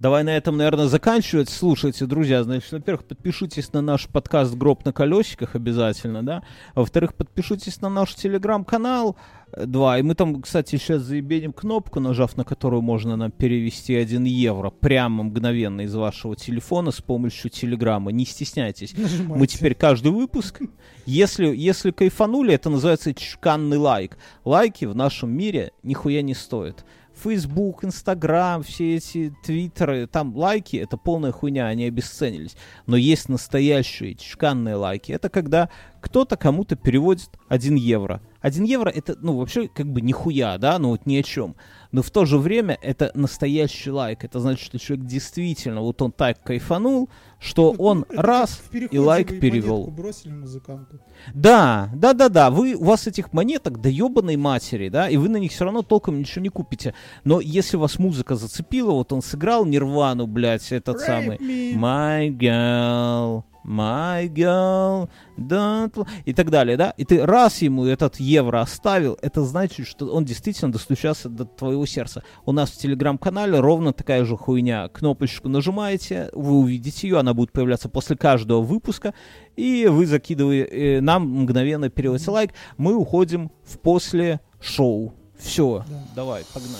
Давай 0.00 0.24
на 0.24 0.30
этом, 0.30 0.56
наверное, 0.56 0.86
заканчивать. 0.86 1.50
Слушайте, 1.50 2.06
друзья, 2.06 2.42
значит, 2.42 2.72
во-первых, 2.72 3.04
подпишитесь 3.04 3.70
на 3.74 3.82
наш 3.82 4.08
подкаст 4.08 4.54
«Гроб 4.54 4.82
на 4.86 4.94
колесиках» 4.94 5.54
обязательно, 5.54 6.22
да. 6.22 6.42
А 6.72 6.80
во-вторых, 6.80 7.12
подпишитесь 7.12 7.82
на 7.82 7.90
наш 7.90 8.14
телеграм-канал. 8.14 9.16
Два. 9.54 9.98
И 9.98 10.02
мы 10.02 10.14
там, 10.14 10.40
кстати, 10.40 10.76
сейчас 10.76 11.02
заебеним 11.02 11.52
кнопку, 11.52 12.00
нажав 12.00 12.34
на 12.38 12.44
которую 12.44 12.80
можно 12.80 13.16
нам 13.16 13.30
перевести 13.30 13.94
1 13.94 14.24
евро 14.24 14.70
прямо 14.70 15.24
мгновенно 15.24 15.82
из 15.82 15.94
вашего 15.94 16.34
телефона 16.34 16.92
с 16.92 17.02
помощью 17.02 17.50
телеграмма. 17.50 18.10
Не 18.10 18.24
стесняйтесь. 18.24 18.96
Нажимайте. 18.96 19.34
Мы 19.38 19.46
теперь 19.48 19.74
каждый 19.74 20.12
выпуск, 20.12 20.62
если, 21.04 21.54
если 21.54 21.90
кайфанули, 21.90 22.54
это 22.54 22.70
называется 22.70 23.12
чканный 23.12 23.76
лайк. 23.76 24.16
Лайки 24.46 24.86
в 24.86 24.94
нашем 24.94 25.30
мире 25.30 25.72
нихуя 25.82 26.22
не 26.22 26.34
стоят. 26.34 26.86
Facebook, 27.22 27.84
Instagram, 27.84 28.62
все 28.62 28.96
эти 28.96 29.34
твиттеры, 29.42 30.06
там 30.06 30.36
лайки, 30.36 30.76
это 30.76 30.96
полная 30.96 31.32
хуйня, 31.32 31.66
они 31.66 31.84
обесценились. 31.84 32.56
Но 32.86 32.96
есть 32.96 33.28
настоящие 33.28 34.14
чканные 34.14 34.74
лайки. 34.74 35.12
Это 35.12 35.28
когда 35.28 35.68
кто-то 36.00 36.36
кому-то 36.36 36.76
переводит 36.76 37.30
1 37.48 37.74
евро. 37.74 38.22
1 38.40 38.64
евро 38.64 38.90
это, 38.90 39.16
ну, 39.20 39.36
вообще 39.36 39.68
как 39.68 39.86
бы 39.92 40.00
нихуя, 40.00 40.56
да, 40.58 40.78
ну 40.78 40.90
вот 40.90 41.06
ни 41.06 41.16
о 41.16 41.22
чем. 41.22 41.56
Но 41.92 42.02
в 42.02 42.10
то 42.10 42.24
же 42.24 42.38
время 42.38 42.78
это 42.82 43.10
настоящий 43.14 43.90
лайк. 43.90 44.24
Это 44.24 44.38
значит, 44.38 44.64
что 44.64 44.78
человек 44.78 45.06
действительно, 45.06 45.80
вот 45.80 46.00
он 46.02 46.12
так 46.12 46.40
кайфанул, 46.42 47.08
что 47.40 47.72
Это- 47.72 47.82
он 47.82 48.04
это 48.08 48.22
раз 48.22 48.62
и 48.72 48.98
лайк 48.98 49.40
перевел. 49.40 49.86
бросили 49.88 50.32
музыканту. 50.32 51.00
Да, 51.34 51.90
да, 51.94 52.12
да, 52.12 52.28
да. 52.28 52.50
Вы, 52.50 52.74
у 52.74 52.84
вас 52.84 53.06
этих 53.08 53.32
монеток 53.32 53.80
до 53.80 53.88
ебаной 53.88 54.36
матери, 54.36 54.88
да, 54.88 55.08
и 55.08 55.16
вы 55.16 55.28
на 55.28 55.38
них 55.38 55.50
все 55.50 55.64
равно 55.64 55.82
толком 55.82 56.18
ничего 56.18 56.42
не 56.42 56.48
купите. 56.48 56.94
Но 57.24 57.40
если 57.40 57.76
вас 57.76 57.98
музыка 57.98 58.36
зацепила, 58.36 58.92
вот 58.92 59.12
он 59.12 59.20
сыграл 59.22 59.64
Нирвану, 59.64 60.26
блядь, 60.26 60.70
этот 60.70 60.96
Rape 60.98 61.06
самый 61.06 61.36
me. 61.38 61.74
My 61.74 62.28
Girl, 62.28 63.42
My 63.64 64.28
girl, 64.28 65.08
don't... 65.36 65.90
pl-» 65.92 66.06
И 66.24 66.32
так 66.32 66.50
далее, 66.50 66.76
да? 66.76 66.90
И 66.96 67.04
ты 67.04 67.24
раз 67.24 67.62
ему 67.62 67.84
этот 67.84 68.18
евро 68.20 68.60
оставил, 68.60 69.18
это 69.22 69.42
значит, 69.42 69.86
что 69.86 70.06
он 70.06 70.24
действительно 70.24 70.72
достучался 70.72 71.28
до 71.28 71.44
твоего 71.44 71.84
сердца. 71.86 72.22
У 72.46 72.52
нас 72.52 72.70
в 72.70 72.78
телеграм-канале 72.78 73.60
ровно 73.60 73.92
такая 73.92 74.24
же 74.24 74.36
хуйня. 74.36 74.88
Кнопочку 74.88 75.48
нажимаете, 75.48 76.30
вы 76.32 76.52
увидите 76.58 77.08
ее, 77.08 77.18
она 77.18 77.34
будет 77.34 77.52
появляться 77.52 77.88
после 77.88 78.16
каждого 78.16 78.60
выпуска, 78.62 79.14
и 79.56 79.86
вы 79.88 80.06
закидываете, 80.06 80.96
э, 80.96 81.00
нам 81.00 81.28
мгновенно 81.42 81.90
переводите 81.90 82.30
лайк, 82.30 82.52
мы 82.76 82.94
уходим 82.94 83.50
в 83.64 83.78
после 83.78 84.40
шоу. 84.60 85.14
Все, 85.38 85.84
Да. 85.88 86.02
давай, 86.16 86.44
погнали. 86.52 86.74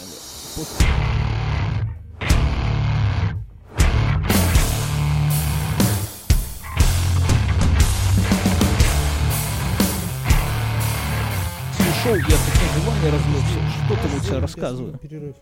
После- 0.57 0.87
Шоу, 12.03 12.15
я 12.15 12.23
такое 12.23 12.69
желание 12.79 13.11
разлился. 13.11 13.85
Что 13.85 13.95
там 13.95 14.17
у 14.17 14.21
тебя 14.21 14.41
рассказываю? 14.41 14.99
Перерыв. 14.99 15.37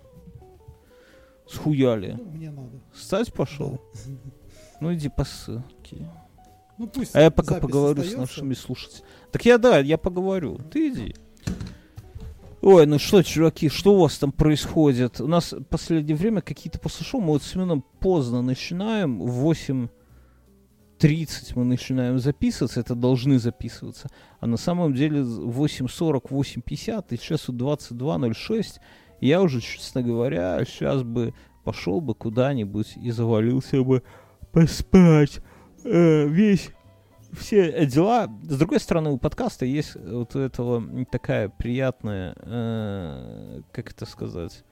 Схуяли. 1.47 2.16
Ну, 2.18 2.24
мне 2.30 2.51
надо. 2.51 2.80
Стать 2.93 3.32
пошел? 3.32 3.80
Ну 4.80 4.93
иди 4.93 5.09
по 5.09 5.24
ссылке. 5.24 6.10
Ну 6.76 6.89
пусть. 6.89 7.14
А 7.14 7.20
я 7.20 7.30
пока 7.30 7.56
поговорю 7.56 8.02
с 8.02 8.06
остается. 8.06 8.18
нашими 8.18 8.55
слушателями. 8.55 9.05
Так 9.30 9.44
я 9.44 9.59
да, 9.59 9.78
я 9.78 9.98
поговорю. 9.98 10.59
Ты 10.72 10.89
иди. 10.89 11.14
Ой, 12.60 12.86
ну 12.86 12.98
что, 12.98 13.22
чуваки, 13.22 13.68
что 13.68 13.94
у 13.94 14.01
вас 14.01 14.18
там 14.18 14.32
происходит? 14.32 15.20
У 15.20 15.28
нас 15.28 15.52
в 15.52 15.62
последнее 15.62 16.16
время 16.16 16.40
какие-то 16.43 16.80
после 16.80 17.06
шоу, 17.06 17.20
мы 17.20 17.28
вот 17.28 17.44
с 17.44 17.52
Семеном 17.52 17.85
поздно 18.01 18.43
начинаем, 18.43 19.20
в 19.20 19.47
8.30 20.99 21.53
мы 21.55 21.65
начинаем 21.65 22.19
записываться, 22.19 22.81
это 22.81 22.95
должны 22.95 23.39
записываться, 23.39 24.09
а 24.41 24.47
на 24.47 24.57
самом 24.57 24.95
деле 24.95 25.20
8.40, 25.20 26.29
8.50, 26.29 27.07
и 27.11 27.16
сейчас 27.16 27.49
вот 27.49 27.57
22.06, 27.57 28.81
и 29.20 29.29
я 29.29 29.43
уже, 29.43 29.61
честно 29.61 30.03
говоря, 30.03 30.65
сейчас 30.65 31.03
бы 31.03 31.35
пошел 31.65 32.01
бы 32.01 32.15
куда-нибудь 32.15 32.97
и 32.97 33.11
завалился 33.11 33.83
бы 33.83 34.03
поспать 34.53 35.41
э, 35.85 36.27
весь 36.27 36.70
все 37.33 37.87
дела. 37.87 38.29
С 38.43 38.59
другой 38.59 38.81
стороны, 38.81 39.11
у 39.11 39.19
подкаста 39.19 39.66
есть 39.66 39.97
вот 39.97 40.35
у 40.35 40.39
этого 40.39 40.83
такая 41.07 41.49
приятная, 41.49 42.35
э, 42.39 43.61
как 43.73 43.93
это 43.93 44.07
сказать, 44.07 44.65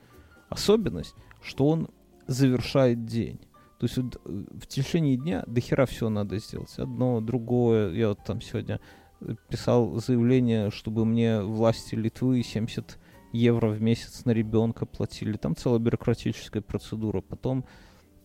особенность, 0.49 1.15
что 1.43 1.69
он 1.69 1.89
завершает 2.27 3.05
день. 3.05 3.41
То 3.79 3.87
есть 3.87 3.97
вот, 3.99 4.21
э, 4.25 4.45
в 4.61 4.67
течение 4.67 5.17
дня 5.17 5.45
до 5.47 5.61
хера 5.61 5.87
все 5.87 6.09
надо 6.09 6.39
сделать. 6.39 6.79
Одно, 6.79 7.21
другое. 7.21 7.93
Я 7.93 8.09
вот 8.11 8.21
там 8.25 8.41
сегодня 8.41 8.81
э, 9.21 9.35
писал 9.49 10.01
заявление, 10.01 10.71
чтобы 10.71 11.05
мне 11.05 11.43
власти 11.43 11.95
Литвы 11.95 12.43
70 12.43 12.99
евро 13.33 13.69
в 13.69 13.83
месяц 13.83 14.25
на 14.25 14.31
ребенка 14.31 14.87
платили. 14.87 15.37
Там 15.37 15.55
целая 15.57 15.79
бюрократическая 15.79 16.63
процедура. 16.63 17.21
Потом 17.21 17.67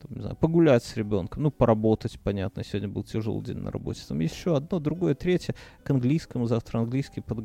там, 0.01 0.15
не 0.15 0.21
знаю, 0.21 0.35
погулять 0.35 0.83
с 0.83 0.97
ребенком, 0.97 1.43
ну, 1.43 1.51
поработать, 1.51 2.19
понятно, 2.19 2.63
сегодня 2.63 2.89
был 2.89 3.03
тяжелый 3.03 3.43
день 3.43 3.57
на 3.57 3.71
работе. 3.71 4.01
Там 4.07 4.19
еще 4.19 4.55
одно, 4.55 4.79
другое, 4.79 5.13
третье, 5.15 5.55
к 5.83 5.89
английскому, 5.89 6.47
завтра 6.47 6.79
английский 6.79 7.21
подготовить. 7.21 7.39